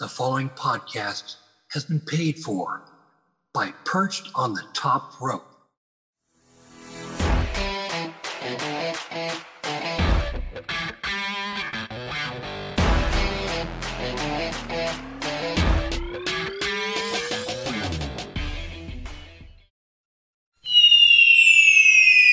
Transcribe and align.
The 0.00 0.08
following 0.08 0.48
podcast 0.50 1.36
has 1.70 1.84
been 1.84 2.00
paid 2.00 2.40
for 2.40 2.82
by 3.52 3.72
Perched 3.84 4.28
on 4.34 4.52
the 4.52 4.64
Top 4.74 5.20
Rope. 5.20 5.46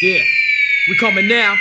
Yeah, 0.02 0.23
we 0.88 0.98
coming 0.98 1.28
now. 1.28 1.57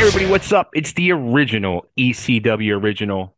Everybody, 0.00 0.26
what's 0.26 0.52
up? 0.52 0.70
It's 0.74 0.92
the 0.92 1.12
original 1.12 1.86
ECW 1.98 2.80
original 2.80 3.36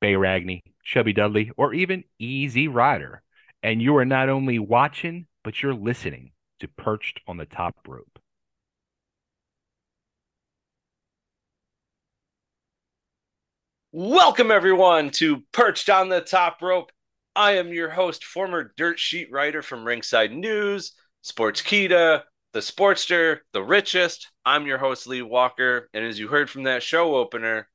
Bay 0.00 0.12
Ragni, 0.14 0.62
Chubby 0.84 1.12
Dudley, 1.12 1.50
or 1.56 1.72
even 1.74 2.04
Easy 2.18 2.68
Rider. 2.68 3.22
And 3.62 3.80
you 3.80 3.96
are 3.96 4.04
not 4.04 4.28
only 4.28 4.58
watching, 4.58 5.26
but 5.42 5.62
you're 5.62 5.74
listening 5.74 6.32
to 6.60 6.68
Perched 6.68 7.20
on 7.26 7.36
the 7.36 7.46
Top 7.46 7.76
Rope. 7.88 8.18
Welcome, 13.92 14.50
everyone, 14.50 15.10
to 15.12 15.42
Perched 15.52 15.90
on 15.90 16.08
the 16.08 16.20
Top 16.20 16.62
Rope. 16.62 16.92
I 17.36 17.52
am 17.52 17.72
your 17.72 17.90
host, 17.90 18.24
former 18.24 18.72
dirt 18.76 18.98
sheet 18.98 19.30
writer 19.30 19.62
from 19.62 19.84
Ringside 19.84 20.32
News, 20.32 20.92
Sportskeeda, 21.24 22.22
The 22.52 22.60
Sportster, 22.60 23.38
The 23.52 23.62
Richest. 23.62 24.30
I'm 24.44 24.66
your 24.66 24.78
host, 24.78 25.06
Lee 25.06 25.22
Walker. 25.22 25.88
And 25.94 26.04
as 26.04 26.18
you 26.18 26.28
heard 26.28 26.50
from 26.50 26.64
that 26.64 26.82
show 26.82 27.14
opener, 27.16 27.68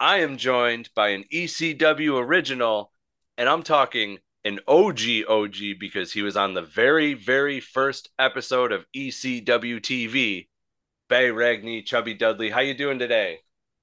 I 0.00 0.18
am 0.18 0.36
joined 0.36 0.90
by 0.94 1.08
an 1.08 1.24
ECW 1.32 2.22
original, 2.22 2.92
and 3.38 3.48
I'm 3.48 3.62
talking 3.62 4.18
an 4.44 4.60
OG 4.68 5.00
OG 5.28 5.56
because 5.80 6.12
he 6.12 6.22
was 6.22 6.36
on 6.36 6.54
the 6.54 6.62
very, 6.62 7.14
very 7.14 7.60
first 7.60 8.10
episode 8.18 8.72
of 8.72 8.86
ECW 8.94 9.80
TV. 9.80 10.48
Bay 11.08 11.28
Ragni, 11.28 11.84
Chubby 11.84 12.14
Dudley. 12.14 12.50
How 12.50 12.60
you 12.60 12.74
doing 12.74 12.98
today? 12.98 13.38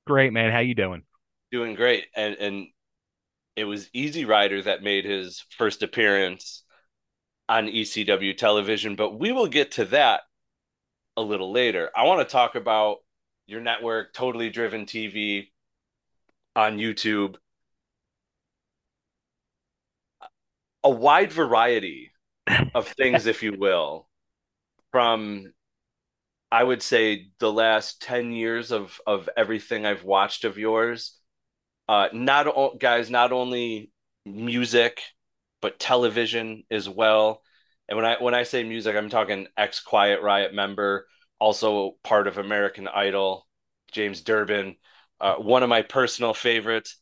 Great, 0.06 0.34
man. 0.34 0.52
How 0.52 0.60
you 0.60 0.76
doing? 0.76 1.04
doing 1.54 1.76
great 1.76 2.06
and 2.16 2.36
and 2.36 2.68
it 3.56 3.66
was 3.66 3.90
easy 3.94 4.26
rider 4.26 4.62
that 4.62 4.84
made 4.84 5.06
his 5.06 5.44
first 5.58 5.84
appearance 5.84 6.64
on 7.50 7.68
ecw 7.68 8.38
television 8.38 8.96
but 8.96 9.20
we 9.20 9.32
will 9.32 9.48
get 9.48 9.72
to 9.72 9.86
that 9.86 10.22
a 11.18 11.22
little 11.22 11.52
later. 11.52 11.90
I 11.96 12.04
want 12.04 12.28
to 12.28 12.32
talk 12.32 12.56
about 12.56 12.98
your 13.46 13.62
network 13.62 14.14
totally 14.14 14.50
driven 14.50 14.86
tv 14.86 15.50
on 16.56 16.78
youtube. 16.78 17.36
A 20.84 20.90
wide 20.90 21.32
variety 21.32 22.12
of 22.74 22.88
things 22.98 23.26
if 23.26 23.44
you 23.44 23.54
will 23.58 24.08
from 24.92 25.54
i 26.52 26.64
would 26.64 26.82
say 26.82 27.30
the 27.40 27.52
last 27.52 28.02
10 28.02 28.32
years 28.32 28.72
of 28.72 29.00
of 29.08 29.30
everything 29.38 29.86
i've 29.86 30.04
watched 30.04 30.44
of 30.44 30.58
yours 30.58 31.18
uh 31.88 32.10
not 32.14 32.48
o- 32.48 32.76
guys 32.80 33.10
not 33.10 33.32
only 33.32 33.92
music 34.26 35.02
but 35.62 35.80
television 35.80 36.64
as 36.70 36.90
well. 36.90 37.42
And 37.88 37.96
when 37.98 38.06
i 38.06 38.16
when 38.20 38.34
i 38.34 38.44
say 38.44 38.64
music 38.64 38.96
i'm 38.96 39.10
talking 39.10 39.48
ex 39.58 39.82
quiet 39.82 40.22
riot 40.22 40.54
member 40.54 41.08
also 41.40 41.98
part 42.04 42.28
of 42.28 42.38
american 42.38 42.88
idol 42.88 43.46
james 43.92 44.22
durbin 44.22 44.76
uh, 45.22 45.36
one 45.36 45.64
of 45.64 45.70
my 45.70 45.82
personal 45.82 46.34
favorites. 46.34 46.98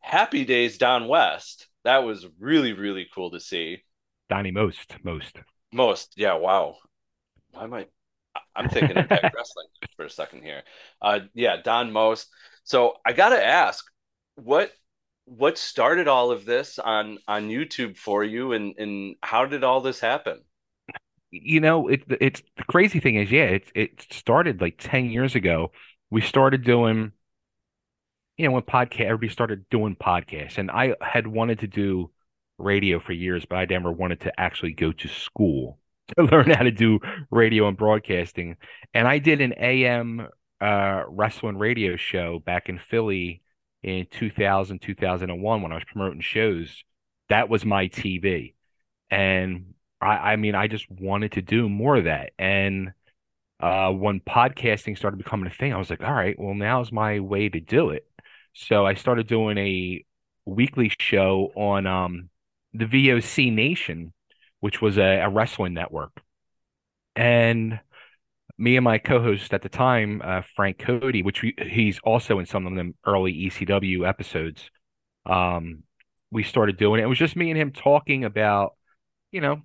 Happy 0.00 0.44
days 0.44 0.78
don 0.78 1.08
west. 1.08 1.66
That 1.84 2.04
was 2.04 2.26
really 2.38 2.72
really 2.72 3.06
cool 3.12 3.30
to 3.32 3.40
see. 3.40 3.82
Donnie 4.28 4.52
Most, 4.52 4.96
most. 5.02 5.38
most 5.72 6.14
yeah 6.16 6.34
wow. 6.34 6.76
Why 7.52 7.64
am 7.64 7.74
i 7.74 7.86
i'm 8.54 8.68
thinking 8.68 8.96
impact 8.96 9.26
wrestling 9.36 9.66
for 9.96 10.04
a 10.04 10.10
second 10.10 10.42
here. 10.42 10.62
Uh 11.00 11.20
yeah 11.34 11.56
don 11.62 11.92
most. 11.92 12.28
So 12.64 12.94
i 13.04 13.12
gotta 13.12 13.44
ask 13.44 13.84
what 14.36 14.72
what 15.26 15.56
started 15.56 16.06
all 16.08 16.30
of 16.30 16.44
this 16.44 16.78
on 16.78 17.18
on 17.26 17.48
YouTube 17.48 17.96
for 17.96 18.22
you 18.24 18.52
and 18.52 18.74
and 18.78 19.16
how 19.22 19.46
did 19.46 19.64
all 19.64 19.80
this 19.80 20.00
happen? 20.00 20.40
You 21.30 21.60
know, 21.60 21.88
it 21.88 22.04
it's 22.20 22.42
the 22.56 22.64
crazy 22.64 23.00
thing 23.00 23.16
is, 23.16 23.30
yeah, 23.30 23.44
it 23.44 23.72
it 23.74 24.06
started 24.10 24.60
like 24.60 24.76
10 24.78 25.10
years 25.10 25.34
ago. 25.34 25.72
We 26.10 26.20
started 26.20 26.62
doing, 26.64 27.12
you 28.36 28.46
know, 28.46 28.52
when 28.52 28.62
podcast 28.62 29.06
everybody 29.06 29.28
started 29.30 29.68
doing 29.70 29.96
podcasts, 29.96 30.58
and 30.58 30.70
I 30.70 30.94
had 31.00 31.26
wanted 31.26 31.60
to 31.60 31.66
do 31.66 32.10
radio 32.58 33.00
for 33.00 33.12
years, 33.12 33.44
but 33.44 33.56
I 33.56 33.64
never 33.64 33.90
wanted 33.90 34.20
to 34.20 34.40
actually 34.40 34.72
go 34.72 34.92
to 34.92 35.08
school 35.08 35.78
to 36.16 36.24
learn 36.24 36.50
how 36.50 36.62
to 36.62 36.70
do 36.70 37.00
radio 37.30 37.66
and 37.68 37.76
broadcasting. 37.76 38.56
And 38.92 39.08
I 39.08 39.18
did 39.18 39.40
an 39.40 39.54
AM 39.58 40.28
uh, 40.60 41.02
wrestling 41.08 41.58
radio 41.58 41.96
show 41.96 42.38
back 42.38 42.68
in 42.68 42.78
Philly 42.78 43.42
in 43.84 44.06
2000, 44.10 44.80
2001 44.80 45.62
when 45.62 45.70
I 45.70 45.74
was 45.74 45.84
promoting 45.84 46.22
shows. 46.22 46.82
That 47.28 47.50
was 47.50 47.64
my 47.66 47.88
TV. 47.88 48.54
And 49.10 49.74
I, 50.00 50.32
I 50.32 50.36
mean, 50.36 50.54
I 50.54 50.68
just 50.68 50.90
wanted 50.90 51.32
to 51.32 51.42
do 51.42 51.68
more 51.68 51.96
of 51.96 52.04
that. 52.04 52.32
And 52.38 52.94
uh, 53.60 53.90
when 53.92 54.20
podcasting 54.20 54.96
started 54.96 55.18
becoming 55.18 55.46
a 55.46 55.54
thing, 55.54 55.74
I 55.74 55.78
was 55.78 55.90
like, 55.90 56.02
all 56.02 56.14
right, 56.14 56.34
well, 56.38 56.54
now's 56.54 56.90
my 56.90 57.20
way 57.20 57.50
to 57.50 57.60
do 57.60 57.90
it. 57.90 58.06
So 58.54 58.86
I 58.86 58.94
started 58.94 59.26
doing 59.26 59.58
a 59.58 60.04
weekly 60.46 60.90
show 60.98 61.52
on 61.54 61.86
um, 61.86 62.30
the 62.72 62.86
VOC 62.86 63.52
Nation, 63.52 64.14
which 64.60 64.80
was 64.80 64.96
a, 64.96 65.20
a 65.20 65.28
wrestling 65.28 65.74
network. 65.74 66.22
And 67.16 67.80
me 68.56 68.76
and 68.76 68.84
my 68.84 68.98
co-host 68.98 69.52
at 69.52 69.62
the 69.62 69.68
time, 69.68 70.22
uh, 70.24 70.42
Frank 70.54 70.78
Cody, 70.78 71.22
which 71.22 71.42
we, 71.42 71.54
he's 71.58 71.98
also 72.00 72.38
in 72.38 72.46
some 72.46 72.66
of 72.66 72.74
them 72.74 72.94
early 73.04 73.32
ECW 73.32 74.04
episodes. 74.08 74.70
Um, 75.26 75.82
we 76.30 76.42
started 76.42 76.76
doing 76.76 77.00
it. 77.00 77.04
It 77.04 77.08
was 77.08 77.18
just 77.18 77.36
me 77.36 77.50
and 77.50 77.58
him 77.58 77.72
talking 77.72 78.24
about, 78.24 78.74
you 79.32 79.40
know, 79.40 79.62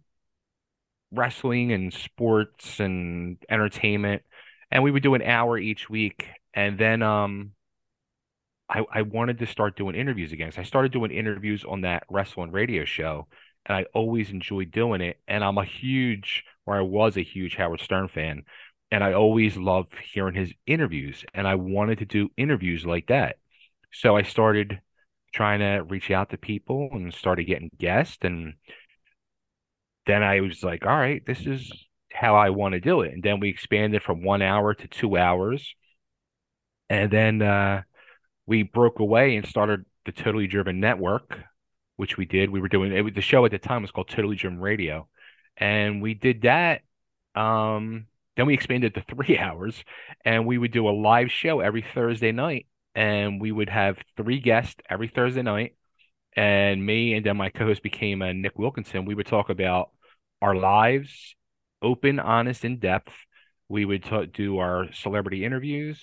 wrestling 1.12 1.72
and 1.72 1.94
sports 1.94 2.80
and 2.80 3.38
entertainment, 3.50 4.24
and 4.72 4.84
we 4.84 4.92
would 4.92 5.04
do 5.04 5.16
an 5.16 5.22
hour 5.22 5.58
each 5.58 5.90
week. 5.90 6.28
And 6.54 6.78
then, 6.78 7.02
um, 7.02 7.52
I 8.70 8.84
I 8.92 9.02
wanted 9.04 9.40
to 9.40 9.48
start 9.48 9.76
doing 9.76 9.96
interviews 9.96 10.32
again. 10.32 10.52
So 10.52 10.62
I 10.62 10.64
started 10.64 10.92
doing 10.92 11.12
interviews 11.12 11.64
on 11.64 11.82
that 11.82 12.04
wrestling 12.10 12.52
radio 12.52 12.86
show, 12.86 13.28
and 13.66 13.76
I 13.76 13.86
always 13.94 14.30
enjoyed 14.32 14.72
doing 14.72 15.02
it. 15.02 15.20
And 15.28 15.44
I'm 15.44 15.58
a 15.58 15.66
huge, 15.66 16.44
or 16.66 16.76
I 16.78 16.82
was 16.82 17.18
a 17.18 17.24
huge 17.24 17.56
Howard 17.56 17.82
Stern 17.82 18.08
fan 18.08 18.44
and 18.92 19.04
I 19.04 19.14
always 19.14 19.56
loved 19.58 19.94
hearing 20.14 20.36
his 20.36 20.52
interviews, 20.66 21.24
and 21.34 21.48
I 21.48 21.56
wanted 21.56 22.00
to 22.00 22.06
do 22.06 22.30
interviews 22.38 22.86
like 22.86 23.08
that. 23.08 23.38
So 23.92 24.16
I 24.16 24.24
started 24.24 24.82
trying 25.34 25.60
to 25.60 25.84
reach 25.84 26.10
out 26.12 26.32
to 26.32 26.38
people 26.38 26.90
and 26.92 27.14
started 27.14 27.46
getting 27.46 27.70
guests, 27.78 28.18
and 28.22 28.54
then 30.06 30.24
I 30.24 30.42
was 30.42 30.64
like, 30.64 30.86
all 30.86 30.98
right, 30.98 31.24
this 31.26 31.46
is 31.46 31.72
how 32.12 32.36
I 32.36 32.50
want 32.50 32.74
to 32.74 32.80
do 32.80 33.02
it. 33.02 33.14
And 33.14 33.22
then 33.22 33.40
we 33.40 33.50
expanded 33.50 34.02
from 34.02 34.24
one 34.24 34.42
hour 34.42 34.74
to 34.74 34.88
two 34.88 35.18
hours, 35.18 35.76
and 36.90 37.12
then 37.12 37.42
uh, 37.42 37.84
we 38.48 38.64
broke 38.64 39.00
away 39.00 39.36
and 39.36 39.48
started 39.48 39.86
the 40.06 40.12
Totally 40.12 40.48
Driven 40.48 40.80
Network, 40.80 41.38
which 41.98 42.18
we 42.18 42.26
did. 42.26 42.50
We 42.50 42.62
were 42.62 42.68
doing 42.68 42.92
it. 42.92 43.14
The 43.14 43.22
show 43.22 43.46
at 43.46 43.52
the 43.52 43.60
time 43.60 43.84
was 43.84 43.92
called 43.92 44.10
Totally 44.10 44.36
Driven 44.36 44.60
Radio, 44.60 45.08
and 45.58 46.02
we 46.02 46.16
did 46.16 46.42
that. 46.42 46.82
Um, 47.36 48.08
then 48.40 48.46
we 48.46 48.54
expanded 48.54 48.94
to 48.94 49.04
three 49.14 49.38
hours, 49.38 49.84
and 50.24 50.46
we 50.46 50.58
would 50.58 50.72
do 50.72 50.88
a 50.88 50.92
live 50.92 51.30
show 51.30 51.60
every 51.60 51.82
Thursday 51.94 52.32
night, 52.32 52.68
and 52.96 53.42
we 53.42 53.52
would 53.52 53.68
have 53.70 53.98
three 54.16 54.40
guests 54.40 54.78
every 54.90 55.10
Thursday 55.10 55.42
night. 55.42 55.76
And 56.38 56.86
me 56.86 57.16
and 57.16 57.26
then 57.26 57.36
my 57.36 57.50
co-host 57.50 57.84
became 57.84 58.22
uh, 58.22 58.32
Nick 58.32 58.58
Wilkinson. 58.58 59.04
We 59.04 59.14
would 59.14 59.26
talk 59.26 59.50
about 59.50 59.90
our 60.42 60.56
lives, 60.56 61.36
open, 61.82 62.18
honest, 62.18 62.64
in 62.64 62.80
depth. 62.80 63.12
We 63.68 63.84
would 63.84 64.04
t- 64.04 64.28
do 64.28 64.60
our 64.60 64.88
celebrity 64.94 65.44
interviews 65.44 66.00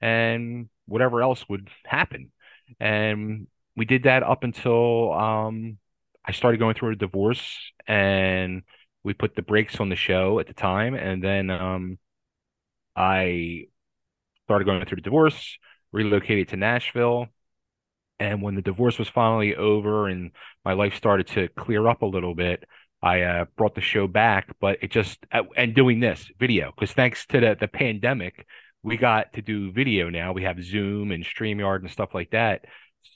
and 0.00 0.70
whatever 0.86 1.20
else 1.20 1.46
would 1.50 1.68
happen. 1.84 2.32
And 2.80 3.46
we 3.76 3.84
did 3.84 4.04
that 4.04 4.22
up 4.22 4.42
until 4.42 5.12
um, 5.12 5.76
I 6.24 6.32
started 6.32 6.58
going 6.58 6.76
through 6.76 6.92
a 6.92 6.96
divorce 6.96 7.42
and 7.86 8.62
we 9.04 9.14
put 9.14 9.36
the 9.36 9.42
brakes 9.42 9.80
on 9.80 9.88
the 9.90 9.96
show 9.96 10.38
at 10.40 10.46
the 10.46 10.54
time, 10.54 10.94
and 10.94 11.22
then 11.22 11.50
um, 11.50 11.98
I 12.96 13.66
started 14.46 14.64
going 14.64 14.84
through 14.84 14.96
the 14.96 15.02
divorce, 15.02 15.58
relocated 15.92 16.48
to 16.48 16.56
Nashville, 16.56 17.28
and 18.18 18.42
when 18.42 18.54
the 18.54 18.62
divorce 18.62 18.98
was 18.98 19.08
finally 19.08 19.54
over 19.56 20.08
and 20.08 20.30
my 20.64 20.72
life 20.72 20.94
started 20.94 21.26
to 21.28 21.48
clear 21.48 21.86
up 21.88 22.02
a 22.02 22.06
little 22.06 22.34
bit, 22.34 22.64
I 23.02 23.22
uh, 23.22 23.44
brought 23.56 23.74
the 23.74 23.80
show 23.80 24.06
back, 24.06 24.54
but 24.60 24.78
it 24.82 24.90
just 24.90 25.18
uh, 25.30 25.42
and 25.56 25.74
doing 25.74 26.00
this 26.00 26.30
video 26.38 26.72
because 26.74 26.92
thanks 26.92 27.26
to 27.26 27.40
the 27.40 27.56
the 27.58 27.68
pandemic, 27.68 28.46
we 28.82 28.96
got 28.96 29.34
to 29.34 29.42
do 29.42 29.72
video 29.72 30.08
now. 30.10 30.32
We 30.32 30.44
have 30.44 30.62
Zoom 30.62 31.10
and 31.10 31.24
StreamYard 31.24 31.80
and 31.80 31.90
stuff 31.90 32.14
like 32.14 32.30
that. 32.30 32.64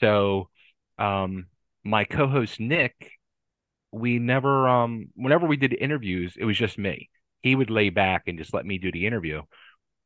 So, 0.00 0.50
um, 0.98 1.46
my 1.84 2.04
co-host 2.04 2.60
Nick, 2.60 3.12
we 3.92 4.18
never 4.18 4.68
um 4.68 5.08
whenever 5.14 5.46
we 5.46 5.56
did 5.56 5.72
interviews, 5.72 6.34
it 6.38 6.44
was 6.44 6.58
just 6.58 6.78
me. 6.78 7.10
He 7.42 7.54
would 7.54 7.70
lay 7.70 7.90
back 7.90 8.24
and 8.26 8.38
just 8.38 8.52
let 8.54 8.66
me 8.66 8.78
do 8.78 8.92
the 8.92 9.06
interview. 9.06 9.42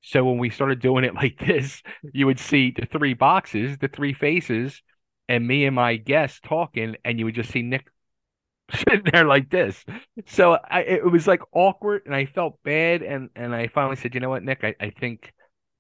So 0.03 0.25
when 0.25 0.39
we 0.39 0.51
started 0.51 0.81
doing 0.81 1.05
it 1.05 1.15
like 1.23 1.39
this, 1.39 1.83
you 2.13 2.27
would 2.27 2.41
see 2.41 2.73
the 2.73 2.87
three 2.87 3.15
boxes, 3.15 3.79
the 3.79 3.89
three 3.89 4.13
faces, 4.13 4.83
and 5.29 5.47
me 5.47 5.65
and 5.65 5.75
my 5.77 5.97
guest 5.97 6.43
talking, 6.43 6.97
and 7.05 7.19
you 7.19 7.25
would 7.25 7.35
just 7.35 7.51
see 7.51 7.63
Nick 7.63 7.87
sitting 8.75 9.05
there 9.13 9.25
like 9.27 9.51
this. 9.51 9.85
So 10.27 10.59
I, 10.69 10.83
it 10.83 11.11
was 11.11 11.27
like 11.27 11.43
awkward, 11.53 12.03
and 12.07 12.15
I 12.15 12.27
felt 12.27 12.59
bad, 12.65 13.03
and 13.03 13.31
and 13.37 13.55
I 13.55 13.69
finally 13.69 13.97
said, 13.97 14.15
you 14.15 14.21
know 14.21 14.31
what, 14.31 14.43
Nick, 14.45 14.65
I, 14.65 14.75
I 14.81 14.91
think 14.91 15.33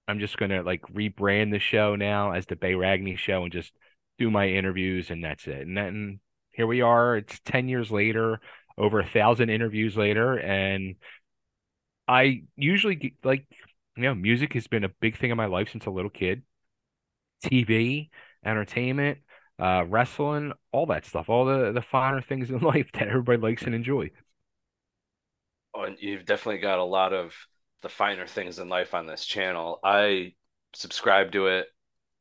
I'm 0.08 0.20
just 0.20 0.37
gonna 0.38 0.62
like 0.62 0.82
rebrand 0.82 1.52
the 1.52 1.58
show 1.58 1.96
now 1.96 2.32
as 2.32 2.46
the 2.46 2.56
Bay 2.56 2.72
Ragni 2.75 3.16
Show 3.19 3.44
and 3.44 3.52
just 3.52 3.72
do 4.19 4.31
my 4.31 4.48
interviews, 4.48 5.10
and 5.10 5.25
that's 5.25 5.46
it. 5.46 5.66
And 5.66 5.76
then 5.76 6.20
here 6.52 6.66
we 6.66 6.81
are. 6.81 7.16
It's 7.16 7.38
ten 7.44 7.69
years 7.69 7.90
later, 7.90 8.40
over 8.78 9.00
a 9.00 9.06
thousand 9.06 9.50
interviews 9.50 9.96
later, 9.96 10.38
and 10.38 10.96
I 12.08 12.43
usually 12.56 13.16
like 13.25 13.46
you 13.96 14.02
know 14.04 14.14
music 14.14 14.52
has 14.54 14.66
been 14.66 14.84
a 14.84 14.88
big 14.88 15.16
thing 15.16 15.31
in 15.31 15.37
my 15.37 15.46
life 15.46 15.70
since 15.70 15.87
a 15.87 15.90
little 15.90 16.10
kid. 16.10 16.43
TV, 17.44 18.10
entertainment, 18.44 19.19
uh, 19.58 19.84
wrestling, 19.88 20.52
all 20.72 20.87
that 20.87 21.06
stuff, 21.06 21.28
all 21.28 21.44
the 21.44 21.72
the 21.72 21.82
finer 21.82 22.20
things 22.22 22.50
in 22.50 22.60
life 22.62 22.90
that 22.94 23.08
everybody 23.08 23.38
likes 23.40 23.62
and 23.62 23.75
enjoy. 23.75 24.10
Oh, 25.75 25.82
and 25.82 25.96
you've 26.00 26.25
definitely 26.26 26.60
got 26.60 26.78
a 26.78 26.84
lot 26.84 27.12
of 27.12 27.34
the 27.82 27.88
finer 27.88 28.26
things 28.26 28.58
in 28.58 28.69
life 28.69 28.94
on 28.94 29.06
this 29.06 29.25
channel. 29.25 29.81
I 29.82 30.34
subscribe 30.75 31.32
to 31.32 31.46
it. 31.48 31.66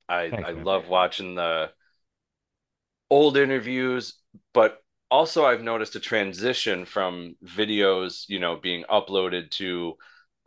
I 0.09 0.31
Thanks, 0.31 0.39
I 0.43 0.51
man. 0.53 0.65
love 0.65 0.87
watching 0.87 1.35
the 1.35 1.71
old 3.09 3.37
interviews, 3.37 4.15
but 4.53 4.81
also 5.09 5.45
I've 5.45 5.63
noticed 5.63 5.95
a 5.95 5.99
transition 5.99 6.85
from 6.85 7.35
videos, 7.45 8.27
you 8.29 8.39
know, 8.39 8.55
being 8.57 8.83
uploaded 8.89 9.51
to 9.51 9.97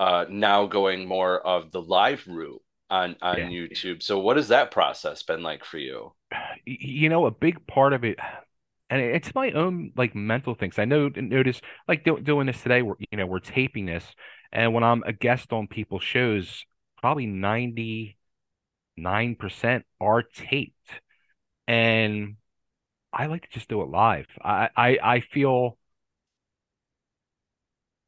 uh, 0.01 0.27
now 0.29 0.67
going 0.67 1.07
more 1.07 1.41
of 1.47 1.71
the 1.71 1.83
live 1.83 2.27
route 2.27 2.63
on 2.91 3.17
on 3.23 3.39
Yeah. 3.39 3.47
YouTube. 3.47 4.03
So 4.03 4.19
what 4.19 4.37
has 4.37 4.49
that 4.49 4.71
process 4.71 5.23
been 5.23 5.43
like 5.43 5.65
for 5.65 5.79
you? 5.79 6.13
You 6.67 7.09
know, 7.09 7.27
a 7.27 7.31
big 7.31 7.67
part 7.67 7.93
of 7.93 8.05
it, 8.05 8.19
and 8.91 9.01
it's 9.01 9.35
my 9.35 9.51
own 9.53 9.93
like 9.97 10.15
mental 10.15 10.55
things. 10.55 10.79
I 10.79 10.85
know 10.85 11.09
notice 11.15 11.61
like 11.89 12.05
do, 12.05 12.21
doing 12.21 12.47
this 12.47 12.63
today. 12.63 12.83
We're 12.83 12.95
you 13.11 13.19
know 13.19 13.27
we're 13.27 13.41
taping 13.41 13.87
this, 13.87 14.05
and 14.53 14.73
when 14.75 14.85
I'm 14.85 15.03
a 15.05 15.13
guest 15.13 15.53
on 15.53 15.69
people's 15.69 16.05
shows, 16.05 16.65
probably 17.01 17.27
99% 17.27 18.17
are 20.01 20.23
taped, 20.23 20.91
and 21.69 22.37
I 23.15 23.27
like 23.27 23.43
to 23.43 23.51
just 23.51 23.69
do 23.69 23.83
it 23.83 23.89
live. 23.89 24.27
I 24.43 24.69
I, 24.77 24.99
I 25.03 25.21
feel 25.21 25.79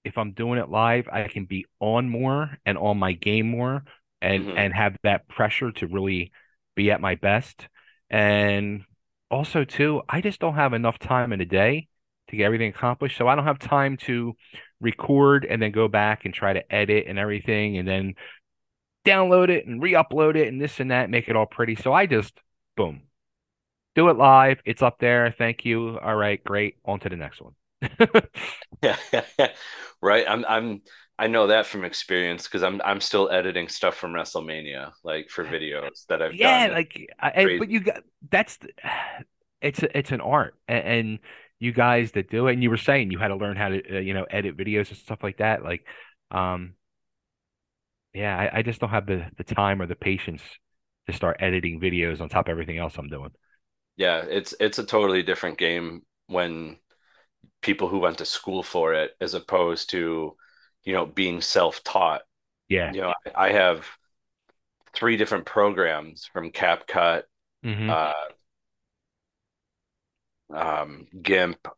if 0.05 0.19
I'm 0.19 0.33
doing 0.33 0.59
it 0.59 0.69
live, 0.69 1.09
I 1.11 1.25
can 1.29 1.47
be 1.47 1.67
on 1.81 2.09
more 2.09 2.57
and 2.65 2.79
on 2.79 2.99
my 2.99 3.13
game 3.13 3.49
more 3.49 3.83
and 4.23 4.45
Mhm. 4.45 4.57
and 4.57 4.73
have 4.75 4.97
that 5.03 5.29
pressure 5.29 5.73
to 5.73 5.87
really 5.87 6.33
be 6.77 6.91
at 6.91 7.01
my 7.01 7.17
best. 7.17 7.69
And 8.09 8.85
also 9.31 9.65
too, 9.65 10.03
I 10.09 10.21
just 10.21 10.41
don't 10.41 10.55
have 10.55 10.73
enough 10.75 10.99
time 10.99 11.33
in 11.33 11.41
a 11.41 11.45
day 11.45 11.89
to 12.29 12.37
get 12.37 12.45
everything 12.45 12.71
accomplished. 12.71 13.17
So 13.19 13.27
I 13.27 13.35
don't 13.35 13.45
have 13.47 13.59
time 13.59 13.97
to 13.99 14.37
record 14.81 15.45
and 15.45 15.61
then 15.61 15.73
go 15.73 15.89
back 15.89 16.25
and 16.25 16.33
try 16.33 16.53
to 16.53 16.73
edit 16.73 17.07
and 17.09 17.19
everything 17.19 17.79
and 17.79 17.89
then 17.89 18.15
download 19.07 19.51
it 19.51 19.67
and 19.67 19.83
re-upload 19.83 20.37
it 20.37 20.49
and 20.49 20.61
this 20.61 20.81
and 20.81 20.91
that, 20.91 21.11
make 21.11 21.29
it 21.29 21.37
all 21.37 21.47
pretty. 21.47 21.77
So 21.77 21.93
I 21.93 22.07
just 22.07 22.41
boom. 22.77 23.03
Do 23.97 24.09
it 24.11 24.17
live. 24.17 24.61
It's 24.65 24.83
up 24.83 24.99
there. 25.01 25.35
Thank 25.37 25.65
you. 25.65 25.99
All 25.99 26.15
right, 26.15 26.43
great. 26.45 26.77
On 26.85 27.01
to 27.01 27.09
the 27.09 27.17
next 27.17 27.41
one. 27.41 27.55
Yeah, 28.83 28.97
right. 30.03 30.25
I'm 30.29 30.45
I'm 30.47 30.83
I 31.19 31.29
know 31.29 31.47
that 31.49 31.67
from 31.67 31.85
experience 31.85 32.45
because 32.45 32.63
I'm 32.63 32.81
I'm 32.85 33.01
still 33.01 33.31
editing 33.31 33.69
stuff 33.69 33.97
from 33.97 34.13
WrestleMania, 34.13 34.93
like 35.03 35.31
for 35.31 35.45
videos 35.45 36.07
that 36.09 36.23
I've 36.23 36.35
Yeah, 36.35 36.69
like 36.73 37.11
I, 37.19 37.29
I- 37.29 37.59
but 37.59 37.71
you 37.71 37.81
got 37.81 38.03
that's 38.31 38.57
the- 38.59 38.73
it's 39.63 39.83
a, 39.83 39.99
it's 39.99 40.13
an 40.13 40.21
art 40.21 40.55
and, 40.69 40.85
and 40.85 41.19
you 41.59 41.73
guys 41.73 42.13
that 42.13 42.31
do 42.31 42.47
it 42.49 42.53
and 42.53 42.63
you 42.63 42.69
were 42.71 42.77
saying 42.77 43.11
you 43.11 43.19
had 43.19 43.29
to 43.29 43.37
learn 43.37 43.57
how 43.57 43.71
to 43.71 43.97
uh, 43.97 44.01
you 44.01 44.13
know 44.13 44.25
edit 44.31 44.55
videos 44.57 44.89
and 44.91 44.99
stuff 44.99 45.23
like 45.23 45.39
that 45.39 45.65
like 45.65 45.87
um 46.31 46.75
yeah 48.15 48.37
I, 48.37 48.59
I 48.59 48.63
just 48.63 48.81
don't 48.81 48.91
have 48.91 49.07
the 49.07 49.27
the 49.37 49.45
time 49.45 49.81
or 49.83 49.87
the 49.87 49.95
patience 49.95 50.43
to 51.07 51.13
start 51.13 51.37
editing 51.41 51.81
videos 51.81 52.21
on 52.21 52.29
top 52.29 52.47
of 52.47 52.51
everything 52.51 52.79
else 52.79 52.97
I'm 52.99 53.09
doing. 53.09 53.31
Yeah, 53.97 54.23
it's 54.29 54.55
it's 54.61 54.79
a 54.79 54.85
totally 54.85 55.23
different 55.23 55.59
game 55.59 56.03
when 56.27 56.79
people 57.63 57.89
who 57.89 57.99
went 58.01 58.19
to 58.19 58.25
school 58.27 58.63
for 58.63 58.95
it 58.95 59.13
as 59.21 59.35
opposed 59.35 59.91
to, 59.91 60.37
you 60.85 60.93
know, 60.95 61.07
being 61.07 61.41
self-taught. 61.41 62.23
Yeah. 62.69 62.95
You 62.95 63.03
know, 63.03 63.15
I, 63.37 63.49
I 63.49 63.53
have 63.53 63.87
three 64.95 65.17
different 65.17 65.47
programs 65.47 66.27
from 66.33 66.51
CapCut, 66.51 67.25
hmm 67.63 67.93
uh, 67.93 68.13
um, 70.53 71.07
GIMP, 71.23 71.69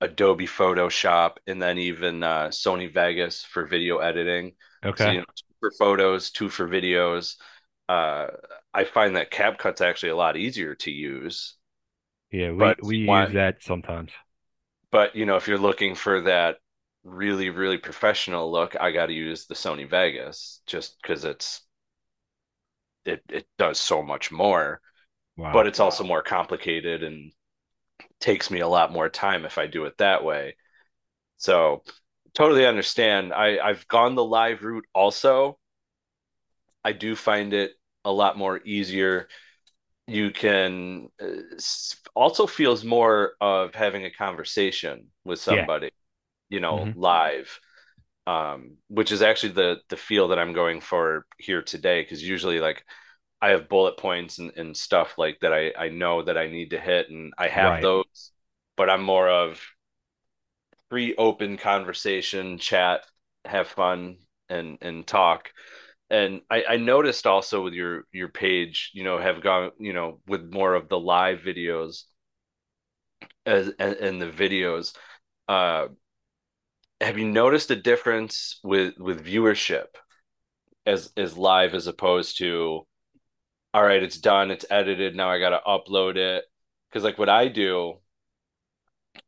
Adobe 0.00 0.46
Photoshop, 0.46 1.36
and 1.46 1.62
then 1.62 1.78
even 1.78 2.22
uh, 2.22 2.48
Sony 2.48 2.92
Vegas 2.92 3.44
for 3.44 3.66
video 3.66 3.98
editing. 3.98 4.54
So, 4.94 5.10
Okay. 5.10 5.10
you 5.10 5.20
know, 5.20 5.26
two 5.36 5.54
for 5.60 5.72
photos, 5.78 6.30
two 6.30 6.48
for 6.50 6.68
videos. 6.68 7.36
Uh, 7.88 8.28
I 8.74 8.84
find 8.84 9.16
that 9.16 9.30
CapCut's 9.30 9.80
actually 9.80 10.10
a 10.10 10.16
lot 10.16 10.36
easier 10.36 10.74
to 10.76 10.90
use. 10.90 11.56
Yeah, 12.32 12.50
we 12.52 12.58
But 12.58 12.82
we 12.82 12.96
why- 13.04 13.28
use 13.28 13.32
that 13.34 13.62
sometimes. 13.62 14.10
But 14.92 15.16
you 15.16 15.26
know, 15.26 15.36
if 15.36 15.48
you're 15.48 15.58
looking 15.58 15.94
for 15.96 16.20
that 16.22 16.58
really, 17.04 17.50
really 17.50 17.78
professional 17.78 18.50
look, 18.52 18.76
I 18.80 18.92
got 18.92 19.06
to 19.06 19.12
use 19.12 19.46
the 19.46 19.54
Sony 19.54 19.88
Vegas 19.88 20.60
just 20.66 21.00
because 21.02 21.24
it's 21.24 21.62
it 23.04 23.22
it 23.28 23.46
does 23.58 23.78
so 23.80 24.02
much 24.02 24.30
more, 24.30 24.80
Wow. 25.36 25.52
but 25.52 25.66
it's 25.66 25.80
also 25.80 26.04
more 26.04 26.22
complicated 26.22 27.02
and 27.02 27.32
takes 28.20 28.50
me 28.50 28.60
a 28.60 28.68
lot 28.68 28.92
more 28.92 29.08
time 29.08 29.44
if 29.46 29.58
I 29.58 29.66
do 29.66 29.86
it 29.86 29.98
that 29.98 30.24
way. 30.24 30.56
So 31.38 31.84
totally 32.34 32.66
understand. 32.66 33.32
I 33.34 33.58
I've 33.58 33.88
gone 33.88 34.14
the 34.16 34.24
live 34.24 34.64
route 34.64 34.86
also. 34.94 35.58
I 36.84 36.92
do 36.92 37.16
find 37.16 37.52
it 37.52 37.72
a 38.04 38.12
lot 38.12 38.38
more 38.38 38.60
easier. 38.64 39.28
You 40.08 40.30
can 40.32 41.08
uh, 41.22 41.26
also 42.14 42.46
feels 42.46 42.84
more 42.84 43.34
of 43.40 43.74
having 43.74 44.04
a 44.04 44.10
conversation 44.12 45.08
with 45.24 45.40
Yeah. 45.46 45.68
somebody, 45.68 45.90
you 46.50 46.60
know, 46.60 46.90
Mhm. 46.90 46.94
live. 46.94 47.60
Um, 48.26 48.76
which 48.88 49.12
is 49.12 49.22
actually 49.22 49.54
the 49.54 49.78
the 49.88 49.96
feel 49.96 50.28
that 50.28 50.38
I'm 50.38 50.52
going 50.52 50.80
for 50.80 51.26
here 51.38 51.62
today, 51.62 52.02
because 52.02 52.22
usually 52.22 52.60
like 52.60 52.84
I 53.42 53.50
have 53.50 53.68
bullet 53.68 53.98
points 53.98 54.38
and, 54.38 54.52
and 54.56 54.76
stuff 54.76 55.18
like 55.18 55.38
that 55.42 55.52
I, 55.54 55.72
I 55.78 55.88
know 55.90 56.22
that 56.22 56.38
I 56.38 56.48
need 56.48 56.70
to 56.70 56.80
hit 56.80 57.10
and 57.10 57.34
I 57.38 57.48
have 57.48 57.80
Right. 57.80 57.82
those, 57.82 58.32
but 58.76 58.90
I'm 58.90 59.02
more 59.04 59.28
of 59.28 59.60
free 60.88 61.14
open 61.16 61.56
conversation, 61.56 62.58
chat, 62.58 63.06
have 63.44 63.68
fun 63.68 64.18
and 64.48 64.78
and 64.80 65.06
talk. 65.06 65.52
And 66.12 66.42
I, 66.50 66.64
I 66.70 66.76
noticed 66.76 67.26
also 67.26 67.64
with 67.64 67.74
your 67.74 68.04
your 68.12 68.28
page, 68.28 68.92
you 68.94 69.02
know, 69.04 69.18
have 69.18 69.42
gone, 69.42 69.72
you 69.80 69.94
know, 69.94 70.20
with 70.28 70.44
more 70.52 70.74
of 70.74 70.88
the 70.90 71.00
live 71.00 71.40
videos 71.40 72.04
as 73.46 73.68
and, 73.78 73.96
and 73.96 74.22
the 74.22 74.30
videos. 74.30 74.94
Uh 75.48 75.88
have 77.00 77.18
you 77.18 77.26
noticed 77.26 77.70
a 77.70 77.76
difference 77.76 78.60
with 78.62 78.96
with 78.98 79.26
viewership 79.26 79.86
as 80.86 81.12
as 81.16 81.36
live 81.38 81.74
as 81.74 81.86
opposed 81.88 82.38
to 82.38 82.86
all 83.74 83.84
right, 83.84 84.02
it's 84.02 84.18
done, 84.18 84.50
it's 84.50 84.66
edited, 84.70 85.16
now 85.16 85.30
I 85.30 85.38
gotta 85.40 85.60
upload 85.66 86.16
it. 86.16 86.44
Because 86.90 87.04
like 87.04 87.18
what 87.18 87.30
I 87.30 87.48
do 87.48 88.00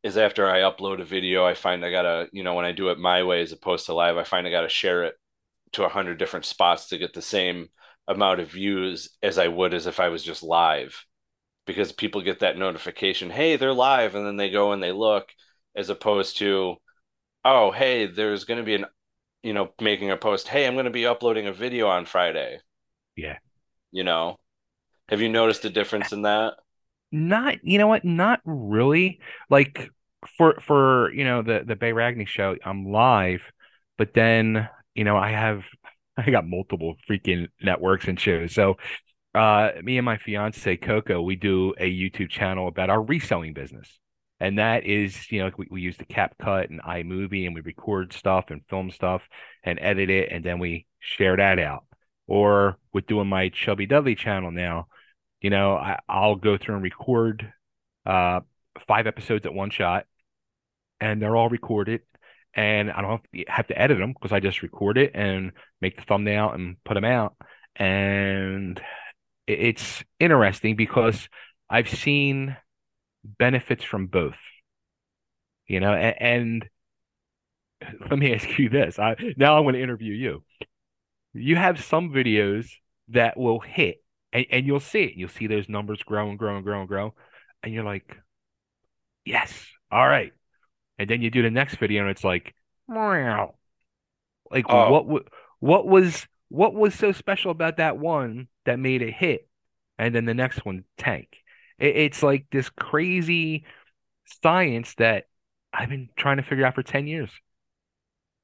is 0.03 0.17
after 0.17 0.49
I 0.49 0.59
upload 0.61 1.01
a 1.01 1.05
video, 1.05 1.45
I 1.45 1.53
find 1.53 1.83
I 1.85 1.91
gotta, 1.91 2.27
you 2.31 2.43
know, 2.43 2.53
when 2.55 2.65
I 2.65 2.71
do 2.71 2.89
it 2.89 2.99
my 2.99 3.23
way 3.23 3.41
as 3.41 3.51
opposed 3.51 3.87
to 3.87 3.93
live, 3.95 4.17
I 4.17 4.23
find 4.23 4.47
I 4.47 4.51
gotta 4.51 4.69
share 4.69 5.03
it 5.05 5.15
to 5.75 5.85
a 5.85 5.89
hundred 5.89 6.17
different 6.17 6.45
spots 6.45 6.87
to 6.87 6.97
get 6.97 7.13
the 7.13 7.21
same 7.21 7.69
amount 8.07 8.39
of 8.39 8.51
views 8.51 9.09
as 9.23 9.37
I 9.37 9.47
would 9.47 9.73
as 9.73 9.87
if 9.87 9.99
I 9.99 10.09
was 10.09 10.23
just 10.23 10.43
live. 10.43 11.05
Because 11.65 11.91
people 11.91 12.21
get 12.21 12.39
that 12.39 12.57
notification, 12.57 13.29
hey, 13.29 13.55
they're 13.55 13.73
live, 13.73 14.13
and 14.13 14.25
then 14.25 14.37
they 14.37 14.49
go 14.49 14.71
and 14.71 14.83
they 14.83 14.91
look, 14.91 15.29
as 15.75 15.89
opposed 15.89 16.37
to, 16.37 16.75
oh, 17.43 17.71
hey, 17.71 18.05
there's 18.05 18.43
gonna 18.43 18.63
be 18.63 18.75
an, 18.75 18.85
you 19.41 19.53
know, 19.53 19.69
making 19.81 20.11
a 20.11 20.17
post, 20.17 20.47
hey, 20.47 20.67
I'm 20.67 20.75
gonna 20.75 20.91
be 20.91 21.07
uploading 21.07 21.47
a 21.47 21.53
video 21.53 21.87
on 21.87 22.05
Friday. 22.05 22.59
Yeah. 23.15 23.37
You 23.91 24.03
know, 24.03 24.37
have 25.09 25.21
you 25.21 25.29
noticed 25.29 25.65
a 25.65 25.69
difference 25.69 26.11
in 26.11 26.23
that? 26.23 26.53
Not, 27.11 27.63
you 27.63 27.77
know 27.77 27.87
what? 27.87 28.05
Not 28.05 28.41
really. 28.45 29.19
Like 29.49 29.89
for 30.37 30.59
for 30.61 31.11
you 31.13 31.23
know 31.23 31.41
the 31.41 31.63
the 31.65 31.75
Bay 31.75 31.91
Ragni 31.91 32.27
show, 32.27 32.55
I'm 32.63 32.91
live, 32.91 33.51
but 33.97 34.13
then 34.13 34.67
you 34.95 35.03
know 35.03 35.17
I 35.17 35.29
have 35.31 35.63
I 36.17 36.29
got 36.31 36.47
multiple 36.47 36.95
freaking 37.09 37.49
networks 37.61 38.07
and 38.07 38.19
shows. 38.19 38.53
So 38.53 38.77
uh, 39.35 39.71
me 39.83 39.97
and 39.97 40.05
my 40.05 40.17
fiance 40.17 40.77
Coco, 40.77 41.21
we 41.21 41.35
do 41.35 41.73
a 41.77 41.91
YouTube 41.91 42.29
channel 42.29 42.69
about 42.69 42.89
our 42.89 43.01
reselling 43.01 43.53
business. 43.53 43.99
And 44.39 44.59
that 44.59 44.85
is, 44.85 45.29
you 45.31 45.39
know, 45.39 45.51
we, 45.57 45.67
we 45.69 45.81
use 45.81 45.97
the 45.97 46.05
CapCut 46.05 46.69
and 46.69 46.81
iMovie 46.81 47.45
and 47.45 47.53
we 47.53 47.61
record 47.61 48.13
stuff 48.13 48.45
and 48.49 48.61
film 48.69 48.91
stuff 48.91 49.23
and 49.63 49.77
edit 49.81 50.09
it 50.09 50.31
and 50.31 50.43
then 50.43 50.59
we 50.59 50.85
share 50.99 51.35
that 51.35 51.59
out. 51.59 51.85
Or 52.27 52.77
with 52.93 53.07
doing 53.07 53.27
my 53.27 53.49
Chubby 53.49 53.85
Dudley 53.85 54.15
channel 54.15 54.51
now, 54.51 54.87
you 55.41 55.49
know, 55.49 55.75
I, 55.75 55.99
I'll 56.07 56.35
go 56.35 56.57
through 56.57 56.75
and 56.75 56.83
record 56.83 57.51
uh, 58.05 58.39
five 58.87 59.07
episodes 59.07 59.45
at 59.45 59.53
one 59.53 59.69
shot 59.69 60.05
and 60.99 61.21
they're 61.21 61.35
all 61.35 61.49
recorded 61.49 62.01
and 62.55 62.89
I 62.91 63.01
don't 63.01 63.21
have 63.47 63.67
to, 63.67 63.79
edit 63.79 63.97
them 63.97 64.13
because 64.13 64.31
I 64.31 64.39
just 64.39 64.61
record 64.63 64.97
it 64.97 65.11
and 65.13 65.51
make 65.81 65.97
the 65.97 66.03
thumbnail 66.03 66.51
and 66.51 66.77
put 66.83 66.93
them 66.93 67.03
out. 67.03 67.35
And 67.75 68.81
it's 69.45 70.03
interesting 70.19 70.75
because 70.75 71.27
I've 71.69 71.89
seen 71.89 72.55
benefits 73.23 73.83
from 73.83 74.07
both. 74.07 74.37
You 75.67 75.79
know, 75.79 75.93
and, 75.93 76.15
and 76.21 76.69
let 78.09 78.17
me 78.17 78.33
ask 78.35 78.57
you 78.57 78.69
this. 78.69 78.99
I 78.99 79.15
now 79.35 79.57
I'm 79.57 79.63
going 79.63 79.75
to 79.75 79.83
interview 79.83 80.13
you. 80.13 80.43
You 81.33 81.57
have 81.57 81.83
some 81.83 82.11
videos 82.11 82.69
that 83.09 83.37
will 83.37 83.59
hit 83.59 84.01
and, 84.31 84.45
and 84.51 84.65
you'll 84.65 84.79
see 84.79 85.03
it. 85.03 85.13
You'll 85.15 85.29
see 85.29 85.47
those 85.47 85.67
numbers 85.67 86.01
grow 86.03 86.29
and 86.29 86.39
grow 86.39 86.55
and 86.55 86.63
grow 86.63 86.79
and 86.79 86.87
grow. 86.87 87.13
And 87.63 87.73
you're 87.73 87.83
like, 87.83 88.15
yes, 89.25 89.53
all 89.91 90.07
right. 90.07 90.31
And 90.99 91.09
then 91.09 91.21
you 91.21 91.29
do 91.31 91.41
the 91.41 91.51
next 91.51 91.77
video 91.77 92.01
and 92.03 92.11
it's 92.11 92.23
like, 92.23 92.55
Meow. 92.87 93.53
like 94.51 94.69
Oh. 94.69 94.71
what 94.71 95.05
what 95.59 95.87
was 95.87 96.27
what 96.49 96.73
was 96.73 96.93
so 96.95 97.11
special 97.11 97.51
about 97.51 97.77
that 97.77 97.97
one 97.97 98.47
that 98.65 98.79
made 98.79 99.01
it 99.01 99.13
hit, 99.13 99.47
and 99.97 100.13
then 100.13 100.25
the 100.25 100.33
next 100.33 100.65
one 100.65 100.83
tank? 100.97 101.29
It, 101.79 101.95
it's 101.97 102.23
like 102.23 102.45
this 102.51 102.69
crazy 102.69 103.65
science 104.43 104.95
that 104.95 105.27
I've 105.73 105.89
been 105.89 106.09
trying 106.17 106.37
to 106.37 106.43
figure 106.43 106.65
out 106.65 106.75
for 106.75 106.83
10 106.83 107.07
years. 107.07 107.31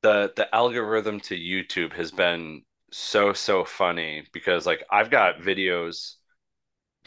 the 0.01 0.31
the 0.35 0.53
algorithm 0.53 1.19
to 1.21 1.35
YouTube 1.35 1.93
has 1.93 2.11
been 2.11 2.63
so 2.91 3.33
so 3.33 3.63
funny 3.63 4.25
because 4.33 4.65
like 4.65 4.83
I've 4.89 5.09
got 5.09 5.39
videos 5.39 6.15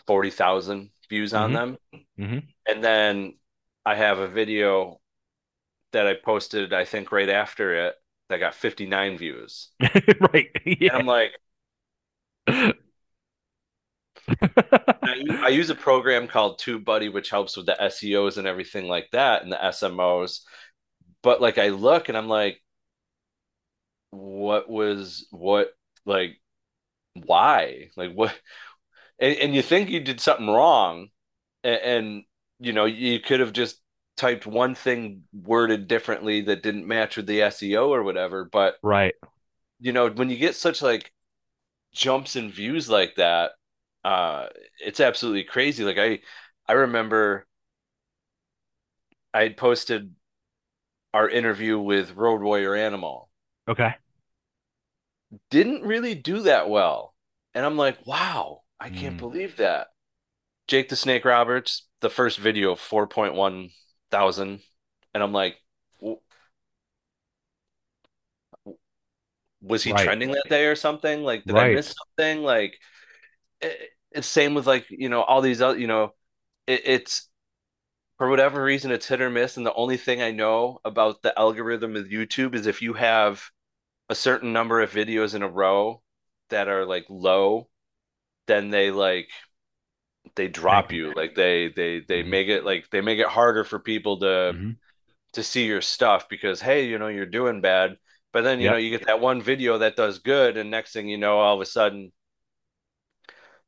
40,000 0.07 0.91
views 1.11 1.35
on 1.35 1.53
Mhm. 1.53 1.55
them 1.55 1.79
Mhm. 2.19 2.55
and 2.69 2.85
then 2.85 3.35
I 3.87 3.95
have 3.97 4.19
a 4.19 4.29
video 4.29 5.01
that 5.95 6.09
I 6.09 6.15
posted 6.15 6.75
I 6.75 6.87
think 6.87 7.13
right 7.13 7.31
after 7.31 7.89
it 7.89 7.97
that 8.31 8.41
got 8.41 8.55
59 8.55 9.19
views 9.19 9.71
right. 10.35 10.49
and 10.67 10.81
Yeah. 10.81 10.93
I'm 10.93 11.07
like 11.07 11.33
I 12.49 12.75
use 15.51 15.71
a 15.71 15.75
program 15.75 16.27
called 16.29 16.61
TubeBuddy 16.61 17.13
which 17.13 17.31
helps 17.31 17.57
with 17.57 17.67
the 17.67 17.77
SEOs 17.81 18.39
and 18.39 18.47
everything 18.47 18.89
like 18.89 19.09
that 19.13 19.43
and 19.43 19.53
the 19.53 19.63
SMOs 19.63 20.41
but 21.23 21.41
like 21.41 21.59
I 21.59 21.69
look 21.71 22.09
and 22.09 22.17
I'm 22.19 22.29
like 22.29 22.61
what 24.11 24.69
was 24.69 25.27
what 25.31 25.69
like 26.07 26.41
why 27.15 27.91
like 27.97 28.13
what 28.13 28.35
and, 29.21 29.39
and 29.39 29.57
you 29.57 29.63
think 29.63 29.91
you 29.91 30.01
did 30.01 30.21
something 30.21 30.49
wrong 30.49 31.11
and, 31.65 31.83
and 31.83 32.25
you 32.61 32.75
know 32.75 32.87
you 32.87 33.21
could 33.21 33.41
have 33.41 33.55
just 33.55 33.79
typed 34.16 34.47
one 34.47 34.75
thing 34.75 35.25
worded 35.33 35.88
differently 35.88 36.42
that 36.42 36.62
didn't 36.62 36.87
match 36.87 37.16
with 37.16 37.26
the 37.26 37.42
SEO 37.42 37.90
or 37.92 38.02
whatever 38.02 38.44
but 38.44 38.76
Right. 38.83 39.14
you 39.80 39.92
know 39.92 40.09
when 40.11 40.30
you 40.30 40.37
get 40.37 40.54
such 40.54 40.83
like 40.83 41.12
jumps 41.94 42.37
in 42.37 42.50
views 42.50 42.90
like 42.90 43.16
that 43.16 43.52
uh 44.04 44.49
it's 44.80 45.00
absolutely 45.00 45.44
crazy 45.44 45.85
like 45.85 45.99
I 45.99 46.21
I 46.68 46.75
remember 46.75 47.47
I 49.35 49.42
had 49.42 49.59
posted 49.59 50.14
our 51.14 51.30
interview 51.30 51.78
with 51.78 52.12
Road 52.14 52.42
Warrior 52.42 52.75
Animal 52.75 53.30
Okay. 53.68 53.97
didn't 55.50 55.83
really 55.83 56.14
do 56.14 56.40
that 56.42 56.68
well. 56.68 57.14
And 57.54 57.64
I'm 57.64 57.76
like, 57.76 58.06
wow, 58.06 58.62
I 58.80 58.90
can't 58.90 59.16
Mm. 59.16 59.18
believe 59.18 59.56
that. 59.56 59.88
Jake 60.68 60.88
the 60.88 60.97
Snake 60.97 61.25
Roberts, 61.25 61.88
the 62.00 62.11
first 62.11 62.38
video, 62.38 62.75
4.1 62.76 63.71
thousand. 64.11 64.61
And 65.15 65.23
I'm 65.23 65.33
like, 65.33 65.57
was 69.63 69.83
he 69.83 69.93
Right. 69.93 69.95
trending 69.95 70.33
that 70.33 70.45
day 70.49 70.67
or 70.67 70.75
something? 70.77 71.23
Like, 71.23 71.47
did 71.47 71.59
I 71.59 71.69
miss 71.69 71.95
something? 72.17 72.43
Like, 72.43 72.79
it, 73.61 73.91
it's 74.13 74.27
same 74.29 74.55
with 74.55 74.67
like, 74.67 74.87
you 74.91 75.09
know, 75.11 75.23
all 75.23 75.41
these 75.43 75.63
other, 75.63 75.79
you 75.79 75.89
know, 75.89 76.15
it, 76.67 76.83
it's 76.87 77.29
for 78.19 78.31
whatever 78.31 78.63
reason, 78.63 78.93
it's 78.93 79.09
hit 79.09 79.21
or 79.23 79.31
miss. 79.31 79.57
And 79.57 79.67
the 79.67 79.75
only 79.75 79.97
thing 79.97 80.23
I 80.23 80.33
know 80.33 80.81
about 80.85 81.23
the 81.23 81.39
algorithm 81.39 81.97
of 81.97 82.07
YouTube 82.09 82.55
is 82.55 82.67
if 82.67 82.83
you 82.83 82.95
have 82.95 83.43
a 84.11 84.15
certain 84.15 84.53
number 84.53 84.81
of 84.83 84.93
videos 84.93 85.35
in 85.35 85.43
a 85.43 85.49
row 85.49 86.03
that 86.51 86.69
are 86.69 86.87
like 86.87 87.07
low, 87.11 87.69
then 88.49 88.71
they 88.71 88.91
like 88.91 89.29
they 90.37 90.49
drop 90.49 90.93
you. 90.93 91.12
Like 91.14 91.35
they 91.35 91.69
they 91.75 92.00
they 92.07 92.23
Mhm. 92.23 92.25
make 92.25 92.49
it 92.49 92.64
like 92.64 92.90
they 92.90 93.00
make 93.00 93.19
it 93.19 93.28
harder 93.28 93.64
for 93.64 93.78
people 93.78 94.21
to 94.21 94.54
Mhm. 94.54 94.76
to 95.35 95.43
see 95.43 95.66
your 95.66 95.83
stuff 95.83 96.28
because 96.28 96.61
hey, 96.61 96.87
you 96.87 96.99
know, 96.99 97.09
you're 97.09 97.26
doing 97.26 97.61
bad. 97.62 97.97
But 98.33 98.43
then, 98.43 98.61
you 98.61 98.69
Yep. 98.69 98.71
know, 98.71 98.76
you 98.78 98.90
get 98.90 99.07
that 99.07 99.21
one 99.21 99.43
video 99.43 99.78
that 99.78 99.97
does 99.97 100.21
good, 100.21 100.57
and 100.59 100.71
next 100.71 100.93
thing 100.93 101.09
you 101.09 101.19
know, 101.19 101.38
all 101.40 101.57
of 101.57 101.61
a 101.62 101.66
sudden 101.66 102.12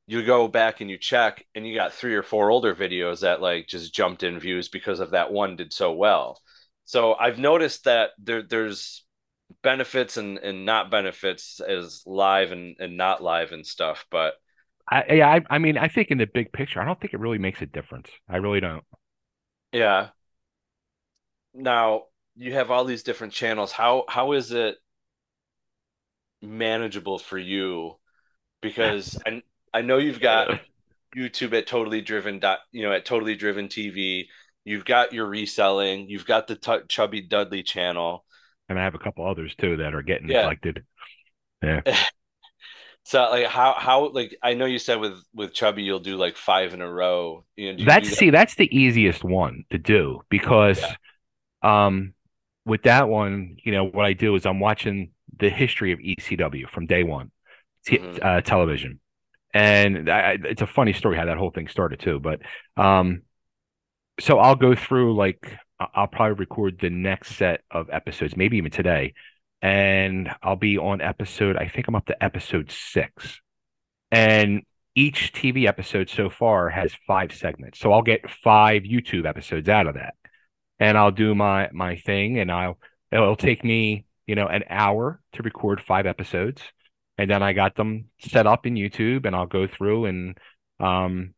you 0.07 0.25
go 0.25 0.47
back 0.49 0.81
and 0.81 0.91
you 0.91 0.99
check 0.99 1.45
and 1.55 1.67
you 1.67 1.75
got 1.75 1.93
three 1.93 2.15
or 2.15 2.23
four 2.23 2.51
older 2.51 2.75
videos 2.75 3.21
that 3.21 3.41
like 3.41 3.67
just 3.67 3.93
jumped 3.95 4.23
in 4.23 4.39
views 4.39 4.69
because 4.69 5.01
of 5.01 5.11
that 5.11 5.33
one 5.33 5.57
did 5.57 5.73
so 5.73 5.93
well. 5.93 6.41
So 6.85 7.15
I've 7.15 7.39
noticed 7.39 7.85
that 7.85 8.11
there 8.19 8.43
there's 8.43 9.05
benefits 9.63 10.17
and, 10.17 10.39
and 10.39 10.65
not 10.67 10.91
benefits 10.91 11.61
as 11.61 12.03
live 12.07 12.53
and, 12.53 12.77
and 12.81 12.97
not 12.97 13.23
live 13.23 13.53
and 13.53 13.67
stuff, 13.67 14.07
but 14.11 14.35
I, 14.89 15.05
yeah, 15.15 15.29
I, 15.29 15.41
I 15.51 15.59
mean, 15.59 15.79
I 15.79 15.89
think 15.89 16.11
in 16.11 16.19
the 16.19 16.27
big 16.27 16.53
picture, 16.53 16.81
I 16.81 16.85
don't 16.85 17.01
think 17.01 17.13
it 17.13 17.21
really 17.21 17.39
makes 17.39 17.61
a 17.63 17.67
difference. 17.67 18.09
I 18.29 18.37
really 18.37 18.61
don't. 18.61 18.85
yeah. 19.73 20.11
Now 21.55 22.05
you 22.37 22.53
have 22.53 22.71
all 22.71 22.85
these 22.85 23.03
different 23.03 23.33
channels. 23.33 23.73
How 23.73 24.05
how 24.09 24.33
is 24.33 24.53
it 24.53 24.77
manageable 26.43 27.19
for 27.19 27.39
you? 27.39 27.97
Because 28.63 29.19
I 29.27 29.43
I 29.75 29.83
know 29.83 29.99
you've 29.99 30.21
got 30.21 30.51
YouTube 31.17 31.55
at 31.57 31.67
Totally 31.67 32.03
Driven 32.03 32.41
dot 32.41 32.61
you 32.73 32.85
know 32.85 32.93
at 32.93 33.05
Totally 33.05 33.37
Driven 33.37 33.69
TV. 33.69 34.29
You've 34.65 34.85
got 34.85 35.13
your 35.13 35.27
reselling. 35.27 36.09
You've 36.11 36.27
got 36.27 36.49
the 36.49 36.57
T- 36.57 36.87
Chubby 36.89 37.23
Dudley 37.23 37.63
channel. 37.63 38.25
And 38.69 38.79
I 38.79 38.85
have 38.85 38.95
a 38.95 38.99
couple 39.01 39.27
others 39.27 39.55
too 39.57 39.77
that 39.79 39.95
are 39.95 40.03
getting 40.03 40.29
neglected. 40.29 40.85
Yeah. 41.63 41.83
neglected. 41.85 42.07
So 43.07 43.21
like 43.31 43.47
how 43.47 43.75
how 43.75 44.09
like 44.11 44.37
I 44.43 44.55
know 44.55 44.67
you 44.67 44.79
said 44.79 44.97
with 45.01 45.15
with 45.33 45.55
Chubby 45.55 45.83
you'll 45.85 46.01
do 46.01 46.17
like 46.17 46.37
five 46.37 46.75
in 46.75 46.81
a 46.81 46.91
row. 46.91 47.45
You 47.55 47.73
know, 47.75 47.79
That's 47.85 48.09
see, 48.17 48.31
that's 48.31 48.55
the 48.55 48.75
easiest 48.75 49.23
one 49.23 49.65
to 49.71 49.79
do 49.79 50.21
because 50.31 50.83
um 51.63 52.15
with 52.67 52.83
that 52.85 53.09
one, 53.09 53.57
you 53.65 53.73
know, 53.73 53.85
what 53.85 54.07
I 54.07 54.15
do 54.15 54.35
is 54.37 54.47
I'm 54.47 54.61
watching 54.61 55.13
the 55.39 55.51
history 55.51 55.93
of 55.93 56.01
ECW 56.01 56.67
from 56.67 56.87
day 56.87 57.05
one, 57.05 57.33
t- 57.87 58.01
Mhm. 58.01 58.19
uh, 58.23 58.41
television. 58.43 59.01
And 59.55 60.11
I- 60.11 60.39
it's 60.45 60.63
a 60.63 60.67
funny 60.67 60.93
story 60.95 61.17
how 61.17 61.27
that 61.27 61.39
whole 61.39 61.51
thing 61.53 61.69
started 61.69 62.01
too. 62.01 62.21
But 62.21 62.41
um, 62.77 63.23
so 64.21 64.39
I'll 64.39 64.57
go 64.57 64.75
through 64.75 65.15
like 65.17 65.57
I'll 65.95 66.07
probably 66.07 66.35
record 66.39 66.79
the 66.81 66.91
next 66.91 67.37
set 67.37 67.61
of 67.71 67.91
episodes, 67.91 68.37
maybe 68.37 68.57
even 68.57 68.71
today, 68.71 69.13
and 69.63 70.31
I'll 70.43 70.57
be 70.57 70.79
on 70.79 71.01
episode. 71.01 71.57
I 71.57 71.69
think 71.69 71.89
I'm 71.89 71.95
up 71.95 72.07
to 72.07 72.23
episode 72.23 72.71
six, 72.71 73.41
and 74.11 74.63
each 74.95 75.33
TV 75.33 75.67
episode 75.67 76.09
so 76.09 76.31
far 76.31 76.71
has 76.71 76.93
five 77.07 77.35
segments. 77.35 77.79
So 77.79 77.93
I'll 77.93 78.03
get 78.03 78.31
five 78.31 78.83
YouTube 78.83 79.27
episodes 79.27 79.69
out 79.69 79.87
of 79.87 79.95
that, 79.95 80.15
and 80.79 80.97
I'll 80.97 81.13
do 81.13 81.35
my 81.35 81.69
my 81.73 81.97
thing, 81.97 82.39
and 82.39 82.51
I'll 82.51 82.79
it'll 83.11 83.37
take 83.37 83.65
me 83.65 84.07
you 84.27 84.35
know 84.35 84.47
an 84.47 84.65
hour 84.69 85.21
to 85.33 85.43
record 85.43 85.81
five 85.81 86.07
episodes 86.07 86.63
and 87.19 87.31
then 87.31 87.43
I 87.43 87.53
got 87.53 87.75
them 87.75 88.07
set 88.19 88.47
up 88.47 88.67
in 88.67 88.75
YouTube, 88.75 89.25
and 89.27 89.35
I'll 89.35 89.47
go 89.47 89.67
through 89.67 90.07
and 90.07 90.39
um, 90.81 91.35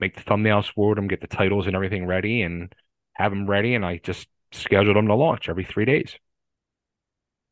make 0.00 0.16
the 0.16 0.22
thumbnails 0.22 0.72
for 0.72 0.94
them, 0.94 1.08
get 1.08 1.20
the 1.20 1.26
titles 1.26 1.66
and 1.66 1.76
everything 1.76 2.06
ready, 2.06 2.42
and 2.42 2.74
have 3.12 3.30
them 3.30 3.48
ready, 3.48 3.74
and 3.74 3.84
I 3.84 4.00
just 4.02 4.26
schedule 4.52 4.94
them 4.94 5.06
to 5.06 5.14
launch 5.14 5.48
every 5.48 5.64
three 5.64 5.84
days. 5.84 6.16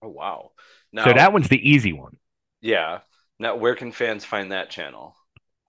Oh 0.03 0.09
wow. 0.09 0.53
Now 0.93 1.05
So 1.05 1.13
that 1.15 1.33
one's 1.33 1.49
the 1.49 1.67
easy 1.69 1.93
one. 1.95 2.19
yeah. 2.61 3.01
Now 3.39 3.57
where 3.57 3.75
can 3.75 3.93
fans 3.93 4.25
find 4.25 4.53
that 4.53 4.71
channel? 4.71 5.17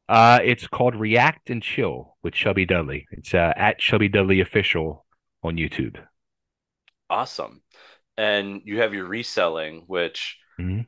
Uh, 0.08 0.40
it's 0.44 0.68
called 0.68 0.96
React 0.96 1.52
and 1.52 1.62
Chill 1.64 2.16
with 2.24 2.34
Chubby 2.34 2.66
Dudley. 2.66 3.08
It's 3.12 3.34
uh, 3.34 3.54
at 3.56 3.80
Chubby 3.80 4.08
Dudley 4.10 4.42
Official 4.42 5.06
on 5.44 5.56
YouTube. 5.56 5.98
Awesome. 7.10 7.62
And 8.18 8.62
you 8.66 8.82
have 8.82 8.94
your 8.94 9.06
reselling, 9.06 9.84
which 9.88 10.38
Mhm. 10.58 10.86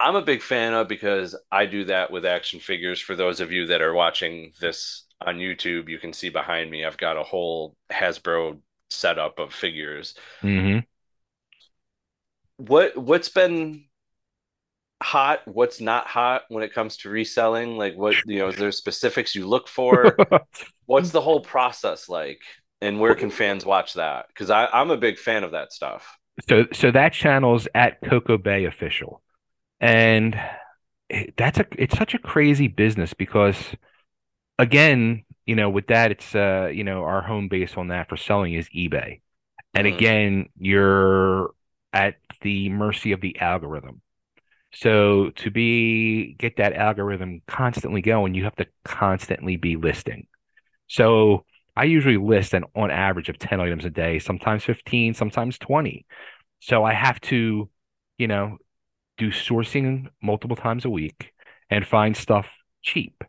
I'm 0.00 0.16
a 0.16 0.22
big 0.22 0.42
fan 0.42 0.74
of 0.74 0.88
because 0.88 1.36
I 1.52 1.66
do 1.66 1.84
that 1.86 2.10
with 2.10 2.26
action 2.26 2.60
figures. 2.60 3.00
For 3.00 3.16
those 3.16 3.40
of 3.40 3.52
you 3.52 3.66
that 3.68 3.82
are 3.82 3.94
watching 3.94 4.52
this 4.60 5.04
on 5.20 5.36
YouTube, 5.38 5.88
you 5.88 5.98
can 5.98 6.12
see 6.12 6.30
behind 6.30 6.70
me, 6.70 6.84
I've 6.84 6.98
got 6.98 7.16
a 7.18 7.22
whole 7.22 7.76
Hasbro 7.90 8.60
setup 8.90 9.38
of 9.38 9.54
figures. 9.54 10.14
hmm 10.42 10.84
What 12.56 12.96
what's 12.96 13.28
been 13.28 13.84
hot, 15.02 15.40
what's 15.46 15.80
not 15.80 16.06
hot 16.06 16.42
when 16.48 16.62
it 16.64 16.72
comes 16.72 16.96
to 16.98 17.10
reselling? 17.10 17.76
Like 17.76 17.94
what, 17.96 18.18
you 18.24 18.38
know, 18.38 18.48
is 18.48 18.56
there 18.56 18.72
specifics 18.72 19.34
you 19.34 19.46
look 19.46 19.68
for? 19.68 20.22
What's 20.86 21.10
the 21.12 21.20
whole 21.22 21.40
process 21.40 22.08
like? 22.08 22.40
And 22.82 23.00
where 23.00 23.14
can 23.14 23.30
fans 23.30 23.64
watch 23.66 23.94
that? 23.94 24.26
Because 24.28 24.50
I'm 24.50 24.90
a 24.90 24.96
big 24.98 25.18
fan 25.18 25.44
of 25.44 25.52
that 25.52 25.72
stuff. 25.72 26.18
so 26.48 26.66
so 26.72 26.90
that 26.90 27.12
channel's 27.12 27.68
at 27.74 28.02
Coco 28.02 28.38
Bay 28.38 28.64
official. 28.64 29.22
And 29.80 30.40
it- 31.10 31.34
that's 31.36 31.58
a 31.60 31.66
it's 31.78 31.96
such 31.98 32.14
a 32.14 32.18
crazy 32.18 32.68
business 32.68 33.14
because 33.14 33.56
again, 34.58 35.24
you 35.46 35.56
know, 35.56 35.70
with 35.70 35.88
that 35.88 36.12
it's 36.12 36.34
uh, 36.34 36.70
you 36.74 36.84
know, 36.84 37.04
our 37.04 37.22
home 37.22 37.48
base 37.48 37.76
on 37.76 37.88
that 37.88 38.08
for 38.08 38.16
selling 38.16 38.54
is 38.54 38.68
eBay. 38.70 39.20
And 39.74 39.86
Mhm. 39.86 39.88
again, 39.88 40.48
you're 40.58 41.52
at 41.92 42.16
the 42.40 42.68
mercy 42.68 43.12
of 43.12 43.20
the 43.20 43.38
algorithm. 43.40 44.00
So 44.72 45.30
to 45.36 45.50
be 45.50 46.34
get 46.34 46.56
that 46.56 46.72
algorithm 46.72 47.42
constantly 47.46 48.02
going, 48.02 48.34
you 48.34 48.44
have 48.44 48.56
to 48.56 48.66
constantly 48.84 49.56
be 49.56 49.76
listing. 49.76 50.26
So 50.88 51.44
I 51.76 51.84
usually 51.84 52.16
list 52.16 52.54
an 52.54 52.64
on 52.74 52.90
average 52.90 53.28
of 53.28 53.38
10 53.38 53.60
items 53.60 53.84
a 53.84 53.90
day, 53.90 54.18
sometimes 54.18 54.64
15, 54.64 55.14
sometimes 55.14 55.58
20. 55.58 56.06
So 56.60 56.84
I 56.84 56.92
have 56.92 57.20
to, 57.22 57.68
you 58.18 58.28
know, 58.28 58.58
do 59.16 59.30
sourcing 59.30 60.08
multiple 60.22 60.56
times 60.56 60.84
a 60.84 60.90
week 60.90 61.32
and 61.70 61.86
find 61.86 62.16
stuff 62.16 62.48
cheap. 62.82 63.22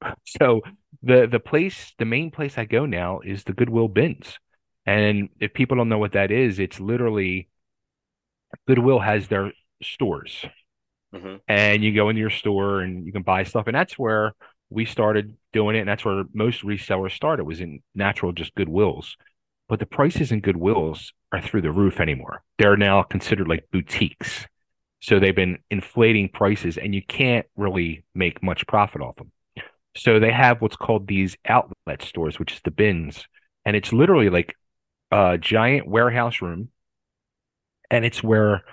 So 0.26 0.62
the 1.04 1.28
the 1.30 1.38
place, 1.38 1.92
the 1.96 2.04
main 2.04 2.32
place 2.32 2.58
I 2.58 2.64
go 2.64 2.86
now 2.86 3.20
is 3.20 3.44
the 3.44 3.52
Goodwill 3.52 3.86
bins. 3.86 4.36
And 4.84 5.28
if 5.38 5.54
people 5.54 5.76
don't 5.76 5.88
know 5.88 5.98
what 5.98 6.12
that 6.12 6.32
is, 6.32 6.58
it's 6.58 6.80
literally 6.80 7.48
Goodwill 8.66 8.98
has 8.98 9.28
their 9.28 9.52
stores 9.82 10.44
Mhm. 11.14 11.40
and 11.48 11.84
you 11.84 11.94
go 11.94 12.08
into 12.08 12.20
your 12.20 12.30
store 12.30 12.80
and 12.80 13.04
you 13.04 13.12
can 13.12 13.22
buy 13.22 13.44
stuff. 13.44 13.66
And 13.66 13.74
that's 13.74 13.98
where 13.98 14.34
we 14.70 14.84
started 14.84 15.36
doing 15.52 15.76
it. 15.76 15.80
And 15.80 15.88
that's 15.88 16.04
where 16.04 16.24
most 16.32 16.62
resellers 16.62 17.12
started 17.12 17.44
was 17.44 17.60
in 17.60 17.82
natural 17.94 18.32
just 18.32 18.54
Goodwills. 18.54 19.16
But 19.68 19.78
the 19.78 19.86
prices 19.86 20.32
in 20.32 20.42
Goodwills 20.42 21.12
are 21.30 21.40
through 21.40 21.62
the 21.62 21.72
roof 21.72 22.00
anymore. 22.00 22.42
They're 22.58 22.76
now 22.76 23.02
considered 23.02 23.48
like 23.48 23.68
boutiques. 23.70 24.46
So 25.00 25.18
they've 25.18 25.34
been 25.34 25.58
inflating 25.70 26.28
prices 26.28 26.78
and 26.78 26.94
you 26.94 27.02
can't 27.02 27.46
really 27.56 28.04
make 28.14 28.42
much 28.42 28.66
profit 28.66 29.02
off 29.02 29.16
them. 29.16 29.32
So 29.96 30.18
they 30.18 30.32
have 30.32 30.62
what's 30.62 30.76
called 30.76 31.06
these 31.06 31.36
outlet 31.46 32.02
stores, 32.02 32.38
which 32.38 32.52
is 32.52 32.60
the 32.64 32.70
bins. 32.70 33.26
And 33.64 33.76
it's 33.76 33.92
literally 33.92 34.30
like 34.30 34.56
a 35.10 35.36
giant 35.38 35.86
warehouse 35.86 36.40
room. 36.40 36.70
And 37.92 38.04
it's 38.04 38.24
where 38.24 38.64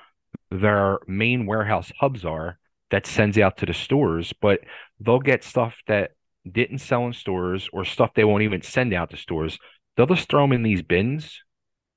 their 0.49 0.99
main 1.07 1.45
warehouse 1.45 1.91
hubs 1.99 2.25
are 2.25 2.57
that 2.89 3.05
sends 3.05 3.37
out 3.37 3.57
to 3.57 3.65
the 3.65 3.73
stores, 3.73 4.33
but 4.41 4.61
they'll 4.99 5.19
get 5.19 5.43
stuff 5.43 5.75
that 5.87 6.11
didn't 6.49 6.79
sell 6.79 7.05
in 7.05 7.13
stores 7.13 7.69
or 7.71 7.85
stuff 7.85 8.11
they 8.15 8.23
won't 8.23 8.43
even 8.43 8.61
send 8.61 8.93
out 8.93 9.11
to 9.11 9.17
stores. 9.17 9.59
They'll 9.95 10.07
just 10.07 10.29
throw 10.29 10.43
them 10.43 10.53
in 10.53 10.63
these 10.63 10.81
bins 10.81 11.41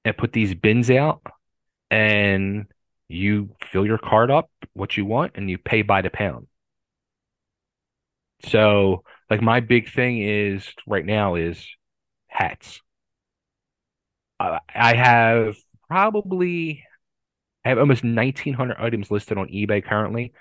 and 0.05 0.17
put 0.17 0.33
these 0.33 0.55
bins 0.55 0.91
out, 0.91 1.23
and 1.91 2.67
you 3.09 3.55
fill 3.71 3.87
your 3.87 3.99
cart 3.99 4.31
up 4.31 4.51
what 4.73 4.97
you 4.97 5.05
want 5.05 5.33
and 5.37 5.49
you 5.49 5.59
pay 5.59 5.83
by 5.83 6.03
the 6.03 6.11
pound. 6.11 6.49
So, 8.47 9.05
like 9.31 9.41
my 9.41 9.61
big 9.61 9.91
thing 9.91 10.21
is 10.21 10.69
right 10.87 11.07
now 11.07 11.37
is 11.37 11.65
hats. 12.27 12.81
I 14.41 14.59
I 14.75 14.95
have 14.95 15.57
probably 15.89 16.85
I 17.65 17.69
have 17.71 17.79
almost 17.79 18.05
1900 18.05 18.77
items 18.79 19.11
listed 19.11 19.39
on 19.39 19.49
eBay 19.49 19.85
currently. 19.85 20.33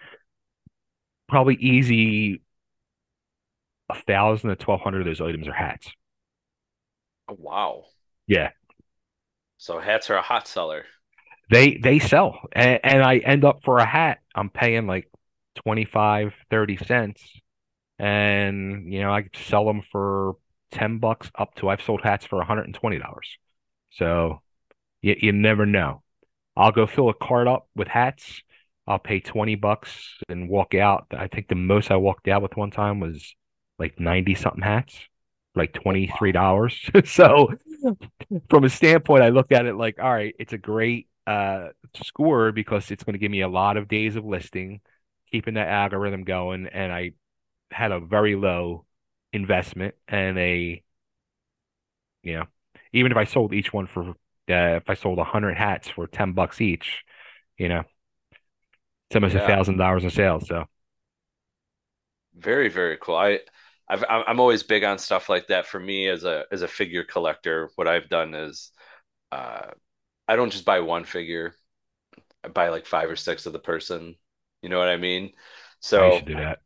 Probably 1.27 1.55
easy 1.55 2.41
a 3.89 3.95
thousand 3.95 4.49
to 4.49 4.55
1200 4.55 5.01
of 5.01 5.05
those 5.05 5.21
items 5.21 5.47
are 5.47 5.53
hats. 5.53 5.91
Oh, 7.27 7.36
wow. 7.39 7.86
Yeah. 8.27 8.51
So 9.57 9.79
hats 9.79 10.10
are 10.10 10.15
a 10.15 10.21
hot 10.21 10.47
seller. 10.47 10.86
They 11.49 11.77
they 11.77 11.99
sell 11.99 12.39
and, 12.53 12.79
and 12.84 13.03
I 13.03 13.17
end 13.17 13.43
up 13.43 13.63
for 13.63 13.77
a 13.77 13.86
hat 13.86 14.19
I'm 14.34 14.49
paying 14.49 14.88
like 14.88 15.10
25 15.55 16.34
30 16.49 16.77
cents 16.77 17.21
and 17.99 18.91
you 18.93 19.01
know 19.01 19.13
I 19.13 19.23
could 19.23 19.36
sell 19.36 19.65
them 19.65 19.81
for 19.91 20.38
10 20.71 20.99
bucks 20.99 21.31
up 21.36 21.55
to 21.55 21.69
I've 21.69 21.81
sold 21.81 22.01
hats 22.03 22.25
for 22.25 22.38
$120. 22.38 23.38
So 23.91 24.41
you, 25.01 25.15
you 25.19 25.31
never 25.34 25.65
know. 25.65 26.03
I'll 26.55 26.71
go 26.71 26.87
fill 26.87 27.09
a 27.09 27.13
cart 27.13 27.47
up 27.47 27.67
with 27.75 27.87
hats. 27.87 28.41
I'll 28.87 28.99
pay 28.99 29.19
20 29.19 29.55
bucks 29.55 30.17
and 30.29 30.49
walk 30.49 30.75
out. 30.75 31.07
I 31.11 31.27
think 31.27 31.47
the 31.47 31.55
most 31.55 31.91
I 31.91 31.95
walked 31.97 32.27
out 32.27 32.41
with 32.41 32.57
one 32.57 32.71
time 32.71 32.99
was 32.99 33.35
like 33.79 33.99
90 33.99 34.35
something 34.35 34.61
hats, 34.63 34.97
like 35.55 35.73
$23. 35.73 36.89
So 37.05 37.53
from 38.49 38.63
a 38.63 38.69
standpoint, 38.69 39.23
I 39.23 39.29
look 39.29 39.51
at 39.51 39.65
it 39.65 39.75
like, 39.75 39.99
all 39.99 40.11
right, 40.11 40.35
it's 40.39 40.53
a 40.53 40.57
great 40.57 41.07
uh 41.27 41.67
score 42.03 42.51
because 42.51 42.89
it's 42.91 43.03
going 43.03 43.13
to 43.13 43.19
give 43.19 43.31
me 43.31 43.41
a 43.41 43.47
lot 43.47 43.77
of 43.77 43.87
days 43.87 44.15
of 44.15 44.25
listing, 44.25 44.81
keeping 45.31 45.53
that 45.55 45.67
algorithm 45.67 46.23
going, 46.23 46.67
and 46.67 46.91
I 46.91 47.11
had 47.71 47.91
a 47.91 47.99
very 47.99 48.35
low 48.35 48.85
investment 49.33 49.95
and 50.07 50.37
a, 50.39 50.83
you 52.23 52.35
know, 52.35 52.45
even 52.93 53.11
if 53.11 53.17
I 53.17 53.23
sold 53.23 53.53
each 53.53 53.73
one 53.73 53.87
for, 53.87 54.13
uh, 54.49 54.77
if 54.77 54.89
I 54.89 54.93
sold 54.95 55.19
a 55.19 55.23
hundred 55.23 55.58
hats 55.58 55.89
for 55.89 56.08
ten 56.08 56.34
bucks 56.34 56.62
each, 56.62 57.04
you 57.58 57.69
know, 57.69 57.84
it's 59.10 59.15
almost 59.15 59.36
a 59.36 59.41
thousand 59.41 59.77
dollars 59.77 60.04
in 60.04 60.10
sales. 60.10 60.47
So 60.47 60.65
Very, 62.36 62.69
very 62.69 62.97
cool. 62.97 63.15
I, 63.15 63.39
I've, 63.89 64.04
I'm 64.10 64.23
I'm 64.27 64.39
always 64.39 64.63
big 64.63 64.84
on 64.84 64.97
stuff 64.99 65.27
like 65.30 65.47
that. 65.47 65.65
For 65.67 65.80
me, 65.80 66.08
as 66.08 66.23
a 66.23 66.45
as 66.51 66.62
a 66.62 66.67
figure 66.67 67.04
collector, 67.04 67.69
what 67.75 67.88
I've 67.88 68.08
done 68.10 68.34
is, 68.34 68.71
uh, 69.32 69.67
I 70.27 70.36
don't 70.38 70.51
just 70.51 70.65
buy 70.65 70.82
one 70.82 71.06
figure. 71.06 71.56
I 72.43 72.49
buy 72.49 72.69
like 72.69 72.86
five 72.88 73.10
or 73.10 73.17
six 73.17 73.45
of 73.47 73.54
the 73.54 73.60
person. 73.60 74.15
You 74.63 74.69
know 74.69 74.80
what 74.80 74.89
I 74.89 74.97
mean? 74.97 75.34
So, 75.82 76.19
to 76.19 76.25
do 76.25 76.36
that. 76.36 76.60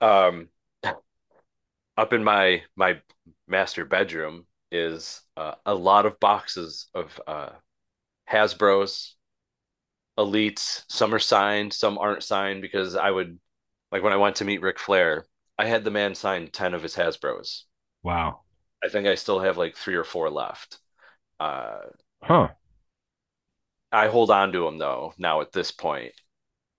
um, 0.00 0.48
up 1.96 2.12
in 2.12 2.24
my 2.24 2.62
my 2.76 3.00
master 3.46 3.84
bedroom 3.84 4.46
is 4.72 5.22
uh, 5.36 5.54
a 5.66 5.74
lot 5.74 6.06
of 6.06 6.20
boxes 6.20 6.88
of 6.94 7.20
uh, 7.26 7.50
Hasbro's 8.30 9.16
elites. 10.18 10.84
Some 10.88 11.14
are 11.14 11.18
signed, 11.18 11.72
some 11.72 11.98
aren't 11.98 12.22
signed 12.22 12.62
because 12.62 12.94
I 12.94 13.10
would 13.10 13.38
like 13.92 14.02
when 14.02 14.12
I 14.12 14.16
went 14.16 14.36
to 14.36 14.44
meet 14.44 14.62
Ric 14.62 14.78
Flair, 14.78 15.26
I 15.58 15.66
had 15.66 15.84
the 15.84 15.90
man 15.90 16.14
sign 16.14 16.48
10 16.48 16.74
of 16.74 16.82
his 16.82 16.94
Hasbro's. 16.94 17.66
Wow. 18.02 18.40
I 18.82 18.88
think 18.88 19.06
I 19.06 19.14
still 19.14 19.40
have 19.40 19.58
like 19.58 19.76
three 19.76 19.96
or 19.96 20.04
four 20.04 20.30
left. 20.30 20.78
Uh, 21.38 21.78
Huh. 22.22 22.48
I 23.92 24.08
hold 24.08 24.30
on 24.30 24.52
to 24.52 24.64
them 24.64 24.78
though 24.78 25.14
now 25.18 25.40
at 25.40 25.52
this 25.52 25.70
point. 25.70 26.12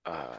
Uh, 0.04 0.36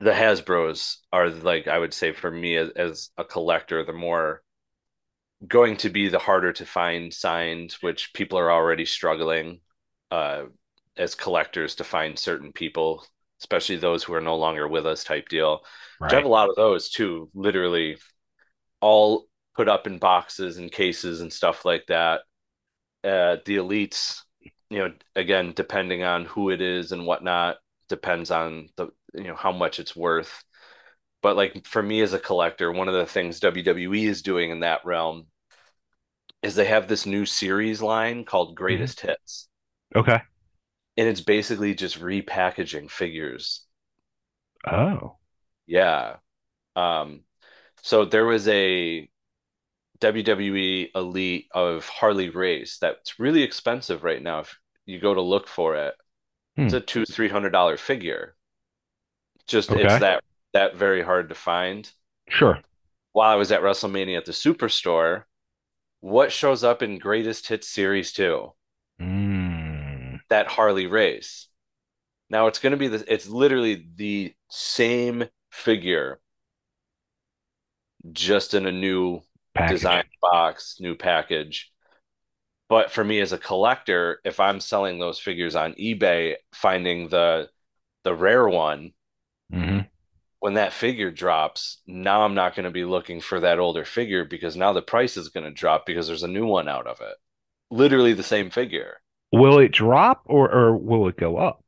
the 0.00 0.10
Hasbro's 0.10 0.98
are 1.12 1.30
like 1.30 1.68
I 1.68 1.78
would 1.78 1.94
say 1.94 2.12
for 2.12 2.30
me 2.30 2.56
as, 2.56 2.70
as 2.70 3.10
a 3.16 3.24
collector, 3.24 3.84
the 3.84 3.92
more 3.92 4.42
going 5.46 5.76
to 5.78 5.90
be 5.90 6.08
the 6.08 6.18
harder 6.18 6.52
to 6.52 6.66
find 6.66 7.12
signed, 7.12 7.72
which 7.80 8.12
people 8.14 8.38
are 8.38 8.50
already 8.50 8.84
struggling 8.86 9.60
uh, 10.10 10.44
as 10.96 11.14
collectors 11.14 11.74
to 11.76 11.84
find 11.84 12.18
certain 12.18 12.52
people, 12.52 13.04
especially 13.40 13.76
those 13.76 14.02
who 14.02 14.14
are 14.14 14.20
no 14.20 14.36
longer 14.36 14.66
with 14.66 14.86
us 14.86 15.04
type 15.04 15.28
deal. 15.28 15.60
Which 15.98 16.12
I 16.12 16.16
have 16.16 16.24
a 16.24 16.28
lot 16.28 16.48
of 16.48 16.56
those 16.56 16.88
too, 16.90 17.30
literally 17.34 17.98
all 18.80 19.26
put 19.54 19.68
up 19.68 19.86
in 19.86 19.98
boxes 19.98 20.58
and 20.58 20.70
cases 20.70 21.20
and 21.20 21.32
stuff 21.32 21.64
like 21.64 21.86
that. 21.88 22.20
Uh, 23.04 23.36
the 23.44 23.56
elites, 23.56 24.20
you 24.70 24.78
know, 24.78 24.92
again, 25.14 25.52
depending 25.54 26.02
on 26.02 26.24
who 26.24 26.50
it 26.50 26.60
is 26.60 26.92
and 26.92 27.06
whatnot, 27.06 27.56
depends 27.88 28.30
on 28.30 28.68
the, 28.76 28.88
you 29.14 29.24
know, 29.24 29.36
how 29.36 29.52
much 29.52 29.78
it's 29.78 29.94
worth. 29.94 30.42
But 31.26 31.36
like 31.36 31.66
for 31.66 31.82
me 31.82 32.02
as 32.02 32.12
a 32.12 32.20
collector, 32.20 32.70
one 32.70 32.86
of 32.86 32.94
the 32.94 33.04
things 33.04 33.40
WWE 33.40 34.06
is 34.06 34.22
doing 34.22 34.50
in 34.52 34.60
that 34.60 34.84
realm 34.86 35.26
is 36.42 36.54
they 36.54 36.64
have 36.64 36.88
this 36.88 37.04
new 37.04 37.26
series 37.26 37.82
line 37.82 38.24
called 38.24 38.54
Greatest 38.56 39.00
Hits. 39.00 39.48
Okay. 39.94 40.20
And 40.98 41.08
it's 41.08 41.22
basically 41.22 41.74
just 41.74 41.98
repackaging 42.00 42.90
figures 42.90 43.64
Oh. 44.66 45.18
Yeah. 45.66 46.16
Um, 46.76 47.24
so 47.82 48.04
there 48.04 48.26
was 48.26 48.48
a 48.48 49.10
WWE 50.00 50.90
Elite 50.94 51.48
of 51.52 51.88
Harley 51.88 52.30
Race 52.30 52.78
that's 52.80 53.20
really 53.20 53.42
expensive 53.44 54.04
right 54.04 54.22
now. 54.22 54.40
If 54.40 54.58
you 54.86 55.00
go 55.00 55.14
to 55.14 55.22
look 55.22 55.48
for 55.48 55.76
it, 55.76 55.94
it's 56.58 56.72
Hmm. 56.72 56.74
a 56.74 56.80
two 56.82 57.06
three 57.06 57.30
hundred 57.30 57.50
dollar 57.52 57.76
figure. 57.76 58.36
Just 59.46 59.70
Okay. 59.70 59.82
it's 59.82 59.98
that 59.98 60.22
that 60.56 60.74
very 60.74 61.02
hard 61.02 61.28
to 61.28 61.34
find. 61.34 61.92
Sure. 62.28 62.62
While 63.12 63.28
I 63.30 63.34
was 63.34 63.50
at 63.50 63.62
WrestleMania 63.62 64.16
at 64.16 64.24
the 64.26 64.32
Superstore, 64.32 65.24
what 66.00 66.32
shows 66.32 66.64
up 66.64 66.82
in 66.82 66.98
Greatest 66.98 67.48
Hits 67.48 67.68
Series 67.68 68.12
2? 68.12 68.52
Mm. 69.00 70.20
That 70.28 70.46
Harley 70.48 70.86
race. 70.86 71.48
Now 72.30 72.46
it's 72.48 72.58
going 72.58 72.72
to 72.72 72.76
be 72.76 72.88
the 72.88 73.04
it's 73.12 73.28
literally 73.28 73.86
the 73.96 74.34
same 74.50 75.24
figure 75.50 76.20
just 78.12 78.54
in 78.54 78.66
a 78.66 78.72
new 78.72 79.20
Package. 79.54 79.80
design 79.80 80.04
box, 80.20 80.76
new 80.80 80.94
package. 80.94 81.72
But 82.68 82.90
for 82.92 83.04
me 83.04 83.20
as 83.20 83.32
a 83.32 83.38
collector, 83.38 84.20
if 84.24 84.40
I'm 84.40 84.60
selling 84.60 84.98
those 84.98 85.18
figures 85.18 85.56
on 85.56 85.74
eBay, 85.74 86.36
finding 86.52 87.08
the 87.08 87.48
the 88.04 88.14
rare 88.14 88.48
one, 88.48 88.92
hmm 89.50 89.80
when 90.46 90.54
that 90.54 90.72
figure 90.72 91.10
drops, 91.10 91.78
now 91.88 92.22
I'm 92.22 92.36
not 92.36 92.54
going 92.54 92.66
to 92.66 92.70
be 92.70 92.84
looking 92.84 93.20
for 93.20 93.40
that 93.40 93.58
older 93.58 93.84
figure 93.84 94.24
because 94.24 94.54
now 94.54 94.72
the 94.72 94.80
price 94.80 95.16
is 95.16 95.28
going 95.28 95.42
to 95.42 95.50
drop 95.50 95.84
because 95.84 96.06
there's 96.06 96.22
a 96.22 96.28
new 96.28 96.46
one 96.46 96.68
out 96.68 96.86
of 96.86 97.00
it. 97.00 97.16
Literally 97.68 98.12
the 98.12 98.22
same 98.22 98.50
figure. 98.50 98.98
Will 99.32 99.58
it 99.58 99.72
drop 99.72 100.22
or 100.26 100.48
or 100.48 100.76
will 100.76 101.08
it 101.08 101.16
go 101.16 101.36
up? 101.36 101.64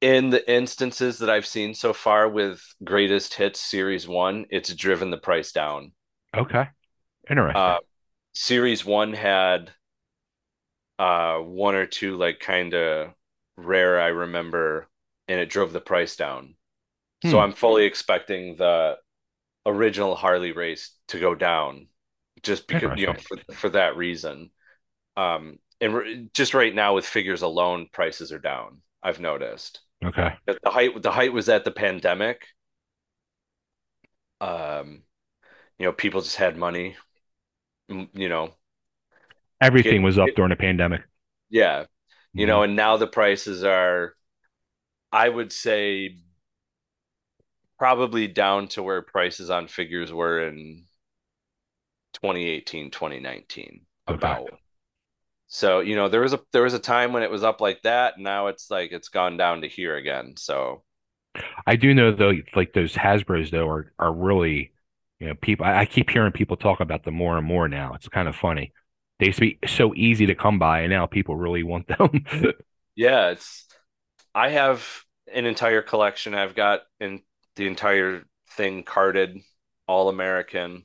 In 0.00 0.30
the 0.30 0.48
instances 0.48 1.18
that 1.18 1.28
I've 1.28 1.46
seen 1.46 1.74
so 1.74 1.92
far 1.92 2.28
with 2.28 2.62
Greatest 2.84 3.34
Hits 3.34 3.58
Series 3.58 4.06
1, 4.06 4.46
it's 4.50 4.72
driven 4.72 5.10
the 5.10 5.18
price 5.18 5.50
down. 5.50 5.90
Okay. 6.36 6.68
Interesting. 7.28 7.60
Uh, 7.60 7.78
Series 8.34 8.84
1 8.84 9.14
had 9.14 9.72
uh 11.00 11.38
one 11.38 11.74
or 11.74 11.86
two 11.86 12.16
like 12.16 12.38
kind 12.38 12.72
of 12.72 13.08
rare 13.56 14.00
I 14.00 14.08
remember 14.08 14.86
and 15.30 15.40
it 15.40 15.50
drove 15.50 15.72
the 15.72 15.80
price 15.82 16.16
down. 16.16 16.56
So 17.22 17.38
Hmm. 17.38 17.40
I'm 17.40 17.52
fully 17.52 17.84
expecting 17.86 18.56
the 18.56 18.98
original 19.66 20.14
Harley 20.16 20.52
race 20.52 20.92
to 21.08 21.20
go 21.20 21.34
down 21.34 21.88
just 22.42 22.68
because 22.68 22.92
you 22.96 23.06
know 23.08 23.14
for, 23.14 23.54
for 23.54 23.70
that 23.70 23.96
reason. 23.96 24.50
Um 25.16 25.58
and 25.80 25.94
r- 25.94 26.06
just 26.34 26.54
right 26.54 26.74
now 26.74 26.94
with 26.96 27.06
figures 27.06 27.42
alone 27.42 27.88
prices 27.92 28.32
are 28.32 28.40
down. 28.40 28.82
I've 29.02 29.20
noticed. 29.20 29.80
okay. 30.04 30.38
The 30.46 30.58
the 30.64 30.70
height 30.70 31.02
the 31.02 31.12
height 31.12 31.32
was 31.34 31.48
at 31.50 31.64
the 31.64 31.72
pandemic. 31.72 32.46
Um 34.40 35.02
you 35.78 35.86
know 35.86 35.92
people 35.92 36.22
just 36.22 36.36
had 36.36 36.56
money. 36.58 36.96
You 37.88 38.28
know, 38.28 38.54
Everything 39.62 40.02
was 40.02 40.18
up 40.18 40.34
during 40.34 40.50
the 40.50 40.56
pandemic. 40.56 41.02
yeah. 41.48 41.84
You 42.36 42.46
Mhm. 42.46 42.48
know, 42.48 42.62
and 42.62 42.76
now 42.76 42.96
the 42.96 43.06
prices 43.06 43.64
are 43.64 44.14
I 45.12 45.28
would 45.28 45.52
say 45.52 46.16
probably 47.78 48.28
down 48.28 48.68
to 48.68 48.82
where 48.82 49.02
prices 49.02 49.50
on 49.50 49.66
figures 49.68 50.12
were 50.12 50.46
in 50.46 50.84
2018, 52.14 52.90
2019 52.90 53.86
Okay. 54.08 54.36
about. 54.36 54.50
So, 55.48 55.80
you 55.80 55.96
know, 55.96 56.08
there 56.08 56.20
was 56.20 56.32
a 56.32 56.40
there 56.52 56.62
was 56.62 56.74
a 56.74 56.78
time 56.78 57.12
when 57.12 57.22
it 57.24 57.30
was 57.30 57.42
up 57.44 57.60
like 57.60 57.82
that. 57.82 58.18
Now 58.18 58.48
it's 58.48 58.70
like 58.70 58.92
it's 58.92 59.08
gone 59.08 59.36
down 59.36 59.62
to 59.62 59.68
here 59.68 59.96
again. 59.96 60.36
So, 60.36 60.84
I 61.66 61.76
do 61.76 61.94
know 61.94 62.12
though, 62.12 62.32
like 62.54 62.72
those 62.72 62.94
Hasbro's 62.94 63.50
though 63.50 63.68
are 63.68 63.92
are 63.98 64.12
really, 64.12 64.72
you 65.18 65.28
know, 65.28 65.34
people. 65.34 65.66
I, 65.66 65.80
I 65.80 65.86
keep 65.86 66.10
hearing 66.10 66.32
people 66.32 66.56
talk 66.56 66.80
about 66.80 67.04
them 67.04 67.14
more 67.14 67.36
and 67.38 67.46
more 67.46 67.68
now. 67.68 67.94
It's 67.94 68.08
kind 68.08 68.28
of 68.28 68.36
funny. 68.36 68.72
They 69.18 69.26
used 69.26 69.38
to 69.38 69.42
be 69.42 69.58
so 69.66 69.94
easy 69.94 70.26
to 70.26 70.34
come 70.34 70.58
by, 70.58 70.80
and 70.80 70.90
now 70.90 71.06
people 71.06 71.36
really 71.36 71.62
want 71.62 71.86
them. 71.88 72.24
yeah, 72.96 73.30
it's 73.30 73.66
I 74.40 74.50
have 74.50 75.04
an 75.32 75.44
entire 75.46 75.82
collection. 75.82 76.34
I've 76.34 76.54
got 76.54 76.80
in 76.98 77.22
the 77.56 77.66
entire 77.66 78.24
thing 78.50 78.82
carded, 78.84 79.38
all 79.86 80.08
American. 80.08 80.84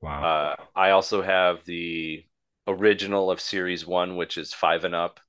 Wow. 0.00 0.30
Uh, 0.30 0.56
I 0.74 0.90
also 0.90 1.22
have 1.22 1.64
the 1.64 2.24
original 2.66 3.30
of 3.30 3.40
Series 3.40 3.86
One, 3.86 4.16
which 4.16 4.38
is 4.38 4.54
five 4.54 4.84
and 4.84 4.94
up 4.94 5.20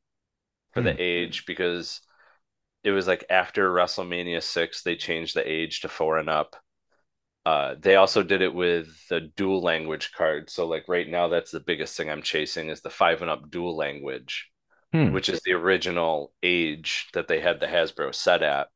for 0.73 0.81
the 0.81 0.93
Hmm. 0.93 1.01
age 1.01 1.45
because 1.45 2.01
it 2.83 2.91
was 2.91 3.07
like 3.07 3.25
after 3.29 3.71
WrestleMania 3.71 4.43
six, 4.43 4.83
they 4.83 4.95
changed 4.95 5.35
the 5.35 5.49
age 5.49 5.81
to 5.81 5.89
four 5.89 6.17
and 6.19 6.29
up. 6.29 6.55
Uh, 7.45 7.75
they 7.79 7.95
also 7.97 8.23
did 8.23 8.41
it 8.41 8.53
with 8.53 9.07
the 9.09 9.21
dual 9.21 9.61
language 9.61 10.11
card. 10.13 10.49
So 10.49 10.67
like 10.67 10.85
right 10.89 11.09
now, 11.09 11.29
that's 11.29 11.51
the 11.51 11.61
biggest 11.61 11.97
thing 11.97 12.09
I'm 12.09 12.23
chasing 12.23 12.69
is 12.69 12.81
the 12.81 12.91
five 12.91 13.21
and 13.21 13.31
up 13.31 13.51
dual 13.51 13.75
language, 13.77 14.49
Hmm. 14.93 15.13
which 15.13 15.29
is 15.29 15.41
the 15.43 15.53
original 15.53 16.33
age 16.43 17.09
that 17.13 17.27
they 17.27 17.39
had 17.41 17.59
the 17.59 17.67
Hasbro 17.67 18.13
set 18.15 18.43
at. 18.43 18.69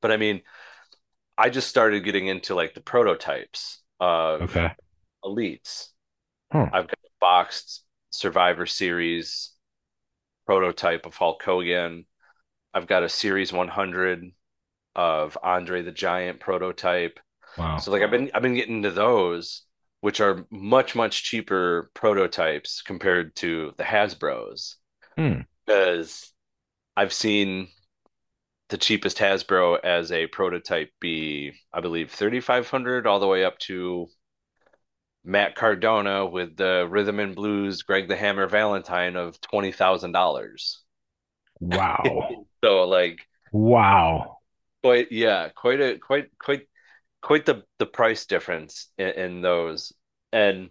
But 0.00 0.12
I 0.12 0.16
mean, 0.16 0.42
I 1.38 1.50
just 1.50 1.68
started 1.68 2.04
getting 2.04 2.28
into 2.28 2.54
like 2.54 2.74
the 2.74 2.80
prototypes 2.82 3.80
of 4.00 4.50
Okay. 4.50 4.74
elites. 5.24 5.88
I've 6.72 6.88
got 6.88 6.98
a 7.04 7.10
boxed 7.20 7.84
Survivor 8.10 8.66
Series 8.66 9.52
prototype 10.46 11.06
of 11.06 11.16
Hulk 11.16 11.42
Hogan. 11.42 12.06
I've 12.74 12.86
got 12.88 13.04
a 13.04 13.10
Series 13.10 13.52
100 13.52 14.32
of 14.96 15.38
Andre 15.42 15.82
the 15.82 15.92
Giant 15.92 16.40
prototype. 16.40 17.20
Wow. 17.56 17.78
So 17.78 17.92
like 17.92 18.02
I've 18.02 18.10
been 18.12 18.30
I've 18.34 18.42
been 18.42 18.54
getting 18.56 18.78
into 18.78 18.92
those, 18.92 19.64
which 20.00 20.20
are 20.20 20.46
much 20.50 20.96
much 20.96 21.24
cheaper 21.24 21.90
prototypes 21.94 22.82
compared 22.82 23.36
to 23.38 23.74
the 23.78 23.84
Hasbro's. 23.84 24.76
Hmm. 25.16 25.40
Because 25.66 26.32
I've 26.96 27.12
seen 27.12 27.68
the 28.70 28.78
cheapest 28.78 29.18
Hasbro 29.18 29.80
as 29.84 30.12
a 30.12 30.26
prototype 30.28 30.92
be, 31.00 31.52
I 31.72 31.80
believe, 31.80 32.10
3,500 32.10 33.06
all 33.06 33.20
the 33.20 33.26
way 33.26 33.44
up 33.44 33.58
to 33.60 34.08
Matt 35.24 35.54
Cardona 35.54 36.26
with 36.26 36.56
the 36.58 36.86
Rhythm 36.86 37.20
and 37.20 37.34
Blues 37.34 37.80
Greg 37.82 38.06
the 38.06 38.16
Hammer 38.16 38.46
Valentine 38.46 39.16
of 39.16 39.40
$20,000. 39.40 40.82
Wow. 41.60 42.46
So 42.64 42.84
like 42.84 43.26
Wow. 43.52 44.40
quite 44.82 45.12
yeah, 45.12 45.48
quite 45.54 45.80
a 45.80 45.98
quite 45.98 46.26
quite 46.38 46.62
quite 47.22 47.46
the 47.46 47.64
the 47.78 47.86
price 47.86 48.26
difference 48.26 48.88
in, 48.98 49.08
in 49.10 49.40
those. 49.42 49.92
And 50.32 50.70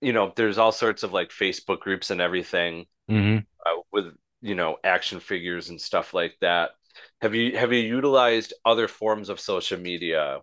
you 0.00 0.12
know, 0.12 0.32
there's 0.36 0.58
all 0.58 0.72
sorts 0.72 1.02
of 1.02 1.12
like 1.12 1.30
Facebook 1.30 1.80
groups 1.80 2.10
and 2.10 2.20
everything 2.20 2.86
hmm 3.08 3.44
uh, 3.66 3.80
with 3.92 4.06
you 4.42 4.54
know 4.56 4.78
action 4.84 5.20
figures 5.20 5.70
and 5.70 5.80
stuff 5.80 6.14
like 6.14 6.36
that. 6.40 6.72
Have 7.22 7.34
you 7.34 7.56
have 7.58 7.72
you 7.72 7.80
utilized 7.80 8.54
other 8.64 8.88
forms 8.88 9.28
of 9.30 9.40
social 9.40 9.78
media 9.80 10.40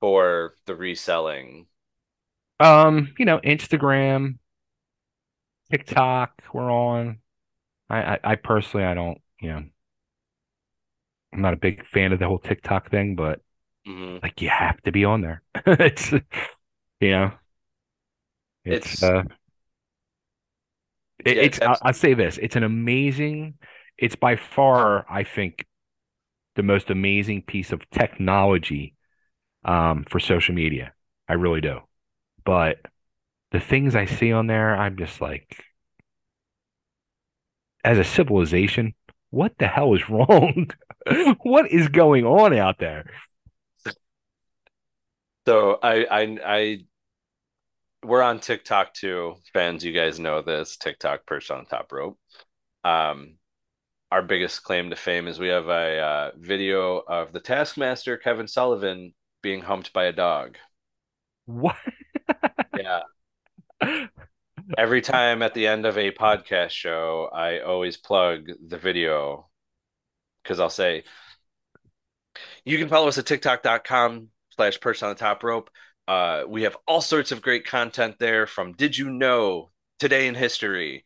for 0.00 0.56
the 0.66 0.76
reselling? 0.76 1.66
Um, 2.60 3.14
you 3.18 3.24
know, 3.24 3.38
Instagram, 3.40 4.38
TikTok, 5.70 6.42
we're 6.52 6.70
on. 6.70 7.18
I, 7.90 8.14
I, 8.16 8.20
I 8.24 8.36
personally, 8.36 8.86
I 8.86 8.94
don't, 8.94 9.18
you 9.40 9.50
know, 9.50 9.64
I'm 11.32 11.40
not 11.40 11.54
a 11.54 11.56
big 11.56 11.86
fan 11.86 12.12
of 12.12 12.18
the 12.18 12.26
whole 12.26 12.38
TikTok 12.38 12.90
thing, 12.90 13.14
but 13.16 13.40
Mhm. 13.86 14.22
like 14.22 14.42
you 14.42 14.50
have 14.50 14.82
to 14.82 14.92
be 14.92 15.04
on 15.06 15.22
there. 15.22 15.42
It's, 15.66 16.12
you 16.12 17.10
know, 17.10 17.32
it's, 18.64 19.02
It's- 19.02 19.02
uh, 19.02 19.22
it, 21.24 21.36
Yeah, 21.36 21.42
it's, 21.42 21.60
I'll, 21.62 21.78
I'll 21.82 21.92
say 21.92 22.14
this, 22.14 22.38
it's 22.38 22.56
an 22.56 22.62
amazing, 22.64 23.54
it's 23.98 24.16
by 24.16 24.36
far, 24.36 25.06
I 25.10 25.24
think, 25.24 25.66
the 26.56 26.62
most 26.62 26.90
amazing 26.90 27.42
piece 27.42 27.72
of 27.72 27.88
technology, 27.90 28.96
um, 29.64 30.04
for 30.10 30.20
social 30.20 30.54
media. 30.54 30.92
I 31.28 31.34
really 31.34 31.60
do. 31.62 31.80
But 32.44 32.78
the 33.52 33.60
things 33.60 33.96
I 33.96 34.06
see 34.06 34.32
on 34.32 34.46
there, 34.48 34.76
I'm 34.76 34.96
just 34.98 35.20
like, 35.20 35.64
as 37.84 37.98
a 37.98 38.04
civilization, 38.04 38.94
what 39.30 39.52
the 39.58 39.66
hell 39.66 39.94
is 39.94 40.08
wrong? 40.08 40.70
What 41.42 41.70
is 41.70 41.88
going 41.88 42.24
on 42.24 42.56
out 42.56 42.78
there? 42.78 43.06
So 45.46 45.78
I 45.82 46.04
I 46.06 46.38
I 46.44 46.84
we're 48.04 48.22
on 48.22 48.40
TikTok 48.40 48.94
too, 48.94 49.36
fans. 49.52 49.84
You 49.84 49.92
guys 49.92 50.18
know 50.18 50.42
this 50.42 50.76
TikTok 50.76 51.26
perched 51.26 51.50
on 51.50 51.64
the 51.64 51.70
top 51.70 51.92
rope. 51.92 52.18
Um, 52.84 53.36
our 54.10 54.22
biggest 54.22 54.62
claim 54.62 54.90
to 54.90 54.96
fame 54.96 55.28
is 55.28 55.38
we 55.38 55.48
have 55.48 55.68
a 55.68 55.98
uh, 55.98 56.30
video 56.36 56.98
of 56.98 57.32
the 57.32 57.40
Taskmaster 57.40 58.16
Kevin 58.16 58.48
Sullivan 58.48 59.14
being 59.42 59.62
humped 59.62 59.92
by 59.92 60.04
a 60.04 60.12
dog. 60.12 60.56
What? 61.46 61.76
Yeah. 62.78 63.02
Every 64.78 65.02
time 65.02 65.42
at 65.42 65.52
the 65.54 65.66
end 65.66 65.84
of 65.84 65.98
a 65.98 66.10
podcast 66.10 66.70
show, 66.70 67.28
I 67.32 67.60
always 67.60 67.96
plug 67.96 68.48
the 68.66 68.78
video 68.78 69.48
because 70.42 70.58
I'll 70.58 70.70
say, 70.70 71.04
you 72.64 72.78
can 72.78 72.88
follow 72.88 73.08
us 73.08 73.18
at 73.18 73.26
tiktok.com 73.26 74.28
slash 74.50 74.80
perch 74.80 75.02
on 75.02 75.10
the 75.10 75.14
top 75.14 75.42
rope. 75.42 75.70
Uh, 76.08 76.42
we 76.46 76.62
have 76.62 76.76
all 76.86 77.00
sorts 77.00 77.32
of 77.32 77.42
great 77.42 77.66
content 77.66 78.16
there 78.18 78.46
from 78.46 78.72
Did 78.72 78.96
You 78.96 79.10
Know, 79.10 79.70
Today 79.98 80.26
in 80.26 80.34
History. 80.34 81.04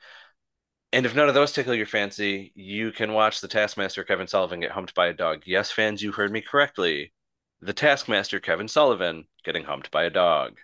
And 0.92 1.04
if 1.04 1.14
none 1.14 1.28
of 1.28 1.34
those 1.34 1.52
tickle 1.52 1.74
your 1.74 1.86
fancy, 1.86 2.52
you 2.54 2.92
can 2.92 3.12
watch 3.12 3.40
the 3.40 3.48
Taskmaster 3.48 4.04
Kevin 4.04 4.26
Sullivan 4.26 4.60
get 4.60 4.70
humped 4.70 4.94
by 4.94 5.08
a 5.08 5.12
dog. 5.12 5.42
Yes, 5.44 5.70
fans, 5.70 6.02
you 6.02 6.12
heard 6.12 6.32
me 6.32 6.40
correctly. 6.40 7.12
The 7.60 7.74
Taskmaster 7.74 8.40
Kevin 8.40 8.68
Sullivan 8.68 9.26
getting 9.44 9.64
humped 9.64 9.90
by 9.90 10.04
a 10.04 10.10
dog. 10.10 10.58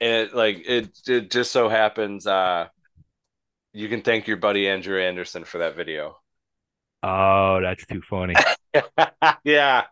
And 0.00 0.28
it, 0.28 0.34
like 0.34 0.62
it, 0.66 0.98
it 1.06 1.30
just 1.30 1.52
so 1.52 1.68
happens, 1.68 2.26
uh, 2.26 2.68
you 3.72 3.88
can 3.88 4.02
thank 4.02 4.26
your 4.26 4.38
buddy 4.38 4.68
Andrew 4.68 5.00
Anderson 5.00 5.44
for 5.44 5.58
that 5.58 5.76
video. 5.76 6.18
Oh, 7.02 7.60
that's 7.62 7.84
too 7.86 8.02
funny. 8.08 8.34
yeah. 9.44 9.84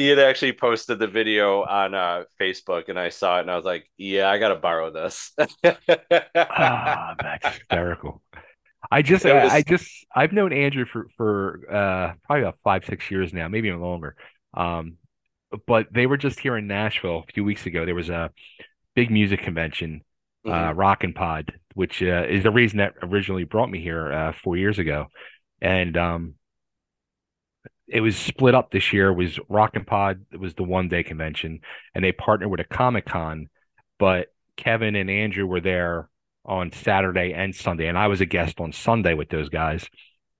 He 0.00 0.08
had 0.08 0.18
actually 0.18 0.54
posted 0.54 0.98
the 0.98 1.06
video 1.06 1.62
on 1.62 1.94
uh, 1.94 2.24
Facebook 2.40 2.88
and 2.88 2.98
I 2.98 3.10
saw 3.10 3.36
it 3.36 3.42
and 3.42 3.50
I 3.50 3.56
was 3.56 3.66
like, 3.66 3.84
yeah, 3.98 4.30
I 4.30 4.38
got 4.38 4.48
to 4.48 4.56
borrow 4.56 4.90
this. 4.90 5.32
Ah, 6.34 7.14
that's 7.20 7.58
hysterical. 7.58 8.22
I 8.90 9.02
just, 9.10 9.26
I, 9.26 9.44
was- 9.44 9.52
I 9.52 9.60
just, 9.62 9.90
I've 10.16 10.32
known 10.32 10.54
Andrew 10.54 10.86
for 10.86 11.08
for 11.18 11.60
uh 11.70 12.14
probably 12.24 12.42
about 12.44 12.58
five, 12.64 12.86
six 12.86 13.10
years 13.10 13.34
now, 13.34 13.48
maybe 13.48 13.68
even 13.68 13.82
longer. 13.82 14.16
Um, 14.54 14.96
but 15.66 15.88
they 15.92 16.06
were 16.06 16.16
just 16.16 16.40
here 16.40 16.56
in 16.56 16.66
Nashville 16.66 17.24
a 17.28 17.32
few 17.32 17.44
weeks 17.44 17.66
ago. 17.66 17.84
There 17.84 17.94
was 17.94 18.08
a 18.08 18.30
big 18.94 19.10
music 19.10 19.42
convention, 19.42 20.00
uh, 20.48 20.72
Rockin' 20.74 21.12
Pod, 21.12 21.52
which 21.74 22.02
uh, 22.02 22.24
is 22.26 22.44
the 22.44 22.50
reason 22.50 22.78
that 22.78 22.94
originally 23.02 23.44
brought 23.44 23.70
me 23.70 23.82
here 23.82 24.10
uh, 24.10 24.32
four 24.32 24.56
years 24.56 24.78
ago, 24.78 25.08
and 25.60 25.96
um, 25.96 26.34
it 27.90 28.00
was 28.00 28.16
split 28.16 28.54
up 28.54 28.70
this 28.70 28.92
year. 28.92 29.08
It 29.08 29.14
was 29.14 29.38
Rock 29.48 29.74
and 29.74 29.86
Pod 29.86 30.24
it 30.32 30.40
was 30.40 30.54
the 30.54 30.62
one 30.62 30.88
day 30.88 31.02
convention, 31.02 31.60
and 31.94 32.04
they 32.04 32.12
partnered 32.12 32.50
with 32.50 32.60
a 32.60 32.64
Comic 32.64 33.06
Con, 33.06 33.48
but 33.98 34.28
Kevin 34.56 34.94
and 34.94 35.10
Andrew 35.10 35.46
were 35.46 35.60
there 35.60 36.08
on 36.44 36.72
Saturday 36.72 37.32
and 37.32 37.54
Sunday, 37.54 37.88
and 37.88 37.98
I 37.98 38.06
was 38.06 38.20
a 38.20 38.26
guest 38.26 38.60
on 38.60 38.72
Sunday 38.72 39.14
with 39.14 39.28
those 39.28 39.48
guys. 39.48 39.88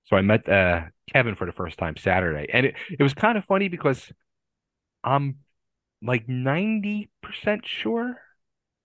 So 0.05 0.15
I 0.15 0.21
met 0.21 0.47
uh, 0.47 0.83
Kevin 1.13 1.35
for 1.35 1.45
the 1.45 1.51
first 1.51 1.77
time 1.77 1.97
Saturday, 1.97 2.47
and 2.51 2.67
it, 2.67 2.75
it 2.97 3.03
was 3.03 3.13
kind 3.13 3.37
of 3.37 3.45
funny 3.45 3.67
because 3.67 4.11
I'm 5.03 5.39
like 6.01 6.27
90% 6.27 7.09
sure 7.63 8.17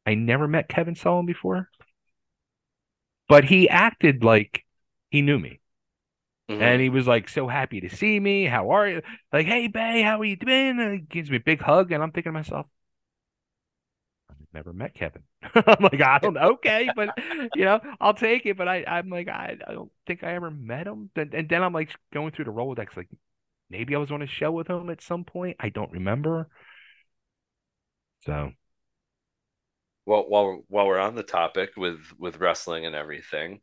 I 0.05 0.15
never 0.15 0.47
met 0.47 0.69
Kevin 0.69 0.95
Sullivan 0.95 1.27
before, 1.27 1.71
but 3.29 3.45
he 3.45 3.69
acted 3.69 4.25
like 4.25 4.65
he 5.11 5.23
knew 5.23 5.39
me. 5.39 5.61
Mhm. 6.49 6.63
And 6.63 6.81
he 6.81 6.89
was 6.89 7.07
like 7.07 7.29
so 7.29 7.49
happy 7.49 7.81
to 7.83 7.89
see 7.95 8.19
me. 8.19 8.45
How 8.47 8.71
are 8.71 8.89
you? 8.89 9.03
Like, 9.33 9.47
hey, 9.47 9.69
Bay, 9.69 10.03
how 10.03 10.21
are 10.21 10.25
you 10.25 10.37
doing? 10.37 10.81
And 10.81 10.93
he 10.95 10.99
gives 11.01 11.31
me 11.31 11.37
a 11.37 11.41
big 11.41 11.61
hug, 11.61 11.93
and 11.93 12.03
I'm 12.03 12.13
thinking 12.13 12.33
to 12.33 12.39
myself, 12.39 12.67
I've 14.31 14.37
never 14.53 14.73
met 14.73 14.95
Kevin. 14.95 15.23
I'm 15.55 15.83
like, 15.83 16.01
I 16.01 16.19
don't 16.19 16.35
know, 16.35 16.53
okay, 16.55 16.91
but 16.91 17.13
you 17.53 17.65
know, 17.65 17.81
I'll 18.01 18.15
take 18.15 18.47
it. 18.47 18.57
But 18.57 18.69
I, 18.69 18.85
I'm 18.87 19.09
like, 19.09 19.29
I, 19.29 19.57
I 19.67 19.73
don't 19.73 19.91
think 20.07 20.25
I 20.25 20.35
ever 20.35 20.51
met 20.51 20.87
him. 20.87 21.11
And, 21.17 21.35
and 21.35 21.49
then 21.49 21.63
I'm 21.63 21.73
like 21.73 21.91
going 22.13 22.33
through 22.33 22.47
the 22.47 22.53
Rolodex, 22.53 22.97
like 22.97 23.09
maybe 23.71 23.95
I 23.95 23.99
was 23.99 24.11
on 24.13 24.23
a 24.23 24.27
show 24.27 24.53
with 24.53 24.69
him 24.69 24.91
at 24.91 25.03
some 25.03 25.25
point. 25.25 25.57
I 25.61 25.69
don't 25.71 25.93
remember. 25.93 26.49
So 28.25 28.53
Well, 30.07 30.29
while 30.29 30.63
while 30.69 30.87
we're 30.87 30.99
on 30.99 31.15
the 31.15 31.23
topic 31.23 31.71
with 31.77 32.01
with 32.19 32.39
wrestling 32.39 32.87
and 32.87 32.95
everything, 32.95 33.61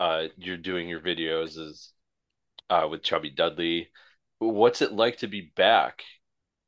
uh, 0.00 0.28
you're 0.36 0.56
doing 0.56 0.88
your 0.88 1.00
videos 1.00 1.58
as 1.58 1.92
uh, 2.70 2.86
with 2.90 3.02
Chubby 3.02 3.30
Dudley. 3.30 3.88
What's 4.38 4.82
it 4.82 4.92
like 4.92 5.18
to 5.18 5.26
be 5.26 5.52
back, 5.56 6.02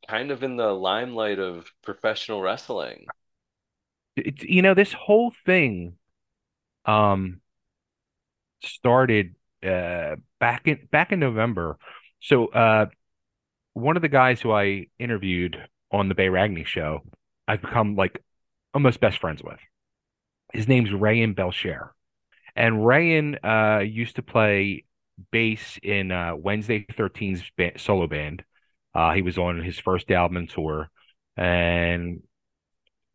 kind 0.08 0.30
of 0.30 0.42
in 0.42 0.56
the 0.56 0.72
limelight 0.72 1.38
of 1.38 1.70
professional 1.82 2.40
wrestling? 2.42 3.06
it, 4.16 4.42
you 4.42 4.62
know, 4.62 4.74
this 4.74 4.92
whole 4.92 5.32
thing 5.44 5.96
um 6.86 7.40
started 8.62 9.34
uh 9.62 10.16
back 10.38 10.66
in 10.66 10.88
back 10.90 11.12
in 11.12 11.20
November. 11.20 11.78
So 12.20 12.46
uh 12.46 12.86
one 13.74 13.96
of 13.96 14.02
the 14.02 14.08
guys 14.08 14.40
who 14.40 14.52
I 14.52 14.86
interviewed 14.98 15.62
on 15.92 16.08
the 16.08 16.14
Bay 16.14 16.26
Ragni 16.26 16.66
show, 16.66 17.02
I've 17.46 17.62
become 17.62 17.96
like 17.96 18.22
almost 18.74 19.00
best 19.00 19.18
friends 19.18 19.42
with. 19.42 19.58
His 20.52 20.68
name's 20.68 20.90
Rayan 20.90 21.34
Belcher. 21.34 21.94
And 22.56 22.76
Rayan 22.76 23.38
uh 23.44 23.80
used 23.80 24.16
to 24.16 24.22
play 24.22 24.84
bass 25.30 25.78
in 25.82 26.12
uh 26.12 26.34
Wednesday 26.36 26.86
13's 26.92 27.42
ba 27.56 27.78
solo 27.78 28.06
band. 28.06 28.44
Uh 28.94 29.12
he 29.12 29.22
was 29.22 29.38
on 29.38 29.62
his 29.62 29.78
first 29.78 30.10
album 30.10 30.36
and 30.38 30.50
tour 30.50 30.90
and 31.36 32.22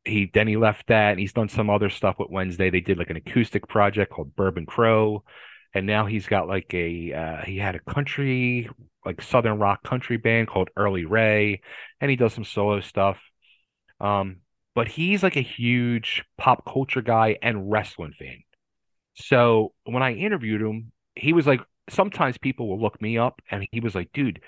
he 0.05 0.29
then 0.33 0.47
he 0.47 0.57
left 0.57 0.87
that 0.87 1.11
and 1.11 1.19
he's 1.19 1.33
done 1.33 1.49
some 1.49 1.69
other 1.69 1.89
stuff 1.89 2.17
with 2.19 2.29
Wednesday. 2.29 2.69
They 2.69 2.81
did 2.81 2.97
like 2.97 3.09
an 3.09 3.17
acoustic 3.17 3.67
project 3.67 4.11
called 4.11 4.35
Bourbon 4.35 4.65
Crow, 4.65 5.23
and 5.73 5.85
now 5.87 6.05
he's 6.05 6.27
got 6.27 6.47
like 6.47 6.73
a 6.73 7.13
uh, 7.13 7.45
he 7.45 7.57
had 7.57 7.75
a 7.75 7.79
country 7.79 8.69
like 9.05 9.21
southern 9.21 9.59
rock 9.59 9.83
country 9.83 10.17
band 10.17 10.47
called 10.47 10.69
Early 10.75 11.05
Ray, 11.05 11.61
and 11.99 12.09
he 12.11 12.17
does 12.17 12.33
some 12.33 12.43
solo 12.45 12.81
stuff. 12.81 13.17
Um, 13.99 14.37
but 14.75 14.87
he's 14.87 15.23
like 15.23 15.37
a 15.37 15.41
huge 15.41 16.23
pop 16.37 16.65
culture 16.65 17.01
guy 17.01 17.37
and 17.41 17.71
wrestling 17.71 18.13
fan. 18.17 18.39
So 19.15 19.73
when 19.85 20.03
I 20.03 20.13
interviewed 20.13 20.61
him, 20.61 20.91
he 21.15 21.33
was 21.33 21.47
like, 21.47 21.61
sometimes 21.89 22.37
people 22.37 22.67
will 22.67 22.81
look 22.81 23.01
me 23.01 23.17
up, 23.17 23.41
and 23.51 23.67
he 23.71 23.79
was 23.79 23.95
like, 23.95 24.11
dude. 24.13 24.41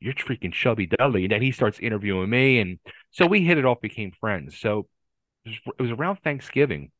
You're 0.00 0.14
freaking 0.14 0.52
Chubby 0.52 0.86
Dudley. 0.86 1.24
And 1.24 1.32
then 1.32 1.42
he 1.42 1.52
starts 1.52 1.78
interviewing 1.78 2.28
me. 2.28 2.58
And 2.58 2.78
so 3.12 3.26
we 3.26 3.42
hit 3.44 3.56
it 3.56 3.64
off, 3.64 3.80
became 3.80 4.12
friends. 4.20 4.58
So 4.58 4.88
it 5.44 5.50
was, 5.50 5.74
it 5.78 5.82
was 5.82 5.90
around 5.92 6.18
Thanksgiving. 6.24 6.92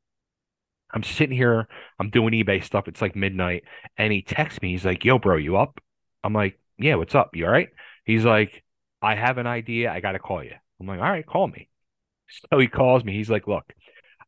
I'm 0.95 1.03
sitting 1.03 1.37
here, 1.37 1.69
I'm 1.99 2.11
doing 2.11 2.35
eBay 2.35 2.63
stuff. 2.63 2.87
It's 2.89 3.01
like 3.01 3.17
midnight, 3.17 3.65
and 3.97 4.13
he 4.13 4.23
texts 4.23 4.61
me. 4.61 4.73
He's 4.73 4.85
like, 4.85 5.05
"Yo, 5.05 5.19
bro, 5.19 5.37
you 5.37 5.57
up?" 5.57 5.81
I'm 6.23 6.35
like, 6.35 6.59
"Yeah, 6.79 6.97
what's 6.97 7.15
up? 7.15 7.35
You 7.35 7.47
all 7.47 7.53
right?" 7.53 7.71
He's 8.05 8.25
like, 8.25 8.63
"I 9.01 9.15
have 9.15 9.39
an 9.39 9.47
idea. 9.47 9.91
I 9.91 10.01
gotta 10.01 10.19
call 10.19 10.45
you." 10.45 10.55
I'm 10.81 10.87
like, 10.87 11.01
"All 11.01 11.11
right, 11.11 11.27
call 11.27 11.49
me." 11.49 11.69
So 12.51 12.59
he 12.59 12.69
calls 12.69 13.05
me. 13.05 13.13
He's 13.15 13.31
like, 13.31 13.47
"Look, 13.49 13.73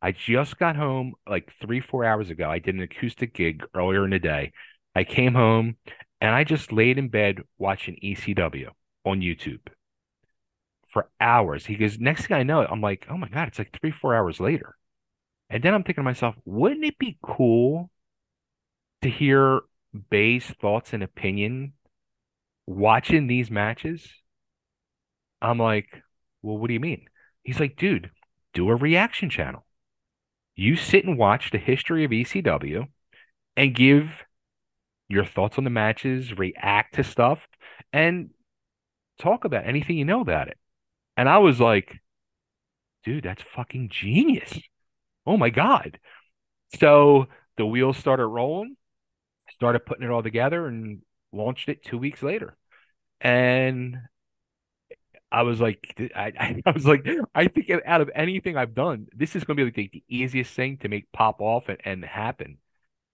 I 0.02 0.12
just 0.12 0.58
got 0.58 0.76
home 0.76 1.14
like 1.28 1.52
three, 1.60 1.80
four 1.80 2.04
hours 2.04 2.30
ago. 2.30 2.50
I 2.50 2.58
did 2.60 2.74
an 2.76 2.82
acoustic 2.82 3.34
gig 3.34 3.64
earlier 3.74 4.04
in 4.04 4.10
the 4.10 4.18
day. 4.20 4.52
I 4.94 5.04
came 5.04 5.34
home 5.34 5.76
and 6.20 6.34
I 6.34 6.44
just 6.44 6.72
laid 6.72 6.98
in 6.98 7.08
bed 7.08 7.42
watching 7.58 7.96
ECW 8.02 8.68
on 9.04 9.20
YouTube 9.20 9.60
for 10.88 11.10
hours. 11.20 11.66
He 11.66 11.76
goes, 11.76 11.98
next 11.98 12.26
thing 12.26 12.36
I 12.36 12.44
know, 12.44 12.64
I'm 12.64 12.80
like, 12.80 13.06
oh 13.10 13.18
my 13.18 13.28
God, 13.28 13.48
it's 13.48 13.58
like 13.58 13.76
three, 13.78 13.90
four 13.90 14.14
hours 14.14 14.40
later. 14.40 14.76
And 15.50 15.62
then 15.62 15.74
I'm 15.74 15.82
thinking 15.82 16.02
to 16.02 16.10
myself, 16.10 16.36
wouldn't 16.44 16.84
it 16.84 16.98
be 16.98 17.18
cool 17.22 17.90
to 19.02 19.10
hear 19.10 19.60
Bay's 20.10 20.46
thoughts 20.46 20.92
and 20.92 21.02
opinion 21.02 21.74
watching 22.66 23.26
these 23.26 23.50
matches? 23.50 24.08
I'm 25.42 25.58
like, 25.58 26.02
well, 26.42 26.56
what 26.56 26.68
do 26.68 26.74
you 26.74 26.80
mean? 26.80 27.06
He's 27.42 27.60
like, 27.60 27.76
dude, 27.76 28.10
do 28.54 28.70
a 28.70 28.76
reaction 28.76 29.28
channel. 29.28 29.66
You 30.56 30.76
sit 30.76 31.04
and 31.04 31.18
watch 31.18 31.50
the 31.50 31.58
history 31.58 32.04
of 32.04 32.12
ECW 32.12 32.86
and 33.56 33.74
give 33.74 34.08
your 35.14 35.24
thoughts 35.24 35.58
on 35.58 35.64
the 35.64 35.70
matches, 35.70 36.36
react 36.36 36.96
to 36.96 37.04
stuff, 37.04 37.38
and 37.92 38.30
talk 39.18 39.44
about 39.44 39.66
anything 39.66 39.96
you 39.96 40.04
know 40.04 40.20
about 40.20 40.48
it. 40.48 40.58
And 41.16 41.28
I 41.28 41.38
was 41.38 41.60
like, 41.60 42.00
dude, 43.04 43.24
that's 43.24 43.42
fucking 43.42 43.90
genius. 43.90 44.58
Oh 45.26 45.36
my 45.36 45.50
God. 45.50 45.98
So 46.78 47.26
the 47.56 47.66
wheels 47.66 47.96
started 47.96 48.26
rolling, 48.26 48.76
started 49.52 49.86
putting 49.86 50.04
it 50.04 50.10
all 50.10 50.22
together, 50.22 50.66
and 50.66 51.02
launched 51.32 51.68
it 51.68 51.84
two 51.84 51.98
weeks 51.98 52.22
later. 52.22 52.56
And 53.20 53.98
I 55.30 55.42
was 55.42 55.60
like, 55.60 55.94
I, 56.14 56.60
I, 56.66 56.70
was 56.70 56.86
like, 56.86 57.06
I 57.34 57.48
think 57.48 57.70
out 57.84 58.00
of 58.00 58.10
anything 58.14 58.56
I've 58.56 58.74
done, 58.74 59.06
this 59.14 59.36
is 59.36 59.44
going 59.44 59.56
to 59.56 59.60
be 59.60 59.64
like 59.66 59.74
the, 59.74 59.90
the 59.92 60.04
easiest 60.08 60.52
thing 60.54 60.78
to 60.78 60.88
make 60.88 61.10
pop 61.12 61.40
off 61.40 61.68
and, 61.68 61.78
and 61.84 62.04
happen. 62.04 62.58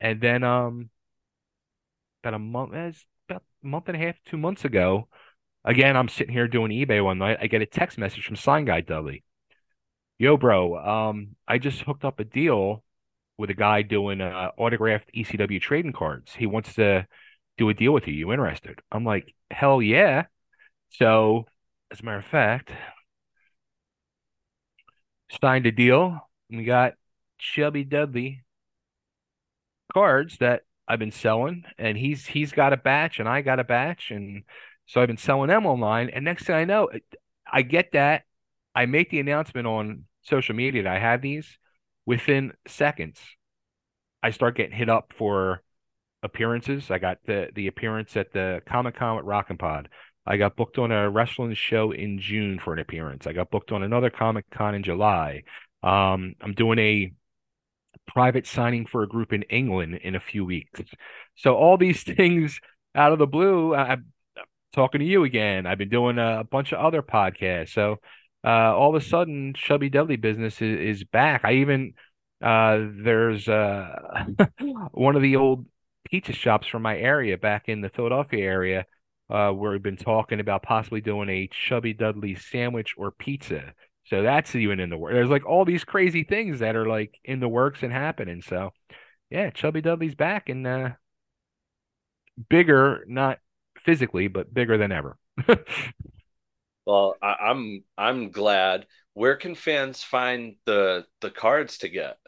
And 0.00 0.20
then, 0.20 0.42
um, 0.42 0.90
about 2.22 2.34
a 2.34 2.38
month, 2.38 2.74
eh, 2.74 2.86
it's 2.88 3.04
about 3.28 3.42
a 3.62 3.66
month 3.66 3.88
and 3.88 3.96
a 3.96 4.00
half, 4.00 4.16
two 4.26 4.36
months 4.36 4.64
ago, 4.64 5.08
again, 5.64 5.96
I'm 5.96 6.08
sitting 6.08 6.32
here 6.32 6.48
doing 6.48 6.70
eBay 6.70 7.04
one 7.04 7.18
night. 7.18 7.38
I 7.40 7.46
get 7.46 7.62
a 7.62 7.66
text 7.66 7.98
message 7.98 8.24
from 8.24 8.36
Sign 8.36 8.64
Guy 8.64 8.80
Dudley. 8.80 9.24
Yo, 10.18 10.36
bro, 10.36 10.76
um, 10.76 11.36
I 11.48 11.58
just 11.58 11.80
hooked 11.82 12.04
up 12.04 12.20
a 12.20 12.24
deal 12.24 12.84
with 13.38 13.50
a 13.50 13.54
guy 13.54 13.82
doing 13.82 14.20
uh, 14.20 14.50
autographed 14.58 15.10
ECW 15.14 15.60
trading 15.60 15.92
cards. 15.92 16.34
He 16.34 16.46
wants 16.46 16.74
to 16.74 17.06
do 17.56 17.68
a 17.70 17.74
deal 17.74 17.92
with 17.92 18.06
you. 18.06 18.14
You 18.14 18.32
interested? 18.32 18.80
I'm 18.92 19.04
like, 19.04 19.34
hell 19.50 19.80
yeah. 19.80 20.24
So, 20.90 21.46
as 21.90 22.00
a 22.00 22.04
matter 22.04 22.18
of 22.18 22.26
fact, 22.26 22.70
signed 25.40 25.66
a 25.66 25.72
deal. 25.72 26.20
We 26.50 26.64
got 26.64 26.94
Chubby 27.38 27.84
Dudley 27.84 28.44
cards 29.92 30.36
that 30.38 30.62
I've 30.90 30.98
been 30.98 31.12
selling, 31.12 31.64
and 31.78 31.96
he's 31.96 32.26
he's 32.26 32.52
got 32.52 32.72
a 32.72 32.76
batch, 32.76 33.20
and 33.20 33.28
I 33.28 33.42
got 33.42 33.60
a 33.60 33.64
batch, 33.64 34.10
and 34.10 34.44
So 34.86 35.00
I've 35.00 35.06
been 35.08 35.16
selling 35.18 35.48
them 35.48 35.66
online, 35.66 36.10
and 36.10 36.24
next 36.24 36.46
thing 36.46 36.56
I 36.56 36.64
know, 36.64 36.88
I 37.50 37.62
get 37.62 37.92
that. 37.92 38.24
I 38.74 38.86
make 38.86 39.10
the 39.10 39.20
announcement 39.20 39.66
on 39.66 40.04
social 40.22 40.54
media 40.54 40.82
that 40.84 40.96
I 40.96 40.98
have 40.98 41.22
these. 41.22 41.58
Within 42.06 42.52
seconds, 42.66 43.20
I 44.22 44.30
start 44.30 44.56
getting 44.56 44.76
hit 44.76 44.88
up 44.88 45.12
for 45.16 45.62
appearances. 46.22 46.90
I 46.90 46.98
got 46.98 47.18
the 47.26 47.50
the 47.54 47.66
appearance 47.68 48.16
at 48.16 48.32
the 48.32 48.62
Comic 48.66 48.96
Con 48.96 49.16
with 49.16 49.26
Rockin' 49.26 49.58
Pod. 49.58 49.88
I 50.26 50.36
got 50.36 50.56
booked 50.56 50.78
on 50.78 50.92
a 50.92 51.10
wrestling 51.10 51.54
show 51.54 51.92
in 51.92 52.18
June 52.20 52.58
for 52.58 52.72
an 52.72 52.78
appearance. 52.78 53.26
I 53.26 53.32
got 53.32 53.50
booked 53.50 53.72
on 53.72 53.82
another 53.82 54.10
Comic 54.10 54.46
Con 54.50 54.74
in 54.74 54.82
July. 54.82 55.44
Um, 55.82 56.34
I'm 56.42 56.54
doing 56.54 56.78
a 56.78 57.12
private 58.12 58.46
signing 58.46 58.86
for 58.86 59.02
a 59.02 59.08
group 59.08 59.32
in 59.32 59.42
England 59.44 60.00
in 60.02 60.14
a 60.14 60.20
few 60.20 60.44
weeks. 60.44 60.80
So 61.36 61.54
all 61.54 61.76
these 61.76 62.02
things 62.16 62.60
out 62.94 63.12
of 63.12 63.18
the 63.18 63.26
blue, 63.26 63.74
I, 63.74 63.94
am 63.94 64.12
talking 64.74 65.00
to 65.00 65.06
you 65.06 65.24
again. 65.24 65.66
I've 65.66 65.78
been 65.78 65.88
doing 65.88 66.18
a, 66.18 66.40
a 66.40 66.44
bunch 66.44 66.72
of 66.72 66.80
other 66.80 67.02
podcasts. 67.02 67.70
So 67.70 67.96
uh, 68.44 68.76
all 68.76 68.94
of 68.94 69.00
a 69.00 69.04
sudden, 69.04 69.54
Chubby 69.54 69.88
Dudley 69.88 70.16
business 70.16 70.60
is, 70.60 71.00
is 71.00 71.04
back. 71.04 71.42
I 71.44 71.54
even 71.54 71.94
uh, 72.42 72.78
there's 73.02 73.48
uh, 73.48 74.24
one 74.92 75.16
of 75.16 75.22
the 75.22 75.36
old 75.36 75.66
pizza 76.10 76.32
shops 76.32 76.66
from 76.66 76.82
my 76.82 76.96
area 76.96 77.36
back 77.36 77.68
in 77.68 77.80
the 77.80 77.90
Philadelphia 77.90 78.44
area 78.44 78.86
uh, 79.28 79.50
where 79.50 79.72
we've 79.72 79.82
been 79.82 79.96
talking 79.96 80.40
about 80.40 80.62
possibly 80.62 81.00
doing 81.00 81.28
a 81.28 81.48
Chubby 81.52 81.92
Dudley 81.92 82.34
sandwich 82.34 82.94
or 82.96 83.10
pizza. 83.10 83.74
So 84.10 84.22
that's 84.22 84.56
even 84.56 84.80
in 84.80 84.90
the 84.90 84.98
work. 84.98 85.12
There's 85.12 85.30
like 85.30 85.46
all 85.46 85.64
these 85.64 85.84
crazy 85.84 86.24
things 86.24 86.58
that 86.58 86.74
are 86.74 86.86
like 86.86 87.16
in 87.24 87.38
the 87.38 87.48
works 87.48 87.84
and 87.84 87.92
happening. 87.92 88.42
So 88.42 88.72
yeah, 89.30 89.50
Chubby 89.50 89.80
Dudley's 89.80 90.16
back 90.16 90.48
and 90.48 90.66
uh, 90.66 90.90
bigger, 92.48 93.04
not 93.06 93.38
physically, 93.78 94.26
but 94.26 94.52
bigger 94.52 94.76
than 94.76 94.90
ever. 94.90 95.16
well, 96.86 97.14
I, 97.22 97.34
I'm 97.40 97.84
I'm 97.96 98.30
glad. 98.32 98.86
Where 99.14 99.36
can 99.36 99.54
fans 99.54 100.02
find 100.02 100.56
the 100.66 101.06
the 101.20 101.30
cards 101.30 101.78
to 101.78 101.88
get? 101.88 102.18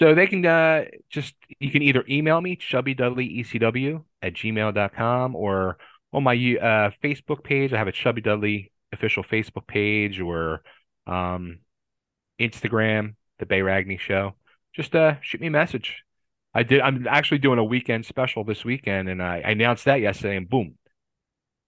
So 0.00 0.14
they 0.14 0.26
can 0.26 0.44
uh, 0.44 0.84
just 1.08 1.34
you 1.58 1.70
can 1.70 1.80
either 1.80 2.04
email 2.10 2.42
me 2.42 2.56
chubbydudleyecw 2.56 4.04
at 4.20 4.34
gmail.com 4.34 5.34
or 5.34 5.78
on 6.12 6.22
my 6.24 6.34
uh, 6.34 6.90
Facebook 7.02 7.42
page. 7.42 7.72
I 7.72 7.78
have 7.78 7.88
a 7.88 7.92
Chubby 7.92 8.20
Dudley 8.20 8.70
official 8.92 9.22
Facebook 9.24 9.66
page 9.66 10.20
or 10.20 10.62
um, 11.10 11.58
Instagram, 12.40 13.14
the 13.38 13.46
Bay 13.46 13.60
Ragni 13.60 13.98
Show. 13.98 14.34
Just 14.74 14.94
uh, 14.94 15.16
shoot 15.20 15.40
me 15.40 15.48
a 15.48 15.50
message. 15.50 16.04
I 16.54 16.62
did. 16.62 16.80
I'm 16.80 17.06
actually 17.06 17.38
doing 17.38 17.58
a 17.58 17.64
weekend 17.64 18.06
special 18.06 18.44
this 18.44 18.64
weekend, 18.64 19.08
and 19.08 19.22
I, 19.22 19.42
I 19.44 19.50
announced 19.50 19.84
that 19.84 20.00
yesterday, 20.00 20.36
and 20.36 20.48
boom, 20.48 20.76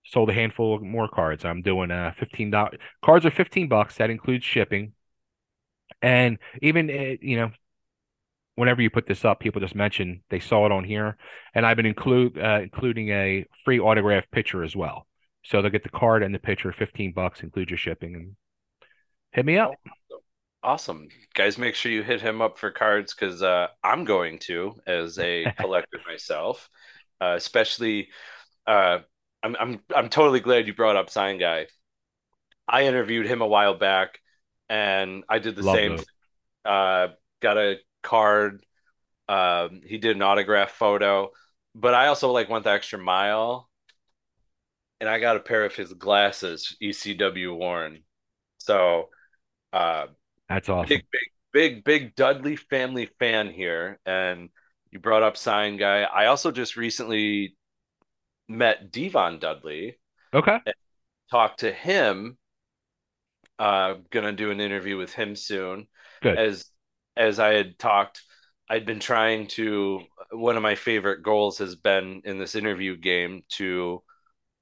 sold 0.05 0.31
a 0.31 0.33
handful 0.33 0.81
more 0.81 1.09
cards. 1.09 1.44
I'm 1.44 1.62
doing 1.62 1.90
a 1.90 2.14
fifteen 2.18 2.50
dollars. 2.50 2.78
Cards 3.05 3.26
are 3.26 3.31
fifteen 3.31 3.68
bucks. 3.68 3.96
That 3.96 4.11
includes 4.11 4.44
shipping, 4.44 4.92
and 6.00 6.38
even 6.62 6.90
uh, 6.90 7.16
you 7.20 7.37
know 7.37 7.50
whenever 8.57 8.83
you 8.83 8.90
put 8.90 9.07
this 9.07 9.24
up, 9.24 9.40
people 9.40 9.61
just 9.61 9.74
mention 9.74 10.22
they 10.31 10.40
saw 10.40 10.66
it 10.66 10.72
on 10.72 10.85
here, 10.85 11.16
and 11.55 11.64
I've 11.64 11.76
been 11.76 11.87
include 11.87 12.38
uh, 12.38 12.61
including 12.62 13.11
a 13.11 13.46
free 13.64 13.81
autograph 13.81 14.24
picture 14.31 14.62
as 14.64 14.76
well. 14.76 15.07
So 15.44 15.61
they'll 15.61 15.70
get 15.70 15.83
the 15.83 15.88
card 15.90 16.22
and 16.22 16.35
the 16.35 16.38
picture, 16.38 16.72
fifteen 16.72 17.12
bucks, 17.12 17.42
include 17.42 17.70
your 17.70 17.78
shipping, 17.78 18.14
and 18.14 18.37
hit 19.33 19.45
me 19.45 19.59
up. 19.59 19.73
Awesome, 20.62 21.09
guys! 21.35 21.59
Make 21.59 21.75
sure 21.75 21.90
you 21.90 22.03
hit 22.03 22.21
him 22.21 22.40
up 22.40 22.59
for 22.59 22.71
cards 22.71 23.14
because 23.14 23.42
uh, 23.42 23.68
I'm 23.83 24.05
going 24.05 24.38
to 24.40 24.75
as 24.87 25.18
a 25.18 25.53
collector 25.59 25.99
myself, 26.07 26.68
uh, 27.21 27.35
especially. 27.37 28.09
Uh, 28.66 29.01
I'm 29.42 29.57
I'm 29.59 29.81
I'm 29.95 30.09
totally 30.09 30.40
glad 30.40 30.68
you 30.68 30.75
brought 30.75 30.97
up 30.97 31.11
Sign 31.11 31.38
Guy. 31.38 31.66
I 32.68 32.87
interviewed 32.87 33.27
him 33.27 33.42
a 33.42 33.47
while 33.47 33.75
back, 33.75 34.21
and 34.68 35.25
I 35.29 35.40
did 35.40 35.57
the 35.57 35.62
Love 35.62 35.77
same. 35.77 35.99
Uh, 36.64 37.09
got 37.40 37.59
a 37.59 37.79
card. 38.03 38.64
Um, 39.29 39.81
he 39.85 39.99
did 39.99 40.14
an 40.14 40.23
autograph 40.23 40.71
photo, 40.71 41.31
but 41.75 41.95
I 41.95 42.07
also 42.07 42.31
like 42.31 42.49
went 42.49 42.64
the 42.64 42.71
extra 42.71 43.01
mile, 43.01 43.68
and 45.01 45.09
I 45.09 45.18
got 45.18 45.37
a 45.37 45.40
pair 45.40 45.64
of 45.64 45.75
his 45.75 45.92
glasses, 45.92 46.77
ECW 46.81 47.57
worn. 47.57 48.05
So, 48.59 49.09
uh, 49.72 50.06
that's 50.48 50.68
awesome. 50.68 50.88
Big, 50.88 51.04
big, 51.11 51.30
big, 51.52 51.85
big 51.85 52.14
Dudley 52.14 52.56
family 52.56 53.06
fan 53.18 53.50
here, 53.50 53.98
and 54.04 54.50
you 54.90 54.98
brought 54.98 55.22
up 55.22 55.37
sign 55.37 55.76
guy. 55.76 56.02
I 56.02 56.26
also 56.26 56.50
just 56.50 56.76
recently 56.76 57.56
met 58.48 58.90
D-Von 58.90 59.38
Dudley. 59.38 59.98
Okay. 60.35 60.58
Talked 61.30 61.61
to 61.61 61.72
him. 61.72 62.37
Uh, 63.58 63.94
gonna 64.11 64.32
do 64.32 64.50
an 64.50 64.61
interview 64.61 64.96
with 64.96 65.12
him 65.12 65.37
soon. 65.37 65.87
Good. 66.22 66.37
As 66.37 66.66
as 67.16 67.38
I 67.38 67.54
had 67.54 67.78
talked, 67.78 68.22
I'd 68.68 68.87
been 68.87 69.00
trying 69.00 69.46
to. 69.48 70.00
One 70.30 70.56
of 70.56 70.62
my 70.62 70.74
favorite 70.74 71.22
goals 71.22 71.58
has 71.58 71.76
been 71.76 72.22
in 72.24 72.38
this 72.38 72.54
interview 72.54 72.96
game 72.96 73.42
to 73.50 74.02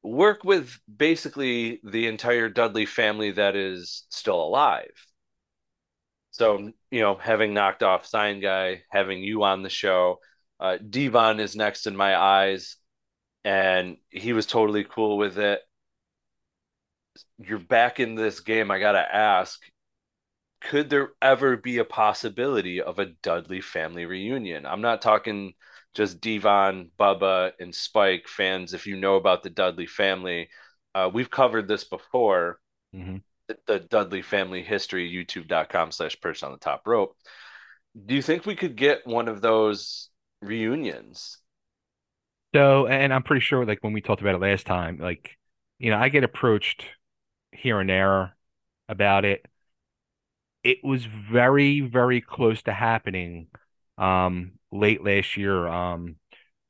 work 0.03 0.45
with 0.45 0.79
basically 0.95 1.81
the 1.85 2.07
entire 2.07 2.49
Dudley 2.49 2.87
family 2.87 3.33
that 3.33 3.57
is 3.57 4.05
still 4.09 4.43
alive. 4.43 4.93
So, 6.31 6.73
you 6.91 7.01
know, 7.01 7.17
having 7.17 7.55
knocked 7.55 7.83
off 7.83 8.07
Sign 8.07 8.41
Guy, 8.41 8.83
having 8.91 9.23
you 9.23 9.43
on 9.43 9.63
the 9.63 9.69
show, 9.69 10.21
uh, 10.59 10.79
D-Von 10.79 11.41
is 11.41 11.57
next 11.57 11.87
in 11.87 11.97
my 11.97 12.17
eyes, 12.17 12.77
and 13.45 13.97
he 14.09 14.33
was 14.33 14.47
totally 14.47 14.85
cool 14.85 15.19
with 15.19 15.39
it. 15.39 15.61
You're 17.39 17.59
back 17.59 18.01
in 18.01 18.15
this 18.15 18.41
game. 18.41 18.71
I 18.71 18.79
got 18.79 18.93
to 18.93 19.15
ask 19.15 19.61
could 20.61 20.91
there 20.91 21.13
ever 21.23 21.57
be 21.57 21.79
a 21.79 21.85
possibility 21.85 22.83
of 22.83 22.99
a 22.99 23.07
Dudley 23.07 23.61
family 23.61 24.05
reunion? 24.05 24.67
I'm 24.67 24.83
not 24.83 25.01
talking 25.01 25.55
just 25.95 26.21
D-Von, 26.21 26.91
Bubba, 26.99 27.53
and 27.59 27.75
Spike 27.75 28.29
fans. 28.29 28.75
If 28.75 28.87
you 28.87 28.97
know 28.97 29.17
about 29.17 29.43
the 29.43 29.51
Dudley 29.51 29.87
family, 29.87 30.49
uh, 30.95 31.11
we've 31.13 31.31
covered 31.31 31.69
this 31.69 31.85
before. 31.85 32.61
Mm-hmm. 32.95 33.17
The, 33.49 33.59
the, 33.67 33.81
Dudley 33.81 34.23
family 34.23 34.63
history, 34.63 35.11
youtube.com 35.11 35.91
slash 35.91 36.21
perch 36.21 36.43
on 36.43 36.53
the 36.53 36.59
top 36.59 36.87
rope. 36.87 37.17
Do 38.07 38.15
you 38.15 38.23
think 38.23 38.47
we 38.47 38.55
could 38.55 38.77
get 38.77 39.07
one 39.07 39.27
of 39.27 39.41
those 39.41 40.11
reunions? 40.41 41.39
So, 42.55 42.87
and 42.87 43.13
I'm 43.13 43.23
pretty 43.23 43.41
sure, 43.41 43.65
like 43.65 43.83
when 43.83 43.93
we 43.93 44.01
talked 44.01 44.21
about 44.21 44.37
it 44.37 44.41
last 44.41 44.67
time, 44.67 44.99
like, 44.99 45.37
you 45.79 45.91
know, 45.91 45.99
I 45.99 46.09
get 46.09 46.25
approached 46.25 46.85
here 47.53 47.81
and 47.81 47.91
there 47.91 48.37
about 48.89 49.25
it 49.25 49.47
it 50.63 50.79
was 50.83 51.07
very, 51.07 51.81
very 51.81 52.21
close 52.21 52.63
to 52.63 52.73
happening 52.73 53.47
um, 54.01 54.53
late 54.73 55.05
last 55.05 55.37
year. 55.37 55.69
Um, 55.69 56.17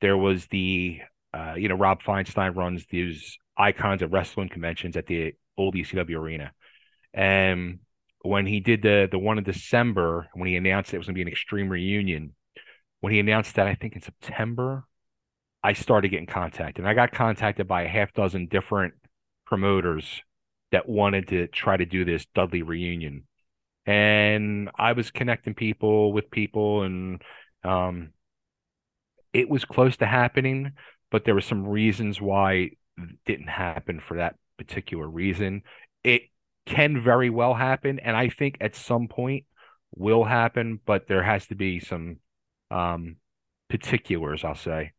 there 0.01 0.17
was 0.17 0.45
the, 0.47 0.99
uh, 1.33 1.53
you 1.57 1.69
know, 1.69 1.75
Rob 1.75 2.03
Feinstein 2.03 2.55
runs 2.55 2.85
these 2.89 3.37
icons 3.57 4.01
of 4.01 4.11
wrestling 4.11 4.49
conventions 4.49 4.97
at 4.97 5.07
the 5.07 5.33
old 5.57 5.75
ECW 5.75 6.17
arena. 6.17 6.51
And 7.13 7.79
when 8.23 8.45
he 8.45 8.59
did 8.59 8.81
the 8.81 9.07
the 9.11 9.19
one 9.19 9.37
in 9.37 9.43
December, 9.43 10.27
when 10.33 10.47
he 10.47 10.55
announced 10.55 10.93
it 10.93 10.97
was 10.97 11.07
going 11.07 11.15
to 11.15 11.17
be 11.17 11.23
an 11.23 11.27
extreme 11.27 11.69
reunion, 11.69 12.35
when 12.99 13.13
he 13.13 13.19
announced 13.19 13.55
that, 13.55 13.67
I 13.67 13.75
think 13.75 13.95
in 13.95 14.01
September, 14.01 14.85
I 15.63 15.73
started 15.73 16.09
getting 16.09 16.27
contacted. 16.27 16.79
And 16.79 16.87
I 16.87 16.93
got 16.93 17.11
contacted 17.11 17.67
by 17.67 17.83
a 17.83 17.87
half 17.87 18.13
dozen 18.13 18.47
different 18.47 18.93
promoters 19.45 20.21
that 20.71 20.87
wanted 20.87 21.27
to 21.29 21.47
try 21.47 21.77
to 21.77 21.85
do 21.85 22.05
this 22.05 22.25
Dudley 22.33 22.61
reunion 22.61 23.23
and 23.85 24.69
I 24.77 24.93
was 24.93 25.11
connecting 25.11 25.53
people 25.53 26.13
with 26.13 26.31
people, 26.31 26.83
and 26.83 27.21
um, 27.63 28.11
it 29.33 29.49
was 29.49 29.65
close 29.65 29.97
to 29.97 30.05
happening, 30.05 30.73
but 31.09 31.25
there 31.25 31.35
were 31.35 31.41
some 31.41 31.67
reasons 31.67 32.21
why 32.21 32.53
it 32.53 32.77
didn't 33.25 33.49
happen 33.49 33.99
for 33.99 34.17
that 34.17 34.35
particular 34.57 35.07
reason. 35.07 35.63
It 36.03 36.23
can 36.65 37.01
very 37.03 37.29
well 37.29 37.53
happen, 37.53 37.99
and 37.99 38.15
I 38.15 38.29
think 38.29 38.57
at 38.61 38.75
some 38.75 39.07
point 39.07 39.45
will 39.95 40.23
happen, 40.23 40.79
but 40.85 41.07
there 41.07 41.23
has 41.23 41.47
to 41.47 41.55
be 41.55 41.79
some 41.79 42.17
um, 42.69 43.17
particulars. 43.69 44.43
I'll 44.43 44.55
say 44.55 44.93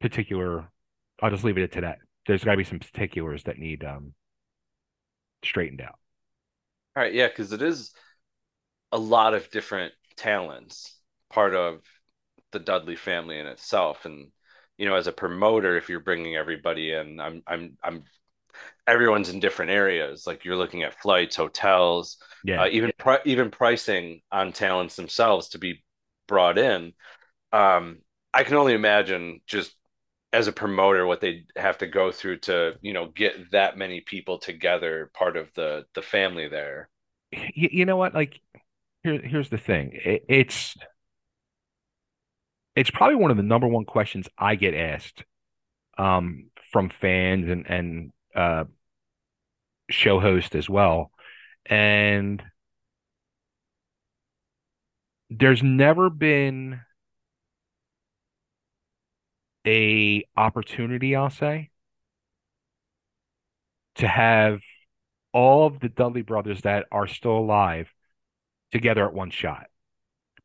particular. 0.00 0.68
I'll 1.22 1.30
just 1.30 1.44
leave 1.44 1.58
it 1.58 1.76
at 1.76 1.82
that. 1.82 1.98
There's 2.26 2.44
got 2.44 2.52
to 2.52 2.56
be 2.56 2.64
some 2.64 2.78
particulars 2.78 3.44
that 3.44 3.58
need 3.58 3.84
um, 3.84 4.14
straightened 5.44 5.80
out. 5.80 5.98
All 6.96 7.02
right, 7.02 7.12
yeah, 7.12 7.28
because 7.28 7.52
it 7.52 7.60
is 7.60 7.92
a 8.94 8.98
lot 8.98 9.34
of 9.34 9.50
different 9.50 9.92
talents, 10.16 10.96
part 11.28 11.54
of 11.54 11.80
the 12.52 12.60
Dudley 12.60 12.94
family 12.94 13.38
in 13.40 13.46
itself, 13.46 14.04
and 14.06 14.28
you 14.78 14.86
know, 14.86 14.94
as 14.94 15.08
a 15.08 15.12
promoter, 15.12 15.76
if 15.76 15.88
you're 15.88 16.00
bringing 16.00 16.36
everybody 16.36 16.92
in, 16.92 17.20
I'm, 17.20 17.42
I'm, 17.46 17.76
I'm, 17.82 18.04
everyone's 18.86 19.28
in 19.28 19.40
different 19.40 19.72
areas. 19.72 20.26
Like 20.26 20.44
you're 20.44 20.56
looking 20.56 20.84
at 20.84 21.00
flights, 21.00 21.36
hotels, 21.36 22.18
yeah, 22.44 22.62
uh, 22.62 22.68
even 22.68 22.92
pri- 22.96 23.20
even 23.24 23.50
pricing 23.50 24.20
on 24.30 24.52
talents 24.52 24.96
themselves 24.96 25.48
to 25.50 25.58
be 25.58 25.82
brought 26.28 26.56
in. 26.56 26.92
Um, 27.52 27.98
I 28.32 28.44
can 28.44 28.56
only 28.56 28.74
imagine 28.74 29.40
just 29.46 29.74
as 30.32 30.48
a 30.48 30.52
promoter 30.52 31.06
what 31.06 31.20
they 31.20 31.44
have 31.56 31.78
to 31.78 31.86
go 31.86 32.12
through 32.12 32.38
to 32.38 32.74
you 32.80 32.92
know 32.92 33.08
get 33.08 33.50
that 33.52 33.76
many 33.76 34.00
people 34.00 34.38
together 34.38 35.10
part 35.14 35.36
of 35.36 35.48
the 35.54 35.84
the 35.94 36.02
family 36.02 36.48
there 36.48 36.88
you, 37.32 37.68
you 37.70 37.84
know 37.84 37.96
what 37.96 38.14
like 38.14 38.40
here, 39.04 39.20
here's 39.22 39.50
the 39.50 39.58
thing. 39.58 39.92
It, 40.04 40.24
it's 40.28 40.76
it's 42.74 42.90
probably 42.90 43.16
one 43.16 43.30
of 43.30 43.36
the 43.36 43.42
number 43.44 43.68
one 43.68 43.84
questions 43.84 44.28
i 44.36 44.56
get 44.56 44.74
asked 44.74 45.22
um 45.96 46.50
from 46.72 46.90
fans 46.90 47.48
and 47.48 47.66
and 47.68 48.10
uh 48.34 48.64
show 49.90 50.20
host 50.20 50.54
as 50.54 50.68
well. 50.68 51.10
And 51.66 52.42
there's 55.30 55.62
never 55.62 56.10
been 56.10 56.80
a 59.66 60.24
opportunity, 60.36 61.16
I'll 61.16 61.30
say, 61.30 61.70
to 63.96 64.08
have 64.08 64.60
all 65.32 65.66
of 65.66 65.80
the 65.80 65.88
Dudley 65.88 66.22
brothers 66.22 66.62
that 66.62 66.86
are 66.92 67.06
still 67.06 67.38
alive 67.38 67.92
together 68.74 69.06
at 69.06 69.14
one 69.14 69.30
shot. 69.30 69.68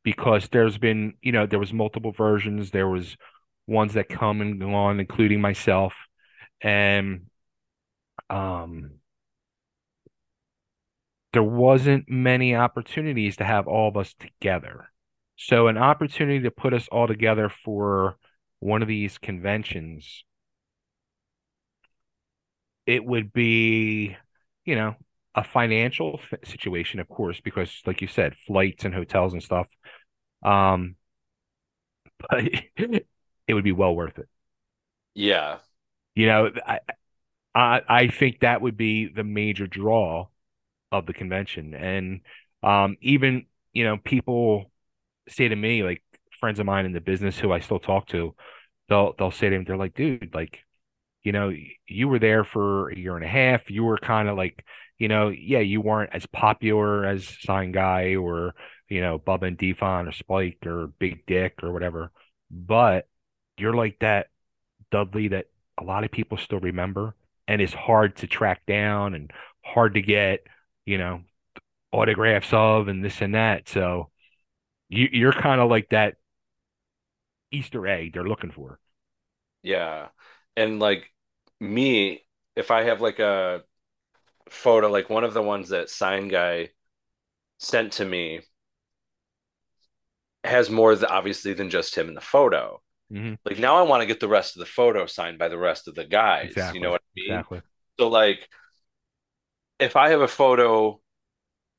Because 0.03 0.47
there's 0.47 0.77
been, 0.77 1.15
you 1.21 1.33
know, 1.33 1.45
there 1.45 1.59
was 1.59 1.73
multiple 1.73 2.13
versions. 2.13 2.71
There 2.71 2.87
was 2.87 3.17
ones 3.67 3.95
that 3.95 4.07
come 4.07 4.39
and 4.39 4.59
go 4.59 4.73
on, 4.73 5.01
including 5.01 5.41
myself. 5.41 5.93
And 6.61 7.25
um 8.29 8.91
there 11.33 11.43
wasn't 11.43 12.09
many 12.09 12.55
opportunities 12.55 13.37
to 13.37 13.43
have 13.43 13.67
all 13.67 13.87
of 13.87 13.97
us 13.97 14.15
together. 14.15 14.91
So 15.35 15.67
an 15.67 15.77
opportunity 15.77 16.41
to 16.41 16.51
put 16.51 16.73
us 16.73 16.87
all 16.91 17.07
together 17.07 17.49
for 17.49 18.17
one 18.59 18.81
of 18.81 18.87
these 18.87 19.17
conventions, 19.17 20.23
it 22.85 23.05
would 23.05 23.31
be, 23.31 24.17
you 24.65 24.75
know, 24.75 24.95
a 25.39 25.43
financial 25.43 26.19
situation, 26.43 26.99
of 26.99 27.07
course, 27.07 27.39
because 27.39 27.71
like 27.85 28.01
you 28.01 28.07
said, 28.07 28.35
flights 28.45 28.83
and 28.83 28.93
hotels 28.93 29.31
and 29.31 29.41
stuff. 29.41 29.67
Um, 30.43 30.95
but 32.29 32.43
it 33.47 33.53
would 33.53 33.63
be 33.63 33.71
well 33.71 33.95
worth 33.95 34.19
it. 34.19 34.27
Yeah. 35.15 35.59
You 36.15 36.27
know, 36.27 36.51
I, 36.65 36.79
I 37.55 37.81
I 37.87 38.07
think 38.07 38.41
that 38.41 38.61
would 38.61 38.77
be 38.77 39.07
the 39.07 39.23
major 39.23 39.67
draw 39.67 40.27
of 40.91 41.05
the 41.05 41.13
convention. 41.13 41.73
And 41.73 42.21
um, 42.63 42.97
even, 43.01 43.45
you 43.73 43.85
know, 43.85 43.97
people 43.97 44.71
say 45.29 45.47
to 45.47 45.55
me, 45.55 45.83
like 45.83 46.03
friends 46.39 46.59
of 46.59 46.65
mine 46.65 46.85
in 46.85 46.93
the 46.93 47.01
business 47.01 47.39
who 47.39 47.51
I 47.53 47.59
still 47.61 47.79
talk 47.79 48.07
to, 48.09 48.35
they'll 48.89 49.13
they'll 49.17 49.31
say 49.31 49.49
to 49.49 49.57
me, 49.59 49.65
they're 49.65 49.77
like, 49.77 49.95
dude, 49.95 50.33
like, 50.33 50.59
you 51.23 51.31
know, 51.31 51.53
you 51.87 52.07
were 52.09 52.19
there 52.19 52.43
for 52.43 52.89
a 52.89 52.97
year 52.97 53.15
and 53.15 53.25
a 53.25 53.29
half. 53.29 53.69
You 53.71 53.83
were 53.85 53.97
kind 53.97 54.29
of 54.29 54.37
like, 54.37 54.65
you 54.99 55.07
know, 55.07 55.29
yeah, 55.29 55.59
you 55.59 55.81
weren't 55.81 56.13
as 56.13 56.25
popular 56.27 57.05
as 57.05 57.27
Sign 57.41 57.71
Guy 57.71 58.15
or, 58.15 58.53
you 58.87 59.01
know, 59.01 59.17
Bubba 59.17 59.47
and 59.47 59.57
D-Von 59.57 60.07
or 60.07 60.11
Spike 60.11 60.59
or 60.65 60.87
Big 60.99 61.25
Dick 61.25 61.55
or 61.63 61.71
whatever. 61.73 62.11
But 62.51 63.07
you're 63.57 63.73
like 63.73 63.99
that 63.99 64.27
Dudley 64.91 65.29
that 65.29 65.47
a 65.79 65.83
lot 65.83 66.03
of 66.03 66.11
people 66.11 66.37
still 66.37 66.59
remember 66.59 67.15
and 67.47 67.61
is 67.61 67.73
hard 67.73 68.17
to 68.17 68.27
track 68.27 68.65
down 68.67 69.15
and 69.15 69.31
hard 69.63 69.95
to 69.95 70.01
get 70.01 70.41
you 70.89 70.97
know, 70.97 71.21
autographs 71.91 72.49
of 72.51 72.87
and 72.87 73.05
this 73.05 73.21
and 73.21 73.35
that. 73.35 73.69
So 73.69 74.09
you 74.89 75.07
you're 75.11 75.31
kind 75.31 75.61
of 75.61 75.69
like 75.69 75.89
that 75.89 76.15
Easter 77.51 77.85
egg 77.85 78.13
they're 78.13 78.23
looking 78.23 78.49
for. 78.49 78.79
Yeah. 79.61 80.07
And 80.57 80.79
like 80.79 81.03
me, 81.59 82.25
if 82.55 82.71
I 82.71 82.85
have 82.85 83.01
like 83.01 83.19
a 83.19 83.61
photo, 84.49 84.89
like 84.89 85.09
one 85.09 85.23
of 85.23 85.33
the 85.33 85.41
ones 85.41 85.69
that 85.69 85.89
sign 85.89 86.27
guy 86.27 86.69
sent 87.57 87.93
to 87.93 88.05
me 88.05 88.41
has 90.43 90.69
more 90.69 90.97
obviously 91.07 91.53
than 91.53 91.69
just 91.69 91.95
him 91.95 92.07
in 92.07 92.15
the 92.15 92.21
photo. 92.21 92.81
Mm-hmm. 93.11 93.35
Like 93.45 93.59
now 93.59 93.77
I 93.77 93.81
want 93.83 94.01
to 94.01 94.07
get 94.07 94.19
the 94.19 94.27
rest 94.27 94.55
of 94.55 94.61
the 94.61 94.65
photo 94.65 95.05
signed 95.05 95.39
by 95.39 95.47
the 95.47 95.57
rest 95.57 95.87
of 95.87 95.95
the 95.95 96.05
guys. 96.05 96.51
Exactly. 96.51 96.79
You 96.79 96.83
know 96.83 96.91
what 96.91 97.01
I 97.01 97.13
mean? 97.15 97.31
Exactly. 97.31 97.61
So 97.99 98.07
like 98.07 98.47
if 99.79 99.95
I 99.95 100.09
have 100.09 100.21
a 100.21 100.27
photo 100.27 100.99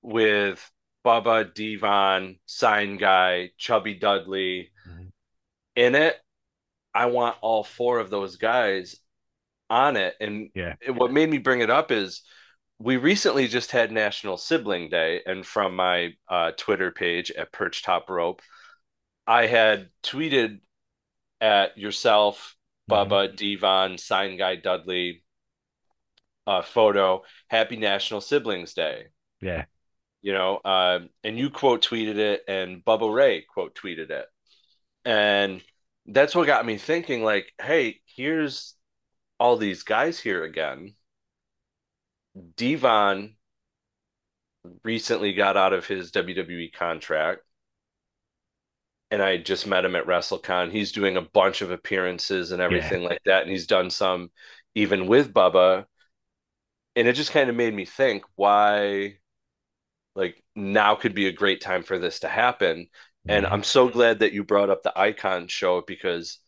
with 0.03 0.71
Bubba, 1.05 1.55
D-Von, 1.55 2.37
Sign 2.47 2.97
Guy, 2.97 3.51
Chubby 3.57 3.95
Dudley 3.95 4.71
mm-hmm. 4.89 5.09
in 5.77 5.95
it, 5.95 6.16
I 6.95 7.07
want 7.07 7.37
all 7.41 7.62
four 7.62 8.01
of 8.01 8.11
those 8.11 8.37
guys 8.37 8.97
on 9.68 9.97
it. 9.97 10.14
And 10.21 10.51
yeah. 10.55 10.75
what 10.89 11.12
made 11.12 11.31
me 11.31 11.39
bring 11.39 11.61
it 11.61 11.71
up 11.71 11.91
is 11.91 12.23
we 12.81 12.97
recently 12.97 13.47
just 13.47 13.70
had 13.70 13.93
National 13.93 14.39
Sibling 14.39 14.89
Day, 14.89 15.20
and 15.26 15.45
from 15.45 15.76
my 15.76 16.14
uh, 16.28 16.53
Twitter 16.57 16.91
page 16.91 17.31
at 17.31 17.53
Perch 17.53 17.83
Top 17.83 18.09
Rope, 18.09 18.41
I 19.26 19.47
had 19.47 19.91
tweeted 20.03 20.61
at 21.43 21.76
yourself, 21.76 22.57
mm-hmm. 22.91 23.12
Bubba, 23.12 23.37
D-Von, 23.37 23.99
Sign 23.99 24.39
Guy, 24.39 24.57
Dudley, 24.57 25.22
uh, 26.47 26.62
photo, 26.62 27.22
Happy 27.49 27.76
National 27.76 28.22
Siblings 28.22 28.72
Day. 28.72 29.09
Yeah. 29.43 29.66
You 30.22 30.33
know, 30.33 30.57
uh, 30.57 31.01
and 31.22 31.39
you 31.39 31.51
quote 31.51 31.85
tweeted 31.85 32.16
it, 32.16 32.45
and 32.49 32.83
Bubba 32.83 33.12
Ray 33.12 33.43
quote 33.43 33.74
tweeted 33.74 34.09
it. 34.11 34.26
And 35.05 35.62
that's 36.07 36.35
what 36.35 36.47
got 36.47 36.64
me 36.64 36.78
thinking 36.78 37.22
like, 37.22 37.53
hey, 37.61 38.01
here's 38.07 38.74
all 39.39 39.59
these 39.59 39.83
guys 39.83 40.18
here 40.18 40.45
again. 40.45 40.95
D-Von 42.57 43.37
recently 44.85 45.33
got 45.33 45.57
out 45.57 45.72
of 45.72 45.87
his 45.87 46.12
WWE 46.12 46.72
contract. 46.72 47.41
And 49.11 49.20
I 49.20 49.39
just 49.39 49.66
met 49.66 49.85
him 49.85 49.97
at 49.97 50.07
WrestleCon. 50.07 50.70
He's 50.70 50.93
doing 50.93 51.16
a 51.16 51.22
bunch 51.22 51.62
of 51.62 51.72
appearances 51.72 52.53
and 52.53 52.62
everything 52.62 53.03
yeah. 53.03 53.09
like 53.09 53.20
that. 53.26 53.43
And 53.43 53.51
he's 53.51 53.66
done 53.66 53.91
some 53.91 54.31
even 54.74 55.09
with 55.09 55.33
Bubba 55.33 55.87
and 56.97 57.09
it 57.09 57.14
just 57.14 57.33
kind 57.33 57.49
of 57.49 57.57
made 57.57 57.74
me 57.74 57.85
think 57.85 58.24
why 58.37 59.14
like 60.14 60.43
now 60.57 60.95
could 60.95 61.14
be 61.14 61.26
a 61.26 61.33
great 61.33 61.61
time 61.61 61.83
for 61.83 61.99
this 61.99 62.20
to 62.20 62.28
happen 62.28 62.87
and 63.28 63.47
i'm 63.47 63.62
so 63.62 63.89
glad 63.89 64.20
that 64.20 64.33
you 64.33 64.43
brought 64.45 64.70
up 64.70 64.83
the 64.83 64.99
icon 64.99 65.47
show 65.47 65.83
because 65.87 66.39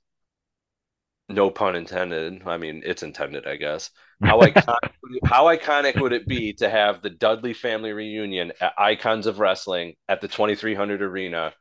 no 1.29 1.51
pun 1.51 1.77
intended 1.77 2.43
i 2.47 2.57
mean 2.57 2.83
it's 2.85 3.03
intended 3.03 3.47
i 3.47 3.57
guess 3.57 3.91
how 4.23 4.41
iconic, 4.43 4.91
how 5.25 5.45
iconic 5.45 6.01
would 6.01 6.13
it 6.13 6.27
be 6.27 6.53
to 6.55 6.69
have 6.69 7.03
the 7.03 7.11
dudley 7.11 7.55
family 7.55 7.93
reunion 7.93 8.53
at 8.61 8.73
icons 8.79 9.27
of 9.27 9.39
wrestling 9.39 9.95
at 10.09 10.21
the 10.21 10.29
2300 10.29 11.03
arena 11.03 11.53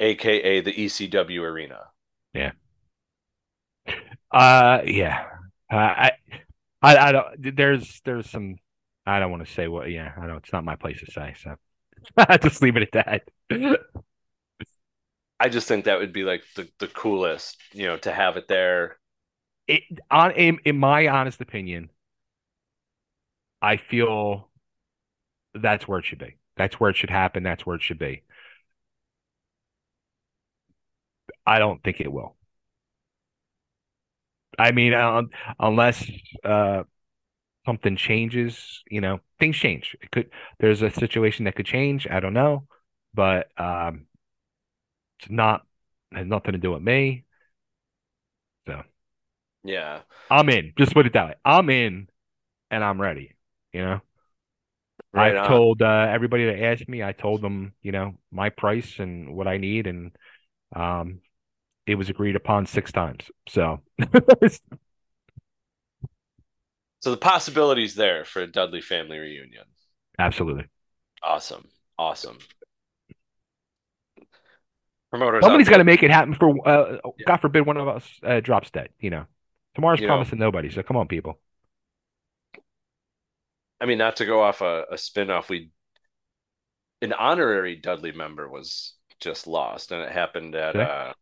aka 0.00 0.60
the 0.60 0.72
ecw 0.72 1.40
arena 1.42 1.80
yeah 2.32 2.52
uh 4.32 4.80
yeah 4.84 5.24
uh, 5.70 5.76
i 5.76 6.12
I, 6.84 6.96
I 6.98 7.12
don't. 7.12 7.56
There's 7.56 8.02
there's 8.04 8.28
some. 8.28 8.56
I 9.06 9.18
don't 9.18 9.30
want 9.30 9.46
to 9.46 9.52
say 9.52 9.68
what. 9.68 9.90
Yeah, 9.90 10.12
I 10.20 10.26
know 10.26 10.36
it's 10.36 10.52
not 10.52 10.64
my 10.64 10.76
place 10.76 11.00
to 11.00 11.10
say. 11.10 11.34
So 11.42 11.56
I 12.18 12.36
just 12.36 12.60
leave 12.60 12.76
it 12.76 12.94
at 12.94 13.22
that. 13.50 13.80
I 15.40 15.48
just 15.48 15.66
think 15.66 15.86
that 15.86 15.98
would 15.98 16.12
be 16.12 16.24
like 16.24 16.42
the, 16.56 16.68
the 16.78 16.86
coolest, 16.86 17.56
you 17.72 17.86
know, 17.86 17.96
to 17.98 18.12
have 18.12 18.36
it 18.36 18.48
there. 18.48 18.98
It 19.66 19.82
on 20.10 20.32
in, 20.32 20.58
in 20.64 20.78
my 20.78 21.06
honest 21.08 21.40
opinion, 21.40 21.90
I 23.60 23.78
feel 23.78 24.48
that's 25.54 25.86
where 25.88 25.98
it 25.98 26.04
should 26.04 26.18
be. 26.18 26.36
That's 26.56 26.78
where 26.78 26.90
it 26.90 26.96
should 26.96 27.10
happen. 27.10 27.42
That's 27.42 27.64
where 27.66 27.76
it 27.76 27.82
should 27.82 27.98
be. 27.98 28.22
I 31.46 31.58
don't 31.58 31.82
think 31.82 32.00
it 32.00 32.12
will. 32.12 32.36
I 34.58 34.70
mean, 34.72 34.94
uh, 34.94 35.22
unless 35.58 36.08
uh, 36.44 36.84
something 37.66 37.96
changes, 37.96 38.82
you 38.90 39.00
know, 39.00 39.20
things 39.40 39.56
change. 39.56 39.96
It 40.02 40.10
could. 40.10 40.30
There's 40.60 40.82
a 40.82 40.90
situation 40.90 41.46
that 41.46 41.56
could 41.56 41.66
change. 41.66 42.06
I 42.10 42.20
don't 42.20 42.34
know, 42.34 42.66
but 43.14 43.48
um, 43.60 44.06
it's 45.20 45.30
not 45.30 45.66
has 46.12 46.26
nothing 46.26 46.52
to 46.52 46.58
do 46.58 46.70
with 46.72 46.82
me. 46.82 47.23
Yeah, 49.64 50.00
I'm 50.30 50.48
in. 50.48 50.72
Just 50.76 50.92
put 50.94 51.06
it 51.06 51.14
that 51.14 51.26
way. 51.26 51.34
I'm 51.44 51.70
in, 51.70 52.08
and 52.70 52.84
I'm 52.84 53.00
ready. 53.00 53.34
You 53.72 53.82
know. 53.82 54.00
Right 55.12 55.36
I've 55.36 55.44
on. 55.44 55.48
told 55.48 55.82
uh, 55.82 56.08
everybody 56.10 56.46
that 56.46 56.62
asked 56.62 56.88
me. 56.88 57.02
I 57.02 57.12
told 57.12 57.40
them, 57.40 57.72
you 57.82 57.92
know, 57.92 58.14
my 58.32 58.50
price 58.50 58.98
and 58.98 59.34
what 59.34 59.46
I 59.46 59.58
need, 59.58 59.86
and 59.86 60.10
um, 60.74 61.20
it 61.86 61.94
was 61.94 62.10
agreed 62.10 62.36
upon 62.36 62.66
six 62.66 62.90
times. 62.92 63.24
So, 63.48 63.80
so 67.00 67.10
the 67.10 67.16
possibilities 67.16 67.94
there 67.94 68.24
for 68.24 68.42
a 68.42 68.46
Dudley 68.46 68.80
family 68.80 69.18
reunion. 69.18 69.64
Absolutely. 70.18 70.66
Awesome. 71.22 71.68
Awesome. 71.98 72.38
Promoters. 75.10 75.44
Somebody's 75.44 75.68
got 75.68 75.78
to 75.78 75.84
make 75.84 76.02
it 76.02 76.10
happen 76.10 76.34
for, 76.34 76.56
uh, 76.68 76.98
Yeah. 77.18 77.24
God 77.26 77.36
forbid, 77.36 77.66
one 77.66 77.76
of 77.76 77.86
us 77.86 78.08
uh, 78.24 78.40
drops 78.40 78.70
dead. 78.70 78.88
You 78.98 79.10
know, 79.10 79.26
tomorrow's 79.74 80.00
You 80.00 80.08
know. 80.08 80.26
promising 80.26 80.38
nobody. 80.38 80.70
So 80.70 80.82
come 80.82 80.96
on, 80.96 81.08
people. 81.08 81.38
I 83.80 83.86
mean, 83.86 83.98
not 83.98 84.16
to 84.16 84.26
go 84.26 84.42
off 84.42 84.60
a, 84.60 84.84
a 84.90 84.98
spin-off, 84.98 85.48
we 85.48 85.70
an 87.02 87.12
honorary 87.12 87.76
Dudley 87.76 88.12
member 88.12 88.48
was 88.48 88.94
just 89.20 89.46
lost, 89.46 89.92
and 89.92 90.02
it 90.02 90.10
happened 90.12 90.54
at 90.54 90.74
Okay. 90.74 90.86
uh, 90.86 91.12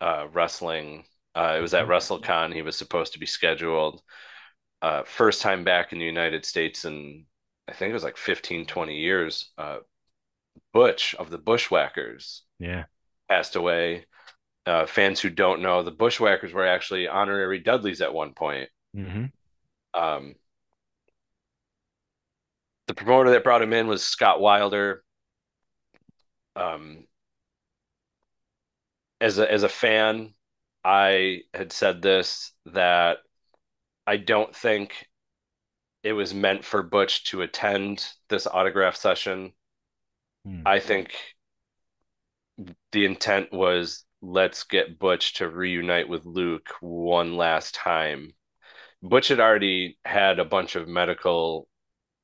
uh, 0.00 0.26
wrestling. 0.32 1.04
Uh, 1.34 1.54
it 1.58 1.60
was 1.60 1.74
at 1.74 1.86
WrestleCon. 1.86 2.54
He 2.54 2.62
was 2.62 2.76
supposed 2.76 3.12
to 3.12 3.18
be 3.18 3.26
scheduled. 3.26 4.02
Uh, 4.82 5.04
first 5.04 5.42
time 5.42 5.64
back 5.64 5.92
in 5.92 5.98
the 5.98 6.06
United 6.06 6.44
States 6.44 6.84
in 6.84 7.26
I 7.68 7.72
think 7.74 7.90
it 7.90 7.94
was 7.94 8.04
like 8.04 8.16
15, 8.18 8.66
20 8.66 8.98
years. 8.98 9.52
Uh, 9.58 9.78
Butch 10.72 11.14
of 11.16 11.30
the 11.30 11.38
Bushwhackers 11.38 12.42
Yeah. 12.58 12.84
passed 13.28 13.56
away. 13.56 14.06
Uh, 14.70 14.86
fans 14.86 15.20
who 15.20 15.30
don't 15.30 15.62
know, 15.62 15.82
the 15.82 15.90
Bushwhackers 15.90 16.52
were 16.52 16.64
actually 16.64 17.08
honorary 17.08 17.58
Dudleys 17.58 18.00
at 18.00 18.14
one 18.14 18.34
point. 18.34 18.68
hmm 18.94 19.24
Um, 19.92 20.36
the 22.86 22.94
promoter 22.94 23.30
that 23.30 23.42
brought 23.42 23.62
him 23.62 23.72
in 23.72 23.88
was 23.88 24.02
Scott 24.04 24.40
Wilder. 24.40 25.02
Um, 26.54 27.06
as 29.20 29.38
a 29.38 29.50
as 29.50 29.62
a 29.62 29.68
fan, 29.68 30.34
I 30.84 31.42
had 31.54 31.72
said 31.72 32.02
this 32.02 32.52
that 32.66 33.18
I 34.06 34.18
don't 34.18 34.54
think 34.54 35.08
it 36.02 36.12
was 36.12 36.34
meant 36.34 36.64
for 36.64 36.82
Butch 36.82 37.24
to 37.30 37.42
attend 37.42 38.06
this 38.28 38.46
autograph 38.46 38.96
session. 38.96 39.52
Hmm. 40.44 40.62
I 40.64 40.78
think 40.80 41.14
the 42.92 43.04
intent 43.04 43.52
was 43.52 44.04
let's 44.22 44.64
get 44.64 44.98
Butch 44.98 45.34
to 45.34 45.48
reunite 45.48 46.08
with 46.08 46.24
Luke 46.26 46.68
one 46.80 47.36
last 47.36 47.74
time. 47.74 48.34
Butch 49.02 49.28
had 49.28 49.40
already 49.40 49.98
had 50.04 50.38
a 50.40 50.44
bunch 50.44 50.76
of 50.76 50.88
medical 50.88 51.68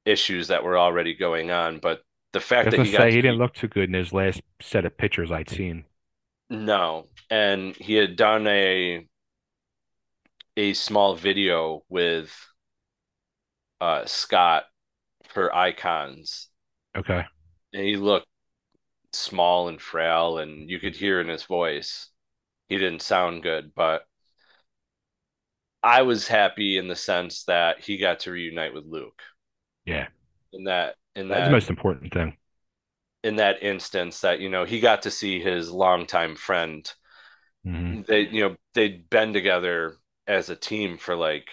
issues 0.06 0.48
that 0.48 0.64
were 0.64 0.78
already 0.78 1.14
going 1.14 1.50
on, 1.50 1.78
but 1.80 2.02
the 2.32 2.40
fact 2.40 2.70
that 2.72 2.80
he 2.82 2.92
got 2.92 3.00
say 3.00 3.12
he 3.12 3.22
didn't 3.22 3.38
look 3.38 3.54
too 3.54 3.68
good 3.68 3.88
in 3.88 3.94
his 3.94 4.12
last 4.12 4.40
set 4.60 4.84
of 4.84 4.96
pictures 4.96 5.30
I'd 5.30 5.50
seen. 5.50 5.84
No, 6.50 7.08
and 7.30 7.76
he 7.76 7.94
had 7.94 8.16
done 8.16 8.46
a 8.48 9.06
a 10.56 10.72
small 10.74 11.14
video 11.14 11.82
with 11.88 12.30
uh 13.80 14.04
Scott 14.06 14.64
for 15.28 15.54
Icons, 15.54 16.48
Okay. 16.96 17.26
and 17.72 17.82
he 17.84 17.96
looked 17.96 18.26
small 19.16 19.68
and 19.68 19.80
frail, 19.80 20.38
and 20.38 20.70
you 20.70 20.80
could 20.80 20.96
hear 20.96 21.20
in 21.20 21.28
his 21.28 21.44
voice 21.44 22.10
he 22.68 22.78
didn't 22.78 23.02
sound 23.02 23.42
good, 23.44 23.74
but 23.74 24.06
I 25.82 26.02
was 26.02 26.28
happy 26.28 26.76
in 26.76 26.88
the 26.88 26.96
sense 26.96 27.44
that 27.44 27.80
he 27.80 27.96
got 27.96 28.20
to 28.20 28.30
reunite 28.32 28.74
with 28.74 28.84
Luke. 28.84 29.22
Yeah. 29.84 30.08
In 30.52 30.64
that 30.64 30.96
in 31.14 31.28
That's 31.30 31.44
that 31.44 31.46
the 31.46 31.52
most 31.52 31.70
important 31.70 32.12
thing. 32.12 32.36
in 33.22 33.36
that 33.36 33.62
instance 33.62 34.20
that 34.20 34.40
you 34.40 34.48
know 34.48 34.64
he 34.64 34.80
got 34.80 35.02
to 35.02 35.10
see 35.10 35.40
his 35.40 35.70
longtime 35.70 36.36
friend 36.36 36.92
hmm 37.64 37.96
they 38.06 38.20
you 38.28 38.40
know 38.42 38.56
they'd 38.74 39.08
been 39.10 39.32
together 39.32 39.96
as 40.26 40.50
a 40.50 40.56
team 40.56 40.98
for 40.98 41.16
like 41.16 41.48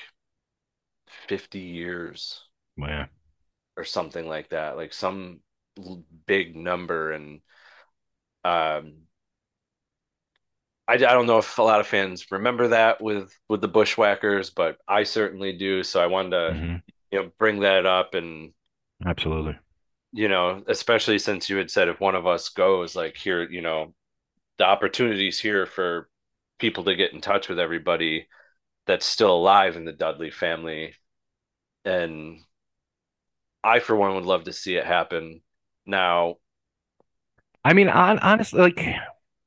50 1.28 1.60
years 1.60 2.44
Yeah. 2.78 3.08
or 3.78 3.84
something 3.84 4.28
like 4.28 4.50
that 4.50 4.76
like 4.76 4.94
some 4.94 5.40
big 6.28 6.56
number 6.56 7.12
and 7.12 7.42
um 8.44 8.94
I, 10.88 10.94
I 10.96 10.98
don't 10.98 11.28
know 11.28 11.38
if 11.38 11.58
a 11.58 11.62
lot 11.64 11.80
of 11.80 11.88
fans 11.88 12.30
remember 12.32 12.70
that 12.70 13.02
with 13.02 13.38
with 13.48 13.62
the 13.62 13.68
bushwhackers 13.68 14.50
but 14.50 14.78
I 14.88 15.04
certainly 15.04 15.54
do 15.54 15.84
so 15.84 16.02
I 16.02 16.08
wanted 16.08 16.32
to 16.32 16.58
hmm 16.58 16.84
you 17.12 17.20
know 17.24 17.32
bring 17.38 17.62
that 17.62 17.86
up 17.86 18.14
and 18.16 18.54
Absolutely. 19.06 19.60
you 20.12 20.28
know 20.28 20.64
especially 20.68 21.20
since 21.20 21.50
you 21.50 21.58
had 21.58 21.72
said 21.72 21.88
if 21.88 22.00
one 22.00 22.16
of 22.16 22.28
us 22.28 22.50
goes 22.50 22.96
like 22.96 23.16
here 23.18 23.50
you 23.50 23.62
know 23.62 23.94
the 24.58 24.66
opportunities 24.66 25.40
here 25.40 25.66
for 25.66 26.10
people 26.60 26.84
to 26.86 26.96
get 26.96 27.14
in 27.14 27.22
touch 27.22 27.50
with 27.50 27.60
everybody 27.60 28.28
that's 28.88 29.06
still 29.06 29.36
alive 29.36 29.76
in 29.78 29.86
the 29.86 29.94
Dudley 29.94 30.32
family. 30.32 30.96
And 31.86 32.40
I, 33.64 33.80
for 33.80 33.96
one, 33.96 34.16
would 34.16 34.26
love 34.26 34.46
to 34.46 34.54
see 34.54 34.76
it 34.76 34.86
happen. 34.86 35.42
Now, 35.86 36.38
I 37.64 37.74
mean, 37.74 37.90
on, 37.90 38.20
honestly, 38.20 38.60
like, 38.60 38.80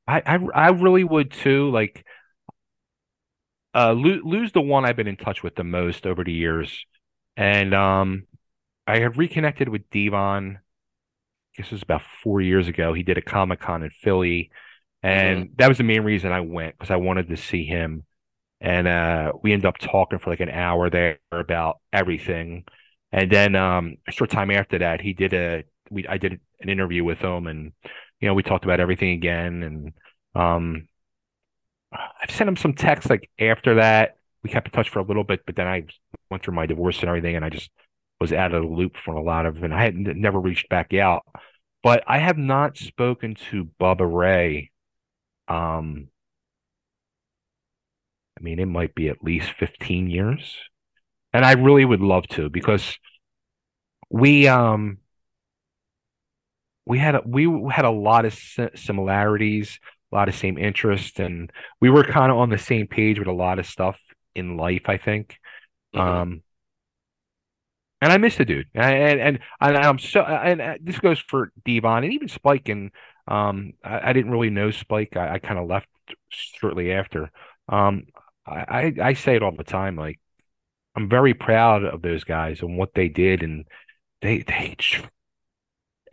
I, 0.07 0.21
I, 0.25 0.39
I 0.53 0.69
really 0.69 1.03
would 1.03 1.31
too. 1.31 1.69
Like, 1.69 2.05
uh, 3.75 3.91
Lou, 3.91 4.21
Lou's 4.23 4.51
the 4.51 4.61
one 4.61 4.85
I've 4.85 4.95
been 4.95 5.07
in 5.07 5.17
touch 5.17 5.43
with 5.43 5.55
the 5.55 5.63
most 5.63 6.07
over 6.07 6.23
the 6.23 6.33
years, 6.33 6.85
and 7.35 7.73
um, 7.73 8.23
I 8.87 8.99
have 8.99 9.17
reconnected 9.17 9.69
with 9.69 9.89
D-Von. 9.91 10.57
I 10.57 11.61
guess 11.61 11.67
it 11.67 11.75
was 11.75 11.83
about 11.83 12.03
four 12.23 12.41
years 12.41 12.67
ago. 12.67 12.93
He 12.93 13.03
did 13.03 13.17
a 13.17 13.21
Comic 13.21 13.59
Con 13.59 13.83
in 13.83 13.89
Philly, 13.89 14.51
and 15.03 15.49
that 15.57 15.69
was 15.69 15.77
the 15.77 15.83
main 15.83 16.03
reason 16.03 16.31
I 16.31 16.41
went 16.41 16.77
because 16.77 16.91
I 16.91 16.97
wanted 16.97 17.29
to 17.29 17.37
see 17.37 17.65
him. 17.65 18.03
And 18.59 18.87
uh, 18.87 19.33
we 19.43 19.53
ended 19.53 19.67
up 19.67 19.77
talking 19.77 20.17
for 20.17 20.31
like 20.31 20.39
an 20.39 20.49
hour 20.49 20.89
there 20.89 21.19
about 21.31 21.79
everything. 21.93 22.65
And 23.11 23.31
then 23.31 23.55
um, 23.55 23.97
a 24.07 24.11
short 24.11 24.31
time 24.31 24.49
after 24.51 24.79
that, 24.79 25.01
he 25.01 25.13
did 25.13 25.33
a 25.33 25.63
we 25.89 26.07
I 26.07 26.17
did 26.17 26.39
an 26.59 26.69
interview 26.69 27.03
with 27.03 27.19
him, 27.19 27.47
and 27.47 27.73
you 28.19 28.27
know 28.27 28.33
we 28.33 28.43
talked 28.43 28.65
about 28.65 28.79
everything 28.79 29.11
again. 29.11 29.63
And 29.63 29.93
um, 30.35 30.87
I've 31.91 32.31
sent 32.31 32.47
him 32.47 32.57
some 32.57 32.73
texts 32.73 33.09
like 33.09 33.29
after 33.39 33.75
that. 33.75 34.17
We 34.43 34.49
kept 34.49 34.67
in 34.67 34.71
touch 34.71 34.89
for 34.89 34.99
a 34.99 35.03
little 35.03 35.23
bit, 35.23 35.45
but 35.45 35.55
then 35.55 35.67
I 35.67 35.83
went 36.29 36.43
through 36.43 36.53
my 36.53 36.65
divorce 36.65 36.99
and 36.99 37.09
everything, 37.09 37.35
and 37.35 37.43
I 37.43 37.49
just 37.49 37.69
was 38.21 38.31
out 38.31 38.53
of 38.53 38.61
the 38.61 38.67
loop 38.67 38.97
for 38.97 39.13
a 39.13 39.21
lot 39.21 39.45
of, 39.45 39.63
and 39.63 39.73
I 39.73 39.83
had 39.83 39.95
never 39.95 40.39
reached 40.39 40.69
back 40.69 40.93
out. 40.93 41.23
But 41.83 42.03
I 42.07 42.19
have 42.19 42.37
not 42.37 42.77
spoken 42.77 43.35
to 43.51 43.69
Bubba 43.79 44.11
Ray. 44.11 44.71
Um, 45.47 46.09
I 48.37 48.43
mean, 48.43 48.59
it 48.59 48.65
might 48.67 48.93
be 48.93 49.09
at 49.09 49.23
least 49.23 49.51
15 49.51 50.09
years. 50.09 50.55
And 51.33 51.43
I 51.45 51.53
really 51.53 51.85
would 51.85 52.01
love 52.01 52.27
to 52.29 52.49
because 52.49 52.97
we 54.09 54.47
um 54.47 54.99
we 56.87 56.99
had 56.99 57.15
a, 57.15 57.21
we 57.25 57.45
had 57.71 57.85
a 57.85 57.91
lot 57.91 58.25
of 58.25 58.33
similarities, 58.75 59.79
a 60.11 60.15
lot 60.15 60.29
of 60.29 60.35
same 60.35 60.57
interests, 60.57 61.19
and 61.19 61.51
we 61.81 61.89
were 61.89 62.03
kind 62.03 62.31
of 62.31 62.37
on 62.37 62.49
the 62.49 62.57
same 62.57 62.87
page 62.87 63.19
with 63.19 63.27
a 63.27 63.33
lot 63.33 63.59
of 63.59 63.65
stuff 63.67 63.97
in 64.35 64.57
life, 64.57 64.83
I 64.87 64.97
think. 64.97 65.37
mhm. 65.93 66.01
Um, 66.01 66.43
and 68.01 68.11
I 68.11 68.17
miss 68.17 68.37
the 68.37 68.45
dude, 68.45 68.67
and 68.75 69.19
and, 69.19 69.39
and 69.59 69.77
I'm 69.77 69.97
so 69.99 70.21
and 70.21 70.61
uh, 70.61 70.75
this 70.81 70.99
goes 70.99 71.19
for 71.19 71.51
D-Von 71.65 72.03
and 72.03 72.13
even 72.13 72.27
Spike, 72.27 72.69
and 72.69 72.91
um, 73.27 73.73
I, 73.83 74.09
I 74.09 74.13
didn't 74.13 74.31
really 74.31 74.51
know 74.51 74.69
Spike. 74.71 75.17
I, 75.17 75.35
I 75.35 75.39
kind 75.39 75.59
of 75.59 75.67
left 75.67 75.89
shortly 76.29 76.91
after. 76.91 77.31
Um, 77.67 78.03
I, 78.45 78.93
I 78.99 79.07
I 79.09 79.13
say 79.13 79.35
it 79.35 79.43
all 79.43 79.51
the 79.55 79.63
time, 79.63 79.95
like 79.95 80.19
I'm 80.95 81.09
very 81.09 81.33
proud 81.35 81.85
of 81.85 82.01
those 82.03 82.23
guys 82.25 82.61
and 82.61 82.77
what 82.77 82.93
they 82.95 83.09
did, 83.09 83.43
and 83.43 83.65
they 84.21 84.39
they 84.39 84.75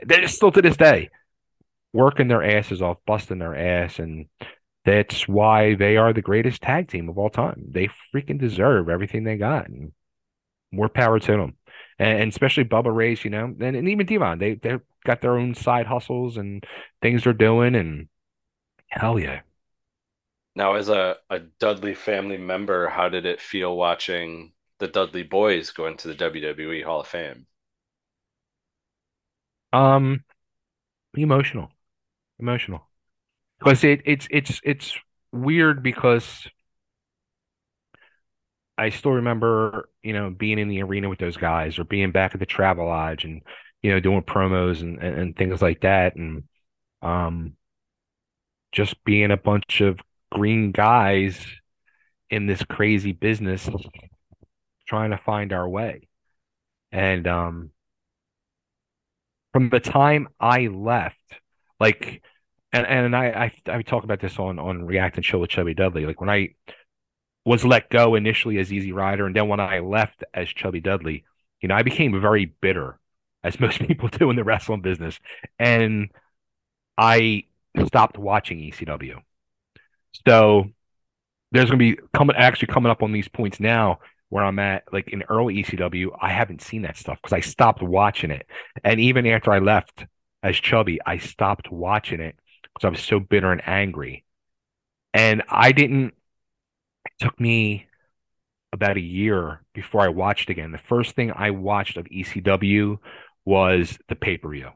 they're 0.01 0.29
still 0.29 0.53
to 0.53 0.63
this 0.63 0.77
day 0.77 1.11
working 1.93 2.29
their 2.29 2.43
asses 2.43 2.83
off, 2.83 2.99
busting 3.07 3.39
their 3.39 3.55
ass, 3.55 3.99
and 3.99 4.27
that's 4.85 5.27
why 5.29 5.75
they 5.75 5.97
are 5.97 6.13
the 6.13 6.21
greatest 6.23 6.61
tag 6.61 6.89
team 6.89 7.09
of 7.09 7.17
all 7.19 7.31
time. 7.31 7.65
They 7.71 7.89
freaking 8.15 8.39
deserve 8.41 8.89
everything 8.89 9.25
they 9.25 9.37
got, 9.37 9.69
and 9.69 9.93
more 10.73 10.89
power 10.89 11.19
to 11.21 11.33
them. 11.33 11.57
And, 11.99 12.23
and 12.23 12.33
especially 12.33 12.65
Bubba 12.65 12.95
Ray's, 12.95 13.25
you 13.25 13.31
know, 13.31 13.45
and, 13.45 13.77
and 13.77 13.89
even 13.89 14.07
D-Von, 14.07 14.39
they 14.39 14.55
they 14.55 14.79
got 15.05 15.21
their 15.21 15.39
own 15.39 15.55
side 15.55 15.87
hustles 15.87 16.37
and 16.37 16.65
things 17.01 17.25
they're 17.25 17.33
doing, 17.33 17.75
and 17.77 18.09
hell 18.89 19.19
yeah. 19.19 19.41
now 20.55 20.75
as 20.75 20.89
a, 20.89 21.17
a 21.31 21.41
Dudley 21.41 21.95
family 21.95 22.39
member, 22.39 22.89
how 22.89 23.09
did 23.09 23.27
it 23.27 23.41
feel 23.41 23.77
watching 23.77 24.53
the 24.79 24.89
Dudley 24.89 25.23
boys 25.23 25.71
go 25.71 25.87
into 25.87 26.09
the 26.09 26.15
WWE 26.15 26.85
Hall 26.85 27.01
of 27.01 27.09
Fame? 27.09 27.47
Um, 29.75 30.23
emotional, 31.15 31.73
emotional, 32.39 32.89
because 33.59 33.83
it 33.83 34.03
it's 34.05 34.29
it's 34.31 34.61
it's 34.63 34.97
weird 35.33 35.83
because 35.83 36.47
I 38.79 38.91
still 38.91 39.11
remember, 39.13 39.89
you 40.01 40.13
know, 40.13 40.31
being 40.31 40.61
in 40.61 40.69
the 40.69 40.83
arena 40.83 41.09
with 41.09 41.19
those 41.19 41.37
guys 41.37 41.77
or 41.81 41.85
being 41.85 42.13
back 42.13 42.35
at 42.35 42.39
the 42.41 42.47
Travel 42.47 42.87
Lodge 42.87 43.25
and 43.25 43.43
you 43.83 43.91
know 43.91 43.99
doing 43.99 44.23
promos 44.23 44.81
and 44.81 45.03
and, 45.03 45.19
and 45.19 45.37
things 45.37 45.61
like 45.61 45.81
that, 45.81 46.15
and 46.15 46.45
um, 47.03 47.57
just 48.71 49.03
being 49.03 49.33
a 49.33 49.37
bunch 49.37 49.81
of 49.81 49.99
green 50.31 50.71
guys 50.71 51.45
in 52.31 52.47
this 52.47 52.63
crazy 52.63 53.11
business 53.11 53.69
trying 54.87 55.11
to 55.11 55.19
find 55.19 55.53
our 55.53 55.69
way, 55.69 56.07
and 56.93 57.27
um. 57.27 57.71
From 59.55 59.69
the 59.69 59.79
time 59.79 60.27
I 60.41 60.67
left, 60.67 61.17
like 61.79 62.23
and 62.73 62.85
and 62.87 63.15
I 63.15 63.53
I 63.69 63.73
I 63.73 63.83
talk 63.83 64.03
about 64.03 64.21
this 64.21 64.37
on 64.37 64.59
on 64.59 64.85
React 64.85 65.19
and 65.19 65.25
Chill 65.25 65.39
with 65.39 65.51
Chubby 65.51 65.75
Dudley. 65.75 66.07
Like 66.07 66.21
when 66.21 66.29
I 66.29 66.57
was 67.45 67.65
let 67.65 67.89
go 67.89 68.17
initially 68.17 68.59
as 68.59 68.73
Easy 68.73 68.91
Rider, 68.91 69.27
and 69.27 69.37
then 69.37 69.47
when 69.47 69.61
I 69.61 69.79
left 69.79 70.25
as 70.35 70.49
Chubby 70.49 70.81
Dudley, 70.81 71.25
you 71.61 71.69
know, 71.69 71.77
I 71.77 71.83
became 71.83 72.21
very 72.21 72.47
bitter, 72.47 72.99
as 73.45 73.61
most 73.61 73.79
people 73.79 74.09
do 74.09 74.29
in 74.29 74.35
the 74.35 74.43
wrestling 74.43 74.81
business, 74.81 75.21
and 75.57 76.09
I 76.99 77.45
stopped 77.87 78.19
watching 78.19 78.59
ECW. 78.59 79.21
So 80.27 80.65
there's 81.53 81.71
going 81.71 81.79
to 81.79 81.97
be 81.97 82.03
coming 82.13 82.35
actually 82.35 82.69
coming 82.69 82.91
up 82.91 83.05
on 83.05 83.13
these 83.13 83.29
points 83.29 83.61
now 83.61 84.01
where 84.35 84.45
I'm 84.45 84.59
at, 84.59 84.83
like 84.93 85.11
in 85.11 85.23
early 85.29 85.63
ECW, 85.63 86.09
I 86.21 86.29
haven't 86.29 86.61
seen 86.61 86.83
that 86.83 86.97
stuff 86.97 87.19
because 87.23 87.33
I 87.33 87.39
stopped 87.39 87.85
watching 87.85 88.33
it. 88.33 88.49
And 88.83 88.99
even 88.99 89.29
after 89.29 89.53
I 89.53 89.61
left 89.61 90.07
as 90.43 90.57
Chubby, 90.57 90.99
I 91.07 91.19
stopped 91.19 91.71
watching 91.71 92.19
it 92.19 92.35
because 92.65 92.85
I 92.85 92.89
was 92.89 93.01
so 93.01 93.21
bitter 93.21 93.53
and 93.53 93.63
angry. 93.65 94.25
And 95.13 95.45
I 95.49 95.71
didn't, 95.71 96.15
it 97.07 97.13
took 97.21 97.39
me 97.39 97.87
about 98.73 98.97
a 98.97 99.01
year 99.01 99.63
before 99.73 100.01
I 100.01 100.09
watched 100.09 100.51
again. 100.51 100.73
The 100.73 100.79
first 100.79 101.15
thing 101.15 101.31
I 101.31 101.53
watched 101.53 101.97
of 101.97 102.07
ECW 102.07 102.99
was 103.45 103.97
the 104.09 104.17
pay 104.17 104.37
per 104.37 104.51
view. 104.51 104.71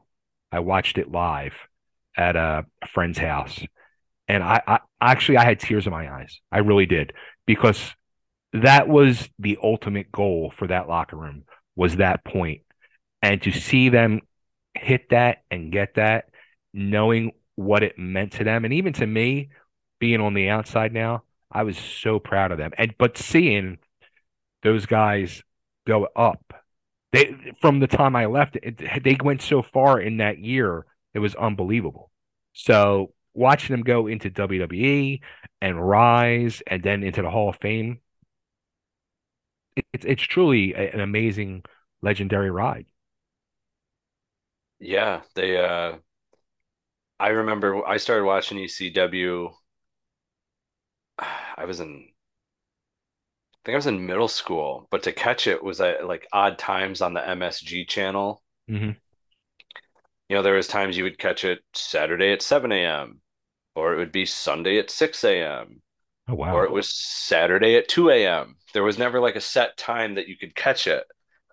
I 0.53 0.59
watched 0.59 0.97
it 0.97 1.11
live 1.11 1.55
at 2.15 2.37
a, 2.37 2.65
friend's 2.93 3.17
house. 3.17 3.61
And 4.29 4.41
I, 4.41 4.61
I 4.65 4.79
actually 5.01 5.37
I 5.37 5.43
had 5.43 5.59
tears 5.59 5.85
in 5.85 5.91
my 5.91 6.09
eyes. 6.09 6.39
I 6.49 6.59
really 6.59 6.85
did 6.85 7.11
because 7.45 7.93
that 8.53 8.87
was 8.87 9.29
the 9.37 9.57
ultimate 9.61 10.11
goal 10.11 10.51
for 10.55 10.67
that 10.67 10.87
locker 10.87 11.15
room 11.15 11.43
was 11.75 11.97
that. 11.97 12.21
And 13.21 13.41
to 13.41 13.51
see 13.51 13.89
them 13.89 14.21
hit 14.73 15.09
that 15.09 15.43
and 15.51 15.71
get 15.71 15.95
that, 15.95 16.29
knowing 16.73 17.33
what 17.55 17.83
it 17.83 17.97
meant 17.97 18.33
to 18.33 18.43
them, 18.43 18.65
and 18.65 18.73
even 18.73 18.93
to 18.93 19.05
me, 19.05 19.49
being 19.99 20.21
on 20.21 20.33
the 20.33 20.49
outside 20.49 20.93
now, 20.93 21.23
I 21.51 21.63
was 21.63 21.77
so 21.77 22.19
proud 22.19 22.51
of 22.51 22.57
them. 22.57 22.71
And 22.77 22.93
but 22.97 23.17
seeing 23.17 23.79
those 24.63 24.85
guys 24.85 25.43
go 25.85 26.07
up, 26.15 26.53
they 27.11 27.35
from 27.59 27.79
the 27.79 27.87
time 27.87 28.15
I 28.15 28.27
left, 28.27 28.57
it, 28.61 29.03
they 29.03 29.17
went 29.21 29.41
so 29.41 29.61
far 29.61 29.99
in 29.99 30.17
that 30.17 30.39
year, 30.39 30.85
it 31.13 31.19
was 31.19 31.35
unbelievable. 31.35 32.11
So 32.53 33.13
watching 33.33 33.73
them 33.73 33.83
go 33.83 34.07
into 34.07 34.29
WWE 34.29 35.19
and 35.61 35.87
rise, 35.87 36.61
and 36.67 36.81
then 36.81 37.03
into 37.03 37.21
the 37.21 37.29
Hall 37.29 37.49
of 37.49 37.57
Fame, 37.61 37.99
it's 39.93 40.05
it's 40.05 40.23
truly 40.23 40.73
an 40.73 40.99
amazing, 40.99 41.63
legendary 42.01 42.51
ride. 42.51 42.85
Yeah, 44.79 45.21
they 45.35 45.57
uh 45.57 45.97
I 47.19 47.29
remember 47.29 47.85
I 47.85 47.97
started 47.97 48.25
watching 48.25 48.57
ECW 48.59 49.53
I 51.19 51.65
was 51.65 51.79
in 51.79 52.07
I 53.53 53.59
think 53.65 53.73
I 53.73 53.77
was 53.77 53.87
in 53.87 54.05
middle 54.05 54.29
school, 54.29 54.87
but 54.89 55.03
to 55.03 55.11
catch 55.11 55.45
it 55.47 55.63
was 55.63 55.81
at 55.81 56.07
like 56.07 56.27
odd 56.31 56.57
times 56.57 57.01
on 57.01 57.13
the 57.13 57.19
MSG 57.19 57.87
channel. 57.87 58.41
Mm-hmm. 58.69 58.91
You 60.29 60.35
know, 60.35 60.41
there 60.43 60.53
was 60.53 60.67
times 60.67 60.97
you 60.97 61.03
would 61.03 61.17
catch 61.17 61.43
it 61.43 61.59
Saturday 61.73 62.31
at 62.31 62.41
7 62.41 62.71
a.m. 62.71 63.21
or 63.75 63.93
it 63.93 63.97
would 63.97 64.11
be 64.11 64.25
Sunday 64.25 64.77
at 64.79 64.89
6 64.89 65.23
a.m. 65.23 65.81
Oh 66.29 66.35
wow. 66.35 66.55
Or 66.55 66.63
it 66.63 66.71
was 66.71 66.87
Saturday 66.89 67.75
at 67.75 67.87
2 67.87 68.11
a.m. 68.11 68.55
There 68.73 68.83
was 68.83 68.99
never 68.99 69.19
like 69.19 69.35
a 69.35 69.41
set 69.41 69.77
time 69.77 70.15
that 70.15 70.27
you 70.27 70.37
could 70.37 70.53
catch 70.53 70.85
it. 70.85 71.03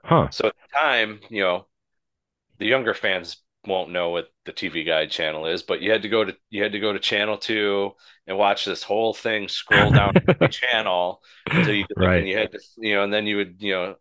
Huh. 0.05 0.29
So 0.31 0.49
at 0.49 0.55
the 0.55 0.79
time, 0.79 1.21
you 1.31 1.43
know, 1.43 1.67
the 2.59 2.67
younger 2.67 2.95
fans 2.95 3.39
won't 3.67 3.91
know 3.91 4.11
what 4.11 4.29
the 4.45 4.53
TV 4.53 4.87
Guide 4.87 5.11
channel 5.11 5.47
is, 5.47 5.63
but 5.63 5.81
you 5.81 5.91
had 5.91 6.03
to 6.03 6.09
go 6.09 6.25
to 6.25 6.37
you 6.51 6.63
had 6.63 6.73
to 6.73 6.81
go 6.81 6.93
to 6.93 6.99
channel 6.99 7.39
two 7.39 7.93
and 8.27 8.37
watch 8.37 8.65
this 8.65 8.83
whole 8.83 9.15
thing 9.15 9.49
scroll 9.49 9.91
down 9.91 10.15
the 10.41 10.49
channel 10.49 11.23
until 11.51 11.75
you 11.75 11.87
could 11.87 11.97
right. 11.99 12.19
and 12.19 12.29
you 12.29 12.37
had 12.37 12.53
to 12.53 12.61
you 12.77 12.95
know, 12.95 13.03
and 13.03 13.13
then 13.13 13.27
you 13.27 13.37
would, 13.37 13.57
you 13.59 13.73
know, 13.73 13.97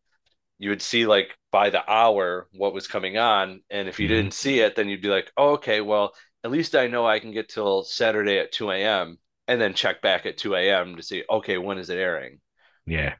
you 0.59 0.69
would 0.69 0.81
see 0.81 1.05
like 1.05 1.29
by 1.51 1.69
the 1.69 1.89
hour 1.89 2.47
what 2.51 2.73
was 2.73 2.87
coming 2.87 3.17
on. 3.17 3.61
And 3.69 3.87
if 3.87 3.99
you 3.99 4.07
mm-hmm. 4.07 4.15
didn't 4.15 4.33
see 4.33 4.59
it, 4.59 4.75
then 4.75 4.89
you'd 4.89 5.01
be 5.01 5.07
like, 5.07 5.31
oh, 5.37 5.53
okay, 5.53 5.79
well, 5.79 6.13
at 6.43 6.51
least 6.51 6.75
I 6.75 6.87
know 6.87 7.07
I 7.07 7.19
can 7.19 7.31
get 7.31 7.49
till 7.49 7.83
Saturday 7.83 8.39
at 8.39 8.51
2 8.51 8.71
a.m. 8.71 9.17
and 9.47 9.59
then 9.61 9.73
check 9.73 10.01
back 10.01 10.25
at 10.25 10.37
2 10.37 10.55
a.m. 10.55 10.95
to 10.95 11.03
see, 11.03 11.23
okay, 11.29 11.57
when 11.57 11.77
is 11.77 11.89
it 11.89 11.97
airing? 11.97 12.39
Yeah. 12.85 13.15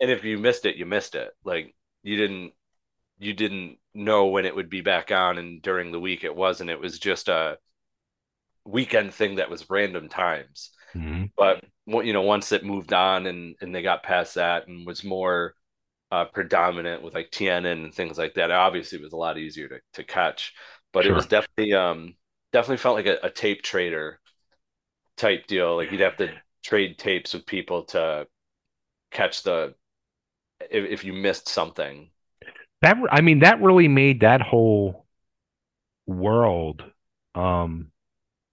And 0.00 0.10
if 0.10 0.24
you 0.24 0.38
missed 0.38 0.66
it, 0.66 0.76
you 0.76 0.86
missed 0.86 1.14
it. 1.14 1.30
Like 1.44 1.74
you 2.02 2.16
didn't 2.16 2.52
you 3.18 3.32
didn't 3.32 3.78
know 3.94 4.26
when 4.26 4.44
it 4.44 4.54
would 4.54 4.68
be 4.68 4.80
back 4.80 5.12
on 5.12 5.38
and 5.38 5.62
during 5.62 5.92
the 5.92 6.00
week 6.00 6.24
it 6.24 6.34
wasn't. 6.34 6.70
It 6.70 6.80
was 6.80 6.98
just 6.98 7.28
a 7.28 7.58
weekend 8.64 9.14
thing 9.14 9.36
that 9.36 9.50
was 9.50 9.70
random 9.70 10.08
times. 10.08 10.70
Mm-hmm. 10.94 11.26
But 11.36 11.64
you 11.86 12.12
know, 12.12 12.22
once 12.22 12.52
it 12.52 12.64
moved 12.64 12.92
on 12.92 13.26
and 13.26 13.56
and 13.60 13.74
they 13.74 13.82
got 13.82 14.02
past 14.02 14.34
that 14.34 14.66
and 14.68 14.86
was 14.86 15.04
more 15.04 15.54
uh, 16.10 16.26
predominant 16.26 17.02
with 17.02 17.14
like 17.14 17.30
TNN 17.30 17.84
and 17.84 17.94
things 17.94 18.18
like 18.18 18.34
that, 18.34 18.50
obviously 18.50 18.98
it 18.98 19.02
was 19.02 19.12
a 19.12 19.16
lot 19.16 19.38
easier 19.38 19.68
to 19.68 19.78
to 19.94 20.04
catch. 20.04 20.54
But 20.92 21.04
sure. 21.04 21.12
it 21.12 21.14
was 21.14 21.26
definitely 21.26 21.74
um 21.74 22.14
definitely 22.52 22.78
felt 22.78 22.96
like 22.96 23.06
a, 23.06 23.18
a 23.24 23.30
tape 23.30 23.62
trader 23.62 24.20
type 25.16 25.46
deal. 25.46 25.76
Like 25.76 25.90
you'd 25.90 26.00
have 26.00 26.16
to 26.18 26.30
trade 26.62 26.98
tapes 26.98 27.34
with 27.34 27.46
people 27.46 27.84
to 27.84 28.26
catch 29.10 29.42
the 29.42 29.74
if, 30.70 30.84
if 30.84 31.04
you 31.04 31.12
missed 31.12 31.48
something 31.48 32.10
that 32.82 32.96
I 33.10 33.20
mean 33.20 33.40
that 33.40 33.62
really 33.62 33.88
made 33.88 34.20
that 34.20 34.40
whole 34.40 35.06
world 36.06 36.84
um 37.34 37.90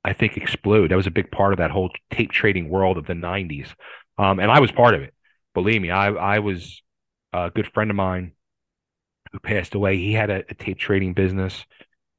I 0.03 0.14
think 0.14 0.36
explode. 0.36 0.89
That 0.89 0.95
was 0.95 1.05
a 1.05 1.12
big 1.12 1.30
part 1.30 1.53
of 1.53 1.59
that 1.59 1.70
whole 1.70 1.91
tape 2.09 2.32
trading 2.32 2.70
world 2.70 2.97
of 2.97 3.05
the 3.05 3.14
90s. 3.14 3.70
Um 4.18 4.39
and 4.39 4.51
I 4.51 4.59
was 4.59 4.72
part 4.72 4.93
of 4.95 5.01
it. 5.01 5.14
Believe 5.53 5.82
me, 5.82 5.91
I 5.91 6.07
I 6.09 6.39
was 6.39 6.82
a 7.34 7.49
good 7.49 7.72
friend 7.74 7.89
of 7.89 7.95
mine 7.95 8.34
who 9.32 9.39
passed 9.39 9.76
away. 9.76 9.97
He 9.97 10.14
had 10.14 10.30
a, 10.30 10.43
a 10.49 10.53
tape 10.53 10.78
trading 10.78 11.14
business 11.14 11.66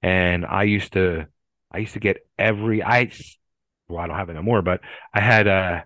and 0.02 0.44
I 0.44 0.64
used 0.64 0.92
to 0.94 1.26
I 1.70 1.78
used 1.78 1.94
to 1.94 2.00
get 2.00 2.26
every 2.38 2.82
I 2.82 3.10
well 3.92 4.04
I 4.04 4.06
don't 4.06 4.16
have 4.16 4.30
it 4.30 4.34
no 4.34 4.42
more, 4.42 4.62
but 4.62 4.80
I 5.14 5.20
had 5.20 5.46
a 5.46 5.84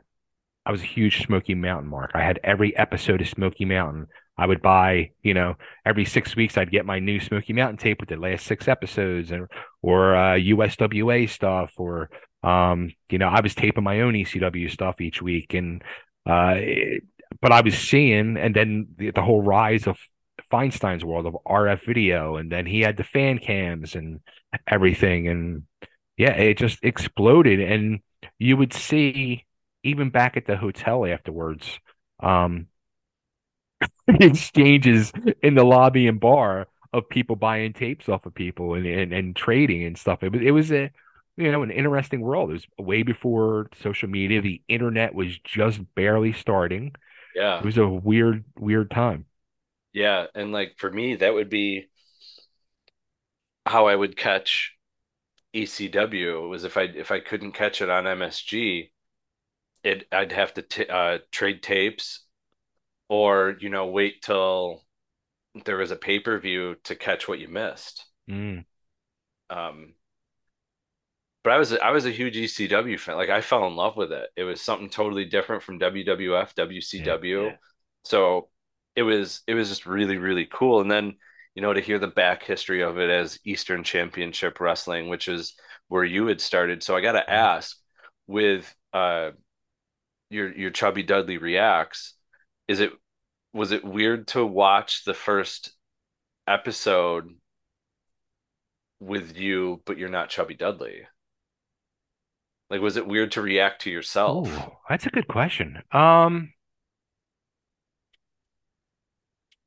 I 0.64 0.72
was 0.72 0.82
a 0.82 0.86
huge 0.86 1.24
Smoky 1.24 1.54
Mountain 1.54 1.88
mark. 1.88 2.10
I 2.14 2.22
had 2.22 2.40
every 2.42 2.76
episode 2.76 3.20
of 3.20 3.28
Smoky 3.28 3.64
Mountain. 3.64 4.08
I 4.36 4.46
would 4.46 4.60
buy, 4.60 5.12
you 5.22 5.32
know, 5.32 5.54
every 5.86 6.04
six 6.04 6.36
weeks 6.36 6.58
I'd 6.58 6.72
get 6.72 6.84
my 6.84 6.98
new 6.98 7.20
Smoky 7.20 7.52
Mountain 7.52 7.78
tape 7.78 8.00
with 8.00 8.08
the 8.08 8.16
last 8.16 8.46
six 8.46 8.68
episodes, 8.68 9.30
and 9.30 9.46
or 9.80 10.16
uh, 10.16 10.34
USWA 10.34 11.30
stuff, 11.30 11.72
or 11.78 12.10
um, 12.42 12.90
you 13.08 13.18
know, 13.18 13.28
I 13.28 13.40
was 13.40 13.54
taping 13.54 13.84
my 13.84 14.00
own 14.00 14.14
ECW 14.14 14.70
stuff 14.70 15.00
each 15.00 15.22
week, 15.22 15.54
and 15.54 15.82
uh, 16.28 16.54
it, 16.56 17.04
but 17.40 17.52
I 17.52 17.60
was 17.60 17.78
seeing, 17.78 18.36
and 18.36 18.54
then 18.54 18.88
the, 18.96 19.10
the 19.12 19.22
whole 19.22 19.42
rise 19.42 19.86
of 19.86 19.98
Feinstein's 20.50 21.04
world 21.04 21.26
of 21.26 21.36
RF 21.46 21.84
video, 21.86 22.36
and 22.36 22.50
then 22.50 22.66
he 22.66 22.80
had 22.80 22.96
the 22.96 23.04
fan 23.04 23.38
cams 23.38 23.94
and 23.94 24.20
everything, 24.66 25.28
and 25.28 25.62
yeah, 26.16 26.32
it 26.32 26.58
just 26.58 26.78
exploded, 26.82 27.60
and 27.60 28.00
you 28.38 28.56
would 28.56 28.72
see 28.72 29.44
even 29.82 30.10
back 30.10 30.36
at 30.36 30.46
the 30.46 30.56
hotel 30.56 31.06
afterwards. 31.06 31.78
Um, 32.20 32.68
exchanges 34.08 35.12
in 35.42 35.54
the 35.54 35.64
lobby 35.64 36.06
and 36.06 36.20
bar 36.20 36.68
of 36.92 37.08
people 37.08 37.36
buying 37.36 37.72
tapes 37.72 38.08
off 38.08 38.24
of 38.26 38.34
people 38.34 38.74
and, 38.74 38.86
and, 38.86 39.12
and 39.12 39.36
trading 39.36 39.84
and 39.84 39.98
stuff. 39.98 40.22
It 40.22 40.32
was 40.32 40.40
it 40.42 40.50
was 40.50 40.72
a 40.72 40.90
you 41.36 41.52
know 41.52 41.62
an 41.62 41.70
interesting 41.70 42.20
world. 42.20 42.50
It 42.50 42.54
was 42.54 42.66
way 42.78 43.02
before 43.02 43.68
social 43.82 44.08
media. 44.08 44.40
The 44.40 44.62
internet 44.68 45.14
was 45.14 45.38
just 45.38 45.80
barely 45.94 46.32
starting. 46.32 46.94
Yeah. 47.34 47.58
It 47.58 47.64
was 47.64 47.76
a 47.76 47.86
weird, 47.86 48.44
weird 48.58 48.90
time. 48.90 49.26
Yeah. 49.92 50.26
And 50.34 50.52
like 50.52 50.76
for 50.78 50.90
me, 50.90 51.16
that 51.16 51.34
would 51.34 51.50
be 51.50 51.86
how 53.66 53.86
I 53.88 53.96
would 53.96 54.16
catch 54.16 54.75
ECW 55.56 56.48
was 56.48 56.64
if 56.64 56.76
I 56.76 56.82
if 56.82 57.10
I 57.10 57.20
couldn't 57.20 57.52
catch 57.52 57.80
it 57.80 57.88
on 57.88 58.04
MSG, 58.04 58.90
it 59.82 60.06
I'd 60.12 60.32
have 60.32 60.52
to 60.54 60.62
t- 60.62 60.86
uh, 60.86 61.18
trade 61.32 61.62
tapes 61.62 62.26
or 63.08 63.56
you 63.60 63.70
know 63.70 63.86
wait 63.86 64.22
till 64.22 64.82
there 65.64 65.78
was 65.78 65.90
a 65.90 65.96
pay 65.96 66.20
per 66.20 66.38
view 66.38 66.76
to 66.84 66.94
catch 66.94 67.26
what 67.26 67.38
you 67.38 67.48
missed. 67.48 68.04
Mm. 68.28 68.64
Um, 69.48 69.94
but 71.42 71.52
I 71.52 71.58
was 71.58 71.72
I 71.72 71.90
was 71.90 72.04
a 72.04 72.10
huge 72.10 72.36
ECW 72.36 73.00
fan. 73.00 73.16
Like 73.16 73.30
I 73.30 73.40
fell 73.40 73.66
in 73.66 73.76
love 73.76 73.96
with 73.96 74.12
it. 74.12 74.28
It 74.36 74.44
was 74.44 74.60
something 74.60 74.90
totally 74.90 75.24
different 75.24 75.62
from 75.62 75.78
WWF, 75.78 76.54
WCW. 76.54 77.24
Yeah, 77.24 77.50
yeah. 77.50 77.56
So 78.04 78.48
it 78.94 79.04
was 79.04 79.40
it 79.46 79.54
was 79.54 79.68
just 79.70 79.86
really 79.86 80.18
really 80.18 80.46
cool. 80.52 80.80
And 80.80 80.90
then 80.90 81.14
you 81.56 81.62
know 81.62 81.72
to 81.72 81.80
hear 81.80 81.98
the 81.98 82.06
back 82.06 82.44
history 82.44 82.82
of 82.82 82.98
it 82.98 83.10
as 83.10 83.40
Eastern 83.44 83.82
Championship 83.82 84.60
Wrestling, 84.60 85.08
which 85.08 85.28
is 85.28 85.54
where 85.88 86.04
you 86.04 86.28
had 86.28 86.40
started. 86.40 86.84
So 86.84 86.96
I 86.96 87.00
got 87.00 87.12
to 87.12 87.20
mm-hmm. 87.20 87.32
ask 87.32 87.76
with 88.28 88.74
uh 88.92 89.30
your 90.30 90.52
your 90.56 90.70
chubby 90.70 91.02
Dudley 91.02 91.38
reacts 91.38 92.14
is 92.68 92.80
it 92.80 92.92
was 93.52 93.72
it 93.72 93.84
weird 93.84 94.28
to 94.28 94.44
watch 94.46 95.04
the 95.04 95.14
first 95.14 95.72
episode 96.46 97.30
with 99.00 99.36
you 99.36 99.82
but 99.84 99.98
you're 99.98 100.08
not 100.08 100.30
chubby 100.30 100.54
dudley 100.54 101.02
Like, 102.70 102.80
was 102.80 102.96
it 102.96 103.06
weird 103.06 103.32
to 103.32 103.42
react 103.42 103.82
to 103.82 103.90
yourself? 103.90 104.48
Ooh, 104.48 104.72
that's 104.88 105.06
a 105.06 105.10
good 105.10 105.28
question. 105.28 105.82
Um, 105.92 106.52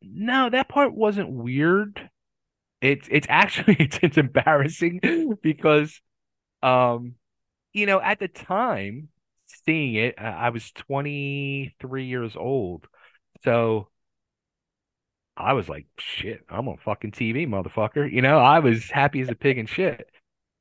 no, 0.02 0.50
that 0.50 0.70
part 0.70 0.93
wasn't 0.93 1.30
weird. 1.30 2.10
It's 2.82 3.08
it's 3.12 3.28
actually 3.30 3.76
it's, 3.80 4.00
it's 4.02 4.18
embarrassing 4.18 5.38
because 5.41 6.02
um 6.64 7.16
you 7.74 7.86
know 7.86 8.02
at 8.02 8.20
the 8.20 8.28
time 8.28 9.10
seeing 9.66 9.95
it 9.95 10.16
I 10.20 10.50
was 10.50 10.72
23 10.72 12.06
years 12.06 12.36
old. 12.36 12.88
So 13.43 13.89
I 15.38 15.54
was 15.54 15.70
like, 15.70 15.88
shit, 15.97 16.41
I'm 16.50 16.68
on 16.68 16.78
fucking 16.78 17.12
TV, 17.12 17.47
motherfucker. 17.47 18.12
You 18.12 18.22
know, 18.22 18.39
I 18.39 18.60
was 18.60 18.89
happy 18.89 19.22
as 19.22 19.30
a 19.30 19.36
pig 19.36 19.58
and 19.58 19.70
shit. 19.70 20.10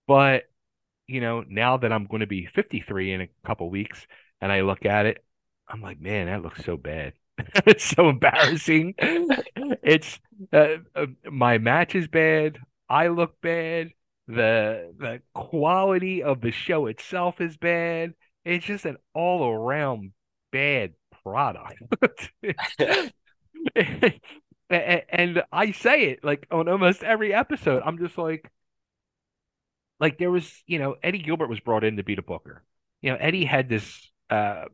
But, 0.07 0.45
you 1.07 1.21
know, 1.21 1.45
now 1.49 1.79
that 1.79 1.93
I'm 1.93 2.07
going 2.07 2.21
to 2.21 2.27
be 2.27 2.47
53 2.47 3.13
in 3.13 3.21
a 3.23 3.29
couple 3.45 3.69
weeks 3.71 4.07
and 4.41 4.53
I 4.53 4.61
look 4.63 4.87
at 4.87 5.07
it, 5.07 5.25
I'm 5.69 5.83
like, 5.83 6.01
man, 6.01 6.27
that 6.27 6.43
looks 6.43 6.65
so 6.65 6.77
bad. 6.77 7.15
It's 7.67 7.85
so 7.85 8.09
embarrassing. 8.09 8.95
It's 8.99 10.19
uh, 10.53 10.77
uh, 10.95 11.07
my 11.31 11.59
match 11.59 11.95
is 11.95 12.09
bad. 12.09 12.59
I 12.89 13.09
look 13.09 13.41
bad. 13.41 13.91
The 14.27 14.93
the 14.99 15.23
quality 15.35 16.23
of 16.23 16.41
the 16.41 16.51
show 16.51 16.87
itself 16.87 17.41
is 17.41 17.57
bad. 17.57 18.15
It's 18.45 18.65
just 18.65 18.85
an 18.85 18.97
all 19.15 19.49
around 19.49 20.13
bad 20.53 20.95
product. 21.23 21.83
And 24.71 25.43
I 25.51 25.73
say 25.73 26.11
it 26.11 26.23
like 26.25 26.47
on 26.51 26.69
almost 26.69 27.03
every 27.03 27.33
episode. 27.33 27.83
I'm 27.85 27.99
just 27.99 28.19
like, 28.19 28.51
like 30.01 30.19
there 30.19 30.31
was, 30.31 30.63
you 30.67 30.79
know, 30.79 30.97
Eddie 31.03 31.19
Gilbert 31.23 31.49
was 31.49 31.61
brought 31.61 31.85
in 31.85 31.97
to 31.97 32.03
be 32.05 32.15
the 32.15 32.23
booker. 32.23 32.63
You 33.03 33.13
know, 33.13 33.17
Eddie 33.21 33.45
had 33.45 33.69
this 33.69 34.11
uh 34.31 34.65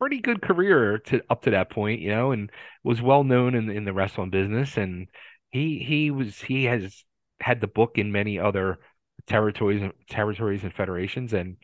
pretty 0.00 0.20
good 0.20 0.42
career 0.42 0.98
to 0.98 1.22
up 1.30 1.42
to 1.42 1.50
that 1.50 1.70
point, 1.70 2.00
you 2.00 2.10
know, 2.10 2.32
and 2.32 2.50
was 2.82 3.00
well 3.02 3.24
known 3.24 3.54
in 3.54 3.70
in 3.70 3.84
the 3.84 3.92
wrestling 3.92 4.30
business. 4.30 4.76
And 4.76 5.08
he 5.50 5.78
he 5.78 6.10
was 6.10 6.40
he 6.40 6.64
has 6.64 7.04
had 7.40 7.60
the 7.60 7.66
book 7.66 7.92
in 7.96 8.12
many 8.12 8.38
other 8.38 8.78
territories 9.26 9.82
and 9.82 9.92
territories 10.08 10.62
and 10.64 10.74
federations, 10.74 11.32
and 11.32 11.56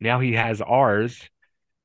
now 0.00 0.20
he 0.20 0.34
has 0.34 0.60
ours. 0.60 1.28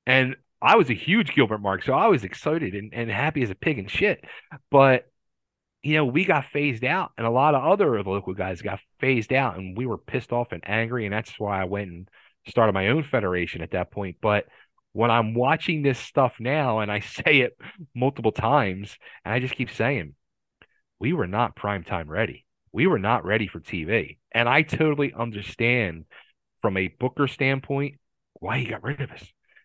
And 0.05 0.35
I 0.61 0.75
was 0.77 0.89
a 0.89 0.93
huge 0.93 1.33
Gilbert 1.35 1.59
Mark, 1.59 1.83
so 1.83 1.93
I 1.93 2.07
was 2.07 2.23
excited 2.23 2.73
and, 2.73 2.93
and 2.93 3.09
happy 3.09 3.43
as 3.43 3.49
a 3.49 3.55
pig 3.55 3.79
and 3.79 3.89
shit. 3.89 4.23
But 4.71 5.05
you 5.83 5.97
know, 5.97 6.05
we 6.05 6.23
got 6.25 6.45
phased 6.45 6.85
out, 6.85 7.11
and 7.17 7.27
a 7.27 7.31
lot 7.31 7.55
of 7.55 7.63
other 7.63 8.01
local 8.03 8.33
guys 8.33 8.61
got 8.61 8.79
phased 8.99 9.33
out, 9.33 9.57
and 9.57 9.77
we 9.77 9.85
were 9.85 9.97
pissed 9.97 10.31
off 10.31 10.53
and 10.53 10.63
angry, 10.65 11.05
and 11.05 11.13
that's 11.13 11.37
why 11.37 11.61
I 11.61 11.65
went 11.65 11.91
and 11.91 12.09
started 12.47 12.73
my 12.73 12.87
own 12.87 13.03
federation 13.03 13.61
at 13.61 13.71
that 13.71 13.91
point. 13.91 14.17
But 14.21 14.45
when 14.93 15.11
I'm 15.11 15.33
watching 15.33 15.81
this 15.81 15.99
stuff 15.99 16.33
now, 16.39 16.79
and 16.79 16.91
I 16.91 16.99
say 17.25 17.41
it 17.41 17.57
multiple 17.93 18.31
times, 18.31 18.97
and 19.25 19.33
I 19.33 19.39
just 19.39 19.55
keep 19.55 19.71
saying, 19.71 20.15
we 20.99 21.13
were 21.13 21.27
not 21.27 21.55
prime 21.55 21.83
time 21.83 22.09
ready. 22.09 22.45
We 22.71 22.87
were 22.87 22.99
not 22.99 23.25
ready 23.25 23.47
for 23.47 23.59
TV, 23.59 24.17
and 24.31 24.47
I 24.47 24.61
totally 24.61 25.13
understand 25.13 26.05
from 26.61 26.77
a 26.77 26.87
Booker 26.87 27.27
standpoint 27.27 27.99
why 28.33 28.59
he 28.59 28.65
got 28.65 28.83
rid 28.83 29.01
of 29.01 29.11
us 29.11 29.23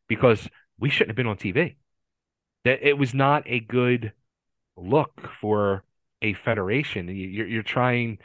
because 0.09 0.49
we 0.79 0.91
shouldn't 0.91 1.11
have 1.11 1.17
been 1.17 1.27
on 1.27 1.37
TV. 1.37 1.77
That 2.65 2.87
it 2.87 2.99
was 2.99 3.15
not 3.15 3.45
a 3.47 3.61
good 3.61 4.13
look 4.77 5.13
for 5.41 5.85
a 6.21 6.35
federation. 6.35 7.09
You're 7.09 7.47
you're 7.47 7.63
trying 7.63 8.19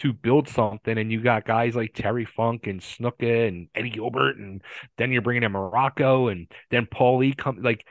to 0.00 0.12
build 0.12 0.48
something, 0.48 0.96
and 0.96 1.12
you 1.12 1.20
got 1.22 1.44
guys 1.44 1.76
like 1.76 1.92
Terry 1.94 2.24
Funk 2.24 2.66
and 2.66 2.80
Snuka 2.80 3.48
and 3.48 3.68
Eddie 3.74 3.90
Gilbert, 3.90 4.36
and 4.36 4.62
then 4.96 5.12
you're 5.12 5.22
bringing 5.22 5.42
in 5.42 5.52
Muraco, 5.52 6.32
and 6.32 6.50
then 6.70 6.86
Paulie 6.86 7.36
come 7.36 7.62
like 7.62 7.86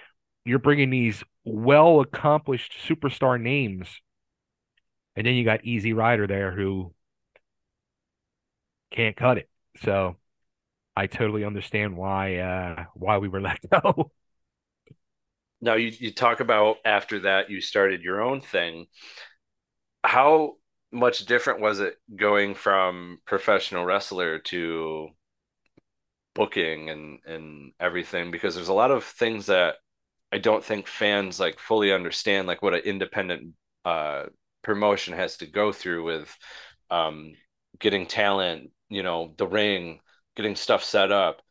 you're 0.45 0.59
bringing 0.59 0.89
these 0.89 1.23
well 1.45 2.01
accomplished 2.01 2.73
superstar 2.87 3.39
names, 3.39 3.87
and 5.15 5.25
then 5.25 5.35
you 5.35 5.43
got 5.43 5.65
Easy 5.65 5.93
Rider 5.93 6.25
there 6.25 6.51
who 6.51 6.93
can't 8.91 9.15
cut 9.15 9.37
it. 9.37 9.49
So 9.83 10.17
I 10.95 11.07
totally 11.07 11.45
understand 11.45 11.95
why 11.95 12.37
uh 12.37 12.85
why 12.95 13.19
we 13.19 13.27
were 13.27 13.41
let 13.41 13.59
go. 13.69 14.11
Now 15.61 15.75
you 15.75 15.91
you 15.97 16.11
talk 16.11 16.39
about 16.39 16.77
after 16.83 17.19
that 17.21 17.51
you 17.51 17.61
started 17.61 18.01
your 18.01 18.21
own 18.21 18.41
thing. 18.41 18.87
How 20.03 20.55
much 20.91 21.25
different 21.25 21.61
was 21.61 21.79
it 21.79 21.95
going 22.15 22.55
from 22.55 23.19
professional 23.25 23.85
wrestler 23.85 24.39
to 24.39 25.09
booking 26.35 26.89
and 26.89 27.19
and 27.25 27.71
everything? 27.79 28.31
Because 28.31 28.55
there's 28.55 28.69
a 28.69 28.73
lot 28.73 28.91
of 28.91 29.03
things 29.03 29.47
that 29.47 29.75
I 30.31 30.37
don't 30.37 30.63
think 30.63 30.87
fans 30.87 31.39
like 31.39 31.59
fully 31.59 31.91
understand, 31.93 32.47
like 32.47 32.61
what 32.61 32.73
an 32.73 32.81
independent 32.81 33.53
uh, 33.85 34.25
promotion 34.63 35.13
has 35.15 35.37
to 35.37 35.47
go 35.47 35.71
through 35.71 36.03
with 36.03 36.35
um, 36.91 37.33
getting 37.79 38.05
talent, 38.05 38.71
you 38.89 39.03
know, 39.03 39.33
the 39.37 39.47
ring, 39.47 39.99
getting 40.35 40.55
stuff 40.55 40.83
set 40.83 41.11
up, 41.11 41.41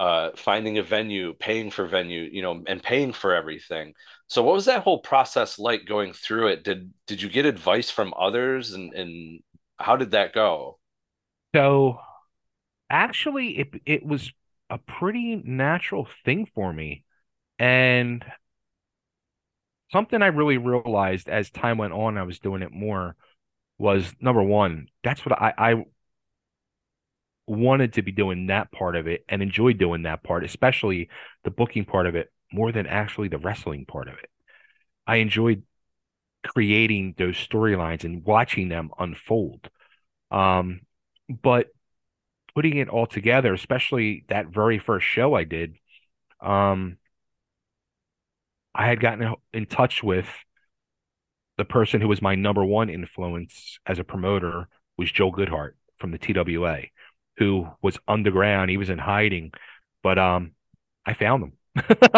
uh, 0.00 0.30
finding 0.36 0.78
a 0.78 0.82
venue, 0.82 1.34
paying 1.34 1.70
for 1.70 1.86
venue, 1.86 2.22
you 2.30 2.42
know, 2.42 2.62
and 2.66 2.82
paying 2.82 3.12
for 3.12 3.34
everything. 3.34 3.94
So 4.28 4.42
what 4.42 4.54
was 4.54 4.66
that 4.66 4.82
whole 4.82 4.98
process 4.98 5.58
like 5.58 5.86
going 5.86 6.12
through 6.12 6.48
it? 6.48 6.64
Did 6.64 6.92
did 7.06 7.22
you 7.22 7.28
get 7.28 7.46
advice 7.46 7.90
from 7.90 8.12
others 8.16 8.72
and 8.72 8.92
and 8.92 9.40
how 9.78 9.96
did 9.96 10.10
that 10.12 10.34
go? 10.34 10.78
So 11.54 12.00
actually 12.90 13.58
it 13.58 13.68
it 13.86 14.06
was 14.06 14.30
a 14.70 14.78
pretty 14.78 15.36
natural 15.36 16.08
thing 16.24 16.46
for 16.54 16.72
me. 16.72 17.04
And 17.58 18.24
something 19.92 20.22
I 20.22 20.26
really 20.26 20.58
realized 20.58 21.28
as 21.28 21.50
time 21.50 21.78
went 21.78 21.92
on, 21.92 22.18
I 22.18 22.22
was 22.22 22.38
doing 22.38 22.62
it 22.62 22.72
more 22.72 23.16
was 23.78 24.12
number 24.20 24.42
one, 24.42 24.88
that's 25.02 25.24
what 25.24 25.40
I, 25.40 25.54
I 25.56 25.84
wanted 27.46 27.94
to 27.94 28.02
be 28.02 28.12
doing 28.12 28.48
that 28.48 28.70
part 28.72 28.96
of 28.96 29.06
it 29.06 29.24
and 29.28 29.42
enjoyed 29.42 29.78
doing 29.78 30.02
that 30.02 30.22
part, 30.22 30.44
especially 30.44 31.08
the 31.44 31.50
booking 31.50 31.84
part 31.84 32.06
of 32.06 32.14
it, 32.14 32.30
more 32.52 32.72
than 32.72 32.86
actually 32.86 33.28
the 33.28 33.38
wrestling 33.38 33.86
part 33.86 34.08
of 34.08 34.14
it. 34.14 34.30
I 35.06 35.16
enjoyed 35.16 35.62
creating 36.46 37.14
those 37.18 37.36
storylines 37.36 38.04
and 38.04 38.24
watching 38.24 38.68
them 38.68 38.90
unfold. 38.98 39.68
Um, 40.30 40.80
but 41.28 41.68
putting 42.54 42.76
it 42.78 42.88
all 42.88 43.06
together, 43.06 43.52
especially 43.52 44.24
that 44.28 44.48
very 44.48 44.78
first 44.78 45.06
show 45.06 45.34
I 45.34 45.44
did, 45.44 45.74
um, 46.40 46.98
I 48.74 48.86
had 48.86 49.00
gotten 49.00 49.34
in 49.52 49.66
touch 49.66 50.02
with 50.02 50.28
the 51.56 51.64
person 51.64 52.00
who 52.00 52.08
was 52.08 52.22
my 52.22 52.36
number 52.36 52.64
one 52.64 52.88
influence 52.88 53.78
as 53.84 53.98
a 53.98 54.04
promoter 54.04 54.68
was 54.96 55.10
Joel 55.10 55.32
Goodhart 55.32 55.72
from 55.96 56.12
the 56.12 56.18
TWA 56.18 56.82
who 57.38 57.68
was 57.82 57.98
underground. 58.06 58.70
He 58.70 58.76
was 58.76 58.90
in 58.90 58.98
hiding, 58.98 59.52
but 60.02 60.18
um, 60.18 60.52
I 61.06 61.14
found 61.14 61.42
him. 61.42 61.52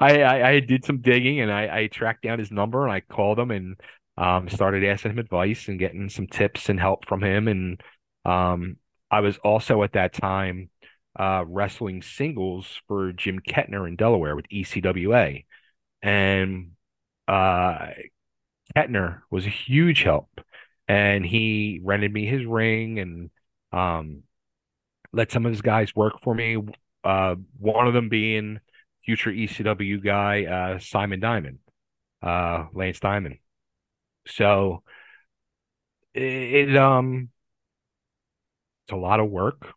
I, 0.00 0.22
I, 0.22 0.48
I 0.50 0.60
did 0.60 0.84
some 0.84 1.00
digging 1.00 1.40
and 1.40 1.50
I, 1.52 1.80
I 1.82 1.86
tracked 1.88 2.22
down 2.22 2.38
his 2.38 2.50
number 2.50 2.82
and 2.84 2.92
I 2.92 3.00
called 3.00 3.38
him 3.38 3.50
and 3.50 3.80
um 4.16 4.48
started 4.48 4.84
asking 4.84 5.12
him 5.12 5.18
advice 5.18 5.68
and 5.68 5.78
getting 5.78 6.08
some 6.08 6.26
tips 6.26 6.68
and 6.68 6.78
help 6.80 7.06
from 7.06 7.22
him. 7.22 7.48
And 7.48 7.82
um 8.24 8.76
I 9.10 9.20
was 9.20 9.38
also 9.38 9.82
at 9.82 9.92
that 9.92 10.12
time 10.12 10.70
uh 11.18 11.44
wrestling 11.46 12.02
singles 12.02 12.80
for 12.88 13.12
Jim 13.12 13.40
Kettner 13.40 13.86
in 13.88 13.96
Delaware 13.96 14.36
with 14.36 14.46
ECWA 14.50 15.46
and 16.02 16.72
uh 17.28 17.88
Kettner 18.76 19.22
was 19.30 19.46
a 19.46 19.50
huge 19.50 20.02
help. 20.02 20.28
And 20.88 21.24
he 21.24 21.80
rented 21.84 22.12
me 22.12 22.26
his 22.26 22.44
ring 22.44 22.98
and 22.98 23.30
um, 23.72 24.24
let 25.12 25.32
some 25.32 25.46
of 25.46 25.52
his 25.52 25.62
guys 25.62 25.94
work 25.94 26.14
for 26.22 26.34
me. 26.34 26.56
Uh, 27.04 27.36
one 27.58 27.86
of 27.86 27.94
them 27.94 28.08
being 28.08 28.60
future 29.04 29.30
ECW 29.30 30.02
guy 30.02 30.44
uh, 30.44 30.78
Simon 30.78 31.20
Diamond, 31.20 31.58
uh, 32.22 32.66
Lance 32.72 33.00
Diamond. 33.00 33.38
So 34.26 34.82
it, 36.14 36.22
it 36.70 36.76
um 36.76 37.30
it's 38.86 38.92
a 38.92 38.96
lot 38.96 39.20
of 39.20 39.30
work. 39.30 39.74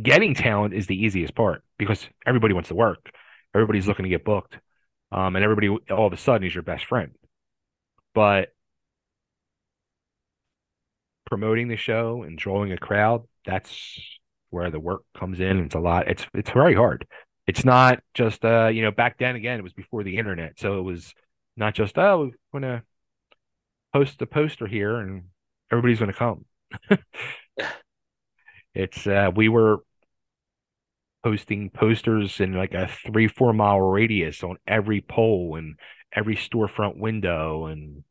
Getting 0.00 0.34
talent 0.34 0.72
is 0.72 0.86
the 0.86 0.96
easiest 1.04 1.34
part 1.34 1.64
because 1.76 2.08
everybody 2.24 2.54
wants 2.54 2.68
to 2.68 2.76
work. 2.76 3.10
Everybody's 3.54 3.88
looking 3.88 4.04
to 4.04 4.08
get 4.08 4.24
booked. 4.24 4.56
Um, 5.10 5.34
and 5.34 5.44
everybody 5.44 5.68
all 5.68 6.06
of 6.06 6.12
a 6.12 6.16
sudden 6.16 6.46
is 6.46 6.54
your 6.54 6.62
best 6.62 6.84
friend. 6.84 7.12
But 8.14 8.50
promoting 11.26 11.68
the 11.68 11.76
show 11.76 12.22
and 12.22 12.38
drawing 12.38 12.72
a 12.72 12.78
crowd, 12.78 13.26
that's 13.44 14.19
where 14.50 14.70
the 14.70 14.80
work 14.80 15.02
comes 15.16 15.40
in. 15.40 15.60
It's 15.60 15.74
a 15.74 15.80
lot. 15.80 16.08
It's 16.08 16.26
it's 16.34 16.50
very 16.50 16.74
hard. 16.74 17.06
It's 17.46 17.64
not 17.64 18.00
just 18.14 18.44
uh, 18.44 18.68
you 18.68 18.82
know, 18.82 18.90
back 18.90 19.18
then 19.18 19.36
again, 19.36 19.58
it 19.58 19.62
was 19.62 19.72
before 19.72 20.04
the 20.04 20.18
internet. 20.18 20.58
So 20.58 20.78
it 20.78 20.82
was 20.82 21.14
not 21.56 21.74
just, 21.74 21.98
oh, 21.98 22.30
we're 22.52 22.60
gonna 22.60 22.82
post 23.92 24.22
a 24.22 24.26
poster 24.26 24.66
here 24.66 24.96
and 24.96 25.24
everybody's 25.70 26.00
gonna 26.00 26.12
come. 26.12 26.44
It's 28.74 29.06
uh, 29.06 29.30
we 29.34 29.48
were 29.48 29.78
posting 31.24 31.70
posters 31.70 32.40
in 32.40 32.52
like 32.52 32.74
a 32.74 32.88
three, 32.88 33.28
four 33.28 33.52
mile 33.52 33.80
radius 33.80 34.42
on 34.42 34.56
every 34.66 35.00
pole 35.00 35.56
and 35.56 35.78
every 36.12 36.36
storefront 36.36 36.98
window. 36.98 37.66
And 37.66 38.04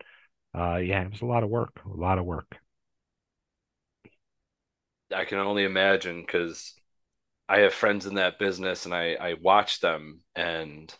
uh, 0.55 0.77
yeah, 0.77 1.01
it 1.03 1.11
was 1.11 1.21
a 1.21 1.25
lot 1.25 1.43
of 1.43 1.49
work, 1.49 1.79
a 1.85 1.89
lot 1.97 2.19
of 2.19 2.25
work. 2.25 2.57
I 5.13 5.25
can 5.25 5.39
only 5.39 5.63
imagine 5.63 6.21
because 6.21 6.73
I 7.47 7.59
have 7.59 7.73
friends 7.73 8.05
in 8.05 8.15
that 8.15 8.39
business 8.39 8.85
and 8.85 8.93
I, 8.93 9.13
I 9.13 9.33
watch 9.33 9.79
them 9.79 10.21
and 10.35 10.93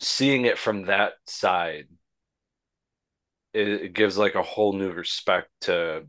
seeing 0.00 0.44
it 0.44 0.58
from 0.58 0.86
that 0.86 1.14
side, 1.26 1.88
it, 3.52 3.68
it 3.68 3.92
gives 3.92 4.16
like 4.16 4.34
a 4.34 4.42
whole 4.42 4.72
new 4.72 4.92
respect 4.92 5.48
to 5.62 6.06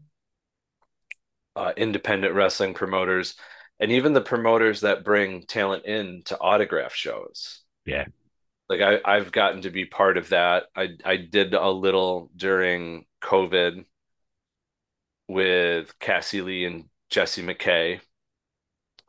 uh, 1.56 1.74
independent 1.76 2.36
wrestling 2.36 2.74
promoters 2.74 3.36
and 3.80 3.92
even 3.92 4.14
the 4.14 4.22
promoters 4.22 4.82
that 4.82 5.04
bring 5.04 5.44
talent 5.44 5.86
in 5.86 6.24
to 6.26 6.40
autograph 6.40 6.94
shows. 6.94 7.62
Yeah. 7.86 8.06
Like 8.70 8.82
I, 8.82 9.00
I've 9.06 9.32
gotten 9.32 9.62
to 9.62 9.70
be 9.70 9.86
part 9.86 10.18
of 10.18 10.30
that. 10.30 10.66
I, 10.76 10.90
I 11.06 11.18
did 11.18 11.54
a 11.54 11.70
little 11.70 12.30
during 12.36 13.06
COVID 13.22 13.86
with 15.28 15.98
Cassie 16.00 16.42
Lee 16.42 16.66
and 16.66 16.86
Jessie 17.10 17.44
McKay, 17.44 18.02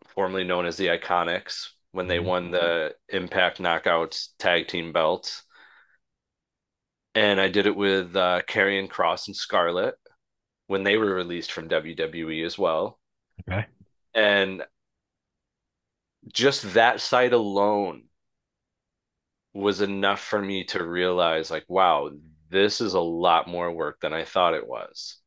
formerly 0.08 0.44
known 0.44 0.66
as 0.66 0.76
the 0.76 0.88
Iconics, 0.88 1.68
when 1.92 2.08
they 2.08 2.18
Mm-hmm. 2.18 2.28
won 2.28 2.50
the 2.50 2.94
Impact 3.08 3.58
Knockouts 3.58 4.28
tag 4.38 4.68
team 4.68 4.92
belts. 4.92 5.42
And 7.14 7.38
I 7.38 7.48
did 7.48 7.66
it 7.66 7.76
with 7.76 8.16
uh, 8.16 8.40
Karrion 8.48 8.88
Cross 8.88 9.26
and 9.26 9.36
Scarlett 9.36 9.96
when 10.68 10.84
they 10.84 10.96
were 10.98 11.14
released 11.14 11.52
from 11.52 11.68
WWE 11.68 12.44
as 12.44 12.58
well. 12.58 13.00
Okay. 13.40 13.66
And 14.14 14.64
just 16.32 16.74
that 16.74 17.00
side 17.00 17.32
alone 17.32 18.04
was 19.54 19.80
enough 19.80 20.20
for 20.20 20.40
me 20.40 20.64
to 20.64 20.84
realize, 20.86 21.50
like, 21.50 21.64
wow, 21.68 22.10
this 22.50 22.80
is 22.80 22.94
a 22.94 23.00
lot 23.00 23.46
more 23.48 23.70
work 23.72 24.00
than 24.00 24.12
I 24.14 24.24
thought 24.24 24.54
it 24.54 24.66
was. 24.66 25.18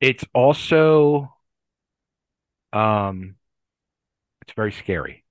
It's 0.00 0.24
also 0.34 1.34
um 2.72 3.36
it's 4.42 4.52
very 4.54 4.72
scary 4.72 5.24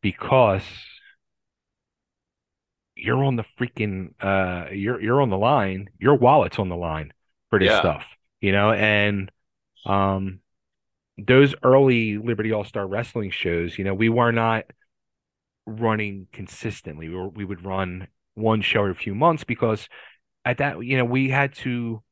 because 0.00 0.62
you're 2.96 3.22
on 3.22 3.36
the 3.36 3.44
freaking 3.58 4.12
uh 4.20 4.70
you're 4.72 5.00
you're 5.00 5.22
on 5.22 5.30
the 5.30 5.38
line, 5.38 5.88
your 5.98 6.16
wallet's 6.16 6.58
on 6.58 6.68
the 6.68 6.76
line 6.76 7.12
for 7.50 7.58
this 7.58 7.72
Yeah. 7.72 7.78
stuff, 7.78 8.06
you 8.40 8.52
know, 8.52 8.72
and 8.72 9.30
um 9.86 10.40
those 11.18 11.54
early 11.62 12.18
Liberty 12.18 12.52
All-Star 12.52 12.86
Wrestling 12.86 13.30
shows, 13.30 13.78
you 13.78 13.84
know, 13.84 13.94
we 13.94 14.08
were 14.08 14.32
not 14.32 14.66
running 15.66 16.26
consistently. 16.32 17.08
We 17.08 17.14
were 17.14 17.28
we 17.28 17.44
would 17.44 17.64
run 17.64 18.08
one 18.34 18.62
show 18.62 18.80
every 18.82 18.94
few 18.94 19.14
months 19.14 19.44
because 19.44 19.88
at 20.44 20.58
that, 20.58 20.84
you 20.84 20.96
know, 20.98 21.04
we 21.06 21.30
had 21.30 21.54
to 21.56 22.02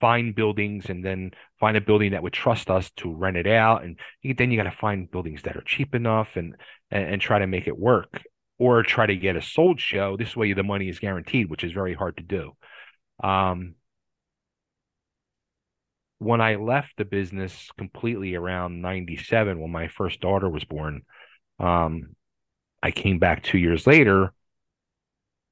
find 0.00 0.34
buildings 0.34 0.86
and 0.88 1.04
then 1.04 1.32
find 1.58 1.76
a 1.76 1.80
building 1.80 2.12
that 2.12 2.22
would 2.22 2.32
trust 2.32 2.70
us 2.70 2.90
to 2.96 3.12
rent 3.14 3.36
it 3.36 3.46
out. 3.46 3.84
And 3.84 3.98
then 4.36 4.50
you 4.50 4.56
got 4.56 4.70
to 4.70 4.76
find 4.76 5.10
buildings 5.10 5.42
that 5.42 5.56
are 5.56 5.62
cheap 5.62 5.94
enough 5.94 6.36
and, 6.36 6.56
and 6.90 7.04
and 7.04 7.22
try 7.22 7.38
to 7.38 7.46
make 7.46 7.66
it 7.66 7.78
work 7.78 8.22
or 8.58 8.82
try 8.82 9.06
to 9.06 9.16
get 9.16 9.36
a 9.36 9.42
sold 9.42 9.80
show. 9.80 10.16
This 10.16 10.36
way 10.36 10.52
the 10.52 10.62
money 10.62 10.88
is 10.88 10.98
guaranteed 10.98 11.50
which 11.50 11.64
is 11.64 11.72
very 11.72 11.94
hard 11.94 12.16
to 12.16 12.22
do. 12.22 12.52
Um 13.22 13.74
when 16.18 16.42
I 16.42 16.56
left 16.56 16.98
the 16.98 17.06
business 17.06 17.70
completely 17.78 18.34
around 18.34 18.82
97 18.82 19.58
when 19.58 19.70
my 19.70 19.88
first 19.88 20.20
daughter 20.20 20.48
was 20.48 20.64
born 20.64 21.02
um 21.58 22.14
I 22.82 22.90
came 22.90 23.18
back 23.18 23.42
2 23.42 23.58
years 23.58 23.86
later 23.86 24.32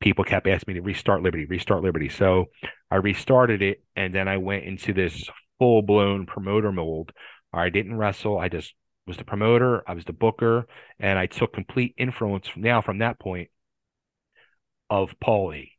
people 0.00 0.24
kept 0.24 0.46
asking 0.46 0.74
me 0.74 0.80
to 0.80 0.86
restart 0.86 1.22
Liberty, 1.22 1.44
restart 1.46 1.82
Liberty. 1.82 2.08
So 2.08 2.46
I 2.90 2.96
restarted 2.96 3.62
it, 3.62 3.82
and 3.96 4.14
then 4.14 4.28
I 4.28 4.36
went 4.36 4.64
into 4.64 4.92
this 4.92 5.28
full 5.58 5.82
blown 5.82 6.26
promoter 6.26 6.72
mold. 6.72 7.12
I 7.52 7.68
didn't 7.70 7.96
wrestle. 7.96 8.38
I 8.38 8.48
just 8.48 8.74
was 9.06 9.16
the 9.16 9.24
promoter. 9.24 9.82
I 9.88 9.94
was 9.94 10.04
the 10.04 10.12
booker, 10.12 10.66
and 11.00 11.18
I 11.18 11.26
took 11.26 11.52
complete 11.52 11.94
influence 11.98 12.46
from 12.48 12.62
now 12.62 12.80
from 12.80 12.98
that 12.98 13.18
point 13.18 13.48
of 14.90 15.14
Paulie. 15.22 15.72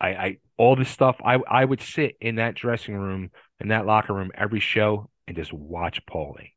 I, 0.00 0.08
I 0.08 0.36
all 0.56 0.76
this 0.76 0.88
stuff. 0.88 1.16
I 1.24 1.38
I 1.48 1.64
would 1.64 1.80
sit 1.80 2.16
in 2.20 2.36
that 2.36 2.54
dressing 2.54 2.96
room 2.96 3.30
in 3.60 3.68
that 3.68 3.86
locker 3.86 4.14
room 4.14 4.30
every 4.34 4.60
show 4.60 5.10
and 5.26 5.36
just 5.36 5.52
watch 5.52 6.04
Paulie. 6.06 6.52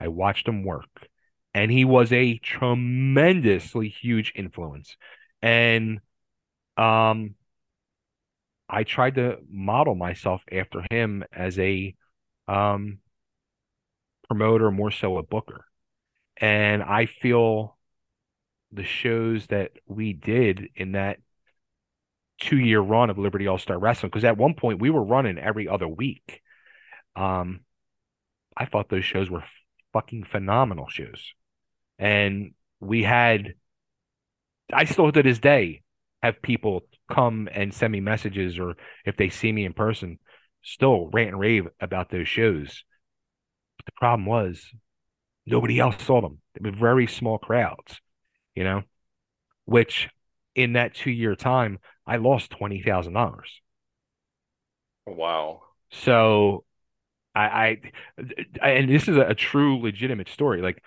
I 0.00 0.08
watched 0.08 0.48
him 0.48 0.64
work, 0.64 1.08
and 1.54 1.70
he 1.70 1.84
was 1.84 2.12
a 2.12 2.38
tremendously 2.38 3.88
huge 3.88 4.32
influence 4.34 4.96
and 5.42 6.00
um 6.76 7.34
I 8.68 8.84
tried 8.84 9.16
to 9.16 9.38
model 9.50 9.94
myself 9.94 10.42
after 10.50 10.82
him 10.90 11.24
as 11.32 11.58
a 11.58 11.94
um 12.48 12.98
promoter 14.28 14.70
more 14.70 14.90
so 14.90 15.18
a 15.18 15.22
booker. 15.22 15.66
And 16.38 16.82
I 16.82 17.06
feel 17.06 17.76
the 18.72 18.84
shows 18.84 19.46
that 19.48 19.72
we 19.86 20.14
did 20.14 20.70
in 20.74 20.92
that 20.92 21.18
two 22.40 22.58
year 22.58 22.80
run 22.80 23.10
of 23.10 23.18
Liberty 23.18 23.46
All 23.46 23.58
Star 23.58 23.78
Wrestling 23.78 24.10
because 24.10 24.24
at 24.24 24.38
one 24.38 24.54
point 24.54 24.80
we 24.80 24.90
were 24.90 25.04
running 25.04 25.38
every 25.38 25.68
other 25.68 25.88
week. 25.88 26.40
Um 27.14 27.60
I 28.56 28.66
thought 28.66 28.88
those 28.88 29.04
shows 29.04 29.30
were 29.30 29.44
fucking 29.92 30.24
phenomenal 30.24 30.88
shows. 30.88 31.34
And 31.98 32.54
we 32.80 33.02
had 33.02 33.54
I 34.72 34.84
still 34.84 35.12
to 35.12 35.22
this 35.22 35.38
day 35.38 35.82
have 36.22 36.42
people 36.42 36.84
come 37.10 37.48
and 37.52 37.74
send 37.74 37.92
me 37.92 38.00
messages 38.00 38.58
or 38.58 38.76
if 39.04 39.16
they 39.16 39.28
see 39.28 39.52
me 39.52 39.64
in 39.64 39.72
person, 39.72 40.18
still 40.62 41.08
rant 41.12 41.30
and 41.30 41.40
rave 41.40 41.66
about 41.80 42.10
those 42.10 42.28
shows. 42.28 42.84
But 43.76 43.86
the 43.86 43.92
problem 43.96 44.26
was 44.26 44.70
nobody 45.46 45.80
else 45.80 46.02
saw 46.02 46.20
them. 46.20 46.40
They 46.54 46.70
were 46.70 46.76
very 46.76 47.06
small 47.06 47.38
crowds, 47.38 48.00
you 48.54 48.64
know, 48.64 48.82
which 49.64 50.08
in 50.54 50.74
that 50.74 50.94
two 50.94 51.10
year 51.10 51.34
time, 51.34 51.78
I 52.06 52.16
lost 52.16 52.50
twenty 52.50 52.82
thousand 52.82 53.14
dollars. 53.14 53.60
Wow. 55.06 55.62
So 55.90 56.64
I, 57.34 57.80
I 58.62 58.70
and 58.70 58.90
this 58.90 59.08
is 59.08 59.16
a, 59.16 59.28
a 59.28 59.34
true 59.34 59.80
legitimate 59.80 60.28
story. 60.28 60.62
Like 60.62 60.82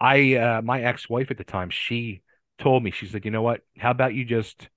I 0.00 0.34
uh 0.34 0.62
my 0.62 0.82
ex-wife 0.82 1.30
at 1.30 1.38
the 1.38 1.44
time, 1.44 1.70
she 1.70 2.22
told 2.58 2.82
me, 2.82 2.90
she 2.90 3.06
said, 3.06 3.24
you 3.24 3.30
know 3.30 3.42
what? 3.42 3.62
How 3.78 3.90
about 3.90 4.14
you 4.14 4.24
just 4.24 4.68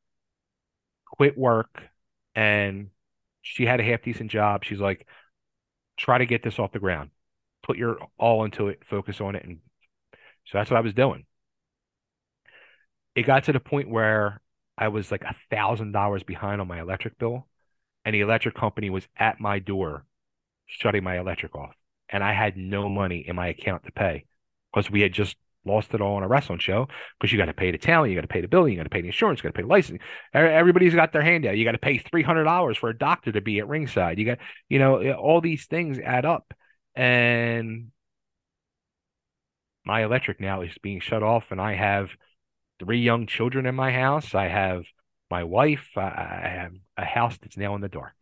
quit 1.06 1.38
work? 1.38 1.84
And 2.36 2.90
she 3.42 3.66
had 3.66 3.80
a 3.80 3.84
half 3.84 4.02
decent 4.04 4.32
job. 4.32 4.64
She's 4.64 4.80
like, 4.80 5.08
try 5.98 6.18
to 6.18 6.26
get 6.26 6.44
this 6.44 6.60
off 6.60 6.72
the 6.72 6.80
ground. 6.80 7.12
Put 7.64 7.78
your 7.78 7.98
all 8.18 8.44
into 8.46 8.70
it, 8.70 8.84
focus 8.86 9.22
on 9.22 9.36
it. 9.36 9.46
And 9.46 9.60
so 10.46 10.58
that's 10.58 10.72
what 10.72 10.78
I 10.78 10.82
was 10.82 10.94
doing. 10.94 11.26
It 13.16 13.24
got 13.24 13.46
to 13.46 13.54
the 13.54 13.60
point 13.60 13.90
where 13.90 14.42
I 14.78 14.88
was 14.88 15.12
like 15.12 15.24
a 15.24 15.36
thousand 15.50 15.92
dollars 15.92 16.24
behind 16.24 16.62
on 16.62 16.68
my 16.68 16.80
electric 16.80 17.18
bill, 17.18 17.48
and 18.06 18.16
the 18.16 18.22
electric 18.22 18.56
company 18.56 18.90
was 18.90 19.08
at 19.18 19.40
my 19.40 19.60
door 19.60 20.06
shutting 20.68 21.04
my 21.04 21.20
electric 21.20 21.56
off. 21.56 21.76
And 22.10 22.24
I 22.24 22.34
had 22.34 22.58
no 22.58 22.90
money 22.90 23.20
in 23.28 23.36
my 23.36 23.48
account 23.48 23.86
to 23.86 23.92
pay 23.92 24.26
because 24.72 24.92
we 24.92 25.02
had 25.02 25.14
just 25.14 25.38
lost 25.66 25.94
it 25.94 26.02
all 26.02 26.16
on 26.16 26.24
a 26.24 26.28
wrestling 26.28 26.60
show 26.60 26.88
because 27.20 27.32
you 27.32 27.38
got 27.38 27.46
to 27.46 27.54
pay 27.54 27.72
the 27.72 27.78
talent, 27.78 28.10
you 28.10 28.16
got 28.18 28.22
to 28.22 28.28
pay 28.28 28.42
the 28.42 28.48
billing, 28.48 28.74
you 28.74 28.78
got 28.78 28.84
to 28.84 28.90
pay 28.90 29.02
the 29.02 29.08
insurance, 29.08 29.40
you 29.40 29.44
got 29.44 29.50
to 29.50 29.54
pay 29.54 29.62
the 29.64 29.68
license. 29.68 30.02
E- 30.02 30.38
Everybody's 30.38 30.96
got 30.96 31.14
their 31.14 31.22
hand 31.22 31.46
out. 31.46 31.58
You 31.58 31.66
got 31.66 31.74
to 31.74 31.78
pay 31.78 31.98
three 31.98 32.24
hundred 32.24 32.46
dollars 32.46 32.78
for 32.78 32.90
a 32.90 32.98
doctor 32.98 33.32
to 33.32 33.42
be 33.42 33.60
at 33.60 33.68
ringside. 33.68 34.18
You 34.20 34.26
got, 34.26 34.40
you 34.70 34.80
know, 34.80 35.12
all 35.14 35.42
these 35.42 35.66
things 35.68 36.00
add 36.00 36.26
up, 36.26 36.54
and 36.96 37.92
my 39.86 40.04
electric 40.04 40.40
now 40.40 40.62
is 40.62 40.78
being 40.82 41.00
shut 41.00 41.24
off, 41.24 41.52
and 41.52 41.60
I 41.62 41.74
have 41.76 42.12
three 42.80 43.02
young 43.02 43.28
children 43.28 43.66
in 43.66 43.76
my 43.76 43.92
house. 43.92 44.36
I 44.36 44.48
have 44.48 44.86
my 45.30 45.44
wife. 45.44 45.90
I 45.98 46.02
I 46.46 46.50
have 46.50 46.74
a 46.98 47.06
house 47.06 47.38
that's 47.40 47.58
now 47.58 47.76
in 47.76 47.82
the 47.82 47.90
dark. 47.90 48.16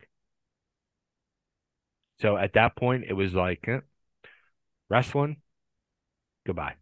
So 2.21 2.37
at 2.37 2.53
that 2.53 2.75
point, 2.75 3.05
it 3.07 3.13
was 3.13 3.33
like 3.33 3.67
eh, 3.67 3.79
wrestling, 4.89 5.41
goodbye 6.45 6.75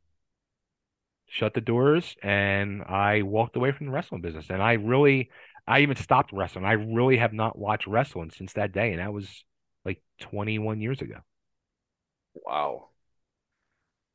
shut 1.28 1.54
the 1.54 1.62
doors 1.62 2.16
and 2.24 2.84
I 2.84 3.22
walked 3.22 3.56
away 3.56 3.72
from 3.72 3.88
the 3.88 3.92
wrestling 3.92 4.22
business. 4.22 4.50
And 4.50 4.62
I 4.62 4.74
really, 4.74 5.30
I 5.68 5.82
even 5.82 5.98
stopped 5.98 6.32
wrestling. 6.34 6.66
I 6.66 6.74
really 6.74 7.18
have 7.18 7.34
not 7.34 7.58
watched 7.58 7.88
wrestling 7.88 8.32
since 8.32 8.54
that 8.54 8.72
day. 8.72 8.92
And 8.92 9.00
that 9.00 9.14
was 9.14 9.44
like 9.86 10.02
21 10.22 10.80
years 10.82 11.02
ago. 11.02 11.18
Wow. 12.34 12.90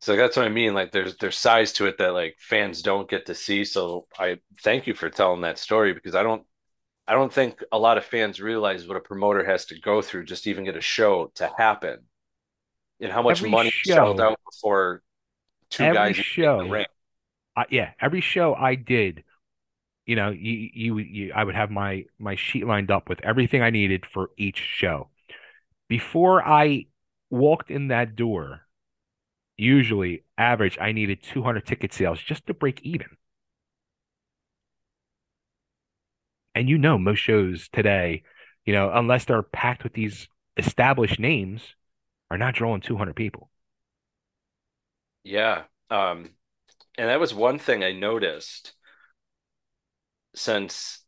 So 0.01 0.17
that's 0.17 0.37
what 0.37 0.47
I 0.47 0.49
mean. 0.49 0.75
Like 0.75 0.91
there's 0.91 1.17
there's 1.19 1.37
size 1.39 1.73
to 1.75 1.87
it 1.87 1.99
that 1.99 2.13
like 2.13 2.37
fans 2.39 2.83
don't 2.83 3.09
get 3.09 3.27
to 3.27 3.35
see. 3.35 3.65
So 3.65 4.07
I 4.19 4.39
thank 4.63 4.87
you 4.87 4.95
for 4.95 5.09
telling 5.11 5.43
that 5.43 5.59
story 5.59 5.93
because 5.93 6.15
I 6.15 6.23
don't 6.25 6.43
I 7.07 7.13
don't 7.15 7.33
think 7.33 7.63
a 7.73 7.79
lot 7.79 7.99
of 7.99 8.05
fans 8.05 8.41
realize 8.41 8.87
what 8.89 8.97
a 8.97 9.01
promoter 9.01 9.45
has 9.45 9.67
to 9.67 9.81
go 9.81 10.03
through 10.03 10.25
just 10.25 10.45
to 10.45 10.51
even 10.51 10.65
get 10.65 10.77
a 10.77 10.81
show 10.81 11.31
to 11.37 11.51
happen, 11.59 11.99
and 13.01 13.13
how 13.13 13.23
much 13.23 13.39
Every 13.39 13.51
money 13.51 13.71
show- 13.71 13.95
shelled 13.95 14.21
out 14.21 14.39
before 14.51 15.03
two 15.71 15.85
Every 15.85 15.97
guys 15.97 16.17
get 16.17 16.19
in 16.19 16.25
show- 16.25 16.59
the 16.65 16.71
ring. 16.71 16.87
I, 17.57 17.67
yeah, 17.71 17.93
every 18.01 18.21
show 18.21 18.55
I 18.55 18.75
did, 18.75 19.25
you 20.07 20.17
know, 20.17 20.31
you, 20.31 20.71
you 20.75 20.99
you 20.99 21.33
I 21.35 21.45
would 21.45 21.55
have 21.55 21.71
my 21.71 22.07
my 22.19 22.37
sheet 22.37 22.67
lined 22.67 22.91
up 22.91 23.09
with 23.09 23.21
everything 23.23 23.63
I 23.63 23.71
needed 23.71 24.07
for 24.07 24.31
each 24.39 24.59
show. 24.59 25.11
Before 25.89 26.47
I 26.47 26.87
walked 27.31 27.71
in 27.71 27.89
that 27.89 28.17
door, 28.17 28.63
usually 29.57 30.25
average 30.39 30.79
I 30.81 30.93
needed 30.93 31.23
200 31.23 31.67
ticket 31.67 31.93
sales 31.95 32.21
just 32.21 32.47
to 32.49 32.55
break 32.55 32.83
even. 32.83 33.09
And 36.55 36.69
you 36.69 36.79
know, 36.79 36.99
most 36.99 37.19
shows 37.19 37.69
today, 37.69 38.23
you 38.65 38.73
know, 38.73 38.91
unless 38.93 39.25
they're 39.25 39.43
packed 39.43 39.85
with 39.85 39.93
these 39.95 40.29
established 40.57 41.19
names, 41.19 41.75
are 42.31 42.39
not 42.39 42.55
drawing 42.55 42.81
200 42.83 43.17
people. 43.17 43.51
Yeah. 45.25 45.65
Um, 45.91 46.35
and 46.99 47.09
that 47.09 47.21
was 47.21 47.35
one 47.35 47.59
thing 47.59 47.83
I 47.83 47.93
noticed 47.93 48.75
since 50.35 51.05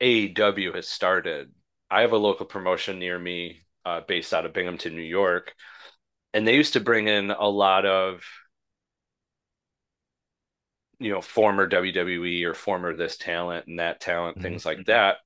AEW 0.00 0.74
has 0.74 0.88
started. 0.88 1.52
I 1.90 2.02
have 2.02 2.12
a 2.12 2.18
local 2.18 2.46
promotion 2.46 2.98
near 2.98 3.18
me, 3.18 3.62
uh, 3.84 4.00
based 4.06 4.34
out 4.34 4.46
of 4.46 4.52
Binghamton, 4.52 4.94
New 4.94 5.02
York, 5.02 5.54
and 6.34 6.46
they 6.46 6.54
used 6.54 6.74
to 6.74 6.80
bring 6.80 7.08
in 7.08 7.30
a 7.30 7.48
lot 7.48 7.86
of, 7.86 8.22
you 10.98 11.10
know, 11.10 11.20
former 11.20 11.66
WWE 11.66 12.44
or 12.44 12.54
former 12.54 12.94
this 12.94 13.16
talent 13.16 13.66
and 13.66 13.78
that 13.78 14.00
talent, 14.00 14.38
Mhm. 14.38 14.42
things 14.42 14.66
like 14.66 14.84
that, 14.86 15.18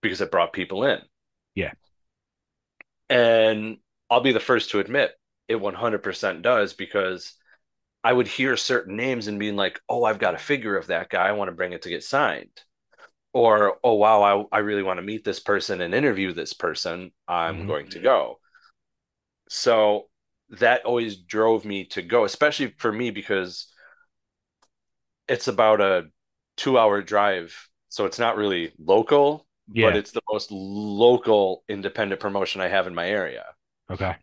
because 0.00 0.20
it 0.20 0.30
brought 0.30 0.52
people 0.52 0.84
in. 0.84 1.00
Yeah. 1.54 1.72
And 3.08 3.78
I'll 4.08 4.20
be 4.20 4.32
the 4.32 4.40
first 4.40 4.70
to 4.70 4.80
admit 4.80 5.12
it 5.48 5.56
100% 5.56 6.42
does 6.42 6.72
because 6.72 7.34
I 8.04 8.12
would 8.12 8.28
hear 8.28 8.56
certain 8.56 8.96
names 8.96 9.28
and 9.28 9.38
being 9.38 9.56
like, 9.56 9.80
oh, 9.88 10.04
I've 10.04 10.18
got 10.18 10.34
a 10.34 10.38
figure 10.38 10.76
of 10.76 10.88
that 10.88 11.08
guy. 11.10 11.28
I 11.28 11.32
want 11.32 11.48
to 11.48 11.56
bring 11.56 11.72
it 11.72 11.82
to 11.82 11.88
get 11.88 12.04
signed. 12.04 12.62
Or, 13.34 13.78
oh, 13.84 13.94
wow, 13.94 14.48
I, 14.52 14.58
I 14.58 14.60
really 14.60 14.82
want 14.84 14.98
to 14.98 15.02
meet 15.06 15.24
this 15.24 15.40
person 15.40 15.80
and 15.82 15.94
interview 15.94 16.32
this 16.34 16.54
person. 16.54 17.12
I'm 17.28 17.64
Mhm. 17.64 17.66
going 17.66 17.88
to 17.90 18.00
go. 18.00 18.40
So 19.48 20.08
that 20.50 20.84
always 20.84 21.16
drove 21.16 21.64
me 21.64 21.84
to 21.86 22.02
go, 22.02 22.24
especially 22.24 22.74
for 22.78 22.92
me 22.92 23.10
because 23.10 23.68
it's 25.28 25.48
about 25.48 25.80
a 25.80 26.06
two 26.56 26.78
hour 26.78 27.02
drive. 27.02 27.54
So 27.88 28.06
it's 28.06 28.18
not 28.18 28.36
really 28.36 28.72
local, 28.78 29.46
Yeah. 29.72 29.82
but 29.82 29.96
it's 29.96 30.12
the 30.12 30.22
most 30.30 30.50
local 30.50 31.64
independent 31.68 32.20
promotion 32.20 32.60
I 32.60 32.68
have 32.68 32.86
in 32.86 32.94
my 32.94 33.08
area 33.08 33.44
Okay. 33.90 34.16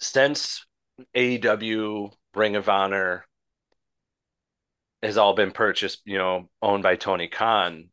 since 0.00 0.66
AEW, 1.14 2.12
Ring 2.34 2.56
of 2.56 2.68
Honor 2.68 3.26
has 5.02 5.16
all 5.16 5.34
been 5.34 5.52
purchased, 5.52 6.00
you 6.04 6.18
know, 6.18 6.48
owned 6.62 6.82
by 6.82 6.96
Tony 6.96 7.28
Khan, 7.28 7.90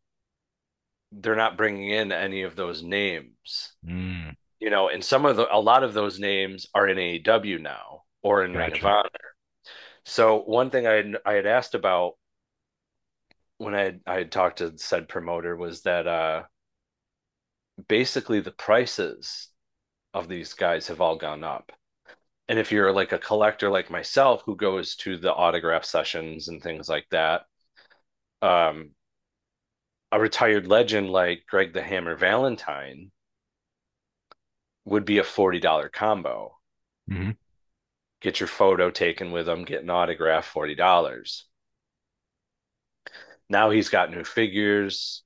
they're 1.12 1.36
not 1.36 1.58
bringing 1.58 1.90
in 1.90 2.12
any 2.12 2.44
of 2.44 2.56
those 2.56 2.84
names, 2.84 3.74
Mm, 3.86 4.36
you 4.60 4.70
know, 4.70 4.90
and 4.90 5.04
some 5.04 5.26
of 5.26 5.38
the, 5.38 5.48
a 5.54 5.60
lot 5.60 5.84
of 5.84 5.94
those 5.94 6.20
names 6.20 6.68
are 6.74 6.88
in 6.88 6.98
AEW 6.98 7.60
now 7.62 8.04
or 8.22 8.44
in 8.44 8.56
Ring 8.56 8.74
of 8.74 8.86
Honor. 8.86 9.10
So 10.06 10.42
one 10.42 10.70
thing 10.70 10.88
I 10.88 10.94
had, 10.94 11.18
I 11.26 11.34
had 11.34 11.46
asked 11.46 11.76
about 11.76 12.14
when 13.58 13.76
I 13.76 13.82
had, 13.82 14.02
I 14.08 14.16
had 14.16 14.32
talked 14.32 14.60
to 14.60 14.78
said 14.78 15.08
promoter 15.10 15.56
was 15.56 15.82
that 15.84 16.08
uh 16.08 16.44
basically 17.88 18.40
the 18.40 18.52
prices 18.52 19.50
of 20.14 20.28
these 20.28 20.54
guys 20.54 20.88
have 20.88 21.02
all 21.02 21.16
gone 21.18 21.44
up. 21.44 21.72
And 22.50 22.60
if 22.60 22.72
you're 22.72 22.92
like 22.92 23.14
a 23.14 23.18
collector 23.20 23.70
like 23.70 23.90
myself 23.90 24.42
who 24.46 24.56
goes 24.58 24.96
to 24.98 25.18
the 25.18 25.34
autograph 25.34 25.86
sessions 25.86 26.50
and 26.50 26.62
things 26.62 26.90
like 26.90 27.08
that, 27.12 27.46
um, 28.42 28.92
a 30.12 30.20
retired 30.20 30.68
legend 30.68 31.10
like 31.10 31.48
Greg 31.48 31.74
the 31.74 31.82
Hammer 31.82 32.16
Valentine 32.16 33.10
would 34.84 35.06
be 35.06 35.20
a 35.20 35.24
$40 35.24 35.90
combo. 35.94 36.58
Mhm. 37.08 37.38
Get 38.22 38.40
your 38.40 38.48
photo 38.48 38.92
taken 38.92 39.34
with 39.34 39.50
him, 39.50 39.66
get 39.66 39.84
an 39.84 39.90
autograph, 39.90 40.46
$40. 40.46 41.48
Now 43.50 43.70
he's 43.70 43.90
got 43.90 44.12
new 44.12 44.24
figures, 44.24 45.24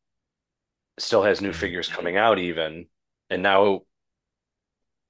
still 1.00 1.24
has 1.24 1.42
new 1.42 1.54
figures 1.54 1.90
coming 1.90 2.18
out 2.18 2.40
even. 2.40 2.88
And 3.30 3.44
now 3.44 3.82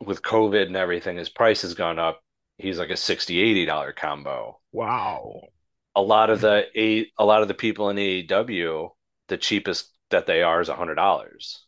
with 0.06 0.22
COVID 0.22 0.68
and 0.68 0.76
everything, 0.76 1.18
his 1.18 1.30
price 1.30 1.62
has 1.64 1.74
gone 1.74 2.00
up. 2.00 2.22
He's 2.58 2.80
like 2.80 2.90
a 2.90 2.98
60 2.98 3.40
$80 3.40 3.94
combo. 3.94 4.60
Wow. 4.74 5.48
A 5.96 6.02
lot 6.04 6.30
of 6.30 6.40
the 6.42 6.68
a 6.80 7.12
a 7.18 7.26
lot 7.26 7.42
of 7.42 7.48
the 7.48 7.54
people 7.56 7.90
in 7.90 7.98
AEW, 7.98 8.96
the 9.28 9.38
cheapest 9.40 9.92
that 10.12 10.28
they 10.28 10.44
are 10.44 10.62
is 10.62 10.70
a 10.70 10.76
hundred 10.76 10.96
dollars. 10.96 11.66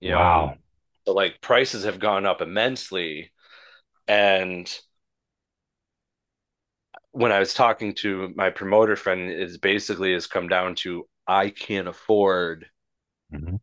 You 0.00 0.10
know, 0.10 0.50
Wow. 0.50 0.58
so 1.06 1.12
like 1.14 1.40
prices 1.40 1.84
have 1.84 1.98
gone 1.98 2.26
up 2.26 2.40
immensely. 2.40 3.32
And 4.08 4.70
when 7.12 7.32
I 7.32 7.38
was 7.38 7.54
talking 7.54 7.94
to 7.96 8.32
my 8.36 8.50
promoter 8.50 8.96
friend, 8.96 9.30
is 9.30 9.58
basically 9.58 10.12
has 10.12 10.26
come 10.26 10.48
down 10.48 10.74
to 10.76 11.06
I 11.26 11.50
can't 11.50 11.88
afford 11.88 12.66
Mhm. 13.30 13.56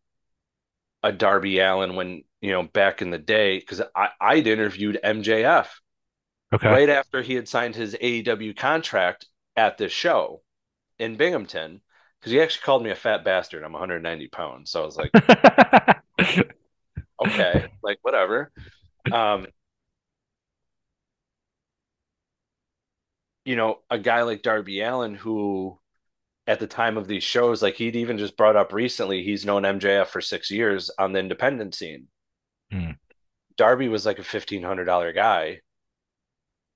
a 1.04 1.12
Darby 1.12 1.60
Allin 1.60 1.96
when 1.96 2.24
you 2.42 2.52
know 2.52 2.64
back 2.64 3.02
in 3.02 3.12
the 3.12 3.18
day 3.20 3.60
because 3.60 3.82
I 3.96 4.10
I'd 4.20 4.48
interviewed 4.48 5.00
MJF 5.04 5.82
Okay. 6.54 6.76
right 6.76 6.90
after 6.90 7.22
he 7.22 7.36
had 7.36 7.48
signed 7.50 7.76
his 7.76 7.96
AEW 8.02 8.54
contract 8.54 9.28
at 9.56 9.78
this 9.78 9.92
show 9.94 10.44
in 11.00 11.18
Binghamton 11.18 11.82
because 12.20 12.32
he 12.34 12.42
actually 12.42 12.64
called 12.64 12.84
me 12.84 12.92
a 12.92 12.96
fat 12.96 13.24
bastard. 13.26 13.64
I'm 13.64 13.74
190 13.74 14.30
pounds, 14.30 14.72
so 14.72 14.84
I 14.84 14.86
was 14.86 14.98
like, 14.98 15.14
okay, 17.22 17.68
like 17.84 18.00
whatever. 18.02 18.52
Um, 19.12 19.48
you 23.46 23.56
know, 23.56 23.80
a 23.90 23.98
guy 23.98 24.22
like 24.24 24.44
Darby 24.44 24.82
Allin 24.82 25.16
who 25.16 25.80
at 26.48 26.60
the 26.60 26.68
time 26.68 26.98
of 26.98 27.08
these 27.08 27.24
shows, 27.24 27.64
like 27.64 27.76
he'd 27.76 27.98
even 27.98 28.18
just 28.20 28.38
brought 28.38 28.58
up 28.58 28.74
recently, 28.74 29.24
he's 29.24 29.46
known 29.46 29.66
MJF 29.66 30.10
for 30.10 30.22
six 30.22 30.52
years 30.52 30.92
on 31.00 31.14
the 31.14 31.20
independent 31.20 31.76
scene. 31.76 32.10
Hmm. 32.72 32.92
Darby 33.56 33.88
was 33.88 34.06
like 34.06 34.20
a 34.20 34.26
fifteen 34.26 34.62
hundred 34.62 34.84
dollar 34.84 35.14
guy. 35.14 35.62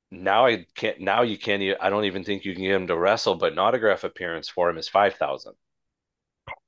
Now 0.09 0.47
I 0.47 0.65
can't. 0.73 0.99
Now 0.99 1.21
you 1.21 1.37
can't. 1.37 1.61
I 1.79 1.91
don't 1.91 2.05
even 2.05 2.23
think 2.23 2.43
you 2.43 2.53
can 2.55 2.63
get 2.63 2.71
him 2.71 2.87
to 2.87 2.97
wrestle, 2.97 3.35
but 3.35 3.51
an 3.51 3.59
autograph 3.59 4.03
appearance 4.03 4.49
for 4.49 4.67
him 4.67 4.79
is 4.79 4.87
five 4.89 5.13
thousand. 5.15 5.53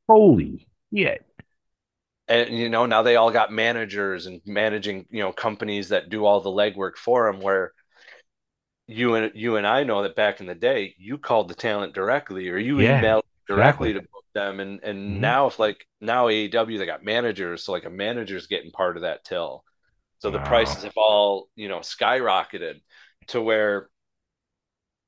Holy 0.07 0.67
shit. 0.93 1.25
And 2.29 2.57
you 2.57 2.69
know 2.69 2.85
now 2.85 3.03
they 3.03 3.15
all 3.15 3.31
got 3.31 3.51
managers 3.51 4.25
and 4.25 4.41
managing 4.45 5.05
you 5.09 5.21
know 5.21 5.31
companies 5.31 5.89
that 5.89 6.09
do 6.09 6.25
all 6.25 6.41
the 6.41 6.49
legwork 6.49 6.95
for 6.97 7.31
them. 7.31 7.41
Where 7.41 7.73
you 8.87 9.15
and 9.15 9.31
you 9.35 9.57
and 9.57 9.67
I 9.67 9.83
know 9.83 10.03
that 10.03 10.15
back 10.15 10.39
in 10.39 10.45
the 10.47 10.55
day, 10.55 10.95
you 10.97 11.17
called 11.17 11.49
the 11.49 11.55
talent 11.55 11.93
directly 11.93 12.49
or 12.49 12.57
you 12.57 12.77
Yeah, 12.77 12.77
emailed 12.77 13.23
directly 13.47 13.93
exactly. 13.93 13.93
to 13.93 14.01
them. 14.37 14.61
And 14.61 14.81
and 14.83 15.21
Mhm. 15.21 15.21
now 15.21 15.47
if 15.47 15.59
like 15.59 15.87
now 16.01 16.29
AEW 16.29 16.79
they 16.79 16.85
got 16.87 17.03
managers, 17.05 17.63
so 17.65 17.73
like 17.73 17.85
a 17.85 17.91
manager's 17.91 18.47
getting 18.47 18.71
part 18.71 18.97
of 18.97 19.03
that 19.03 19.25
till. 19.25 19.65
So 20.19 20.31
the 20.31 20.39
Wow. 20.39 20.41
prices 20.41 20.83
have 20.83 20.93
all 20.97 21.49
you 21.55 21.69
know 21.69 21.79
skyrocketed 21.79 22.81
to 23.29 23.41
where 23.41 23.89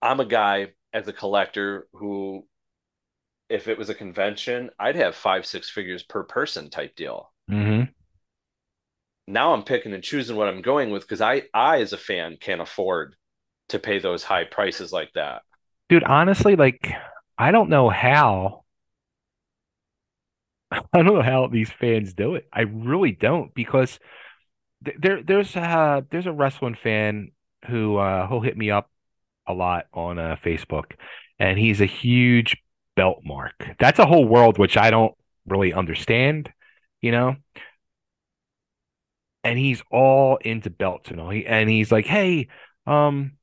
I'm 0.02 0.20
a 0.20 0.26
guy 0.26 0.74
as 0.94 1.08
a 1.08 1.14
collector 1.14 1.88
who, 1.94 2.46
if 3.50 3.68
it 3.68 3.78
was 3.78 3.90
a 3.90 3.96
convention, 3.96 4.70
I'd 4.80 4.96
have 4.96 5.14
five 5.16 5.46
six 5.46 5.70
figures 5.70 6.04
per 6.04 6.24
person 6.24 6.70
type 6.70 6.96
deal 6.96 7.32
mm-hmm. 7.50 7.92
now 9.28 9.54
I'm 9.54 9.64
picking 9.64 9.94
and 9.94 10.04
choosing 10.04 10.36
what 10.36 10.48
I'm 10.48 10.62
going 10.62 10.90
with 10.90 11.04
because 11.04 11.22
I 11.22 11.44
I 11.54 11.80
as 11.82 11.94
a 11.94 11.98
fan 11.98 12.38
can't 12.40 12.62
afford 12.62 13.16
to 13.70 13.80
pay 13.80 14.00
those 14.00 14.24
high 14.24 14.46
prices 14.46 14.92
like 14.92 15.14
that. 15.14 15.44
Dude, 15.90 16.04
honestly, 16.04 16.56
like, 16.56 16.92
I 17.38 17.52
don't 17.52 17.70
know 17.70 17.90
how. 17.90 18.64
I 20.72 20.82
don't 20.94 21.06
know 21.06 21.22
how 21.22 21.48
these 21.48 21.70
fans 21.72 22.14
do 22.14 22.36
it. 22.36 22.48
I 22.54 22.62
really 22.62 23.12
don't 23.12 23.54
because 23.54 24.00
th- 24.86 24.98
there 25.02 25.24
there's 25.24 25.56
uh 25.56 26.02
there's 26.12 26.28
a 26.28 26.34
wrestling 26.34 26.76
fan 26.76 27.32
who 27.68 27.98
uh 27.98 28.28
who'll 28.28 28.42
hit 28.42 28.58
me 28.58 28.72
up 28.72 28.90
a 29.48 29.54
lot 29.54 29.88
on 29.94 30.20
uh, 30.20 30.38
Facebook, 30.44 30.94
and 31.40 31.60
he's 31.60 31.82
a 31.82 31.86
huge 31.88 32.58
belt 32.96 33.22
mark. 33.26 33.54
That's 33.80 34.00
a 34.00 34.06
whole 34.08 34.28
world 34.28 34.58
which 34.60 34.78
I 34.78 34.92
don't 34.92 35.16
really 35.48 35.74
understand, 35.74 36.52
you 37.02 37.12
know. 37.12 37.36
And 39.44 39.58
he's 39.58 39.82
all 39.90 40.38
into 40.38 40.70
belts 40.70 41.12
and 41.12 41.20
all. 41.20 41.30
He, 41.30 41.46
and 41.46 41.70
he's 41.70 41.92
like, 41.92 42.06
"Hey, 42.06 42.50
um, 42.86 43.34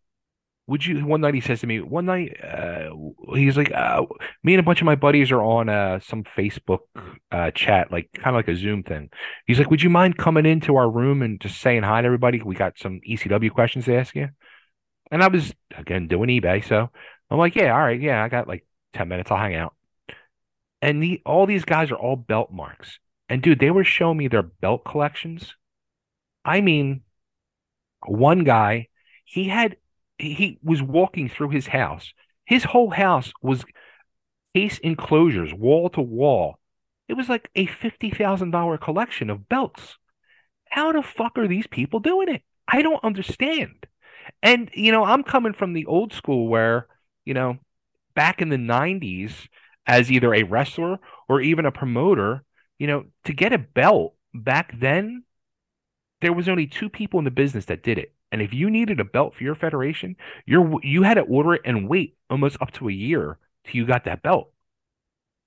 would 0.67 0.85
you 0.85 1.07
one 1.07 1.21
night 1.21 1.35
he 1.35 1.41
says 1.41 1.61
to 1.61 1.67
me 1.67 1.81
one 1.81 2.07
night 2.07 2.37
uh, 2.43 2.91
he's 3.35 3.57
like 3.57 3.73
uh, 3.73 4.03
me 4.43 4.55
and 4.55 4.61
a 4.61 4.64
bunch 4.64 4.81
of 4.81 4.85
my 4.85 4.97
buddies 4.97 5.31
are 5.31 5.43
on 5.43 5.69
uh, 5.69 6.01
some 6.01 6.25
facebook 6.25 6.81
uh, 7.31 7.51
chat 7.53 7.93
like 7.93 8.11
kind 8.14 8.35
of 8.35 8.39
like 8.39 8.49
a 8.49 8.57
zoom 8.57 8.83
thing. 8.83 9.11
He's 9.47 9.59
like 9.59 9.71
would 9.71 9.83
you 9.83 9.91
mind 9.91 10.19
coming 10.19 10.47
into 10.47 10.77
our 10.77 10.91
room 10.91 11.23
and 11.23 11.41
just 11.41 11.61
saying 11.61 11.83
hi 11.83 12.01
to 12.01 12.07
everybody? 12.07 12.43
We 12.43 12.55
got 12.55 12.79
some 12.79 13.01
ecw 13.09 13.51
questions 13.53 13.85
to 13.85 13.97
ask 13.97 14.14
you. 14.14 14.29
And 15.11 15.23
i 15.23 15.29
was 15.29 15.55
again 15.77 16.09
doing 16.09 16.29
ebay 16.31 16.67
so 16.67 16.91
i'm 17.31 17.39
like 17.39 17.55
yeah 17.55 17.73
all 17.73 17.81
right 17.81 18.01
yeah 18.01 18.23
i 18.23 18.29
got 18.29 18.49
like 18.49 18.67
10 18.95 19.09
minutes 19.09 19.31
i'll 19.31 19.39
hang 19.39 19.55
out. 19.55 19.75
And 20.83 21.03
the, 21.03 21.23
all 21.25 21.47
these 21.47 21.64
guys 21.64 21.91
are 21.91 21.97
all 21.97 22.17
belt 22.17 22.53
marks. 22.53 22.99
And 23.29 23.41
dude 23.41 23.61
they 23.61 23.71
were 23.71 23.85
showing 23.85 24.19
me 24.19 24.29
their 24.29 24.43
belt 24.43 24.85
collections. 24.85 25.55
I 26.45 26.61
mean 26.61 27.03
one 28.05 28.45
guy 28.45 28.89
he 29.25 29.49
had 29.49 29.77
he 30.19 30.59
was 30.62 30.83
walking 30.83 31.29
through 31.29 31.51
his 31.51 31.67
house. 31.67 32.12
His 32.45 32.64
whole 32.64 32.91
house 32.91 33.33
was 33.43 33.64
case 34.55 34.79
enclosures, 34.79 35.53
wall 35.53 35.91
to 35.91 36.01
wall. 36.01 36.59
It 37.09 37.14
was 37.14 37.29
like 37.29 37.49
a 37.55 37.67
$50,000 37.67 38.81
collection 38.81 39.31
of 39.31 39.49
belts. 39.49 39.99
How 40.71 40.93
the 40.93 41.03
fuck 41.03 41.39
are 41.39 41.49
these 41.49 41.67
people 41.67 42.01
doing 42.01 42.29
it? 42.29 42.43
I 42.67 42.83
don't 42.83 43.05
understand. 43.05 43.87
And, 44.43 44.71
you 44.75 44.93
know, 44.93 45.05
I'm 45.05 45.23
coming 45.23 45.53
from 45.53 45.73
the 45.73 45.87
old 45.87 46.12
school 46.12 46.49
where, 46.49 46.89
you 47.25 47.35
know, 47.35 47.59
back 48.14 48.41
in 48.43 48.49
the 48.49 48.57
90s, 48.57 49.49
as 49.87 50.11
either 50.11 50.35
a 50.35 50.43
wrestler 50.43 50.99
or 51.29 51.41
even 51.41 51.64
a 51.64 51.71
promoter, 51.71 52.43
you 52.79 52.87
know, 52.87 53.05
to 53.25 53.33
get 53.33 53.53
a 53.53 53.59
belt 53.59 54.14
back 54.35 54.79
then, 54.79 55.23
there 56.23 56.33
was 56.33 56.49
only 56.49 56.67
two 56.67 56.89
people 56.89 57.19
in 57.19 57.25
the 57.25 57.31
business 57.31 57.67
that 57.67 57.83
did 57.83 57.99
it. 57.99 58.12
And 58.33 58.43
if 58.43 58.53
you 58.53 58.70
needed 58.70 59.01
a 59.01 59.05
belt 59.05 59.35
for 59.35 59.45
your 59.45 59.55
federation, 59.55 60.16
you're 60.47 60.81
you 60.83 61.03
had 61.03 61.14
to 61.14 61.22
order 61.22 61.55
it 61.55 61.62
and 61.64 61.89
wait 61.89 62.16
almost 62.29 62.59
up 62.61 62.72
to 62.72 62.89
a 62.89 62.93
year 62.93 63.39
till 63.64 63.77
you 63.77 63.87
got 63.87 64.05
that 64.05 64.22
belt. 64.22 64.53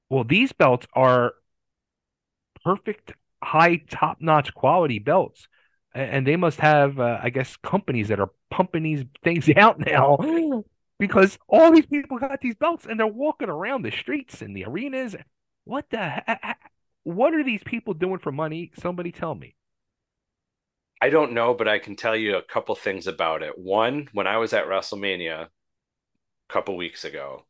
Well, 0.09 0.23
these 0.23 0.51
belts 0.53 0.87
are 0.93 1.33
perfect, 2.63 3.13
high, 3.43 3.77
top-notch 3.89 4.53
quality 4.53 4.99
belts, 4.99 5.47
and 5.93 6.25
they 6.25 6.35
must 6.35 6.59
have, 6.59 6.99
uh, 6.99 7.19
I 7.21 7.29
guess, 7.29 7.57
companies 7.57 8.09
that 8.09 8.19
are 8.19 8.31
pumping 8.49 8.83
these 8.83 9.05
things 9.23 9.49
out 9.55 9.79
now 9.79 10.17
because 10.99 11.37
all 11.47 11.71
these 11.71 11.85
people 11.85 12.17
got 12.19 12.41
these 12.41 12.55
belts 12.55 12.85
and 12.85 12.99
they're 12.99 13.07
walking 13.07 13.49
around 13.49 13.83
the 13.83 13.91
streets 13.91 14.41
and 14.41 14.55
the 14.55 14.65
arenas. 14.65 15.15
What 15.65 15.89
the 15.89 15.97
heck? 15.97 16.59
What 17.03 17.33
are 17.33 17.43
these 17.43 17.63
people 17.63 17.93
doing 17.93 18.19
for 18.19 18.31
money? 18.31 18.71
Somebody 18.79 19.11
tell 19.11 19.33
me. 19.35 19.55
I 21.01 21.09
don't 21.09 21.33
know, 21.33 21.53
but 21.53 21.67
I 21.67 21.79
can 21.79 21.95
tell 21.95 22.15
you 22.15 22.35
a 22.35 22.41
couple 22.41 22.75
things 22.75 23.07
about 23.07 23.41
it. 23.41 23.57
One, 23.57 24.09
when 24.11 24.27
I 24.27 24.37
was 24.37 24.53
at 24.53 24.65
WrestleMania 24.65 25.43
a 25.43 25.49
couple 26.49 26.75
weeks 26.75 27.05
ago, 27.05 27.45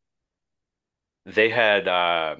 they 1.26 1.50
had 1.50 1.88
uh, 1.88 2.36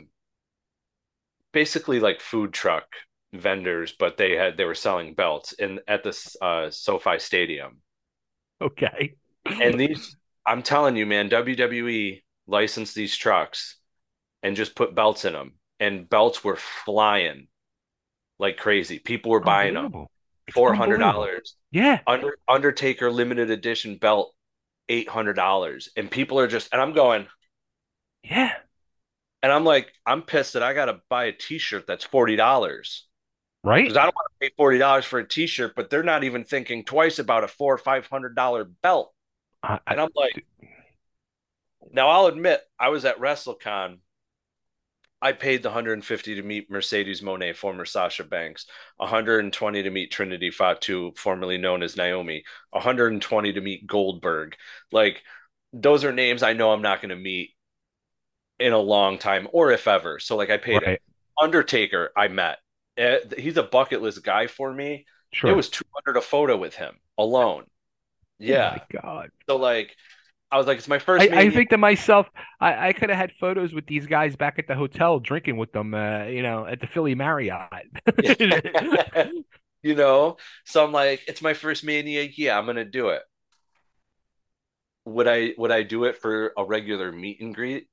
basically 1.52 2.00
like 2.00 2.22
food 2.22 2.54
truck 2.54 2.86
vendors, 3.34 3.94
but 3.98 4.18
they 4.18 4.36
had 4.36 4.56
they 4.56 4.66
were 4.66 4.76
selling 4.76 5.16
belts 5.16 5.54
in 5.54 5.80
at 5.88 6.04
the 6.04 6.38
uh, 6.42 6.70
SoFi 6.70 7.18
Stadium. 7.18 7.78
Okay. 8.62 9.16
and 9.46 9.80
these, 9.80 10.16
I'm 10.46 10.62
telling 10.62 10.96
you, 10.96 11.08
man, 11.08 11.30
WWE 11.30 12.22
licensed 12.48 12.94
these 12.94 13.16
trucks 13.16 13.78
and 14.44 14.56
just 14.56 14.76
put 14.76 14.96
belts 14.96 15.26
in 15.26 15.34
them, 15.34 15.54
and 15.80 16.08
belts 16.08 16.44
were 16.44 16.56
flying 16.56 17.48
like 18.38 18.58
crazy. 18.58 19.00
People 19.00 19.32
were 19.32 19.40
buying 19.40 19.74
them 19.74 20.08
four 20.54 20.74
hundred 20.74 20.98
dollars. 20.98 21.56
Yeah. 21.72 22.00
Under, 22.08 22.38
Undertaker 22.48 23.12
limited 23.12 23.50
edition 23.50 23.98
belt, 23.98 24.34
eight 24.88 25.08
hundred 25.08 25.34
dollars, 25.34 25.90
and 25.96 26.10
people 26.10 26.40
are 26.40 26.48
just 26.48 26.70
and 26.72 26.82
I'm 26.82 26.94
going, 26.94 27.28
yeah. 28.24 28.54
And 29.42 29.52
I'm 29.52 29.64
like, 29.64 29.94
I'm 30.06 30.22
pissed 30.22 30.54
that 30.54 30.64
I 30.64 30.74
got 30.74 30.86
to 30.86 31.00
buy 31.10 31.26
a 31.26 31.32
T-shirt 31.32 31.88
that's 31.88 32.04
forty 32.04 32.36
dollars. 32.36 33.08
Right. 33.64 33.84
Because 33.84 33.98
I 33.98 34.04
don't 34.04 34.16
want 34.16 34.28
to 34.34 34.48
pay 34.48 34.54
forty 34.58 34.78
dollars 34.78 35.06
for 35.06 35.20
a 35.20 35.28
T-shirt, 35.28 35.74
but 35.76 35.90
they're 35.90 36.04
not 36.04 36.24
even 36.24 36.44
thinking 36.44 36.84
twice 36.84 37.20
about 37.20 37.44
a 37.44 37.48
four 37.48 37.74
or 37.74 37.78
five 37.78 38.08
hundred 38.08 38.36
dollar 38.36 38.66
belt. 38.66 39.14
I, 39.64 39.80
and 39.88 40.00
I'm 40.00 40.10
like, 40.16 40.46
now 41.92 42.10
I'll 42.10 42.28
admit 42.28 42.62
I 42.80 42.90
was 42.90 43.06
at 43.06 43.20
WrestleCon 43.20 44.00
I 45.22 45.34
paid 45.34 45.64
the 45.64 45.70
150 45.70 46.36
to 46.36 46.42
meet 46.42 46.72
Mercedes 46.72 47.22
Moné, 47.22 47.56
former 47.56 47.86
Sasha 47.86 48.24
Banks, 48.24 48.66
120 48.98 49.84
to 49.84 49.90
meet 49.90 50.12
Trinity 50.12 50.50
Fatu, 50.50 51.12
formerly 51.18 51.58
known 51.58 51.84
as 51.84 51.98
Naomi, 51.98 52.44
120 52.72 53.54
to 53.54 53.62
meet 53.62 53.86
Goldberg. 53.86 54.56
Like 54.92 55.22
those 55.74 56.04
are 56.04 56.14
names 56.14 56.42
I 56.42 56.54
know 56.54 56.72
I'm 56.72 56.82
not 56.82 57.02
going 57.02 57.10
to 57.10 57.16
meet 57.16 57.52
in 58.60 58.74
a 58.74 58.80
long 58.80 59.18
time 59.18 59.48
or 59.52 59.72
if 59.72 59.88
ever. 59.88 60.20
So 60.20 60.36
like 60.36 60.50
I 60.50 60.58
paid 60.58 60.84
right. 60.86 61.02
Undertaker 61.42 62.12
I 62.16 62.28
met. 62.28 62.60
Eh, 62.98 63.20
he's 63.38 63.58
a 63.58 63.64
bucket 63.64 64.02
list 64.02 64.24
guy 64.24 64.48
for 64.48 64.74
me. 64.74 65.06
Sure. 65.32 65.52
It 65.52 65.56
was 65.56 65.70
200 65.70 66.18
a 66.18 66.22
photo 66.22 66.58
with 66.58 66.76
him 66.76 66.96
alone. 67.18 67.66
Yeah. 68.40 68.72
Oh 68.72 68.78
my 68.96 69.02
god. 69.02 69.30
So 69.48 69.58
like 69.58 69.96
I 70.52 70.58
was 70.58 70.66
like, 70.66 70.80
it's 70.80 70.88
my 70.88 70.98
first. 70.98 71.32
I, 71.32 71.42
I 71.42 71.50
think 71.52 71.70
to 71.70 71.78
myself, 71.78 72.28
I, 72.60 72.90
I 72.90 72.94
could 72.94 73.10
have 73.10 73.18
had 73.18 73.32
photos 73.40 73.72
with 73.72 73.86
these 73.86 74.08
guys 74.08 74.36
back 74.36 74.58
at 74.58 74.68
the 74.68 74.76
hotel 74.76 75.20
drinking 75.20 75.58
with 75.58 75.72
them, 75.72 75.94
uh, 75.94 76.24
you 76.24 76.42
know, 76.42 76.66
at 76.66 76.82
the 76.82 76.88
Philly 76.88 77.14
Marriott. 77.14 77.70
you 79.84 79.96
know, 79.96 80.38
so 80.66 80.84
I'm 80.84 80.92
like, 80.92 81.22
it's 81.28 81.42
my 81.42 81.54
first 81.54 81.84
mania. 81.84 82.28
Yeah, 82.36 82.58
I'm 82.58 82.66
gonna 82.66 82.84
do 82.84 83.10
it. 83.10 83.22
Would 85.06 85.28
I 85.28 85.54
would 85.58 85.72
I 85.72 85.84
do 85.84 86.06
it 86.06 86.18
for 86.18 86.54
a 86.58 86.66
regular 86.66 87.12
meet 87.12 87.42
and 87.42 87.54
greet? 87.54 87.88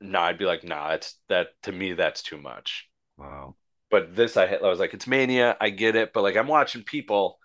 No, 0.00 0.20
I'd 0.20 0.38
be 0.38 0.44
like, 0.44 0.62
nah, 0.62 0.90
it's 0.92 1.16
that 1.28 1.48
to 1.64 1.72
me 1.72 1.92
that's 1.92 2.22
too 2.22 2.38
much. 2.38 2.88
Wow. 3.18 3.56
But 3.90 4.14
this 4.14 4.36
I, 4.36 4.46
hit 4.46 4.62
I 4.62 4.68
was 4.68 4.78
like, 4.78 4.94
it's 4.94 5.06
mania. 5.08 5.56
I 5.60 5.70
get 5.70 5.96
it, 5.96 6.12
but 6.12 6.22
like 6.22 6.36
I'm 6.36 6.48
watching 6.48 6.84
people 6.84 7.38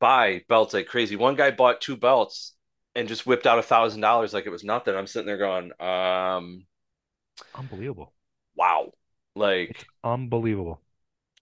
buy 0.00 0.42
belts 0.48 0.74
like 0.74 0.86
crazy. 0.86 1.16
One 1.16 1.36
guy 1.36 1.50
bought 1.50 1.80
two 1.80 1.96
belts 1.96 2.54
and 2.94 3.06
just 3.06 3.26
whipped 3.26 3.46
out 3.46 3.58
a 3.58 3.62
thousand 3.62 4.00
dollars 4.00 4.34
like 4.34 4.46
it 4.46 4.50
was 4.50 4.64
nothing. 4.64 4.94
I'm 4.94 5.06
sitting 5.06 5.26
there 5.26 5.38
going, 5.38 5.70
um, 5.78 6.66
unbelievable. 7.54 8.12
Wow. 8.56 8.92
Like 9.36 9.70
it's 9.70 9.84
unbelievable. 10.02 10.80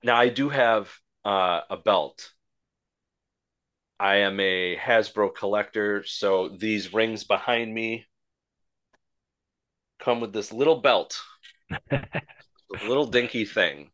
Now 0.03 0.17
I 0.17 0.29
do 0.29 0.49
have 0.49 0.91
uh, 1.25 1.61
a 1.71 1.77
belt. 1.77 2.33
I 4.01 4.17
am 4.17 4.39
a 4.39 4.77
Hasbro 4.77 5.35
collector, 5.35 6.05
so 6.05 6.49
these 6.49 6.95
rings 6.95 7.25
behind 7.25 7.75
me 7.75 8.07
come 9.99 10.21
with 10.21 10.33
this 10.33 10.53
little 10.53 10.81
belt, 10.81 11.21
little 12.87 13.07
dinky 13.07 13.45
thing, 13.45 13.91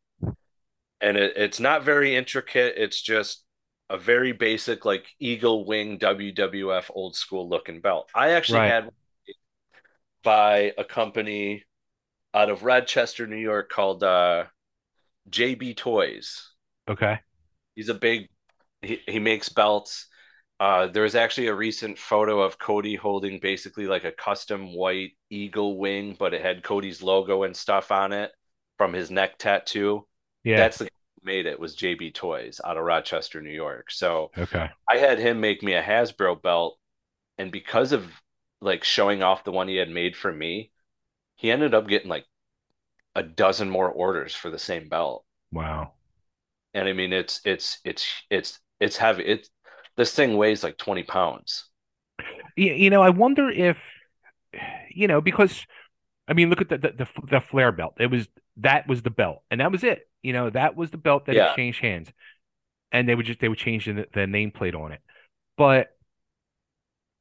and 1.01 1.17
it, 1.17 1.33
it's 1.37 1.59
not 1.59 1.85
very 1.85 2.15
intricate. 2.15 2.74
It's 2.77 3.01
just 3.01 3.44
a 3.90 3.98
very 3.98 4.32
basic 4.32 4.85
like 4.85 5.06
eagle 5.19 5.66
wing 5.66 5.98
WWF 5.98 6.90
old 6.94 7.16
school 7.16 7.48
looking 7.48 7.81
belt. 7.81 8.11
I 8.15 8.31
actually 8.31 8.61
right. 8.61 8.70
had 8.70 8.90
by 10.23 10.73
a 10.78 10.85
company 10.85 11.65
out 12.32 12.51
of 12.51 12.65
Rochester, 12.65 13.27
New 13.27 13.36
York 13.36 13.70
called 13.70 14.02
uh, 14.02 14.44
JB 15.31 15.77
Toys. 15.77 16.51
Okay. 16.89 17.20
He's 17.74 17.89
a 17.89 17.94
big 17.94 18.28
he, 18.82 19.01
he 19.06 19.19
makes 19.19 19.48
belts. 19.48 20.06
Uh, 20.61 20.86
there 20.86 21.02
was 21.02 21.15
actually 21.15 21.48
a 21.48 21.55
recent 21.55 21.98
photo 21.98 22.40
of 22.40 22.59
Cody 22.59 22.94
holding 22.94 23.40
basically 23.40 23.86
like 23.86 24.05
a 24.05 24.12
custom 24.12 24.73
white 24.74 25.12
eagle 25.28 25.78
wing, 25.78 26.16
but 26.19 26.32
it 26.32 26.43
had 26.43 26.62
Cody's 26.62 27.02
logo 27.02 27.43
and 27.43 27.56
stuff 27.56 27.90
on 27.90 28.12
it 28.12 28.31
from 28.78 28.93
his 28.93 29.11
neck 29.11 29.36
tattoo. 29.39 30.06
Yeah. 30.44 30.56
That's 30.56 30.78
the 30.78 30.89
made 31.25 31.47
it 31.47 31.59
was 31.59 31.77
JB 31.77 32.15
Toys 32.15 32.61
out 32.65 32.77
of 32.77 32.85
Rochester, 32.85 33.41
New 33.41 33.51
York. 33.51 33.91
So 33.91 34.31
okay, 34.37 34.71
I 34.89 34.99
had 34.99 35.19
him 35.19 35.41
make 35.41 35.63
me 35.63 35.75
a 35.75 35.83
Hasbro 35.83 36.43
belt, 36.43 36.79
and 37.39 37.51
because 37.51 37.93
of 37.93 38.07
like 38.61 38.85
showing 38.85 39.23
off 39.23 39.45
the 39.45 39.53
one 39.53 39.69
he 39.69 39.77
had 39.77 39.91
made 39.91 40.17
for 40.17 40.33
me, 40.33 40.71
he 41.37 41.51
ended 41.51 41.75
up 41.75 41.89
getting 41.89 42.09
like 42.09 42.25
a 43.15 43.23
dozen 43.23 43.71
more 43.71 43.91
orders 43.91 44.35
for 44.35 44.51
the 44.51 44.59
same 44.59 44.89
belt. 44.89 45.25
Wow. 45.53 45.93
And 46.73 46.89
I 46.89 46.93
mean, 46.93 47.13
it's 47.13 47.41
it's 47.45 47.79
it's 47.85 48.07
it's 48.31 48.61
it's 48.81 48.97
heavy. 48.97 49.25
It's 49.25 49.49
this 49.97 50.15
thing 50.15 50.37
weighs 50.37 50.65
like 50.65 50.77
twenty 50.77 51.05
pounds. 51.05 51.69
You 52.57 52.91
know, 52.91 53.03
I 53.03 53.11
wonder 53.11 53.49
if 53.49 53.79
you 54.91 55.09
know 55.09 55.21
because 55.21 55.67
I 56.27 56.33
mean, 56.33 56.51
look 56.51 56.61
at 56.61 56.69
the 56.69 56.79
the, 56.79 56.93
the, 56.93 57.07
the 57.31 57.41
Flair 57.41 57.73
belt. 57.73 57.95
It 58.01 58.11
was 58.11 58.27
that 58.59 58.89
was 58.89 59.02
the 59.02 59.10
belt, 59.10 59.43
and 59.51 59.60
that 59.60 59.72
was 59.72 59.85
it. 59.85 60.09
You 60.22 60.32
know, 60.32 60.51
that 60.51 60.76
was 60.76 60.90
the 60.90 60.97
belt 60.97 61.26
that 61.26 61.35
yeah. 61.35 61.48
exchanged 61.48 61.81
hands, 61.81 62.12
and 62.93 63.09
they 63.09 63.14
would 63.14 63.26
just 63.26 63.40
they 63.40 63.48
would 63.48 63.59
change 63.59 63.86
the, 63.86 64.06
the 64.12 64.20
nameplate 64.20 64.74
on 64.74 64.93
it. 64.93 65.01
But 65.56 65.89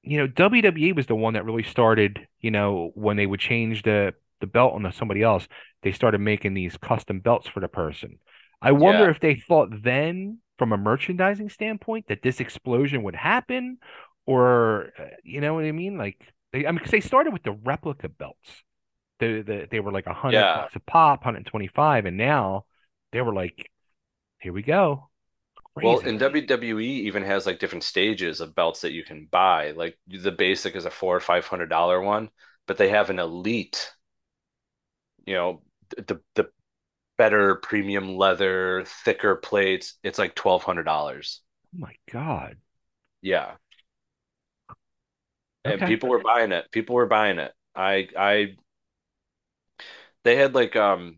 you 0.03 0.17
know, 0.17 0.27
WWE 0.27 0.95
was 0.95 1.07
the 1.07 1.15
one 1.15 1.33
that 1.33 1.45
really 1.45 1.63
started. 1.63 2.27
You 2.39 2.51
know, 2.51 2.91
when 2.95 3.17
they 3.17 3.25
would 3.25 3.39
change 3.39 3.83
the 3.83 4.13
the 4.41 4.47
belt 4.47 4.73
on 4.73 4.91
somebody 4.91 5.23
else, 5.23 5.47
they 5.83 5.91
started 5.91 6.19
making 6.19 6.53
these 6.53 6.77
custom 6.77 7.19
belts 7.19 7.47
for 7.47 7.59
the 7.59 7.67
person. 7.67 8.19
I 8.61 8.71
wonder 8.71 9.05
yeah. 9.05 9.09
if 9.09 9.19
they 9.19 9.35
thought 9.35 9.69
then 9.83 10.39
from 10.57 10.71
a 10.71 10.77
merchandising 10.77 11.49
standpoint 11.49 12.07
that 12.07 12.21
this 12.21 12.39
explosion 12.39 13.03
would 13.03 13.15
happen, 13.15 13.77
or 14.25 14.91
uh, 14.97 15.03
you 15.23 15.41
know 15.41 15.53
what 15.53 15.65
I 15.65 15.71
mean? 15.71 15.97
Like, 15.97 16.19
they, 16.51 16.65
I 16.65 16.71
mean, 16.71 16.75
because 16.75 16.91
they 16.91 17.01
started 17.01 17.33
with 17.33 17.43
the 17.43 17.51
replica 17.51 18.09
belts. 18.09 18.63
The, 19.19 19.41
the, 19.41 19.67
they 19.71 19.79
were 19.79 19.91
like 19.91 20.07
a 20.07 20.13
hundred 20.13 20.33
Yeah. 20.33 20.53
bucks 20.53 20.75
a 20.75 20.79
pop, 20.79 21.21
125, 21.21 22.05
and 22.05 22.17
now 22.17 22.65
they 23.11 23.21
were 23.21 23.33
like, 23.33 23.71
here 24.39 24.53
we 24.53 24.63
go. 24.63 25.09
Well, 25.81 25.99
Crazy. 25.99 26.09
and 26.09 26.19
WWE 26.19 26.83
even 27.07 27.23
has 27.23 27.45
like 27.45 27.59
different 27.59 27.83
stages 27.83 28.41
of 28.41 28.55
belts 28.55 28.81
that 28.81 28.93
you 28.93 29.03
can 29.03 29.25
buy. 29.27 29.71
Like 29.71 29.97
the 30.07 30.31
basic 30.31 30.75
is 30.75 30.85
a 30.85 30.91
four 30.91 31.15
or 31.15 31.19
five 31.19 31.45
hundred 31.47 31.67
dollar 31.69 32.01
one, 32.01 32.29
but 32.67 32.77
they 32.77 32.89
have 32.89 33.09
an 33.09 33.19
elite, 33.19 33.91
you 35.25 35.33
know, 35.35 35.61
the 35.97 36.19
the 36.35 36.49
better 37.17 37.55
premium 37.55 38.15
leather, 38.17 38.83
thicker 39.05 39.35
plates. 39.37 39.95
It's 40.03 40.19
like 40.19 40.35
twelve 40.35 40.63
hundred 40.63 40.83
dollars. 40.83 41.41
oh 41.75 41.79
my 41.79 41.95
God. 42.11 42.57
Yeah. 43.21 43.55
And 45.65 45.81
people 45.85 46.09
were 46.09 46.21
buying 46.21 46.51
it. 46.51 46.69
People 46.71 46.95
were 46.95 47.05
buying 47.05 47.39
it. 47.39 47.53
I 47.75 48.07
I 48.17 48.55
they 50.23 50.35
had 50.35 50.55
like 50.55 50.75
um 50.75 51.17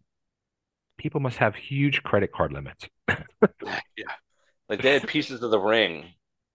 People 0.98 1.20
must 1.20 1.38
have 1.38 1.56
huge 1.56 2.04
credit 2.04 2.32
card 2.32 2.54
limits. 2.54 2.88
yeah. 3.10 4.14
Like 4.70 4.82
they 4.82 4.94
had 4.94 5.08
pieces 5.08 5.44
of 5.44 5.52
the 5.52 5.60
ring, 5.60 6.06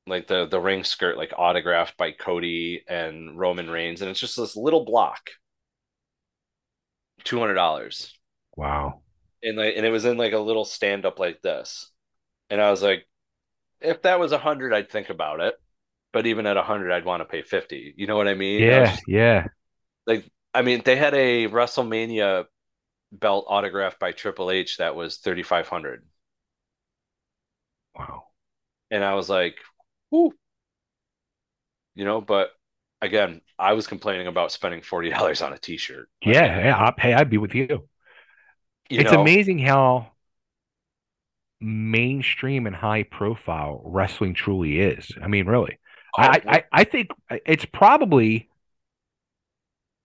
like 0.06 0.26
the 0.26 0.46
the 0.46 0.58
ring 0.60 0.82
skirt, 0.82 1.16
like 1.18 1.32
autographed 1.36 1.96
by 1.98 2.12
Cody 2.12 2.82
and 2.88 3.38
Roman 3.38 3.68
Reigns, 3.70 4.00
and 4.00 4.10
it's 4.10 4.18
just 4.20 4.36
this 4.36 4.56
little 4.56 4.84
block. 4.84 5.30
Two 7.24 7.38
hundred 7.38 7.54
dollars. 7.54 8.18
Wow. 8.56 9.02
And 9.42 9.56
like 9.56 9.74
and 9.76 9.84
it 9.86 9.90
was 9.90 10.04
in 10.04 10.16
like 10.16 10.32
a 10.32 10.38
little 10.38 10.64
stand 10.64 11.04
up 11.04 11.18
like 11.18 11.40
this. 11.42 11.90
And 12.50 12.60
I 12.60 12.70
was 12.70 12.82
like, 12.82 13.06
if 13.80 14.02
that 14.02 14.20
was 14.20 14.32
a 14.32 14.38
hundred, 14.38 14.72
I'd 14.74 14.90
think 14.90 15.10
about 15.10 15.40
it. 15.40 15.54
But 16.12 16.26
even 16.26 16.46
at 16.46 16.56
a 16.56 16.62
hundred, 16.62 16.92
I'd 16.92 17.04
want 17.04 17.20
to 17.20 17.26
pay 17.26 17.42
fifty. 17.42 17.94
You 17.96 18.06
know 18.06 18.16
what 18.16 18.28
I 18.28 18.34
mean? 18.34 18.62
Yeah, 18.62 18.86
just- 18.86 19.02
yeah. 19.06 19.46
like 20.06 20.24
I 20.52 20.62
mean, 20.62 20.82
they 20.84 20.96
had 20.96 21.14
a 21.14 21.46
WrestleMania 21.48 22.46
belt 23.12 23.46
autographed 23.48 23.98
by 23.98 24.12
Triple 24.12 24.50
H 24.50 24.78
that 24.78 24.94
was 24.94 25.18
thirty 25.18 25.42
five 25.42 25.68
hundred. 25.68 26.04
Wow. 27.96 28.24
And 28.90 29.04
I 29.04 29.14
was 29.14 29.28
like, 29.28 29.56
whoo. 30.10 30.32
You 31.94 32.04
know, 32.04 32.20
but 32.20 32.50
again, 33.00 33.40
I 33.58 33.74
was 33.74 33.86
complaining 33.86 34.26
about 34.26 34.52
spending 34.52 34.82
forty 34.82 35.10
dollars 35.10 35.42
on 35.42 35.52
a 35.52 35.58
t-shirt. 35.58 36.08
Yeah, 36.24 36.64
yeah. 36.64 36.76
I'll 36.76 36.92
pay. 36.92 37.14
I'd 37.14 37.30
be 37.30 37.38
with 37.38 37.54
you. 37.54 37.88
You 38.88 39.00
it's 39.00 39.12
know, 39.12 39.20
amazing 39.20 39.60
how 39.60 40.12
mainstream 41.60 42.66
and 42.66 42.74
high 42.74 43.04
profile 43.04 43.80
wrestling 43.84 44.34
truly 44.34 44.80
is. 44.80 45.12
I 45.22 45.28
mean, 45.28 45.46
really. 45.46 45.78
Oh, 46.18 46.22
I, 46.22 46.42
I, 46.46 46.64
I 46.72 46.84
think 46.84 47.08
it's 47.30 47.64
probably 47.66 48.49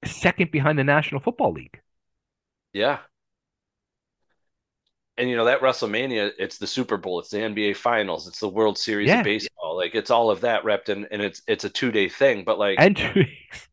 second 0.06 0.52
behind 0.52 0.78
the 0.80 0.84
National 0.84 1.22
Football 1.22 1.54
League. 1.54 1.82
yeah. 2.74 3.00
And 5.18 5.30
you 5.30 5.38
know 5.38 5.46
that 5.46 5.62
WrestleMania, 5.62 6.32
it's 6.38 6.58
the 6.58 6.68
Super 6.68 6.98
Bowl, 6.98 7.20
it's 7.20 7.30
the 7.30 7.42
NBA 7.42 7.74
Finals, 7.74 8.28
it's 8.28 8.40
the 8.40 8.50
World 8.50 8.78
Series 8.78 9.08
Yeah. 9.08 9.20
of 9.20 9.24
baseball. 9.24 9.78
Like 9.78 9.96
it's 9.96 10.12
all 10.12 10.30
of 10.30 10.42
that 10.42 10.66
wrapped 10.66 10.90
in, 10.90 11.06
and 11.10 11.22
it's 11.22 11.42
it's 11.48 11.64
a 11.64 11.70
two 11.70 11.92
day 11.92 12.10
thing. 12.10 12.44
But 12.44 12.60
like, 12.60 12.80
And 12.80 12.96
two 12.96 13.12
weeks. 13.16 13.70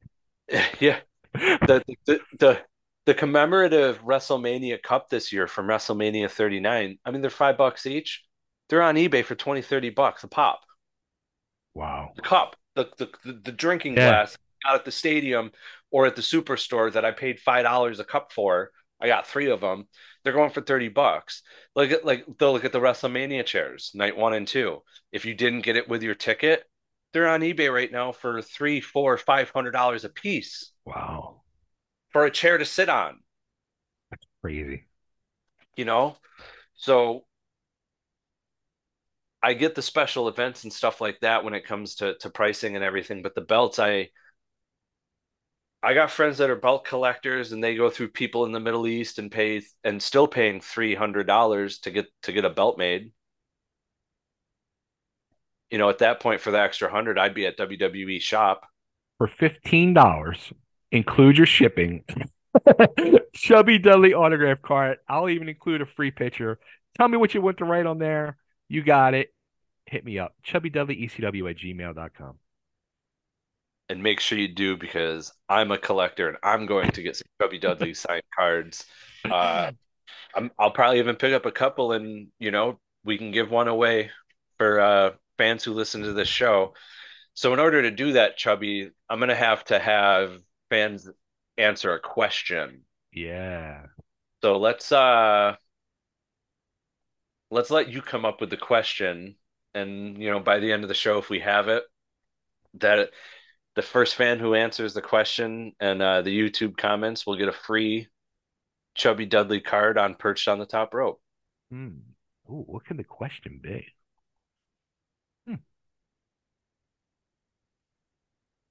yeah, 0.81 1.01
the 1.35 1.83
the 2.07 2.21
the 2.39 2.61
the 3.07 3.15
commemorative 3.15 4.01
WrestleMania 4.03 4.83
Cup 4.83 5.09
this 5.11 5.33
year 5.33 5.47
from 5.49 5.67
WrestleMania 5.67 6.31
39. 6.31 6.99
I 7.05 7.11
mean, 7.11 7.21
they're 7.21 7.31
five 7.31 7.57
bucks 7.57 7.87
each. 7.87 8.25
They're 8.69 8.83
on 8.83 8.95
eBay 8.97 9.25
for 9.25 9.35
20, 9.35 9.63
30 9.63 9.91
bucks 9.91 10.25
a 10.25 10.29
pop. 10.29 10.61
Wow. 11.75 12.13
The 12.17 12.23
cup, 12.23 12.57
the 12.75 12.91
the 12.99 13.11
the, 13.25 13.33
the 13.45 13.53
drinking 13.53 13.97
Yeah. 13.97 14.07
glass 14.07 14.37
out 14.67 14.77
at 14.77 14.85
the 14.85 14.93
stadium 14.93 15.53
or 15.93 16.07
at 16.07 16.17
the 16.17 16.23
superstore 16.23 16.93
that 16.95 17.05
I 17.07 17.13
paid 17.13 17.41
five 17.41 17.65
dollars 17.65 18.01
a 18.01 18.05
cup 18.05 18.33
for. 18.33 18.73
I 19.01 19.09
got 19.09 19.27
three 19.29 19.51
of 19.51 19.61
them. 19.61 19.89
They're 20.25 20.33
going 20.33 20.51
for 20.51 20.63
30 20.63 20.89
bucks. 20.89 21.43
Look 21.77 21.91
at 21.93 22.05
like 22.05 22.25
they'll 22.39 22.53
look 22.53 22.65
at 22.65 22.73
the 22.73 22.81
WrestleMania 22.81 23.45
chairs, 23.47 23.93
night 23.95 24.17
one 24.17 24.35
and 24.35 24.49
two. 24.49 24.83
If 25.13 25.25
you 25.27 25.35
didn't 25.35 25.63
get 25.63 25.77
it 25.77 25.89
with 25.89 26.03
your 26.05 26.15
ticket, 26.17 26.65
they're 27.13 27.29
on 27.29 27.41
eBay 27.43 27.73
right 27.73 27.93
now 27.93 28.13
for 28.13 28.43
three, 28.43 28.81
four, 28.81 29.19
five 29.19 29.51
hundred 29.51 29.73
dollars 29.73 30.05
a 30.05 30.09
piece 30.09 30.73
Wow. 30.85 31.43
for 32.11 32.25
a 32.25 32.31
chair 32.31 32.59
to 32.59 32.65
sit 32.65 32.89
on. 32.89 33.21
That's 34.11 34.27
crazy. 34.41 34.87
you 35.77 35.85
know 35.85 36.17
so 36.75 37.25
i 39.43 39.55
get 39.55 39.75
the 39.75 39.83
special 39.83 40.29
events 40.29 40.65
and 40.65 40.73
stuff 40.73 41.01
like 41.01 41.21
that 41.21 41.45
when 41.45 41.55
it 41.55 41.67
comes 41.67 41.97
to 41.97 42.15
to 42.19 42.31
pricing 42.31 42.75
and 42.77 42.85
everything 42.85 43.23
but 43.23 43.35
the 43.35 43.41
belts 43.41 43.79
i 43.79 44.09
i 45.83 45.95
got 45.95 46.11
friends 46.11 46.39
that 46.39 46.51
are 46.51 46.57
belt 46.57 46.85
collectors 46.85 47.53
and 47.53 47.63
they 47.63 47.75
go 47.77 47.91
through 47.91 48.09
people 48.09 48.45
in 48.45 48.53
the 48.53 48.61
middle 48.61 48.87
east 48.87 49.19
and 49.19 49.31
pay 49.31 49.63
and 49.85 50.03
still 50.03 50.27
paying 50.29 50.61
$300 50.61 51.81
to 51.83 51.91
get 51.91 52.07
to 52.23 52.33
get 52.33 52.45
a 52.45 52.51
belt 52.51 52.79
made 52.79 53.13
you 55.71 55.79
know 55.79 55.89
at 55.89 55.99
that 55.99 56.21
point 56.21 56.41
for 56.41 56.51
the 56.51 56.61
extra 56.61 56.89
100 56.89 57.19
i'd 57.19 57.35
be 57.35 57.47
at 57.47 57.57
wwe 57.57 58.21
shop 58.21 58.67
For 59.19 59.27
fifteen 59.27 59.95
dollars, 59.95 60.53
include 60.91 61.39
your 61.39 61.47
shipping. 61.47 62.05
Chubby 63.35 63.79
Dudley 63.79 64.15
autograph 64.15 64.61
card. 64.63 64.99
I'll 65.09 65.29
even 65.31 65.49
include 65.49 65.81
a 65.81 65.87
free 65.87 66.11
picture. 66.11 66.59
Tell 66.97 67.09
me 67.09 67.17
what 67.17 67.35
you 67.35 67.41
want 67.41 67.59
to 67.59 67.65
write 67.65 67.87
on 67.87 67.99
there. 67.99 68.37
You 68.69 68.83
got 68.83 69.15
it. 69.15 69.33
Hit 69.87 70.05
me 70.05 70.19
up. 70.19 70.35
Chubby 70.43 70.71
Dudley 70.71 70.97
ECW 70.97 71.51
at 71.51 71.57
gmail.com. 71.57 72.39
and 73.93 74.03
make 74.03 74.21
sure 74.21 74.39
you 74.39 74.49
do 74.49 74.77
because 74.77 75.33
i'm 75.49 75.71
a 75.71 75.79
collector 75.79 76.29
and 76.29 76.39
i'm 76.43 76.67
going 76.67 76.91
to 76.91 77.03
get 77.03 77.17
some 77.17 77.27
chubby 77.41 77.59
dudley 77.61 77.95
signed 77.95 78.23
cards 78.35 78.87
uh 79.31 79.71
I'm, 80.35 80.51
I'll 80.59 80.71
probably 80.71 80.99
even 80.99 81.17
pick 81.17 81.35
up 81.35 81.45
a 81.45 81.53
couple 81.53 81.93
and 81.93 82.29
you 82.39 82.51
know 82.51 82.81
we 83.05 83.19
can 83.19 83.33
give 83.33 83.51
one 83.51 83.69
away 83.69 84.11
for 84.59 84.81
uh, 84.81 85.11
fans 85.39 85.65
who 85.65 85.73
listen 85.73 86.03
to 86.03 86.13
this 86.13 86.29
show. 86.29 86.75
So 87.35 87.53
in 87.53 87.59
order 87.59 87.83
to 87.83 87.91
do 87.91 88.13
that, 88.13 88.37
Chubby, 88.37 88.91
I'm 89.09 89.19
gonna 89.19 89.35
have 89.35 89.65
to 89.65 89.79
have 89.79 90.39
fans 90.71 91.09
answer 91.59 91.95
a 91.95 92.01
question. 92.01 92.83
Yeah. 93.13 93.87
So 94.43 94.59
let's 94.59 94.93
uh 94.93 95.57
let's 97.51 97.71
let 97.71 97.89
you 97.89 98.03
come 98.03 98.25
up 98.25 98.41
with 98.41 98.51
the 98.51 98.57
question, 98.57 99.37
and 99.75 100.23
you 100.23 100.31
know 100.31 100.41
by 100.41 100.59
the 100.59 100.73
end 100.73 100.85
of 100.85 100.89
the 100.89 100.95
show, 100.95 101.19
if 101.19 101.31
we 101.31 101.41
have 101.41 101.69
it, 101.69 101.85
that 102.75 103.11
the 103.75 103.83
first 103.83 104.17
fan 104.17 104.39
who 104.39 104.55
answers 104.55 104.95
the 104.95 105.03
question 105.03 105.73
and 105.81 106.03
uh, 106.03 106.23
the 106.23 106.37
YouTube 106.37 106.77
comments 106.77 107.27
will 107.27 107.37
get 107.37 107.49
a 107.49 107.53
free 107.53 108.09
Chubby 108.95 109.27
Dudley 109.27 109.61
card 109.61 109.97
on 109.97 110.15
perched 110.15 110.49
on 110.49 110.59
the 110.59 110.67
top 110.67 110.93
rope. 110.93 111.21
Hmm. 111.71 111.89
Ooh, 112.51 112.65
what 112.67 112.85
could 112.85 112.99
the 112.99 113.05
question 113.05 113.61
be? 113.63 113.87
Hmm. 115.47 115.55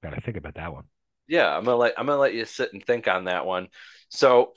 Gotta 0.04 0.22
think 0.22 0.38
about 0.38 0.56
that 0.56 0.74
one. 0.74 0.86
Yeah, 1.28 1.56
I'm 1.56 1.64
gonna 1.64 1.78
let 1.78 1.94
I'm 1.98 2.06
gonna 2.06 2.20
let 2.20 2.34
you 2.34 2.46
sit 2.46 2.74
and 2.74 2.86
think 2.86 3.08
on 3.08 3.26
that 3.26 3.46
one. 3.46 3.70
So 4.10 4.54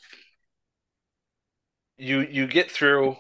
you 1.97 2.21
you 2.21 2.47
get 2.47 2.71
through 2.71 3.17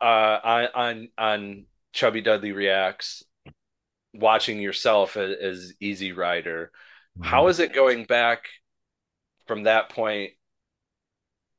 uh 0.00 0.38
on 0.44 0.68
on 0.74 1.08
on 1.16 1.66
Chubby 1.92 2.20
Dudley 2.20 2.52
reacts 2.52 3.24
watching 4.18 4.60
yourself 4.60 5.16
as, 5.16 5.36
as 5.40 5.72
Easy 5.80 6.12
Rider. 6.12 6.70
How 7.20 7.42
mm-hmm. 7.42 7.50
is 7.50 7.60
it 7.60 7.72
going 7.72 8.04
back 8.04 8.44
from 9.46 9.64
that 9.64 9.88
point? 9.90 10.32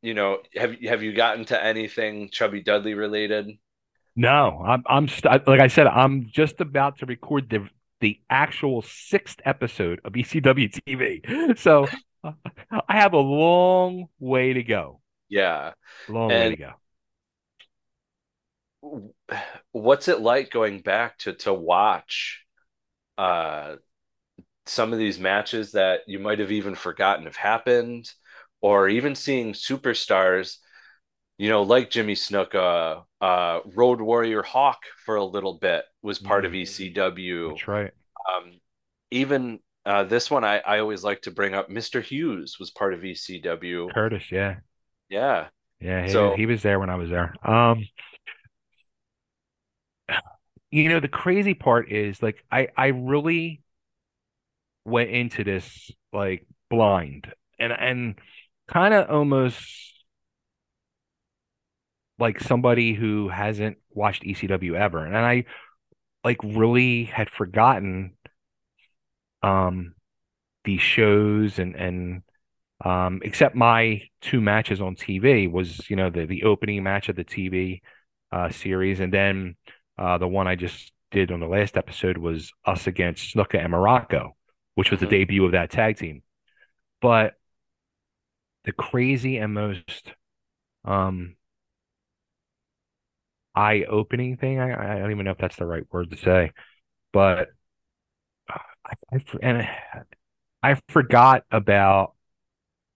You 0.02 0.14
know, 0.14 0.40
have 0.56 0.80
have 0.82 1.04
you 1.04 1.14
gotten 1.14 1.46
to 1.46 1.62
anything 1.62 2.30
Chubby 2.30 2.62
Dudley 2.62 2.94
related? 2.94 3.50
No, 4.16 4.64
I'm 4.66 4.84
I'm 4.86 5.08
st 5.08 5.48
like 5.48 5.60
I 5.60 5.68
said, 5.68 5.88
I'm 5.88 6.30
just 6.32 6.62
about 6.62 7.00
to 7.00 7.06
record 7.06 7.50
the 7.50 7.68
the 8.00 8.20
actual 8.30 8.82
sixth 8.82 9.42
episode 9.44 10.00
of 10.06 10.14
ECW 10.14 10.72
TV. 10.72 11.58
So 11.58 11.88
I 12.24 12.98
have 12.98 13.14
a 13.14 13.18
long 13.18 14.08
way 14.20 14.54
to 14.54 14.64
go. 14.64 15.02
Yeah. 15.30 15.74
Long 16.08 16.30
way 16.30 16.56
to 16.56 16.58
go. 18.82 19.14
what's 19.72 20.08
it 20.08 20.22
like 20.22 20.52
going 20.52 20.80
back 20.82 21.18
to 21.20 21.34
to 21.34 21.54
watch 21.54 22.46
uh 23.20 23.78
some 24.66 24.94
of 24.94 25.00
these 25.00 25.20
matches 25.20 25.72
that 25.74 26.02
you 26.08 26.20
might 26.20 26.40
have 26.40 26.52
even 26.52 26.76
forgotten 26.76 27.26
have 27.26 27.36
happened 27.36 28.10
or 28.62 28.88
even 28.90 29.16
seeing 29.16 29.54
superstars 29.54 30.58
you 31.38 31.50
know 31.50 31.64
like 31.64 31.90
Jimmy 31.90 32.16
Snuka 32.16 33.04
uh 33.22 33.60
Road 33.66 34.02
Warrior 34.02 34.44
Hawk 34.44 34.80
for 35.06 35.16
a 35.18 35.26
little 35.26 35.56
bit 35.60 35.86
was 36.02 36.20
part 36.20 36.46
of 36.46 36.54
Mhm. 36.54 36.62
ECW 36.62 37.50
That's 37.50 37.68
right. 37.68 37.92
um 38.34 38.60
even 39.12 39.60
uh 39.86 40.04
this 40.04 40.30
one 40.32 40.44
I 40.44 40.60
I 40.60 40.80
always 40.80 41.04
like 41.04 41.22
to 41.24 41.32
bring 41.32 41.54
up 41.56 41.70
Mr. 41.70 42.02
Hughes 42.02 42.58
was 42.60 42.72
part 42.72 42.94
of 42.94 43.04
ECW 43.04 43.90
Curtis, 43.94 44.32
yeah. 44.32 44.58
yeah 45.10 45.50
Yeah, 45.80 46.06
he, 46.06 46.10
So- 46.10 46.30
was, 46.30 46.38
he 46.38 46.46
was 46.46 46.62
there 46.62 46.80
when 46.80 46.90
I 46.90 46.96
was 46.96 47.10
there. 47.10 47.34
Um 47.44 47.86
you 50.72 50.90
know, 50.90 51.00
the 51.00 51.08
crazy 51.08 51.54
part 51.54 51.92
is 51.92 52.22
like 52.22 52.44
I 52.52 52.70
I 52.78 52.88
really 52.88 53.62
went 54.86 55.10
into 55.10 55.44
this 55.44 55.92
like 56.14 56.46
blind 56.70 57.32
and 57.60 57.72
and 57.74 58.16
kind 58.68 58.94
of 58.94 59.10
almost 59.10 59.66
like 62.18 62.40
somebody 62.40 62.94
who 62.94 63.30
hasn't 63.30 63.78
watched 63.92 64.24
ECW 64.26 64.76
ever. 64.76 65.06
And 65.06 65.16
I 65.16 65.46
like 66.24 66.40
really 66.44 67.06
had 67.06 67.30
forgotten 67.30 68.16
um 69.44 69.94
these 70.66 70.82
shows 70.82 71.60
and 71.60 71.76
and 71.76 72.24
um 72.86 73.22
except 73.24 73.56
my 73.56 74.02
two 74.22 74.42
matches 74.42 74.82
on 74.82 74.96
TV 74.96 75.48
was, 75.48 75.90
you 75.90 75.96
know, 75.96 76.10
the 76.10 76.26
the 76.26 76.44
opening 76.44 76.84
match 76.84 77.10
of 77.10 77.16
the 77.16 77.26
TV 77.26 77.82
uh 78.32 78.50
series 78.50 79.00
and 79.00 79.14
then 79.14 79.56
uh 80.00 80.18
the 80.18 80.28
one 80.28 80.48
I 80.48 80.56
just 80.56 80.92
did 81.12 81.32
on 81.32 81.40
the 81.40 81.48
last 81.48 81.78
episode 81.78 82.18
was 82.18 82.52
us 82.66 82.88
against 82.88 83.36
Snuka 83.36 83.64
and 83.64 83.74
Muraco, 83.74 84.32
which 84.76 84.90
was 84.92 85.00
the 85.00 85.08
debut 85.08 85.46
of 85.46 85.52
that 85.52 85.70
tag 85.70 85.98
team. 85.98 86.24
But 87.02 87.34
the 88.64 88.72
crazy 88.72 89.38
and 89.38 89.54
most 89.54 90.14
um 90.86 91.36
eye-opening 93.56 94.38
thing. 94.38 94.60
I, 94.60 94.96
I 94.96 95.00
don't 95.00 95.12
even 95.12 95.26
know 95.26 95.32
if 95.32 95.38
that's 95.38 95.58
the 95.58 95.66
right 95.66 95.84
word 95.92 96.12
to 96.12 96.18
say, 96.18 96.52
but 97.12 97.50
uh, 98.52 98.60
I, 98.86 99.18
I 99.18 99.22
and 99.42 99.68
I 100.64 100.80
forgot 100.90 101.44
about 101.52 102.14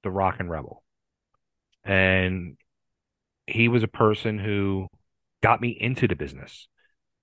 the 0.04 0.12
Rockin' 0.12 0.50
Rebel, 0.50 0.84
and 1.84 2.58
he 3.48 3.68
was 3.68 3.84
a 3.84 3.88
person 3.88 4.40
who 4.40 4.88
got 5.42 5.60
me 5.60 5.70
into 5.70 6.08
the 6.08 6.16
business, 6.16 6.68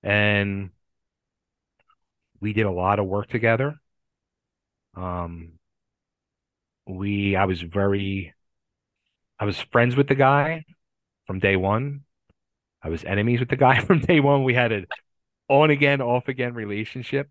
and 0.02 0.70
we 2.40 2.52
did 2.52 2.66
a 2.66 2.70
lot 2.70 2.98
of 2.98 3.06
work 3.06 3.28
together. 3.28 3.80
Um, 4.94 5.58
we 6.86 7.36
I 7.36 7.44
was 7.44 7.60
very 7.62 8.34
I 9.38 9.44
was 9.44 9.60
friends 9.60 9.96
with 9.96 10.08
the 10.08 10.14
guy 10.14 10.64
from 11.26 11.38
day 11.40 11.56
one. 11.56 12.02
I 12.82 12.88
was 12.90 13.04
enemies 13.04 13.40
with 13.40 13.50
the 13.50 13.56
guy 13.56 13.80
from 13.86 14.00
day 14.00 14.20
one. 14.20 14.44
We 14.44 14.54
had 14.54 14.72
an 14.72 14.86
on 15.48 15.70
again, 15.70 16.00
off 16.02 16.28
again 16.28 16.54
relationship. 16.54 17.28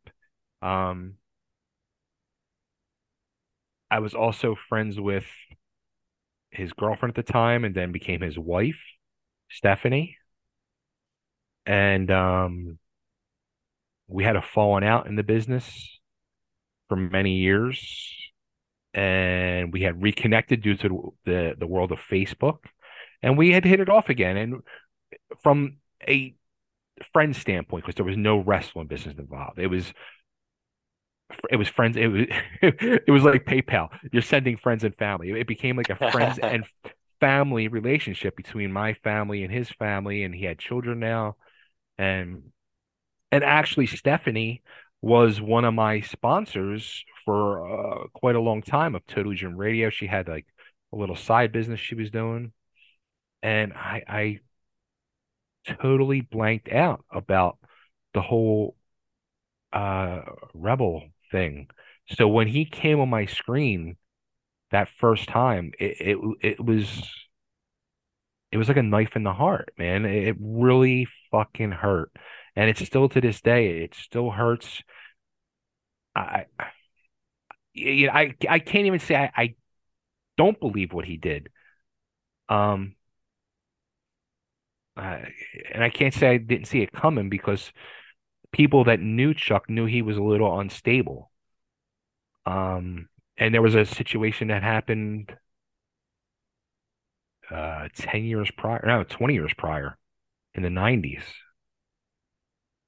Um, 0.61 1.15
I 3.91 3.99
was 3.99 4.13
also 4.13 4.55
friends 4.55 4.99
with 4.99 5.25
his 6.51 6.73
girlfriend 6.73 7.17
at 7.17 7.25
the 7.25 7.31
time 7.31 7.63
and 7.65 7.73
then 7.75 7.91
became 7.91 8.21
his 8.21 8.37
wife, 8.37 8.81
Stephanie. 9.49 10.18
And 11.65 12.09
um, 12.11 12.79
we 14.07 14.23
had 14.23 14.35
a 14.35 14.41
falling 14.41 14.83
out 14.83 15.07
in 15.07 15.15
the 15.15 15.23
business 15.23 15.99
for 16.87 16.95
many 16.95 17.37
years. 17.37 18.15
And 18.93 19.71
we 19.71 19.81
had 19.81 20.01
reconnected 20.01 20.61
due 20.61 20.75
to 20.77 21.13
the, 21.25 21.55
the 21.57 21.67
world 21.67 21.91
of 21.91 21.99
Facebook. 21.99 22.59
And 23.21 23.37
we 23.37 23.51
had 23.51 23.65
hit 23.65 23.79
it 23.79 23.89
off 23.89 24.09
again. 24.09 24.37
And 24.37 24.55
from 25.41 25.77
a 26.07 26.35
friend 27.13 27.35
standpoint, 27.35 27.83
because 27.83 27.95
there 27.95 28.05
was 28.05 28.17
no 28.17 28.39
wrestling 28.39 28.87
business 28.87 29.15
involved, 29.17 29.59
it 29.59 29.67
was 29.67 29.93
it 31.49 31.57
was 31.57 31.67
friends. 31.67 31.97
It 31.97 32.07
was 32.07 32.25
it 32.61 33.11
was 33.11 33.23
like 33.23 33.45
PayPal. 33.45 33.89
You're 34.11 34.21
sending 34.21 34.57
friends 34.57 34.83
and 34.83 34.95
family. 34.95 35.31
It 35.31 35.47
became 35.47 35.77
like 35.77 35.89
a 35.89 36.11
friends 36.11 36.39
and 36.39 36.65
family 37.19 37.67
relationship 37.67 38.35
between 38.35 38.71
my 38.71 38.93
family 38.95 39.43
and 39.43 39.53
his 39.53 39.69
family, 39.69 40.23
and 40.23 40.33
he 40.33 40.45
had 40.45 40.59
children 40.59 40.99
now, 40.99 41.35
and 41.99 42.43
and 43.31 43.43
actually 43.43 43.87
Stephanie 43.87 44.63
was 45.01 45.41
one 45.41 45.65
of 45.65 45.73
my 45.73 46.01
sponsors 46.01 47.05
for 47.25 48.03
uh, 48.03 48.07
quite 48.13 48.35
a 48.35 48.41
long 48.41 48.61
time 48.61 48.95
of 48.95 49.05
Total 49.07 49.33
Gym 49.33 49.57
Radio. 49.57 49.89
She 49.89 50.07
had 50.07 50.27
like 50.27 50.47
a 50.93 50.97
little 50.97 51.15
side 51.15 51.51
business 51.51 51.79
she 51.79 51.95
was 51.95 52.11
doing, 52.11 52.53
and 53.43 53.73
I 53.73 54.03
I 54.07 54.39
totally 55.65 56.21
blanked 56.21 56.69
out 56.69 57.03
about 57.11 57.57
the 58.13 58.21
whole 58.21 58.75
uh 59.73 60.21
Rebel 60.53 61.03
thing. 61.31 61.67
So 62.17 62.27
when 62.27 62.47
he 62.47 62.65
came 62.65 62.99
on 62.99 63.09
my 63.09 63.25
screen 63.25 63.97
that 64.71 64.89
first 64.99 65.29
time, 65.29 65.73
it 65.79 65.97
it, 66.01 66.37
it 66.41 66.65
was 66.65 67.03
it 68.51 68.57
was 68.57 68.67
like 68.67 68.77
a 68.77 68.83
knife 68.83 69.15
in 69.15 69.23
the 69.23 69.33
heart, 69.33 69.73
man. 69.77 70.05
It 70.05 70.35
really 70.39 71.07
fucking 71.31 71.71
hurt. 71.71 72.11
And 72.55 72.69
it's 72.69 72.85
still 72.85 73.09
to 73.09 73.21
this 73.21 73.41
day, 73.41 73.83
it 73.83 73.95
still 73.95 74.31
hurts. 74.31 74.81
I 76.15 76.45
you 77.73 78.07
know, 78.07 78.13
I 78.13 78.35
I 78.49 78.59
can't 78.59 78.85
even 78.87 78.99
say 78.99 79.15
I, 79.15 79.31
I 79.35 79.55
don't 80.37 80.59
believe 80.59 80.93
what 80.93 81.05
he 81.05 81.17
did. 81.17 81.49
Um 82.49 82.95
uh, 84.97 85.19
and 85.73 85.83
I 85.83 85.89
can't 85.89 86.13
say 86.13 86.27
I 86.29 86.37
didn't 86.37 86.67
see 86.67 86.81
it 86.81 86.91
coming 86.91 87.29
because 87.29 87.71
people 88.51 88.85
that 88.85 88.99
knew 88.99 89.33
Chuck 89.33 89.69
knew 89.69 89.85
he 89.85 90.01
was 90.01 90.17
a 90.17 90.23
little 90.23 90.59
unstable. 90.59 91.31
Um, 92.45 93.07
and 93.37 93.53
there 93.53 93.61
was 93.61 93.75
a 93.75 93.85
situation 93.85 94.49
that 94.49 94.63
happened 94.63 95.35
uh 97.51 97.87
10 97.95 98.23
years 98.25 98.51
prior, 98.57 98.83
no, 98.85 99.03
20 99.03 99.33
years 99.33 99.53
prior 99.57 99.97
in 100.55 100.63
the 100.63 100.69
90s. 100.69 101.23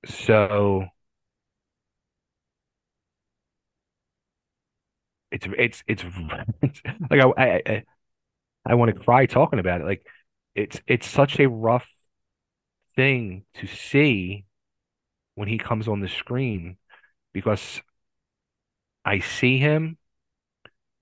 So 0.05 0.85
it's 5.31 5.47
it's 5.57 5.83
it's, 5.87 6.03
it's 6.03 6.83
like 7.09 7.21
I 7.21 7.31
I 7.37 7.61
I, 7.65 7.83
I 8.65 8.75
want 8.75 8.93
to 8.95 9.01
cry 9.01 9.25
talking 9.25 9.59
about 9.59 9.81
it. 9.81 9.85
Like 9.85 10.05
it's 10.55 10.81
it's 10.87 11.07
such 11.07 11.39
a 11.39 11.49
rough 11.49 11.87
thing 12.95 13.45
to 13.55 13.67
see 13.67 14.45
when 15.35 15.47
he 15.47 15.57
comes 15.57 15.87
on 15.87 16.01
the 16.01 16.07
screen 16.09 16.77
because 17.33 17.81
I 19.05 19.19
see 19.19 19.59
him 19.59 19.97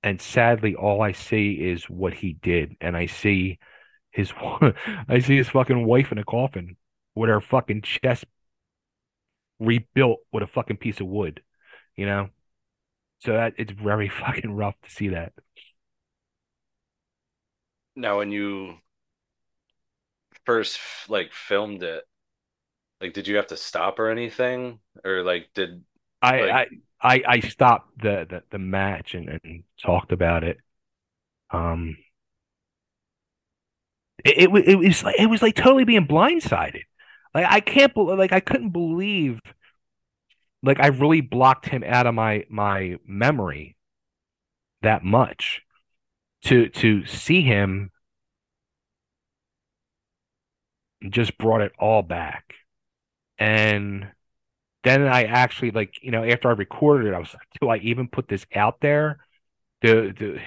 and 0.03 0.22
sadly 0.22 0.76
all 0.76 1.02
I 1.02 1.11
see 1.11 1.52
is 1.53 1.90
what 1.90 2.14
he 2.14 2.34
did 2.34 2.76
and 2.81 2.95
I 2.95 3.06
see 3.07 3.60
his 4.11 4.31
I 5.10 5.19
see 5.19 5.38
his 5.38 5.49
fucking 5.49 5.86
wife 5.86 6.11
in 6.11 6.18
a 6.18 6.23
coffin 6.23 6.77
with 7.15 7.30
her 7.30 7.41
fucking 7.41 7.81
chest 7.84 8.26
rebuilt 9.60 10.19
with 10.31 10.44
a 10.44 10.48
fucking 10.48 10.77
piece 10.77 10.99
of 10.99 11.07
wood, 11.07 11.41
you 11.95 12.06
know? 12.06 12.30
So 13.22 13.34
that 13.34 13.56
it's 13.57 13.72
very 13.73 14.10
fucking 14.22 14.52
rough 14.53 14.76
to 14.84 14.91
see 14.91 15.10
that. 15.10 15.34
Now, 17.95 18.18
when 18.18 18.31
you 18.31 18.80
first 20.45 20.80
like 21.10 21.31
filmed 21.34 21.84
it, 21.84 22.03
like 23.02 23.14
did 23.14 23.27
you 23.27 23.38
have 23.38 23.48
to 23.49 23.57
stop 23.57 23.99
or 23.99 24.10
anything, 24.10 24.80
or 25.06 25.23
like 25.23 25.49
did 25.53 25.84
I 26.22 26.36
Like- 26.38 26.64
I 27.02 27.11
I 27.15 27.23
I 27.27 27.40
stopped 27.41 27.99
the 28.02 28.26
the, 28.30 28.44
the 28.52 28.60
match 28.60 29.14
and, 29.14 29.30
and 29.44 29.64
talked 29.81 30.11
about 30.11 30.44
it. 30.44 30.57
Um 31.52 31.98
it, 34.25 34.49
it 34.49 34.67
it 34.67 34.75
was 34.75 35.03
like 35.03 35.15
it 35.19 35.27
was 35.27 35.41
like 35.41 35.55
totally 35.55 35.85
being 35.85 36.07
blindsided. 36.07 36.83
Like 37.33 37.45
I 37.49 37.59
can't 37.59 37.93
bel 37.93 38.15
like 38.17 38.31
I 38.33 38.39
couldn't 38.39 38.71
believe 38.71 39.39
like 40.63 40.79
I 40.79 40.87
really 40.87 41.21
blocked 41.21 41.67
him 41.67 41.83
out 41.85 42.07
of 42.07 42.15
my 42.15 42.45
my 42.49 42.97
memory 43.05 43.75
that 44.81 45.03
much 45.03 45.61
to 46.43 46.69
to 46.69 47.05
see 47.05 47.41
him 47.41 47.91
just 51.09 51.37
brought 51.37 51.61
it 51.61 51.71
all 51.79 52.01
back. 52.01 52.55
And 53.37 54.07
then 54.83 55.03
I 55.03 55.23
actually 55.23 55.71
like, 55.71 55.93
you 56.01 56.11
know, 56.11 56.23
after 56.23 56.49
I 56.49 56.53
recorded 56.53 57.07
it, 57.07 57.13
I 57.13 57.19
was 57.19 57.33
like, 57.33 57.47
do 57.61 57.69
I 57.69 57.77
even 57.77 58.07
put 58.07 58.27
this 58.27 58.45
out 58.53 58.81
there? 58.81 59.19
Do, 59.81 60.11
do... 60.11 60.39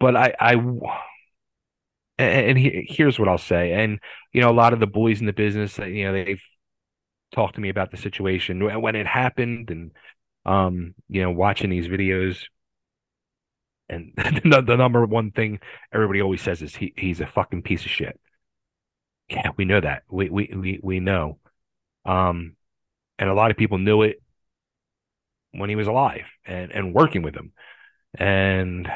But 0.00 0.16
I, 0.16 0.34
I, 0.38 0.54
and, 2.18 2.58
he, 2.58 2.86
here's 2.88 3.18
what 3.18 3.28
I'll 3.28 3.38
say. 3.38 3.72
And, 3.72 4.00
you 4.32 4.40
know, 4.40 4.50
a 4.50 4.52
lot 4.52 4.72
of 4.72 4.80
the 4.80 4.86
boys 4.86 5.20
in 5.20 5.26
the 5.26 5.32
business, 5.32 5.78
you 5.78 6.04
know, 6.04 6.12
they've 6.12 6.42
talked 7.32 7.56
to 7.56 7.60
me 7.60 7.68
about 7.68 7.90
the 7.90 7.96
situation 7.96 8.80
when 8.80 8.96
it 8.96 9.06
happened 9.06 9.70
and, 9.70 9.92
um, 10.44 10.94
you 11.08 11.22
know, 11.22 11.30
watching 11.30 11.70
these 11.70 11.88
videos. 11.88 12.44
And 13.88 14.12
the, 14.16 14.62
the 14.66 14.76
number 14.76 15.04
one 15.06 15.30
thing 15.30 15.60
everybody 15.92 16.20
always 16.20 16.42
says 16.42 16.62
is 16.62 16.74
he, 16.74 16.92
he's 16.96 17.20
a 17.20 17.26
fucking 17.26 17.62
piece 17.62 17.84
of 17.84 17.90
shit. 17.90 18.18
Yeah, 19.28 19.50
we 19.56 19.64
know 19.64 19.80
that. 19.80 20.04
We, 20.08 20.30
we, 20.30 20.52
we, 20.54 20.80
we 20.82 21.00
know. 21.00 21.38
Um, 22.04 22.56
and 23.18 23.28
a 23.28 23.34
lot 23.34 23.50
of 23.50 23.56
people 23.56 23.78
knew 23.78 24.02
it 24.02 24.22
when 25.52 25.68
he 25.68 25.76
was 25.76 25.86
alive 25.86 26.24
and, 26.46 26.72
and 26.72 26.94
working 26.94 27.22
with 27.22 27.34
him. 27.34 27.52
And 28.14 28.90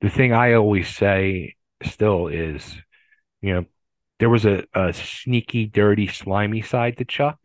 the 0.00 0.10
thing 0.10 0.32
I 0.32 0.54
always 0.54 0.88
say 0.88 1.56
still 1.82 2.28
is, 2.28 2.76
you 3.40 3.54
know, 3.54 3.64
there 4.18 4.30
was 4.30 4.44
a, 4.44 4.64
a 4.74 4.92
sneaky, 4.92 5.66
dirty, 5.66 6.06
slimy 6.06 6.62
side 6.62 6.98
to 6.98 7.04
Chuck. 7.04 7.38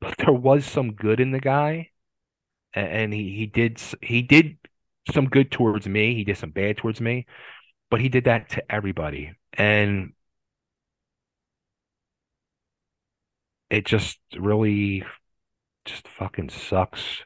But 0.00 0.16
there 0.18 0.32
was 0.32 0.64
some 0.64 0.92
good 0.92 1.20
in 1.20 1.32
the 1.32 1.40
guy. 1.40 1.90
And 2.74 3.12
he, 3.12 3.34
he 3.36 3.46
did 3.46 3.80
he 4.02 4.22
did 4.22 4.58
some 5.12 5.28
good 5.28 5.50
towards 5.50 5.88
me. 5.88 6.14
He 6.14 6.24
did 6.24 6.36
some 6.36 6.50
bad 6.50 6.76
towards 6.76 7.00
me, 7.00 7.26
but 7.90 8.00
he 8.00 8.08
did 8.08 8.24
that 8.24 8.50
to 8.50 8.72
everybody. 8.72 9.32
And 9.54 10.12
it 13.70 13.86
just 13.86 14.18
really 14.36 15.04
just 15.84 16.06
fucking 16.08 16.50
sucks 16.50 17.22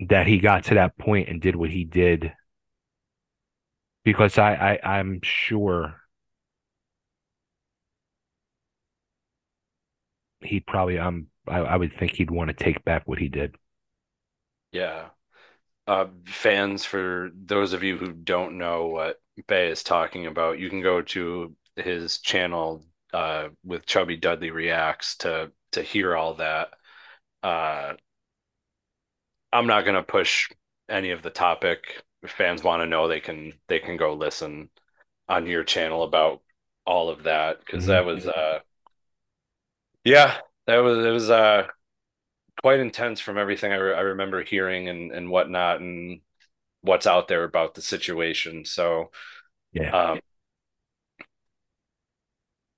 that 0.00 0.26
he 0.26 0.38
got 0.38 0.64
to 0.64 0.74
that 0.74 0.96
point 0.98 1.28
and 1.28 1.40
did 1.40 1.56
what 1.56 1.70
he 1.70 1.84
did 1.84 2.32
because 4.04 4.38
I, 4.38 4.54
I 4.82 4.98
I'm 4.98 5.20
sure 5.22 5.96
he'd 10.40 10.66
probably 10.66 10.98
um 10.98 11.26
I, 11.46 11.58
I 11.58 11.76
would 11.76 11.96
think 11.98 12.12
he'd 12.12 12.30
want 12.30 12.48
to 12.48 12.64
take 12.64 12.84
back 12.84 13.02
what 13.06 13.18
he 13.18 13.28
did. 13.28 13.56
Yeah. 14.72 15.08
Uh, 15.86 16.06
fans, 16.26 16.84
for 16.84 17.30
those 17.34 17.72
of 17.72 17.82
you 17.82 17.96
who 17.96 18.12
don't 18.12 18.58
know 18.58 18.86
what 18.88 19.20
Bay 19.46 19.68
is 19.70 19.82
talking 19.82 20.26
about, 20.26 20.58
you 20.58 20.68
can 20.68 20.82
go 20.82 21.00
to 21.02 21.54
his 21.76 22.18
channel 22.18 22.84
uh, 23.14 23.48
with 23.64 23.86
Chubby 23.86 24.16
Dudley 24.16 24.50
Reacts 24.50 25.16
to 25.18 25.52
to 25.72 25.82
hear 25.82 26.16
all 26.16 26.34
that. 26.34 26.70
Uh, 27.42 27.94
I'm 29.52 29.66
not 29.66 29.84
gonna 29.84 30.02
push 30.02 30.50
any 30.88 31.10
of 31.10 31.22
the 31.22 31.30
topic. 31.30 32.02
If 32.22 32.30
fans 32.30 32.62
want 32.62 32.82
to 32.82 32.86
know, 32.86 33.08
they 33.08 33.20
can 33.20 33.52
they 33.68 33.78
can 33.78 33.96
go 33.96 34.14
listen 34.14 34.70
on 35.28 35.46
your 35.46 35.64
channel 35.64 36.02
about 36.02 36.42
all 36.86 37.10
of 37.10 37.24
that 37.24 37.60
because 37.60 37.84
mm-hmm. 37.84 37.92
that 37.92 38.04
was 38.06 38.26
uh 38.26 38.60
yeah 40.04 40.38
that 40.66 40.78
was 40.78 41.04
it 41.04 41.10
was 41.10 41.28
uh 41.28 41.66
quite 42.62 42.80
intense 42.80 43.20
from 43.20 43.36
everything 43.36 43.72
I, 43.72 43.76
re- 43.76 43.94
I 43.94 44.00
remember 44.00 44.42
hearing 44.42 44.88
and 44.88 45.12
and 45.12 45.28
whatnot 45.28 45.80
and 45.80 46.20
what's 46.80 47.06
out 47.06 47.28
there 47.28 47.44
about 47.44 47.74
the 47.74 47.82
situation 47.82 48.64
so 48.64 49.10
yeah 49.74 49.90
um 49.90 50.20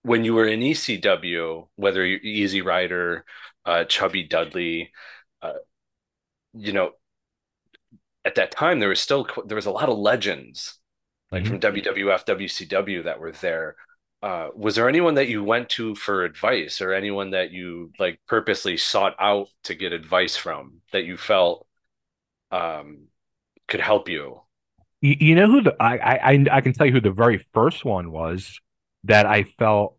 when 0.03 0.25
you 0.25 0.35
were 0.35 0.47
in 0.47 0.61
ECW, 0.61 1.69
whether 1.77 2.05
you're 2.05 2.21
Easy 2.21 2.63
Rider, 2.63 3.25
uh, 3.67 3.85
Chubby 3.85 4.23
Dudley, 4.23 4.93
uh, 5.43 5.53
you 6.55 6.73
know, 6.73 6.93
at 8.25 8.35
that 8.35 8.51
time 8.51 8.81
there 8.81 8.89
was 8.89 9.01
still 9.01 9.27
there 9.47 9.57
was 9.57 9.67
a 9.67 9.71
lot 9.71 9.89
of 9.89 9.99
legends 9.99 10.79
like 11.33 11.45
mm-hmm. 11.45 11.59
from 11.59 11.61
WWF, 11.61 12.27
WCW 12.27 13.05
that 13.05 13.21
were 13.21 13.33
there. 13.33 13.77
Uh, 14.23 14.49
was 14.55 14.75
there 14.75 14.89
anyone 14.89 15.15
that 15.15 15.29
you 15.29 15.43
went 15.43 15.69
to 15.71 15.95
for 15.95 16.25
advice, 16.25 16.81
or 16.81 16.93
anyone 16.93 17.31
that 17.31 17.53
you 17.53 17.93
like 17.99 18.21
purposely 18.27 18.77
sought 18.77 19.15
out 19.19 19.49
to 19.65 19.75
get 19.75 19.93
advice 19.93 20.37
from 20.37 20.81
that 20.93 21.05
you 21.05 21.17
felt 21.17 21.67
um, 22.51 23.07
could 23.69 23.81
help 23.81 24.09
you? 24.09 24.41
You, 25.01 25.17
you 25.19 25.35
know 25.35 25.47
who 25.47 25.63
the 25.63 25.77
I, 25.81 26.33
I 26.33 26.47
I 26.51 26.61
can 26.61 26.75
tell 26.75 26.87
you 26.87 26.93
who 26.93 27.01
the 27.01 27.13
very 27.13 27.47
first 27.55 27.85
one 27.85 28.11
was 28.11 28.61
that 29.05 29.25
I 29.25 29.45
felt 29.45 29.97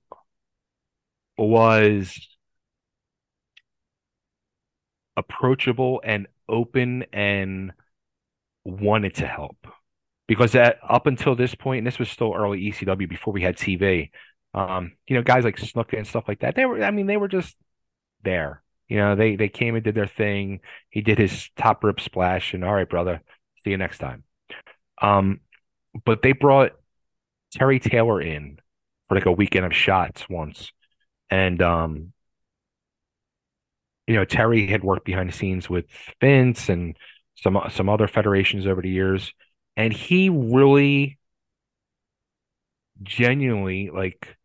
was 1.38 2.16
approachable 5.18 6.02
and 6.04 6.28
open 6.52 7.06
and 7.14 7.72
wanted 8.64 9.16
to 9.16 9.28
help 9.28 9.58
because 10.28 10.54
that 10.54 10.78
up 10.88 11.08
until 11.08 11.36
this 11.36 11.56
point, 11.56 11.80
and 11.80 11.88
this 11.88 12.00
was 12.00 12.10
still 12.10 12.34
early 12.36 12.72
ECW 12.72 13.10
before 13.10 13.34
we 13.34 13.42
had 13.42 13.58
TV. 13.58 14.12
Um, 14.54 14.94
you 15.08 15.16
know, 15.16 15.24
guys 15.24 15.44
like 15.44 15.58
Snuka 15.58 15.98
and 15.98 16.08
stuff 16.08 16.26
like 16.28 16.42
that. 16.42 16.56
They 16.56 16.66
were, 16.66 16.84
I 16.84 16.92
mean, 16.92 17.08
they 17.08 17.18
were 17.18 17.28
just 17.28 17.56
there. 18.24 18.62
You 18.88 18.98
know, 18.98 19.16
they 19.16 19.36
they 19.36 19.50
came 19.50 19.76
and 19.76 19.84
did 19.84 19.96
their 19.96 20.08
thing. 20.08 20.60
He 20.90 21.02
did 21.02 21.18
his 21.18 21.50
top 21.56 21.84
rip 21.84 22.00
splash, 22.02 22.54
and 22.54 22.64
all 22.64 22.74
right, 22.74 22.90
brother, 22.90 23.22
see 23.64 23.72
you 23.72 23.78
next 23.78 24.00
time. 24.00 24.24
Um, 25.02 25.40
but 26.06 26.22
they 26.22 26.34
brought 26.34 26.74
Terry 27.52 27.80
Taylor 27.80 28.22
in 28.22 28.60
for 29.08 29.16
like 29.16 29.26
a 29.26 29.32
weekend 29.32 29.66
of 29.66 29.76
shots 29.76 30.28
once. 30.30 30.72
And 31.30 31.62
um 31.62 32.14
you 34.12 34.18
know, 34.18 34.26
Terry 34.26 34.68
had 34.68 34.84
worked 34.84 35.06
behind 35.06 35.30
the 35.30 35.34
scenes 35.34 35.70
with 35.70 35.86
Vince 36.20 36.68
and 36.68 36.98
some 37.36 37.58
some 37.72 37.88
other 37.88 38.08
federations 38.08 38.68
over 38.68 38.82
the 38.82 38.90
years, 38.90 39.34
and 39.78 39.94
he 39.94 40.30
really 40.30 41.18
genuinely 43.04 43.90
like 43.90 44.38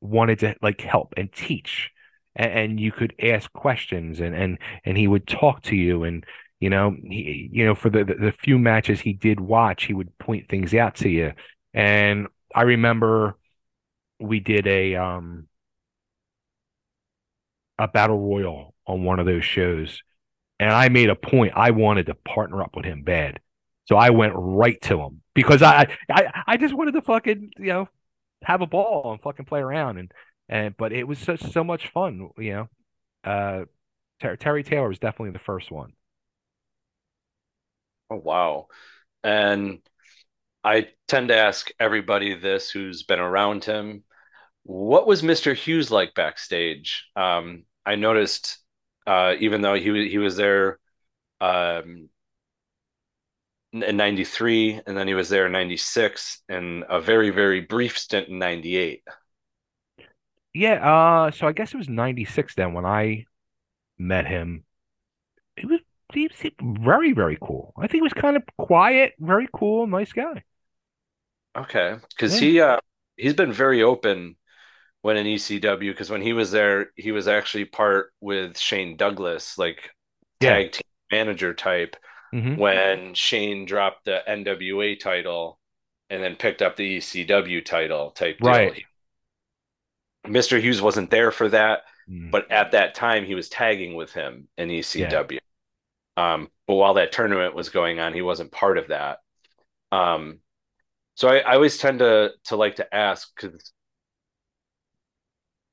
wanted 0.00 0.38
to 0.40 0.54
like 0.62 0.80
help 0.80 1.14
and 1.16 1.32
teach 1.32 1.90
and, 2.36 2.52
and, 2.52 2.80
you 2.80 2.92
could 2.92 3.14
ask 3.22 3.52
questions 3.52 4.20
and 4.20 4.34
and 4.34 4.58
and 4.84 4.96
he 4.96 5.08
would 5.08 5.26
talk 5.26 5.62
to 5.62 5.76
you 5.76 6.04
and 6.04 6.24
you 6.60 6.70
know 6.70 6.96
he 7.02 7.48
you 7.52 7.64
know 7.64 7.74
for 7.74 7.90
the, 7.90 8.04
the 8.04 8.14
the 8.14 8.32
few 8.32 8.58
matches 8.58 9.00
he 9.00 9.12
did 9.12 9.40
watch 9.40 9.84
he 9.84 9.94
would 9.94 10.16
point 10.18 10.48
things 10.48 10.74
out 10.74 10.96
to 10.96 11.08
you. 11.08 11.32
And 11.72 12.28
I 12.54 12.62
remember 12.62 13.36
we 14.20 14.40
did 14.40 14.66
a 14.66 14.96
um 14.96 15.48
a 17.78 17.88
battle 17.88 18.18
royal 18.18 18.74
on 18.86 19.04
one 19.04 19.18
of 19.20 19.26
those 19.26 19.44
shows, 19.44 20.02
and 20.60 20.70
I 20.70 20.88
made 20.88 21.10
a 21.10 21.16
point. 21.16 21.52
I 21.56 21.70
wanted 21.72 22.06
to 22.06 22.14
partner 22.14 22.62
up 22.62 22.76
with 22.76 22.84
him 22.84 23.02
bad, 23.02 23.40
so 23.86 23.96
I 23.96 24.10
went 24.10 24.34
right 24.36 24.80
to 24.82 25.00
him 25.00 25.22
because 25.34 25.62
I 25.62 25.88
I 26.10 26.42
I 26.46 26.56
just 26.56 26.74
wanted 26.74 26.92
to 26.92 27.02
fucking 27.02 27.52
you 27.58 27.66
know 27.66 27.88
have 28.44 28.62
a 28.62 28.66
ball 28.66 29.12
and 29.12 29.22
fucking 29.22 29.46
play 29.46 29.60
around 29.60 29.98
and 29.98 30.12
and 30.48 30.76
but 30.76 30.92
it 30.92 31.08
was 31.08 31.18
such 31.18 31.40
so 31.52 31.64
much 31.64 31.88
fun, 31.88 32.30
you 32.38 32.52
know. 32.52 32.68
Uh, 33.24 33.64
Ter- 34.20 34.36
Terry 34.36 34.62
Taylor 34.62 34.88
was 34.88 34.98
definitely 34.98 35.32
the 35.32 35.38
first 35.38 35.70
one. 35.70 35.92
Oh 38.10 38.16
wow, 38.16 38.68
and 39.22 39.80
I 40.64 40.88
tend 41.08 41.28
to 41.28 41.36
ask 41.36 41.70
everybody 41.80 42.34
this 42.34 42.70
who's 42.70 43.02
been 43.04 43.20
around 43.20 43.64
him. 43.64 44.04
What 44.64 45.06
was 45.06 45.22
Mr. 45.22 45.54
Hughes 45.54 45.90
like 45.90 46.14
backstage? 46.14 47.06
Um, 47.14 47.64
I 47.84 47.96
noticed, 47.96 48.58
uh, 49.06 49.34
even 49.38 49.60
though 49.60 49.74
he 49.74 50.08
he 50.08 50.18
was 50.18 50.36
there 50.36 50.78
um, 51.40 52.08
in 53.72 53.96
'93, 53.96 54.80
and 54.86 54.96
then 54.96 55.06
he 55.06 55.14
was 55.14 55.28
there 55.28 55.46
in 55.46 55.52
'96, 55.52 56.42
and 56.48 56.84
a 56.88 57.00
very 57.00 57.30
very 57.30 57.60
brief 57.60 57.98
stint 57.98 58.28
in 58.28 58.38
'98. 58.38 59.02
Yeah, 60.54 60.74
uh, 60.74 61.30
so 61.30 61.46
I 61.46 61.52
guess 61.52 61.74
it 61.74 61.76
was 61.76 61.88
'96 61.88 62.54
then 62.54 62.72
when 62.72 62.86
I 62.86 63.26
met 63.98 64.26
him. 64.26 64.64
He 65.56 65.66
was 65.66 65.80
he 66.14 66.28
was 66.28 66.52
very 66.62 67.12
very 67.12 67.36
cool. 67.40 67.74
I 67.76 67.82
think 67.82 67.94
he 67.96 68.02
was 68.02 68.14
kind 68.14 68.36
of 68.36 68.44
quiet, 68.56 69.12
very 69.18 69.48
cool, 69.52 69.86
nice 69.86 70.12
guy. 70.12 70.42
Okay, 71.54 71.96
because 72.08 72.40
yeah. 72.40 72.48
he 72.48 72.60
uh, 72.60 72.76
he's 73.16 73.34
been 73.34 73.52
very 73.52 73.82
open 73.82 74.36
when 75.04 75.18
in 75.18 75.26
ECW 75.26 75.90
because 75.90 76.08
when 76.08 76.22
he 76.22 76.32
was 76.32 76.50
there, 76.50 76.86
he 76.96 77.12
was 77.12 77.28
actually 77.28 77.66
part 77.66 78.10
with 78.22 78.56
Shane 78.56 78.96
Douglas, 78.96 79.58
like 79.58 79.90
tag 80.40 80.72
team 80.72 80.82
manager 81.12 81.52
type. 81.52 81.96
Mm-hmm. 82.34 82.56
When 82.56 83.12
Shane 83.12 83.66
dropped 83.66 84.06
the 84.06 84.22
NWA 84.26 84.98
title 84.98 85.60
and 86.08 86.22
then 86.22 86.36
picked 86.36 86.62
up 86.62 86.76
the 86.76 86.96
ECW 86.96 87.62
title 87.62 88.12
type 88.12 88.38
deal. 88.38 88.50
Right. 88.50 88.82
Mr. 90.26 90.58
Hughes 90.58 90.80
wasn't 90.80 91.10
there 91.10 91.30
for 91.30 91.50
that, 91.50 91.82
mm. 92.10 92.30
but 92.30 92.50
at 92.50 92.72
that 92.72 92.94
time 92.94 93.26
he 93.26 93.34
was 93.34 93.50
tagging 93.50 93.96
with 93.96 94.14
him 94.14 94.48
in 94.56 94.70
ECW. 94.70 95.38
Yeah. 96.16 96.34
Um, 96.34 96.48
but 96.66 96.76
while 96.76 96.94
that 96.94 97.12
tournament 97.12 97.54
was 97.54 97.68
going 97.68 98.00
on, 98.00 98.14
he 98.14 98.22
wasn't 98.22 98.52
part 98.52 98.78
of 98.78 98.88
that. 98.88 99.18
Um, 99.92 100.38
so 101.14 101.28
I, 101.28 101.40
I 101.40 101.54
always 101.56 101.76
tend 101.76 101.98
to 101.98 102.30
to 102.44 102.56
like 102.56 102.76
to 102.76 102.94
ask 102.94 103.30
because 103.36 103.70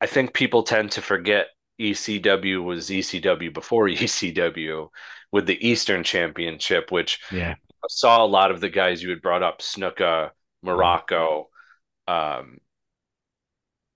I 0.02 0.08
think 0.08 0.34
people 0.34 0.64
tend 0.64 0.92
to 0.92 1.02
forget 1.02 1.48
ECW 1.80 2.64
was 2.64 2.90
ECW 2.90 3.54
before 3.54 3.88
ECW 3.88 4.90
with 5.32 5.46
the 5.46 5.66
Eastern 5.66 6.04
Championship, 6.04 6.92
which 6.92 7.20
yeah 7.32 7.56
saw 7.90 8.24
a 8.24 8.28
lot 8.28 8.52
of 8.52 8.62
the 8.62 8.70
guys 8.70 9.02
you 9.02 9.10
had 9.10 9.22
brought 9.22 9.44
up, 9.44 9.60
Snuka, 9.60 10.32
Muraco, 10.66 11.46
um, 12.08 12.58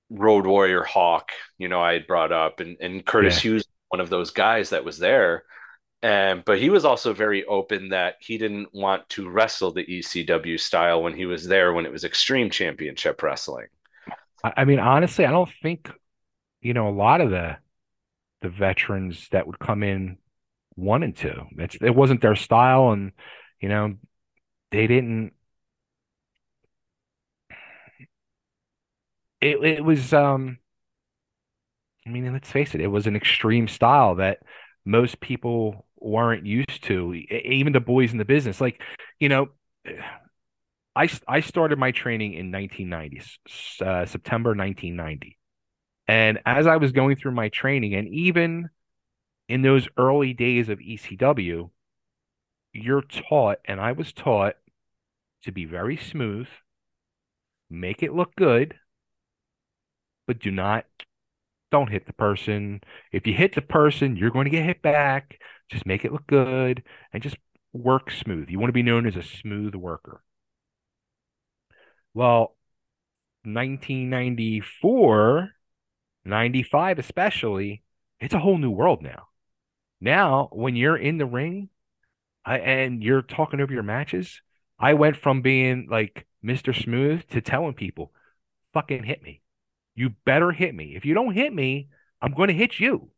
Road 0.09 0.45
Warrior 0.45 0.83
Hawk, 0.83 1.31
you 1.57 1.67
know, 1.67 1.81
I 1.81 1.93
had 1.93 2.07
brought 2.07 2.31
up, 2.31 2.59
and, 2.59 2.77
and 2.79 3.05
Curtis 3.05 3.37
yeah. 3.37 3.51
Hughes, 3.51 3.65
one 3.89 3.99
of 3.99 4.09
those 4.09 4.31
guys 4.31 4.69
that 4.69 4.85
was 4.85 4.97
there. 4.97 5.43
And 6.01 6.45
but 6.45 6.59
he 6.59 6.69
was 6.69 6.85
also 6.85 7.13
very 7.13 7.45
open 7.45 7.89
that 7.89 8.15
he 8.19 8.37
didn't 8.37 8.69
want 8.73 9.09
to 9.09 9.29
wrestle 9.29 9.71
the 9.71 9.85
ECW 9.85 10.59
style 10.59 11.01
when 11.01 11.15
he 11.15 11.25
was 11.25 11.47
there 11.47 11.73
when 11.73 11.85
it 11.85 11.91
was 11.91 12.03
Extreme 12.03 12.51
Championship 12.51 13.23
Wrestling. 13.23 13.67
I 14.57 14.65
mean, 14.65 14.79
honestly, 14.79 15.25
I 15.25 15.31
don't 15.31 15.49
think 15.61 15.89
you 16.61 16.73
know 16.73 16.89
a 16.89 16.91
lot 16.91 17.21
of 17.21 17.29
the 17.31 17.57
the 18.41 18.49
veterans 18.49 19.29
that 19.31 19.47
would 19.47 19.59
come 19.59 19.83
in 19.83 20.17
wanted 20.75 21.17
to. 21.17 21.45
It's 21.57 21.77
it 21.81 21.95
wasn't 21.95 22.21
their 22.21 22.35
style, 22.35 22.91
and 22.91 23.13
you 23.61 23.69
know 23.69 23.95
they 24.71 24.87
didn't. 24.87 25.33
it 29.41 29.63
it 29.63 29.83
was 29.83 30.13
um 30.13 30.57
I 32.05 32.09
mean, 32.09 32.31
let's 32.31 32.51
face 32.51 32.75
it, 32.75 32.81
it 32.81 32.87
was 32.87 33.07
an 33.07 33.15
extreme 33.15 33.67
style 33.67 34.15
that 34.15 34.39
most 34.85 35.19
people 35.19 35.85
weren't 35.97 36.45
used 36.45 36.83
to, 36.83 37.13
even 37.13 37.73
the 37.73 37.79
boys 37.79 38.11
in 38.11 38.19
the 38.19 38.25
business. 38.25 38.61
Like, 38.61 38.81
you 39.19 39.29
know, 39.29 39.49
I 40.95 41.09
I 41.27 41.41
started 41.41 41.79
my 41.79 41.91
training 41.91 42.33
in 42.33 42.51
1990, 42.51 43.21
uh, 43.81 44.05
September 44.05 44.55
1990. 44.55 45.37
And 46.07 46.39
as 46.45 46.67
I 46.67 46.77
was 46.77 46.91
going 46.91 47.15
through 47.15 47.31
my 47.33 47.49
training, 47.49 47.95
and 47.95 48.07
even 48.09 48.69
in 49.49 49.61
those 49.61 49.87
early 49.97 50.33
days 50.33 50.69
of 50.69 50.79
ECW, 50.81 51.71
you're 52.73 53.01
taught, 53.01 53.59
and 53.65 53.79
I 53.79 53.93
was 53.93 54.13
taught 54.13 54.55
to 55.43 55.51
be 55.51 55.65
very 55.65 55.97
smooth, 55.97 56.47
make 57.69 58.03
it 58.03 58.13
look 58.13 58.35
good, 58.35 58.75
but 60.27 60.39
do 60.39 60.51
not 60.51 60.85
don't 61.71 61.91
hit 61.91 62.05
the 62.07 62.13
person. 62.13 62.81
If 63.11 63.27
you 63.27 63.33
hit 63.33 63.55
the 63.55 63.61
person, 63.61 64.15
you're 64.17 64.31
going 64.31 64.45
to 64.45 64.51
get 64.51 64.65
hit 64.65 64.81
back. 64.81 65.39
Just 65.69 65.85
make 65.85 66.05
it 66.05 66.13
look 66.13 66.27
good 66.27 66.83
and 67.13 67.23
just 67.23 67.37
work 67.73 68.11
smooth. 68.11 68.49
You 68.49 68.59
want 68.59 68.69
to 68.69 68.73
be 68.73 68.83
known 68.83 69.07
as 69.07 69.15
a 69.15 69.23
smooth 69.23 69.75
worker. 69.75 70.23
Well, 72.15 72.55
1994, 73.43 75.49
95 76.23 76.99
especially, 76.99 77.83
it's 78.21 78.33
a 78.33 78.39
whole 78.39 78.57
new 78.57 78.71
world 78.71 79.03
now. 79.03 79.27
Now, 79.99 80.47
when 80.53 80.77
you're 80.77 80.95
in 80.95 81.17
the 81.17 81.25
ring 81.25 81.67
uh, 82.47 82.51
and 82.51 83.03
you're 83.03 83.21
talking 83.21 83.59
over 83.59 83.73
your 83.73 83.83
matches, 83.83 84.41
I 84.79 84.93
went 84.93 85.17
from 85.17 85.41
being 85.41 85.89
like 85.91 86.25
Mr. 86.43 86.73
Smooth 86.73 87.27
to 87.31 87.41
telling 87.41 87.73
people, 87.73 88.13
fucking 88.73 89.03
hit 89.03 89.21
me. 89.21 89.41
You 89.93 90.11
better 90.25 90.53
hit 90.53 90.73
me. 90.73 90.95
If 90.95 91.03
you 91.03 91.13
don't 91.13 91.33
hit 91.33 91.53
me, 91.53 91.89
I'm 92.21 92.33
going 92.33 92.47
to 92.47 92.53
hit 92.53 92.79
you 92.79 93.09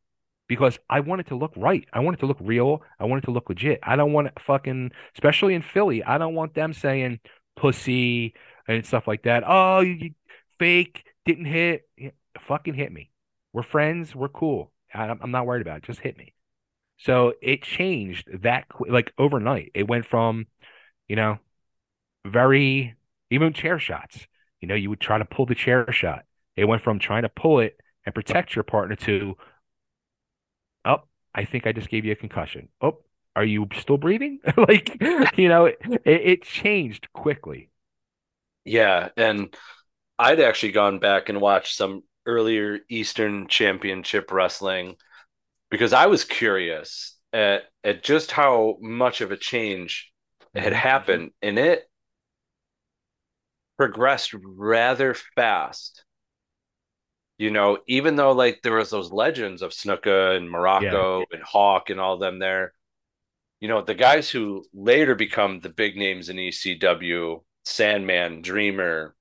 because 0.47 0.79
I 0.89 1.01
want 1.01 1.21
it 1.21 1.27
to 1.27 1.35
look 1.35 1.53
right. 1.55 1.85
I 1.93 1.99
want 1.99 2.17
it 2.17 2.21
to 2.21 2.25
look 2.25 2.39
real. 2.41 2.81
I 2.99 3.05
want 3.05 3.23
it 3.23 3.27
to 3.27 3.31
look 3.31 3.47
legit. 3.47 3.79
I 3.83 3.95
don't 3.95 4.13
want 4.13 4.25
it 4.27 4.39
fucking, 4.39 4.91
especially 5.13 5.53
in 5.53 5.61
Philly, 5.61 6.03
I 6.03 6.17
don't 6.17 6.33
want 6.33 6.55
them 6.55 6.73
saying 6.73 7.19
pussy 7.55 8.33
and 8.67 8.85
stuff 8.85 9.07
like 9.07 9.23
that. 9.23 9.43
Oh, 9.45 9.79
you, 9.79 10.11
fake, 10.59 11.05
didn't 11.25 11.45
hit. 11.45 11.87
fucking 12.47 12.73
hit 12.73 12.91
me. 12.91 13.11
We're 13.53 13.63
friends. 13.63 14.15
We're 14.15 14.29
cool. 14.29 14.71
I, 14.93 15.05
I'm 15.05 15.31
not 15.31 15.45
worried 15.45 15.61
about 15.61 15.77
it. 15.77 15.83
Just 15.83 15.99
hit 15.99 16.17
me. 16.17 16.33
So 16.97 17.33
it 17.41 17.61
changed 17.61 18.27
that 18.41 18.65
like 18.79 19.13
overnight. 19.17 19.71
It 19.75 19.87
went 19.87 20.05
from, 20.05 20.47
you 21.07 21.15
know, 21.15 21.37
very 22.25 22.95
even 23.29 23.53
chair 23.53 23.79
shots. 23.79 24.27
You 24.61 24.67
know, 24.67 24.75
you 24.75 24.89
would 24.89 24.99
try 24.99 25.17
to 25.17 25.25
pull 25.25 25.45
the 25.45 25.55
chair 25.55 25.91
shot. 25.91 26.25
It 26.55 26.65
went 26.65 26.81
from 26.81 26.97
trying 26.99 27.21
to 27.21 27.29
pull 27.29 27.59
it 27.59 27.79
and 28.05 28.15
protect 28.15 28.55
your 28.55 28.63
partner 28.63 28.95
to, 28.95 29.37
oh, 30.85 31.03
I 31.35 31.45
think 31.45 31.67
I 31.67 31.71
just 31.71 31.89
gave 31.89 32.05
you 32.05 32.13
a 32.13 32.15
concussion. 32.15 32.69
Oh, 32.81 32.99
are 33.35 33.45
you 33.45 33.67
still 33.75 33.97
breathing? 33.97 34.39
like, 34.57 34.97
you 35.37 35.49
know, 35.49 35.65
it, 35.65 35.77
it 36.05 36.43
changed 36.43 37.13
quickly. 37.13 37.69
Yeah. 38.67 39.09
And 39.17 39.55
I'd 40.19 40.39
actually 40.39 40.71
gone 40.71 40.99
back 40.99 41.29
and 41.29 41.41
watched 41.41 41.75
some 41.75 42.03
earlier 42.25 42.79
Eastern 42.89 43.47
Championship 43.47 44.31
wrestling 44.31 44.95
because 45.69 45.93
I 45.93 46.07
was 46.07 46.23
curious 46.23 47.17
at, 47.33 47.63
at 47.83 48.03
just 48.03 48.31
how 48.31 48.77
much 48.81 49.21
of 49.21 49.31
a 49.31 49.37
change 49.37 50.11
had 50.53 50.65
mm-hmm. 50.65 50.73
happened. 50.73 51.31
And 51.41 51.57
it 51.57 51.83
progressed 53.77 54.33
rather 54.33 55.13
fast 55.35 56.03
you 57.37 57.51
know, 57.51 57.77
even 57.87 58.15
though 58.15 58.31
like 58.31 58.61
there 58.63 58.75
was 58.75 58.89
those 58.89 59.11
legends 59.11 59.61
of 59.61 59.71
Snuka 59.71 60.35
and 60.35 60.49
Muraco 60.49 61.19
yeah. 61.19 61.37
and 61.37 61.43
Hawk 61.43 61.89
and 61.89 61.99
all 61.99 62.17
them 62.17 62.39
there, 62.39 62.73
you 63.59 63.67
know, 63.67 63.81
the 63.81 63.93
guys 63.93 64.29
who 64.29 64.65
later 64.73 65.15
become 65.15 65.59
the 65.59 65.69
big 65.69 65.97
names 65.97 66.29
in 66.29 66.37
ECW, 66.37 67.43
Sandman, 67.67 68.41
Dreamer, 68.41 69.13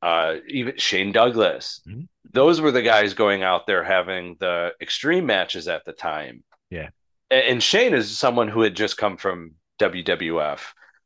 uh, 0.00 0.36
even 0.48 0.76
Shane 0.78 1.12
Douglas, 1.12 1.82
mm-hmm. 1.86 2.02
those 2.32 2.60
were 2.60 2.70
the 2.70 2.82
guys 2.82 3.14
going 3.14 3.42
out 3.42 3.66
there 3.66 3.84
having 3.84 4.36
the 4.40 4.72
extreme 4.80 5.26
matches 5.26 5.68
at 5.68 5.84
the 5.84 5.92
time. 5.92 6.42
Yeah. 6.70 6.88
And, 7.30 7.62
Shane 7.62 7.92
is 7.92 8.16
someone 8.16 8.48
who 8.48 8.62
had 8.62 8.74
just 8.74 8.96
come 8.96 9.18
from 9.18 9.52
WWF. 9.80 10.60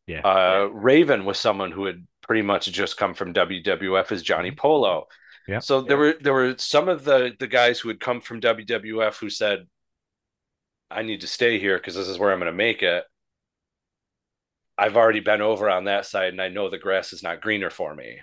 Yeah. 0.06 0.20
Uh, 0.20 0.22
yeah. 0.22 0.68
Raven 0.72 1.24
was 1.24 1.38
someone 1.38 1.72
who 1.72 1.86
had 1.86 2.06
pretty 2.22 2.42
much 2.42 2.66
just 2.66 2.96
come 2.96 3.14
from 3.14 3.34
WWF 3.34 4.12
as 4.12 4.22
Johnny 4.22 4.50
mm-hmm. 4.50 4.58
Polo. 4.58 5.08
Yeah. 5.48 5.58
So 5.58 5.80
there 5.80 5.96
were 5.96 6.14
there 6.20 6.32
were 6.32 6.54
some 6.58 6.88
of 6.88 7.02
the 7.02 7.32
the 7.40 7.48
guys 7.48 7.80
who 7.80 7.88
had 7.88 7.98
come 7.98 8.20
from 8.20 8.40
WWF 8.40 9.18
who 9.18 9.28
said, 9.28 9.66
"I 10.88 11.02
need 11.02 11.22
to 11.22 11.26
stay 11.26 11.58
here 11.58 11.76
because 11.78 11.96
this 11.96 12.06
is 12.06 12.20
where 12.20 12.30
I'm 12.30 12.38
going 12.38 12.46
to 12.46 12.56
make 12.56 12.84
it." 12.84 13.02
I've 14.82 14.96
already 14.96 15.20
been 15.20 15.40
over 15.40 15.70
on 15.70 15.84
that 15.84 16.06
side, 16.06 16.32
and 16.32 16.42
I 16.42 16.48
know 16.48 16.68
the 16.68 16.76
grass 16.76 17.12
is 17.12 17.22
not 17.22 17.40
greener 17.40 17.70
for 17.70 17.94
me. 17.94 18.18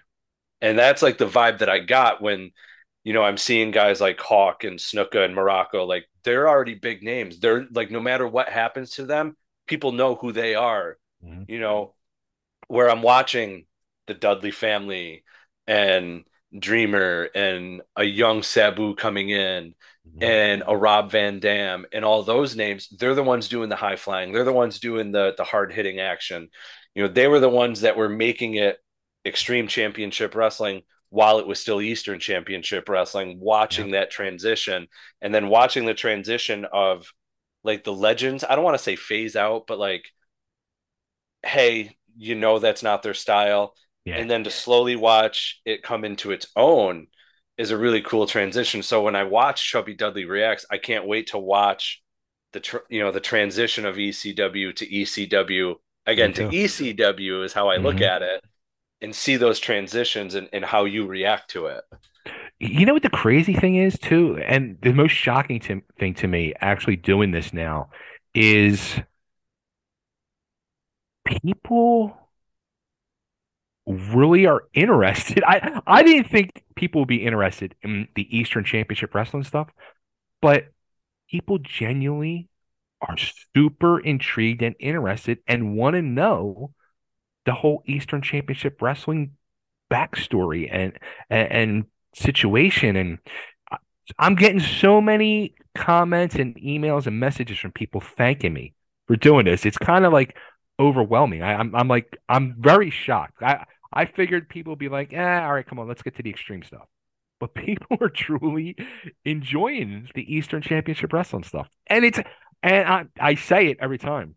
And 0.59 0.77
that's 0.77 1.01
like 1.01 1.17
the 1.17 1.25
vibe 1.25 1.59
that 1.59 1.69
I 1.69 1.79
got 1.79 2.21
when, 2.21 2.51
you 3.05 3.13
know, 3.13 3.23
I'm 3.23 3.37
seeing 3.37 3.71
guys 3.71 4.01
like 4.01 4.19
Hawk 4.19 4.65
and 4.65 4.77
Snuka 4.77 5.23
and 5.23 5.33
Muraco, 5.33 5.87
Like 5.87 6.09
they're 6.25 6.49
already 6.49 6.75
big 6.75 7.01
names. 7.01 7.39
They're 7.39 7.65
like 7.71 7.91
no 7.91 8.01
matter 8.01 8.27
what 8.27 8.49
happens 8.49 8.91
to 8.95 9.05
them, 9.05 9.37
people 9.67 9.93
know 9.93 10.15
who 10.15 10.33
they 10.33 10.53
are. 10.53 10.97
Mm-hmm. 11.23 11.43
You 11.47 11.59
know, 11.61 11.93
where 12.67 12.89
I'm 12.89 13.03
watching 13.03 13.65
the 14.07 14.13
Dudley 14.13 14.51
family 14.51 15.23
and 15.65 16.25
Dreamer 16.57 17.29
and 17.33 17.83
a 17.95 18.03
young 18.03 18.43
Sabu 18.43 18.95
coming 18.95 19.29
in 19.29 19.75
mm-hmm. 20.07 20.23
and 20.23 20.63
a 20.67 20.75
Rob 20.75 21.11
Van 21.11 21.39
Dam 21.39 21.85
and 21.91 22.05
all 22.05 22.23
those 22.23 22.55
names, 22.55 22.89
they're 22.89 23.15
the 23.15 23.23
ones 23.23 23.49
doing 23.49 23.69
the 23.69 23.75
high 23.75 23.95
flying. 23.95 24.31
They're 24.31 24.43
the 24.43 24.53
ones 24.53 24.79
doing 24.79 25.11
the 25.11 25.33
the 25.37 25.43
hard 25.43 25.73
hitting 25.73 25.99
action. 25.99 26.49
You 26.95 27.03
know, 27.03 27.09
they 27.09 27.27
were 27.27 27.39
the 27.39 27.49
ones 27.49 27.81
that 27.81 27.97
were 27.97 28.09
making 28.09 28.55
it 28.55 28.77
extreme 29.25 29.67
championship 29.67 30.35
wrestling 30.35 30.83
while 31.09 31.39
it 31.39 31.47
was 31.47 31.59
still 31.59 31.81
Eastern 31.81 32.19
Championship 32.19 32.87
Wrestling, 32.87 33.39
watching 33.39 33.87
yeah. 33.87 33.99
that 33.99 34.11
transition 34.11 34.87
and 35.21 35.33
then 35.33 35.49
watching 35.49 35.85
the 35.85 35.93
transition 35.93 36.65
of 36.71 37.11
like 37.63 37.83
the 37.83 37.93
legends. 37.93 38.43
I 38.47 38.55
don't 38.55 38.63
want 38.63 38.77
to 38.77 38.83
say 38.83 38.95
phase 38.95 39.35
out, 39.35 39.65
but 39.67 39.79
like, 39.79 40.05
hey, 41.43 41.95
you 42.17 42.35
know, 42.35 42.59
that's 42.59 42.83
not 42.83 43.01
their 43.01 43.13
style. 43.13 43.73
Yeah. 44.05 44.17
And 44.17 44.29
then 44.29 44.43
to 44.43 44.51
slowly 44.51 44.95
watch 44.95 45.61
it 45.65 45.83
come 45.83 46.05
into 46.05 46.31
its 46.31 46.47
own 46.55 47.07
is 47.59 47.71
a 47.71 47.77
really 47.77 48.01
cool 48.01 48.25
transition. 48.25 48.81
So 48.81 49.03
when 49.03 49.17
I 49.17 49.25
watch 49.25 49.69
Chubby 49.69 49.93
Dudley 49.93 50.23
reacts, 50.23 50.65
I 50.71 50.77
can't 50.77 51.05
wait 51.05 51.27
to 51.27 51.37
watch 51.37 52.01
the 52.53 52.61
tr- 52.61 52.77
you 52.89 53.01
know 53.01 53.11
the 53.11 53.19
transition 53.19 53.85
of 53.85 53.97
ECW 53.97 54.75
to 54.75 54.87
ECW 54.87 55.75
again 56.07 56.33
to 56.33 56.47
ECW 56.47 57.43
is 57.43 57.53
how 57.53 57.67
I 57.67 57.75
look 57.75 57.97
mm-hmm. 57.97 58.03
at 58.05 58.21
it 58.23 58.43
and 59.01 59.13
see 59.13 59.35
those 59.35 59.59
transitions 59.59 60.35
and, 60.35 60.49
and 60.51 60.65
how 60.65 60.85
you 60.85 61.05
react 61.05 61.51
to 61.51 61.67
it. 61.67 61.83
You 62.59 62.85
know 62.85 62.93
what 62.93 63.03
the 63.03 63.09
crazy 63.09 63.53
thing 63.53 63.75
is 63.75 63.99
too, 63.99 64.41
and 64.43 64.77
the 64.81 64.93
most 64.93 65.11
shocking 65.11 65.59
to, 65.61 65.81
thing 65.99 66.13
to 66.15 66.27
me 66.27 66.53
actually 66.61 66.95
doing 66.95 67.31
this 67.31 67.53
now 67.53 67.89
is 68.33 68.99
people 71.25 72.17
really 73.89 74.45
are 74.45 74.63
interested. 74.73 75.43
I 75.47 75.81
I 75.85 76.03
didn't 76.03 76.29
think 76.29 76.63
people 76.75 77.01
would 77.01 77.07
be 77.07 77.25
interested 77.25 77.75
in 77.81 78.07
the 78.15 78.37
Eastern 78.37 78.63
Championship 78.63 79.13
Wrestling 79.13 79.43
stuff, 79.43 79.69
but 80.41 80.65
people 81.29 81.59
genuinely 81.59 82.47
are 83.01 83.15
super 83.55 83.99
intrigued 83.99 84.61
and 84.61 84.75
interested 84.79 85.39
and 85.47 85.75
want 85.75 85.95
to 85.95 86.01
know 86.01 86.73
the 87.45 87.53
whole 87.53 87.81
Eastern 87.85 88.21
Championship 88.21 88.81
Wrestling 88.81 89.31
backstory 89.89 90.69
and, 90.71 90.93
and, 91.29 91.51
and 91.51 91.85
situation 92.13 92.95
and 92.95 93.19
I'm 94.17 94.35
getting 94.35 94.59
so 94.59 95.01
many 95.01 95.55
comments 95.75 96.35
and 96.35 96.55
emails 96.55 97.05
and 97.05 97.19
messages 97.19 97.59
from 97.59 97.71
people 97.71 98.01
thanking 98.01 98.53
me 98.53 98.73
for 99.07 99.15
doing 99.15 99.45
this. 99.45 99.65
It's 99.65 99.77
kind 99.77 100.05
of 100.05 100.13
like 100.13 100.35
overwhelming. 100.79 101.43
I, 101.43 101.53
am 101.53 101.59
I'm, 101.59 101.75
I'm 101.75 101.87
like 101.87 102.17
I'm 102.27 102.55
very 102.57 102.89
shocked. 102.89 103.41
I 103.43 103.65
I 103.91 104.05
figured 104.05 104.49
people 104.49 104.71
would 104.71 104.79
be 104.79 104.89
like, 104.89 105.13
eh, 105.13 105.41
all 105.41 105.53
right, 105.53 105.65
come 105.65 105.79
on, 105.79 105.87
let's 105.87 106.01
get 106.01 106.15
to 106.17 106.23
the 106.23 106.29
extreme 106.29 106.63
stuff. 106.63 106.87
But 107.39 107.53
people 107.55 107.97
are 108.01 108.09
truly 108.09 108.75
enjoying 109.25 110.09
the 110.13 110.33
Eastern 110.33 110.61
Championship 110.61 111.13
Wrestling 111.13 111.43
stuff. 111.43 111.69
And 111.87 112.05
it's 112.05 112.19
and 112.61 112.87
I, 112.87 113.05
I 113.19 113.35
say 113.35 113.67
it 113.67 113.77
every 113.79 113.97
time. 113.97 114.35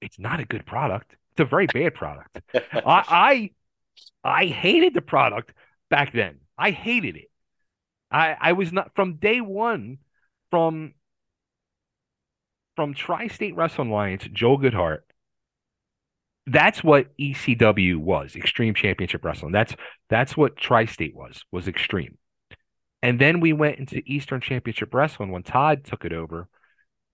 It's 0.00 0.18
not 0.18 0.40
a 0.40 0.44
good 0.44 0.66
product. 0.66 1.16
It's 1.32 1.40
a 1.40 1.44
very 1.44 1.66
bad 1.66 1.94
product. 1.94 2.38
I, 2.54 3.50
I 4.24 4.40
I 4.42 4.46
hated 4.46 4.94
the 4.94 5.00
product 5.00 5.52
back 5.90 6.12
then. 6.12 6.40
I 6.58 6.70
hated 6.70 7.16
it. 7.16 7.30
I 8.10 8.36
I 8.38 8.52
was 8.52 8.72
not 8.72 8.94
from 8.94 9.14
day 9.14 9.40
one 9.40 9.98
from 10.50 10.94
from 12.76 12.92
Tri-State 12.92 13.56
Wrestling 13.56 13.88
Alliance, 13.88 14.28
Joel 14.32 14.58
Goodhart 14.58 15.00
that's 16.46 16.84
what 16.84 17.16
ECW 17.18 17.96
was, 17.96 18.36
Extreme 18.36 18.74
Championship 18.74 19.24
Wrestling. 19.24 19.52
That's 19.52 19.74
that's 20.08 20.36
what 20.36 20.56
Tri-State 20.56 21.14
was, 21.14 21.44
was 21.50 21.66
Extreme. 21.66 22.18
And 23.02 23.20
then 23.20 23.40
we 23.40 23.52
went 23.52 23.78
into 23.78 24.02
Eastern 24.06 24.40
Championship 24.40 24.94
Wrestling 24.94 25.30
when 25.30 25.42
Tod 25.42 25.84
took 25.84 26.04
it 26.04 26.12
over, 26.12 26.48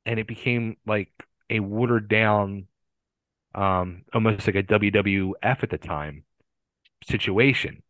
and 0.06 0.18
it 0.20 0.26
became 0.26 0.76
like 0.86 1.10
a 1.50 1.60
watered 1.60 2.08
down, 2.08 2.66
um, 3.54 4.02
almost 4.12 4.46
like 4.46 4.56
a 4.56 4.62
WWF 4.62 5.62
at 5.62 5.70
the 5.70 5.78
time 5.78 6.24
situation. 7.04 7.82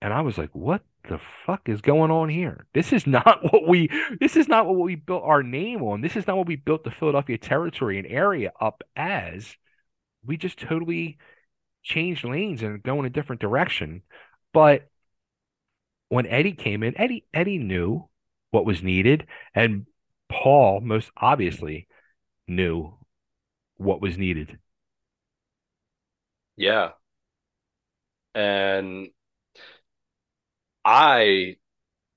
And 0.00 0.12
I 0.12 0.20
was 0.22 0.36
like, 0.36 0.50
what 0.52 0.82
the 1.08 1.18
fuck 1.18 1.68
is 1.68 1.80
going 1.80 2.10
on 2.10 2.28
here? 2.28 2.66
This 2.74 2.92
is 2.92 3.06
not 3.06 3.40
what 3.52 3.66
we 3.66 3.88
this 4.20 4.36
is 4.36 4.48
not 4.48 4.66
what 4.66 4.78
we 4.78 4.96
built 4.96 5.24
our 5.24 5.42
name 5.42 5.82
on. 5.82 6.00
This 6.00 6.16
is 6.16 6.26
not 6.26 6.36
what 6.36 6.46
we 6.46 6.56
built 6.56 6.84
the 6.84 6.90
Philadelphia 6.90 7.38
territory 7.38 7.98
and 7.98 8.06
area 8.06 8.52
up 8.60 8.82
as. 8.94 9.56
We 10.24 10.36
just 10.36 10.58
totally 10.58 11.18
changed 11.82 12.24
lanes 12.24 12.62
and 12.62 12.82
go 12.82 12.98
in 13.00 13.06
a 13.06 13.10
different 13.10 13.40
direction. 13.40 14.02
But 14.52 14.88
when 16.08 16.26
Eddie 16.26 16.52
came 16.52 16.82
in, 16.82 16.98
Eddie 16.98 17.24
Eddie 17.32 17.58
knew 17.58 18.08
what 18.50 18.66
was 18.66 18.82
needed, 18.82 19.26
and 19.54 19.86
Paul 20.28 20.80
most 20.80 21.10
obviously 21.16 21.88
knew 22.46 22.94
what 23.76 24.00
was 24.00 24.18
needed. 24.18 24.58
Yeah. 26.56 26.92
And 28.34 29.08
I 30.84 31.56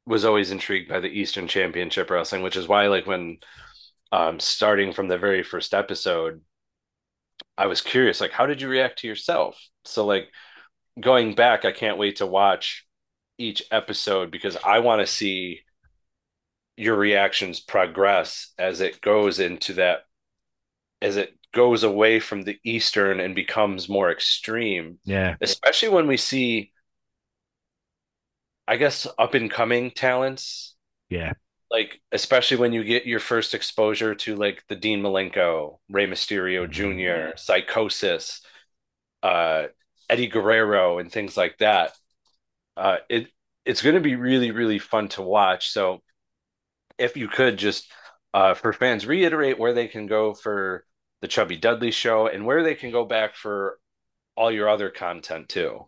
was 0.05 0.25
always 0.25 0.51
intrigued 0.51 0.89
by 0.89 0.99
the 0.99 1.07
Eastern 1.07 1.47
Championship 1.47 2.09
Wrestling, 2.09 2.41
which 2.43 2.57
is 2.57 2.67
why, 2.67 2.87
like, 2.87 3.07
when 3.07 3.37
um, 4.11 4.39
starting 4.39 4.93
from 4.93 5.07
the 5.07 5.17
very 5.17 5.43
first 5.43 5.73
episode, 5.73 6.41
I 7.57 7.67
was 7.67 7.81
curious, 7.81 8.19
like, 8.19 8.31
how 8.31 8.45
did 8.45 8.61
you 8.61 8.67
react 8.67 8.99
to 8.99 9.07
yourself? 9.07 9.57
So, 9.85 10.05
like, 10.05 10.29
going 10.99 11.35
back, 11.35 11.65
I 11.65 11.71
can't 11.71 11.97
wait 11.97 12.17
to 12.17 12.25
watch 12.25 12.85
each 13.37 13.63
episode 13.71 14.31
because 14.31 14.57
I 14.63 14.79
want 14.79 15.01
to 15.01 15.07
see 15.07 15.61
your 16.77 16.95
reactions 16.95 17.59
progress 17.59 18.53
as 18.57 18.81
it 18.81 19.01
goes 19.01 19.39
into 19.39 19.73
that, 19.73 19.99
as 21.01 21.15
it 21.17 21.33
goes 21.53 21.83
away 21.83 22.19
from 22.19 22.43
the 22.43 22.57
Eastern 22.65 23.21
and 23.21 23.33
becomes 23.33 23.87
more 23.87 24.11
extreme. 24.11 24.99
Yeah. 25.05 25.35
Especially 25.39 25.89
when 25.89 26.07
we 26.07 26.17
see 26.17 26.71
I 28.67 28.77
guess 28.77 29.07
up 29.17 29.33
and 29.33 29.49
coming 29.49 29.91
talents. 29.91 30.75
Yeah. 31.09 31.33
Like 31.71 31.99
especially 32.11 32.57
when 32.57 32.73
you 32.73 32.83
get 32.83 33.05
your 33.05 33.19
first 33.19 33.53
exposure 33.53 34.15
to 34.15 34.35
like 34.35 34.63
the 34.69 34.75
Dean 34.75 35.01
Malenko, 35.01 35.79
Rey 35.89 36.07
Mysterio 36.07 36.67
Mm-hmm. 36.69 36.71
Jr., 36.71 37.35
Psicosis, 37.37 38.41
uh, 39.23 39.67
Eddie 40.09 40.27
Guerrero, 40.27 40.99
and 40.99 41.11
things 41.11 41.35
like 41.37 41.57
that. 41.59 41.93
Uh, 42.77 42.97
it 43.09 43.27
it's 43.65 43.81
going 43.81 43.95
to 43.95 44.01
be 44.01 44.15
really 44.15 44.51
really 44.51 44.79
fun 44.79 45.09
to 45.09 45.21
watch. 45.21 45.69
So 45.71 46.01
if 46.97 47.17
you 47.17 47.27
could 47.27 47.57
just 47.57 47.91
uh, 48.33 48.53
for 48.53 48.73
fans 48.73 49.05
reiterate 49.05 49.59
where 49.59 49.73
they 49.73 49.87
can 49.87 50.07
go 50.07 50.33
for 50.33 50.85
the 51.21 51.27
Chubby 51.27 51.57
Dudley 51.57 51.91
show 51.91 52.27
and 52.27 52.45
where 52.45 52.63
they 52.63 52.75
can 52.75 52.91
go 52.91 53.05
back 53.05 53.35
for 53.35 53.79
all 54.37 54.51
your 54.51 54.69
other 54.69 54.89
content 54.89 55.49
too. 55.49 55.87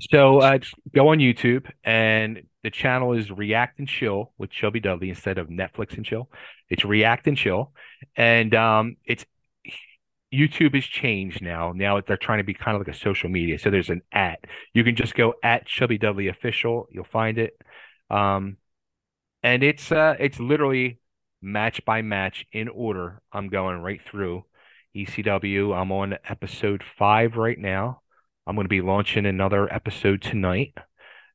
So 0.00 0.38
uh, 0.38 0.58
go 0.94 1.08
on 1.08 1.18
YouTube, 1.18 1.70
and 1.84 2.42
the 2.62 2.70
channel 2.70 3.12
is 3.12 3.30
React 3.30 3.80
and 3.80 3.88
Chill 3.88 4.32
with 4.38 4.50
Chubby 4.50 4.80
Dudley 4.80 5.10
instead 5.10 5.38
of 5.38 5.48
Netflix 5.48 5.96
and 5.96 6.04
Chill. 6.04 6.30
It's 6.70 6.84
React 6.84 7.28
and 7.28 7.36
Chill, 7.36 7.72
and 8.16 8.54
um, 8.54 8.96
it's 9.04 9.26
YouTube 10.32 10.74
has 10.74 10.84
changed 10.84 11.42
now. 11.42 11.72
Now 11.72 12.00
they're 12.00 12.16
trying 12.16 12.38
to 12.38 12.44
be 12.44 12.54
kind 12.54 12.74
of 12.74 12.80
like 12.86 12.94
a 12.94 12.98
social 12.98 13.28
media. 13.28 13.58
So 13.58 13.70
there's 13.70 13.90
an 13.90 14.02
at. 14.12 14.40
You 14.72 14.82
can 14.82 14.96
just 14.96 15.14
go 15.14 15.34
at 15.42 15.66
Chubby 15.66 15.98
Dudley 15.98 16.28
official. 16.28 16.88
You'll 16.90 17.04
find 17.04 17.38
it. 17.38 17.54
Um, 18.10 18.56
and 19.44 19.62
it's 19.64 19.92
uh 19.92 20.16
it's 20.20 20.40
literally 20.40 21.00
match 21.42 21.84
by 21.86 22.02
match 22.02 22.46
in 22.52 22.68
order. 22.68 23.22
I'm 23.32 23.48
going 23.50 23.82
right 23.82 24.02
through 24.10 24.44
ECW. 24.94 25.74
I'm 25.74 25.92
on 25.92 26.16
episode 26.28 26.84
five 26.98 27.36
right 27.36 27.58
now. 27.58 28.01
I'm 28.46 28.56
going 28.56 28.64
to 28.64 28.68
be 28.68 28.80
launching 28.80 29.26
another 29.26 29.72
episode 29.72 30.22
tonight, 30.22 30.74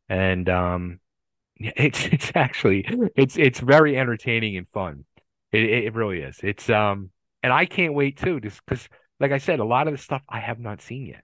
and 0.10 0.48
um, 0.50 1.00
it's 1.56 2.06
it's 2.06 2.32
actually 2.36 2.86
it's 3.16 3.38
it's 3.38 3.60
very 3.60 3.98
entertaining 3.98 4.58
and 4.58 4.68
fun. 4.74 5.06
It 5.52 5.64
it 5.64 5.94
really 5.96 6.20
is. 6.20 6.40
It's 6.44 6.70
um, 6.70 7.12
and 7.44 7.54
I 7.54 7.66
can't 7.66 7.94
wait 7.94 8.18
too, 8.18 8.40
just 8.42 8.62
because, 8.66 8.88
like 9.20 9.32
I 9.32 9.38
said, 9.38 9.60
a 9.60 9.66
lot 9.66 9.88
of 9.88 9.94
the 9.94 9.98
stuff 9.98 10.22
I 10.28 10.40
have 10.40 10.60
not 10.60 10.82
seen 10.82 11.06
yet, 11.08 11.24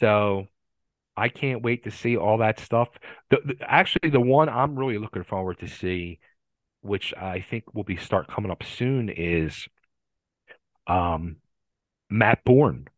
so 0.00 0.46
I 1.16 1.28
can't 1.28 1.62
wait 1.62 1.84
to 1.84 1.90
see 1.90 2.16
all 2.16 2.38
that 2.38 2.60
stuff. 2.60 2.88
The, 3.30 3.38
the 3.44 3.56
actually 3.60 4.10
the 4.10 4.20
one 4.20 4.48
I'm 4.48 4.76
really 4.78 4.98
looking 4.98 5.24
forward 5.24 5.58
to 5.60 5.68
see, 5.68 6.20
which 6.80 7.12
I 7.14 7.40
think 7.40 7.74
will 7.74 7.84
be 7.84 7.96
start 7.96 8.28
coming 8.28 8.52
up 8.52 8.62
soon, 8.62 9.08
is 9.08 9.68
um 10.86 11.36
Matt 12.08 12.44
Borne 12.44 12.88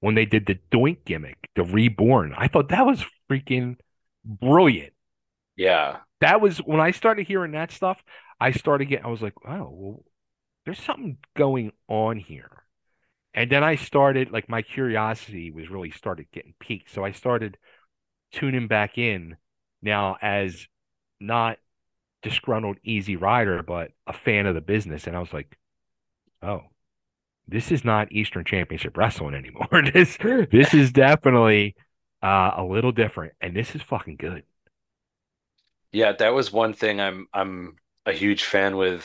when 0.00 0.14
they 0.14 0.26
did 0.26 0.46
the 0.46 0.58
Doink 0.70 1.04
gimmick, 1.04 1.38
the 1.54 1.64
Reborn. 1.64 2.34
I 2.36 2.48
thought 2.48 2.68
that 2.68 2.86
was 2.86 3.04
freaking 3.30 3.76
brilliant. 4.24 4.92
Yeah. 5.56 5.98
That 6.20 6.40
was 6.40 6.58
when 6.58 6.80
I 6.80 6.90
started 6.90 7.26
hearing 7.26 7.52
that 7.52 7.72
stuff, 7.72 8.02
I 8.40 8.52
started 8.52 8.86
getting, 8.86 9.04
I 9.04 9.08
was 9.08 9.22
like, 9.22 9.34
oh, 9.46 9.70
well, 9.72 10.04
there's 10.64 10.82
something 10.82 11.18
going 11.36 11.72
on 11.88 12.18
here. 12.18 12.50
And 13.32 13.50
then 13.50 13.62
I 13.62 13.76
started, 13.76 14.30
like, 14.30 14.48
my 14.48 14.62
curiosity 14.62 15.50
was 15.50 15.70
really 15.70 15.90
started 15.90 16.26
getting 16.32 16.54
piqued. 16.58 16.90
So 16.90 17.04
I 17.04 17.12
started 17.12 17.58
tuning 18.32 18.66
back 18.66 18.98
in 18.98 19.36
now 19.82 20.16
as 20.20 20.66
not 21.20 21.58
disgruntled 22.22 22.78
easy 22.82 23.16
rider, 23.16 23.62
but 23.62 23.90
a 24.06 24.12
fan 24.12 24.46
of 24.46 24.54
the 24.54 24.60
business. 24.60 25.06
And 25.06 25.14
I 25.14 25.20
was 25.20 25.32
like, 25.32 25.56
oh, 26.42 26.62
this 27.48 27.70
is 27.72 27.84
not 27.84 28.12
Eastern 28.12 28.44
Championship 28.44 28.96
Wrestling 28.96 29.34
anymore. 29.34 29.68
This 29.92 30.18
this 30.50 30.74
is 30.74 30.92
definitely 30.92 31.76
uh, 32.22 32.52
a 32.56 32.64
little 32.64 32.92
different, 32.92 33.34
and 33.40 33.54
this 33.56 33.74
is 33.74 33.82
fucking 33.82 34.16
good. 34.16 34.44
Yeah, 35.92 36.12
that 36.12 36.30
was 36.34 36.52
one 36.52 36.74
thing 36.74 37.00
I'm 37.00 37.26
I'm 37.32 37.76
a 38.04 38.12
huge 38.12 38.44
fan 38.44 38.76
with, 38.76 39.04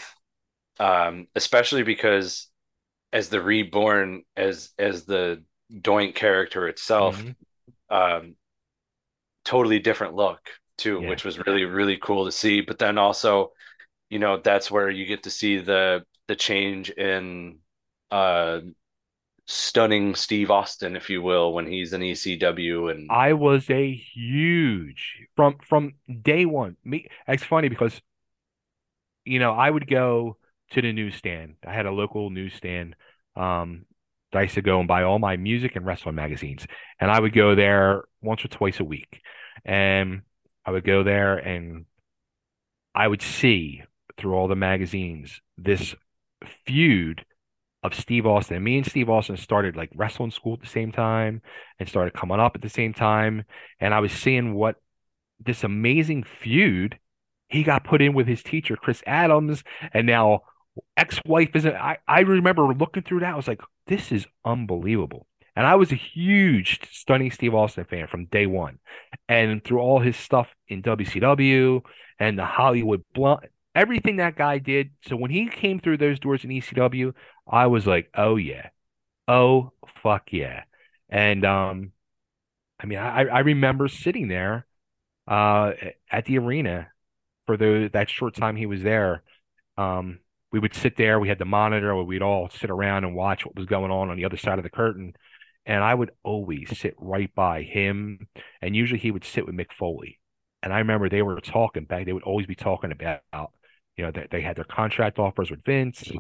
um, 0.80 1.28
especially 1.36 1.84
because 1.84 2.50
as 3.14 3.30
the 3.30 3.42
reborn 3.42 4.24
as 4.38 4.72
as 4.80 5.06
the 5.06 5.44
Doink 5.74 6.16
character 6.16 6.68
itself, 6.70 7.26
Mhm. 7.26 7.36
um, 7.90 8.36
totally 9.46 9.80
different 9.80 10.14
look 10.16 10.50
too, 10.78 11.00
Yeah. 11.00 11.02
which 11.02 11.24
was 11.24 11.40
really 11.46 11.66
really 11.66 11.98
cool 11.98 12.26
to 12.26 12.32
see. 12.32 12.62
But 12.62 12.80
then 12.80 12.98
also, 12.98 13.54
you 14.12 14.20
know, 14.20 14.40
that's 14.40 14.72
where 14.72 14.92
you 14.92 15.08
get 15.08 15.24
to 15.26 15.32
see 15.32 15.60
the 15.60 16.06
the 16.30 16.38
change 16.38 16.92
in 16.92 17.60
uh 18.12 18.62
stunning 19.46 20.16
Steve 20.16 20.50
Austin, 20.50 20.96
if 20.96 21.10
you 21.10 21.22
will, 21.22 21.54
when 21.54 21.68
he's 21.68 21.94
in 21.94 22.02
ECW 22.02 22.92
and 22.92 23.10
I 23.12 23.34
was 23.34 23.70
a 23.70 23.94
huge 23.94 25.28
from 25.36 25.58
from 25.68 25.94
day 26.22 26.46
one. 26.46 26.78
Me, 26.84 27.08
it's 27.28 27.44
funny 27.44 27.70
because 27.70 28.02
you 29.26 29.40
know 29.40 29.52
I 29.54 29.70
would 29.70 29.88
go 29.88 30.38
to 30.72 30.82
the 30.82 30.94
newsstand. 30.94 31.56
I 31.66 31.74
had 31.74 31.86
a 31.86 31.92
local 31.92 32.30
newsstand. 32.30 32.96
Um, 33.36 33.86
I 34.34 34.44
used 34.44 34.56
to 34.56 34.62
go 34.62 34.80
and 34.80 34.88
buy 34.88 35.04
all 35.04 35.20
my 35.20 35.36
music 35.36 35.76
and 35.76 35.86
wrestling 35.86 36.16
magazines, 36.16 36.66
and 37.00 37.12
I 37.12 37.20
would 37.20 37.34
go 37.34 37.56
there 37.56 38.04
once 38.22 38.46
or 38.46 38.48
twice 38.48 38.80
a 38.80 38.86
week, 38.86 39.22
and 39.66 40.22
I 40.66 40.72
would 40.72 40.86
go 40.86 41.04
there 41.04 41.38
and 41.38 41.86
I 42.94 43.08
would 43.08 43.22
see 43.22 43.84
through 44.18 44.36
all 44.36 44.48
the 44.48 44.56
magazines 44.56 45.42
this 45.58 45.96
feud 46.66 47.26
of 47.84 47.96
Steve 47.96 48.26
Austin. 48.26 48.64
Me 48.64 48.78
and 48.78 48.86
Steve 48.86 49.10
Austin 49.10 49.38
started 49.38 49.76
like 49.76 49.90
wrestling 49.96 50.32
school 50.32 50.54
at 50.54 50.62
the 50.62 50.68
same 50.68 50.92
time 50.92 51.42
and 51.80 51.90
started 51.90 52.14
coming 52.14 52.40
up 52.40 52.56
at 52.56 52.62
the 52.62 52.70
same 52.70 52.94
time. 52.94 53.44
And 53.80 53.94
I 53.94 54.00
was 54.00 54.12
seeing 54.12 54.54
what 54.54 54.76
this 55.40 55.64
amazing 55.64 56.24
feud 56.24 57.00
he 57.48 57.64
got 57.64 57.84
put 57.84 58.02
in 58.02 58.14
with 58.14 58.28
his 58.28 58.44
teacher, 58.44 58.76
Chris 58.76 59.04
Adams, 59.06 59.64
and 59.94 60.08
now 60.08 60.42
ex-wife 60.96 61.50
isn't 61.54 61.76
I, 61.76 61.98
I 62.08 62.22
remember 62.22 62.74
looking 62.74 63.04
through 63.04 63.22
that. 63.22 63.34
I 63.34 63.38
was 63.38 63.48
like, 63.48 63.62
this 63.88 64.12
is 64.12 64.26
unbelievable. 64.46 65.28
And 65.56 65.68
I 65.68 65.76
was 65.76 65.92
a 65.92 65.96
huge 65.96 66.80
stunning 66.92 67.32
Steve 67.32 67.54
Austin 67.54 67.86
fan 67.86 68.08
from 68.08 68.26
day 68.26 68.46
one. 68.46 68.80
And 69.28 69.64
through 69.64 69.80
all 69.80 70.00
his 70.00 70.16
stuff 70.16 70.48
in 70.68 70.82
WCW 70.82 71.82
and 72.20 72.40
the 72.40 72.46
Hollywood 72.46 73.04
Blonds, 73.14 73.48
everything 73.76 74.18
that 74.18 74.36
guy 74.36 74.60
did. 74.60 74.92
So 75.08 75.16
when 75.16 75.32
he 75.32 75.50
came 75.50 75.80
through 75.80 75.98
those 75.98 76.20
doors 76.20 76.44
in 76.44 76.52
ECW, 76.52 77.14
I 77.52 77.68
was 77.68 77.88
like, 77.88 78.10
oh 78.16 78.38
yeah. 78.38 78.70
Oh 79.28 79.74
fuck 80.04 80.34
yeah. 80.34 80.64
And 81.10 81.46
um 81.46 81.94
I 82.80 82.86
mean 82.88 83.00
I 83.00 83.26
I 83.26 83.40
remember 83.42 83.88
sitting 83.88 84.28
there 84.28 84.68
uh 85.28 85.74
at 86.12 86.26
the 86.26 86.40
arena 86.40 86.90
for 87.48 87.58
the 87.58 87.90
that 87.94 88.10
short 88.10 88.36
time 88.36 88.56
he 88.58 88.68
was 88.68 88.84
there. 88.84 89.24
Um 89.78 90.20
we 90.52 90.60
would 90.60 90.76
sit 90.76 90.98
there, 90.98 91.20
we 91.20 91.30
had 91.30 91.40
the 91.40 91.46
monitor 91.46 91.96
we'd 92.04 92.22
all 92.24 92.50
sit 92.50 92.70
around 92.72 93.06
and 93.06 93.16
watch 93.16 93.46
what 93.46 93.56
was 93.56 93.68
going 93.68 93.92
on 93.92 94.10
on 94.10 94.18
the 94.18 94.26
other 94.26 94.38
side 94.38 94.60
of 94.60 94.64
the 94.64 94.70
curtain. 94.72 95.14
and 95.66 95.84
I 95.84 95.94
would 95.96 96.12
always 96.24 96.78
sit 96.80 96.96
right 97.00 97.34
by 97.36 97.64
him, 97.64 98.28
and 98.62 98.76
usually 98.76 99.00
he 99.00 99.12
would 99.12 99.26
sit 99.26 99.46
with 99.46 99.56
Mick 99.56 99.74
Foley. 99.74 100.20
And 100.64 100.74
I 100.74 100.80
remember 100.80 101.10
they 101.10 101.22
were 101.24 101.40
talking 101.42 101.86
back; 101.86 102.06
they 102.06 102.14
would 102.14 102.24
always 102.24 102.48
be 102.48 102.56
talking 102.56 102.92
about, 102.94 103.22
you 103.98 104.06
know, 104.06 104.12
that 104.12 104.30
they 104.32 104.42
had 104.42 104.56
their 104.56 104.64
contract 104.66 105.20
offers 105.20 105.52
with 105.52 105.64
Vince. 105.66 106.12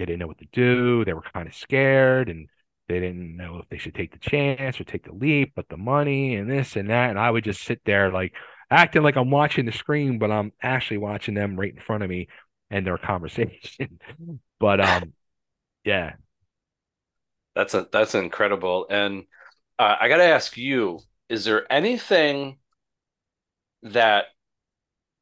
They 0.00 0.06
didn't 0.06 0.20
know 0.20 0.28
what 0.28 0.38
to 0.38 0.48
do. 0.50 1.04
They 1.04 1.12
were 1.12 1.20
kind 1.20 1.46
of 1.46 1.54
scared, 1.54 2.30
and 2.30 2.48
they 2.88 3.00
didn't 3.00 3.36
know 3.36 3.58
if 3.58 3.68
they 3.68 3.76
should 3.76 3.94
take 3.94 4.12
the 4.12 4.18
chance 4.18 4.80
or 4.80 4.84
take 4.84 5.04
the 5.04 5.12
leap, 5.12 5.52
but 5.54 5.68
the 5.68 5.76
money 5.76 6.36
and 6.36 6.50
this 6.50 6.74
and 6.74 6.88
that. 6.88 7.10
And 7.10 7.18
I 7.18 7.30
would 7.30 7.44
just 7.44 7.62
sit 7.62 7.82
there 7.84 8.10
like 8.10 8.32
acting 8.70 9.02
like 9.02 9.16
I'm 9.16 9.30
watching 9.30 9.66
the 9.66 9.72
screen, 9.72 10.18
but 10.18 10.30
I'm 10.30 10.52
actually 10.62 10.96
watching 10.98 11.34
them 11.34 11.60
right 11.60 11.74
in 11.74 11.80
front 11.80 12.02
of 12.02 12.08
me 12.08 12.28
and 12.70 12.86
their 12.86 12.96
conversation. 12.98 14.00
but 14.58 14.80
um, 14.80 15.12
yeah, 15.84 16.14
that's 17.54 17.74
a 17.74 17.86
that's 17.92 18.14
incredible. 18.14 18.86
And 18.88 19.24
uh, 19.78 19.96
I 20.00 20.08
got 20.08 20.16
to 20.18 20.24
ask 20.24 20.56
you: 20.56 21.00
Is 21.28 21.44
there 21.44 21.70
anything 21.70 22.58
that 23.82 24.26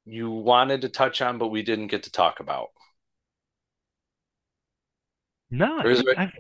you 0.05 0.31
wanted 0.31 0.83
to 0.83 0.89
touch 0.89 1.21
on, 1.23 1.39
but 1.39 1.49
we 1.49 1.63
didn't 1.63 1.89
get 1.89 2.05
to 2.05 2.13
talk 2.13 2.41
about? 2.41 2.69
No, 5.51 5.87
I 6.17 6.31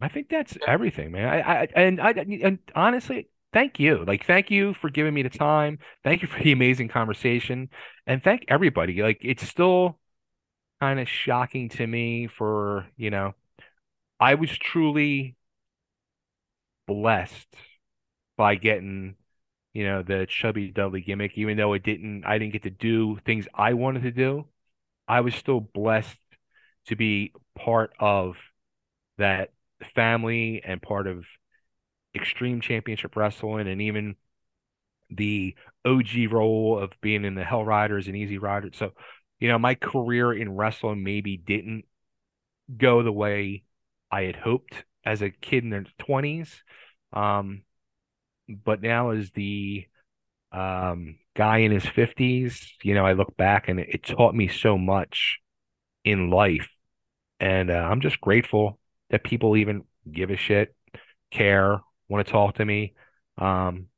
I 0.00 0.08
think 0.08 0.28
that's 0.30 0.58
everything, 0.66 1.12
man. 1.12 1.28
I, 1.28 1.62
I 1.62 1.68
and 1.76 2.00
I 2.00 2.10
and 2.12 2.58
honestly, 2.74 3.28
thank 3.52 3.80
you. 3.80 4.04
Like, 4.06 4.26
thank 4.26 4.50
you 4.50 4.74
for 4.74 4.90
giving 4.90 5.14
me 5.14 5.22
the 5.22 5.30
time. 5.30 5.78
Thank 6.04 6.22
you 6.22 6.28
for 6.28 6.42
the 6.42 6.52
amazing 6.52 6.88
conversation, 6.88 7.70
and 8.06 8.22
thank 8.22 8.44
everybody. 8.48 9.02
Like, 9.02 9.20
it's 9.22 9.46
still 9.48 9.98
kind 10.80 11.00
of 11.00 11.08
shocking 11.08 11.70
to 11.70 11.86
me 11.86 12.28
for 12.28 12.88
you 12.96 13.10
know, 13.10 13.34
I 14.20 14.34
was 14.36 14.50
truly 14.56 15.36
blessed 16.86 17.48
by 18.36 18.54
getting 18.56 19.16
you 19.74 19.86
know 19.86 20.02
the 20.02 20.26
chubby 20.28 20.70
Dudley 20.70 21.02
gimmick, 21.02 21.38
even 21.38 21.56
though 21.56 21.74
it 21.74 21.82
didn't. 21.84 22.24
I 22.26 22.38
didn't 22.38 22.54
get 22.54 22.64
to 22.64 22.70
do 22.70 23.18
things 23.26 23.48
I 23.54 23.74
wanted 23.74 24.02
to 24.04 24.12
do. 24.12 24.46
I 25.08 25.22
was 25.22 25.34
still 25.34 25.60
blessed 25.60 26.18
to 26.88 26.96
be 26.96 27.32
part 27.54 27.92
of 27.98 28.36
that 29.18 29.50
family 29.94 30.62
and 30.64 30.80
part 30.80 31.06
of 31.06 31.24
Extreme 32.14 32.60
Championship 32.60 33.16
Wrestling 33.16 33.68
and 33.68 33.82
even 33.82 34.16
the 35.10 35.54
OG 35.84 36.30
role 36.30 36.78
of 36.78 36.92
being 37.00 37.24
in 37.24 37.34
the 37.34 37.44
Hell 37.44 37.64
Riders 37.64 38.06
and 38.06 38.16
Easy 38.16 38.38
Riders. 38.38 38.76
So, 38.76 38.92
you 39.40 39.48
know, 39.48 39.58
my 39.58 39.74
career 39.74 40.32
in 40.32 40.54
wrestling 40.56 41.02
maybe 41.02 41.36
didn't 41.36 41.84
go 42.76 43.02
the 43.02 43.12
way 43.12 43.64
I 44.10 44.22
had 44.22 44.36
hoped 44.36 44.84
as 45.04 45.22
a 45.22 45.30
kid 45.30 45.64
in 45.64 45.70
the 45.70 45.86
20s. 45.98 46.62
Um, 47.12 47.62
but 48.48 48.82
now 48.82 49.10
as 49.10 49.30
the 49.32 49.86
um, 50.52 51.18
guy 51.36 51.58
in 51.58 51.72
his 51.72 51.84
50s, 51.84 52.72
you 52.82 52.94
know, 52.94 53.06
I 53.06 53.12
look 53.12 53.36
back 53.36 53.68
and 53.68 53.80
it, 53.80 53.88
it 53.90 54.02
taught 54.04 54.34
me 54.34 54.48
so 54.48 54.78
much 54.78 55.40
in 56.04 56.30
life. 56.30 56.70
And 57.44 57.70
uh, 57.70 57.74
I'm 57.74 58.00
just 58.00 58.20
grateful 58.22 58.78
that 59.10 59.22
people 59.22 59.56
even 59.56 59.84
give 60.10 60.30
a 60.30 60.36
shit, 60.36 60.74
care, 61.30 61.80
want 62.08 62.26
to 62.26 62.32
talk 62.32 62.56
to 62.56 62.64
me. 62.64 62.94
Um, 63.38 63.88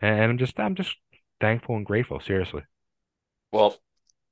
and 0.00 0.22
I'm 0.24 0.38
just 0.38 0.60
I'm 0.60 0.74
just 0.74 0.96
thankful 1.40 1.76
and 1.76 1.86
grateful, 1.86 2.20
seriously. 2.20 2.62
Well, 3.52 3.76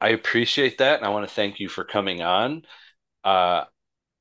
I 0.01 0.11
appreciate 0.11 0.79
that 0.79 0.99
and 0.99 1.07
I 1.07 1.11
want 1.11 1.29
to 1.29 1.35
thank 1.35 1.61
you 1.61 1.69
for 1.69 1.85
coming 1.85 2.23
on. 2.23 2.63
Uh 3.25 3.65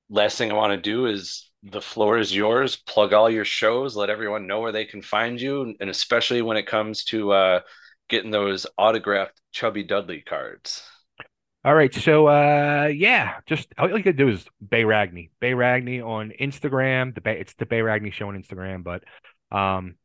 last 0.10 0.38
thing 0.38 0.52
I 0.52 0.56
want 0.56 0.74
to 0.74 0.82
do 0.82 1.08
is 1.08 1.52
the 1.64 1.82
floor 1.82 2.18
is 2.20 2.36
yours. 2.36 2.78
Plug 2.78 3.14
all 3.14 3.30
your 3.30 3.46
shows, 3.46 3.96
let 3.96 4.10
everyone 4.12 4.48
know 4.48 4.62
where 4.62 4.72
they 4.74 4.86
can 4.86 5.02
find 5.02 5.42
you, 5.42 5.76
and 5.80 5.90
especially 5.90 6.42
when 6.44 6.58
it 6.58 6.68
comes 6.68 7.04
to 7.06 7.34
uh 7.34 7.62
getting 8.10 8.32
those 8.32 8.68
autographed 8.78 9.42
Chubby 9.54 9.84
Dudley 9.84 10.22
cards. 10.22 10.84
All 11.66 11.76
right, 11.76 11.94
so 11.94 12.28
uh, 12.28 12.90
yeah, 12.94 13.40
just 13.46 13.68
all 13.78 13.90
you 13.90 13.98
gotta 13.98 14.14
do 14.14 14.30
is 14.30 14.46
Bay 14.66 14.84
Ragni, 14.84 15.30
Bay 15.42 15.52
Ragni 15.52 16.02
on 16.02 16.32
Instagram. 16.40 17.14
The 17.14 17.20
Bay, 17.20 17.38
it's 17.38 17.54
the 17.56 17.66
Bay 17.66 17.80
Ragni 17.80 18.14
show 18.14 18.30
on 18.30 18.42
Instagram, 18.42 18.82
but 18.82 19.04
um, 19.52 19.96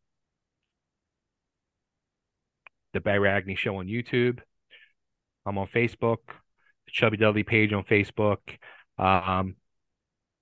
the 2.93 3.01
Bay 3.01 3.19
Ragni 3.19 3.57
show 3.57 3.77
on 3.77 3.87
YouTube. 3.87 4.41
I'm 5.47 5.57
on 5.59 5.69
Facebook, 5.69 6.19
the 6.87 6.91
Chubby 6.91 7.19
Dudley 7.19 7.45
page 7.45 7.73
on 7.73 7.85
Facebook. 7.85 8.41
Um, 8.99 9.55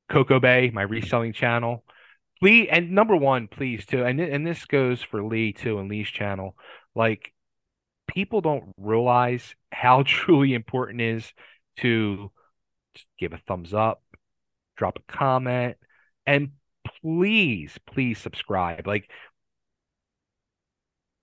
Coco 0.09 0.41
Bay, 0.41 0.71
my 0.73 0.83
reselling 0.83 1.35
channel. 1.35 1.85
Lee 2.41 2.71
and 2.71 2.93
number 2.93 3.17
one, 3.17 3.49
please 3.49 3.85
too, 3.85 4.03
and 4.03 4.19
and 4.19 4.47
this 4.47 4.65
goes 4.65 5.03
for 5.03 5.23
Lee 5.23 5.53
too 5.53 5.79
and 5.79 5.91
Lee's 5.91 6.09
channel. 6.09 6.57
Like 6.95 7.35
people 8.13 8.41
don't 8.41 8.73
realize 8.77 9.55
how 9.71 10.03
truly 10.07 10.55
important 10.55 11.01
it 11.01 11.17
is 11.17 11.33
to 11.79 12.31
give 13.19 13.33
a 13.33 13.39
thumbs 13.39 13.73
up, 13.73 14.03
drop 14.77 14.99
a 14.99 15.13
comment, 15.13 15.77
and 16.27 16.51
please, 17.03 17.79
please 17.87 18.19
subscribe. 18.19 18.87
Like 18.87 19.09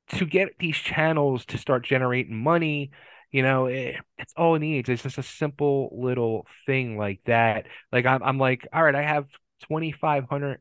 to 0.10 0.26
get 0.26 0.58
these 0.60 0.76
channels 0.78 1.46
to 1.46 1.58
start 1.58 1.86
generating 1.86 2.36
money, 2.36 2.92
you 3.32 3.44
know, 3.44 3.68
it, 3.68 3.96
eh, 3.96 4.00
it's 4.18 4.34
all 4.36 4.56
it 4.56 4.60
needs. 4.60 4.90
It's 4.90 5.04
just 5.04 5.18
a 5.18 5.24
simple 5.24 5.90
little 5.94 6.48
thing 6.66 6.98
like 6.98 7.22
that. 7.26 7.68
Like 7.92 8.06
I'm, 8.06 8.24
I'm 8.24 8.38
like, 8.40 8.68
all 8.74 8.84
right, 8.84 8.96
I 8.96 9.04
have 9.04 9.28
2,500 9.68 10.60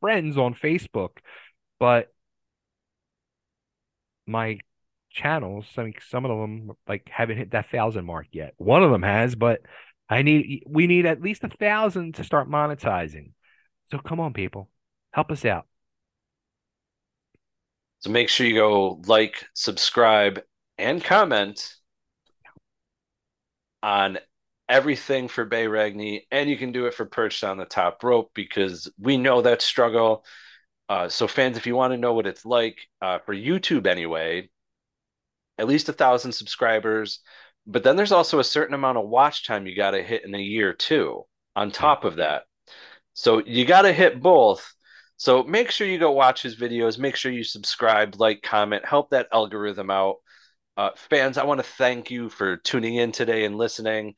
friends 0.00 0.36
on 0.36 0.54
Facebook, 0.54 1.18
but 1.80 2.12
my 4.26 4.58
channels. 5.18 5.66
I 5.76 5.84
mean, 5.84 5.94
some 6.08 6.24
of 6.24 6.30
them 6.30 6.72
like 6.86 7.08
haven't 7.10 7.38
hit 7.38 7.50
that 7.52 7.70
thousand 7.70 8.04
mark 8.04 8.28
yet. 8.32 8.54
One 8.56 8.82
of 8.82 8.90
them 8.90 9.02
has, 9.02 9.34
but 9.34 9.60
I 10.08 10.22
need 10.22 10.64
we 10.66 10.86
need 10.86 11.06
at 11.06 11.20
least 11.20 11.44
a 11.44 11.48
thousand 11.48 12.14
to 12.16 12.24
start 12.24 12.48
monetizing. 12.48 13.32
So 13.90 13.98
come 13.98 14.20
on, 14.20 14.32
people, 14.32 14.70
help 15.12 15.30
us 15.30 15.44
out. 15.44 15.66
So 18.00 18.10
make 18.10 18.28
sure 18.28 18.46
you 18.46 18.54
go 18.54 19.02
like, 19.06 19.44
subscribe, 19.54 20.40
and 20.78 21.02
comment 21.02 21.74
on 23.82 24.18
everything 24.68 25.28
for 25.28 25.44
Bay 25.44 25.66
Ragni, 25.66 26.22
and 26.30 26.48
you 26.48 26.56
can 26.56 26.72
do 26.72 26.86
it 26.86 26.94
for 26.94 27.06
Perched 27.06 27.42
on 27.42 27.56
the 27.56 27.64
Top 27.64 28.02
Rope 28.04 28.30
because 28.34 28.90
we 28.98 29.16
know 29.16 29.42
that 29.42 29.62
struggle. 29.62 30.24
Uh, 30.88 31.08
so, 31.08 31.26
fans, 31.26 31.56
if 31.56 31.66
you 31.66 31.74
want 31.74 31.92
to 31.92 31.98
know 31.98 32.14
what 32.14 32.26
it's 32.26 32.44
like 32.44 32.78
uh, 33.02 33.18
for 33.26 33.34
YouTube 33.34 33.86
anyway, 33.86 34.48
at 35.58 35.66
least 35.66 35.88
a 35.88 35.92
thousand 35.92 36.32
subscribers. 36.32 37.20
But 37.66 37.82
then 37.82 37.96
there's 37.96 38.12
also 38.12 38.38
a 38.38 38.44
certain 38.44 38.74
amount 38.74 38.98
of 38.98 39.08
watch 39.08 39.46
time 39.46 39.66
you 39.66 39.76
got 39.76 39.90
to 39.90 40.02
hit 40.02 40.24
in 40.24 40.34
a 40.34 40.38
year 40.38 40.72
too, 40.72 41.26
on 41.54 41.70
top 41.70 42.04
of 42.04 42.16
that. 42.16 42.44
So 43.12 43.42
you 43.44 43.64
got 43.64 43.82
to 43.82 43.92
hit 43.92 44.22
both. 44.22 44.72
So 45.16 45.42
make 45.42 45.70
sure 45.70 45.86
you 45.86 45.98
go 45.98 46.12
watch 46.12 46.42
his 46.42 46.56
videos. 46.56 46.98
Make 46.98 47.16
sure 47.16 47.32
you 47.32 47.42
subscribe, 47.42 48.14
like, 48.18 48.40
comment, 48.40 48.86
help 48.86 49.10
that 49.10 49.26
algorithm 49.32 49.90
out. 49.90 50.16
Uh, 50.76 50.90
fans, 51.10 51.36
I 51.36 51.44
want 51.44 51.58
to 51.58 51.66
thank 51.66 52.10
you 52.10 52.28
for 52.28 52.56
tuning 52.56 52.94
in 52.94 53.10
today 53.10 53.44
and 53.44 53.56
listening. 53.56 54.14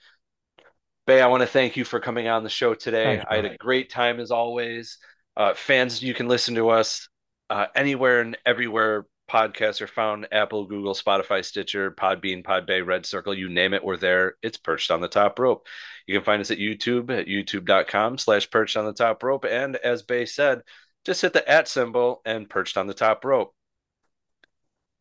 Bay, 1.06 1.22
I 1.22 1.28
want 1.28 1.40
to 1.40 1.46
thank 1.46 1.78
you 1.78 1.84
for 1.84 1.98
coming 1.98 2.28
on 2.28 2.44
the 2.44 2.50
show 2.50 2.74
today. 2.74 3.16
Thanks, 3.16 3.26
I 3.30 3.36
had 3.36 3.46
a 3.46 3.56
great 3.56 3.90
time 3.90 4.20
as 4.20 4.30
always. 4.30 4.98
Uh, 5.36 5.54
fans, 5.54 6.02
you 6.02 6.12
can 6.12 6.28
listen 6.28 6.54
to 6.56 6.68
us 6.68 7.08
uh, 7.48 7.66
anywhere 7.74 8.20
and 8.20 8.36
everywhere 8.44 9.06
podcasts 9.30 9.80
are 9.80 9.86
found 9.86 10.26
Apple, 10.32 10.66
Google, 10.66 10.94
Spotify, 10.94 11.44
Stitcher, 11.44 11.92
Podbean, 11.92 12.42
Podbay, 12.42 12.84
Red 12.84 13.06
Circle, 13.06 13.34
you 13.34 13.48
name 13.48 13.72
it, 13.72 13.84
we're 13.84 13.96
there. 13.96 14.34
It's 14.42 14.58
perched 14.58 14.90
on 14.90 15.00
the 15.00 15.08
top 15.08 15.38
rope. 15.38 15.66
You 16.06 16.16
can 16.16 16.24
find 16.24 16.40
us 16.40 16.50
at 16.50 16.58
YouTube 16.58 17.16
at 17.16 17.26
youtube.com 17.26 18.18
slash 18.18 18.50
perched 18.50 18.76
on 18.76 18.84
the 18.84 18.92
top 18.92 19.22
rope. 19.22 19.44
And 19.44 19.76
as 19.76 20.02
Bay 20.02 20.26
said, 20.26 20.62
just 21.04 21.22
hit 21.22 21.32
the 21.32 21.48
at 21.48 21.68
symbol 21.68 22.20
and 22.24 22.50
perched 22.50 22.76
on 22.76 22.88
the 22.88 22.94
top 22.94 23.24
rope. 23.24 23.54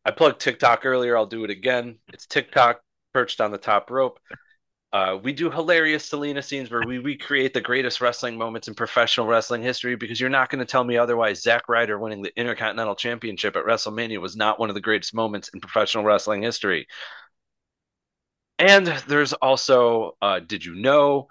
I 0.04 0.12
plugged 0.12 0.40
TikTok 0.40 0.86
earlier. 0.86 1.16
I'll 1.16 1.26
do 1.26 1.44
it 1.44 1.50
again. 1.50 1.98
It's 2.12 2.26
TikTok 2.26 2.80
perched 3.12 3.40
on 3.40 3.50
the 3.50 3.58
top 3.58 3.90
rope. 3.90 4.20
Uh, 4.92 5.16
we 5.22 5.32
do 5.32 5.50
hilarious 5.50 6.04
Selena 6.04 6.42
scenes 6.42 6.68
where 6.68 6.82
we 6.84 6.98
recreate 6.98 7.54
the 7.54 7.60
greatest 7.60 8.00
wrestling 8.00 8.36
moments 8.36 8.66
in 8.66 8.74
professional 8.74 9.26
wrestling 9.26 9.62
history 9.62 9.94
because 9.94 10.20
you're 10.20 10.28
not 10.28 10.50
going 10.50 10.58
to 10.58 10.64
tell 10.64 10.82
me 10.82 10.96
otherwise. 10.96 11.42
Zack 11.42 11.68
Ryder 11.68 11.96
winning 11.96 12.22
the 12.22 12.36
Intercontinental 12.36 12.96
Championship 12.96 13.54
at 13.54 13.64
WrestleMania 13.64 14.20
was 14.20 14.34
not 14.34 14.58
one 14.58 14.68
of 14.68 14.74
the 14.74 14.80
greatest 14.80 15.14
moments 15.14 15.48
in 15.54 15.60
professional 15.60 16.02
wrestling 16.02 16.42
history. 16.42 16.88
And 18.58 18.86
there's 19.06 19.32
also 19.32 20.16
uh, 20.20 20.40
Did 20.40 20.64
You 20.64 20.74
Know? 20.74 21.28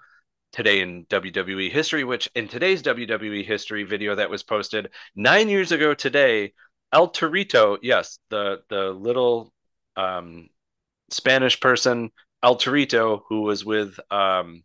Today 0.52 0.80
in 0.80 1.04
WWE 1.04 1.70
history, 1.70 2.02
which 2.02 2.28
in 2.34 2.48
today's 2.48 2.82
WWE 2.82 3.46
history 3.46 3.84
video 3.84 4.16
that 4.16 4.30
was 4.30 4.42
posted 4.42 4.90
nine 5.14 5.48
years 5.48 5.70
ago 5.70 5.94
today, 5.94 6.54
El 6.92 7.12
Torito, 7.12 7.78
yes, 7.82 8.18
the 8.30 8.62
the 8.68 8.90
little 8.90 9.52
um, 9.96 10.48
Spanish 11.08 11.60
person 11.60 12.10
El 12.42 12.56
Torito, 12.56 13.22
who 13.28 13.42
was 13.42 13.64
with 13.64 13.98
um, 14.10 14.62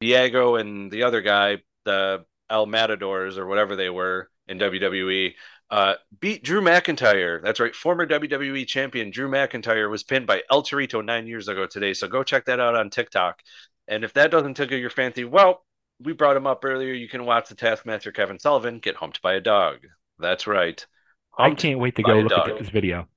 Diego 0.00 0.56
and 0.56 0.90
the 0.90 1.04
other 1.04 1.20
guy, 1.20 1.58
the 1.84 2.24
El 2.50 2.66
Matadors 2.66 3.38
or 3.38 3.46
whatever 3.46 3.76
they 3.76 3.90
were, 3.90 4.28
in 4.48 4.58
WWE. 4.58 5.34
Uh, 5.70 5.94
beat 6.20 6.44
Drew 6.44 6.60
McIntyre. 6.60 7.42
That's 7.42 7.60
right. 7.60 7.74
Former 7.74 8.06
WWE 8.06 8.66
champion 8.66 9.10
Drew 9.10 9.30
McIntyre 9.30 9.90
was 9.90 10.02
pinned 10.02 10.26
by 10.26 10.42
El 10.50 10.62
Torito 10.62 11.02
nine 11.04 11.26
years 11.26 11.48
ago 11.48 11.66
today. 11.66 11.94
So 11.94 12.08
go 12.08 12.22
check 12.22 12.44
that 12.46 12.60
out 12.60 12.76
on 12.76 12.90
TikTok. 12.90 13.40
And 13.88 14.04
if 14.04 14.12
that 14.12 14.30
doesn't 14.30 14.54
tickle 14.54 14.76
your 14.76 14.90
fancy, 14.90 15.24
well, 15.24 15.64
we 16.00 16.12
brought 16.12 16.36
him 16.36 16.46
up 16.46 16.64
earlier. 16.64 16.92
You 16.92 17.08
can 17.08 17.24
watch 17.24 17.48
the 17.48 17.54
Taskmaster 17.54 18.12
Kevin 18.12 18.38
Sullivan 18.38 18.80
get 18.80 18.96
humped 18.96 19.22
by 19.22 19.34
a 19.34 19.40
dog. 19.40 19.78
That's 20.18 20.46
right. 20.46 20.84
Humped 21.30 21.60
I 21.60 21.68
can't 21.68 21.78
wait 21.78 21.96
to 21.96 22.02
go 22.02 22.14
look 22.14 22.30
dog. 22.30 22.50
at 22.50 22.58
this 22.58 22.68
video. 22.68 23.08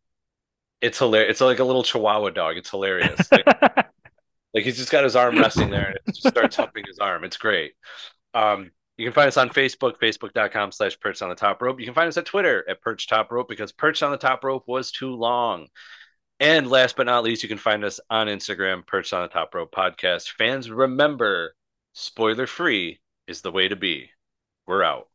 It's 0.82 1.00
hilarious. 1.00 1.32
It's 1.32 1.42
like 1.42 1.60
a 1.60 1.64
little 1.64 1.84
Chihuahua 1.84 2.30
dog. 2.30 2.58
It's 2.58 2.70
hilarious. 2.70 3.20
Like, 3.32 3.88
like 4.56 4.64
he's 4.64 4.78
just 4.78 4.92
got 4.92 5.04
his 5.04 5.18
arm 5.18 5.38
resting 5.38 5.70
there 5.70 5.88
and 5.88 5.96
it 5.98 6.16
just 6.16 6.28
starts 6.28 6.56
humping 6.56 6.86
his 6.88 6.98
arm. 6.98 7.26
It's 7.26 7.38
great. 7.38 7.74
Um, 8.34 8.72
you 8.98 9.06
can 9.06 9.14
find 9.14 9.28
us 9.28 9.36
on 9.36 9.50
Facebook, 9.50 10.00
facebook.com 10.02 10.72
slash 10.72 10.98
perched 11.00 11.22
on 11.22 11.30
the 11.30 11.36
top 11.36 11.62
rope. 11.62 11.80
You 11.80 11.86
can 11.86 11.94
find 11.94 12.08
us 12.08 12.18
at 12.18 12.26
Twitter 12.26 12.64
at 12.70 12.82
perched 12.82 13.10
top 13.10 13.32
rope 13.32 13.50
because 13.50 13.74
perched 13.74 14.02
on 14.02 14.12
the 14.12 14.18
top 14.18 14.46
rope 14.46 14.64
was 14.66 14.92
too 14.92 15.14
long. 15.14 15.68
And 16.40 16.70
last 16.70 16.96
but 16.96 17.06
not 17.06 17.24
least, 17.24 17.44
you 17.44 17.50
can 17.50 17.58
find 17.58 17.84
us 17.84 18.00
on 18.10 18.28
Instagram, 18.28 18.88
perched 18.88 19.14
on 19.14 19.24
the 19.24 19.28
top 19.28 19.54
rope 19.54 19.74
podcast. 19.74 20.30
Fans, 20.30 20.72
remember, 20.72 21.56
spoiler 21.94 22.48
free 22.48 23.00
is 23.28 23.42
the 23.42 23.52
way 23.52 23.68
to 23.68 23.76
be. 23.76 24.10
We're 24.66 24.84
out. 24.84 25.08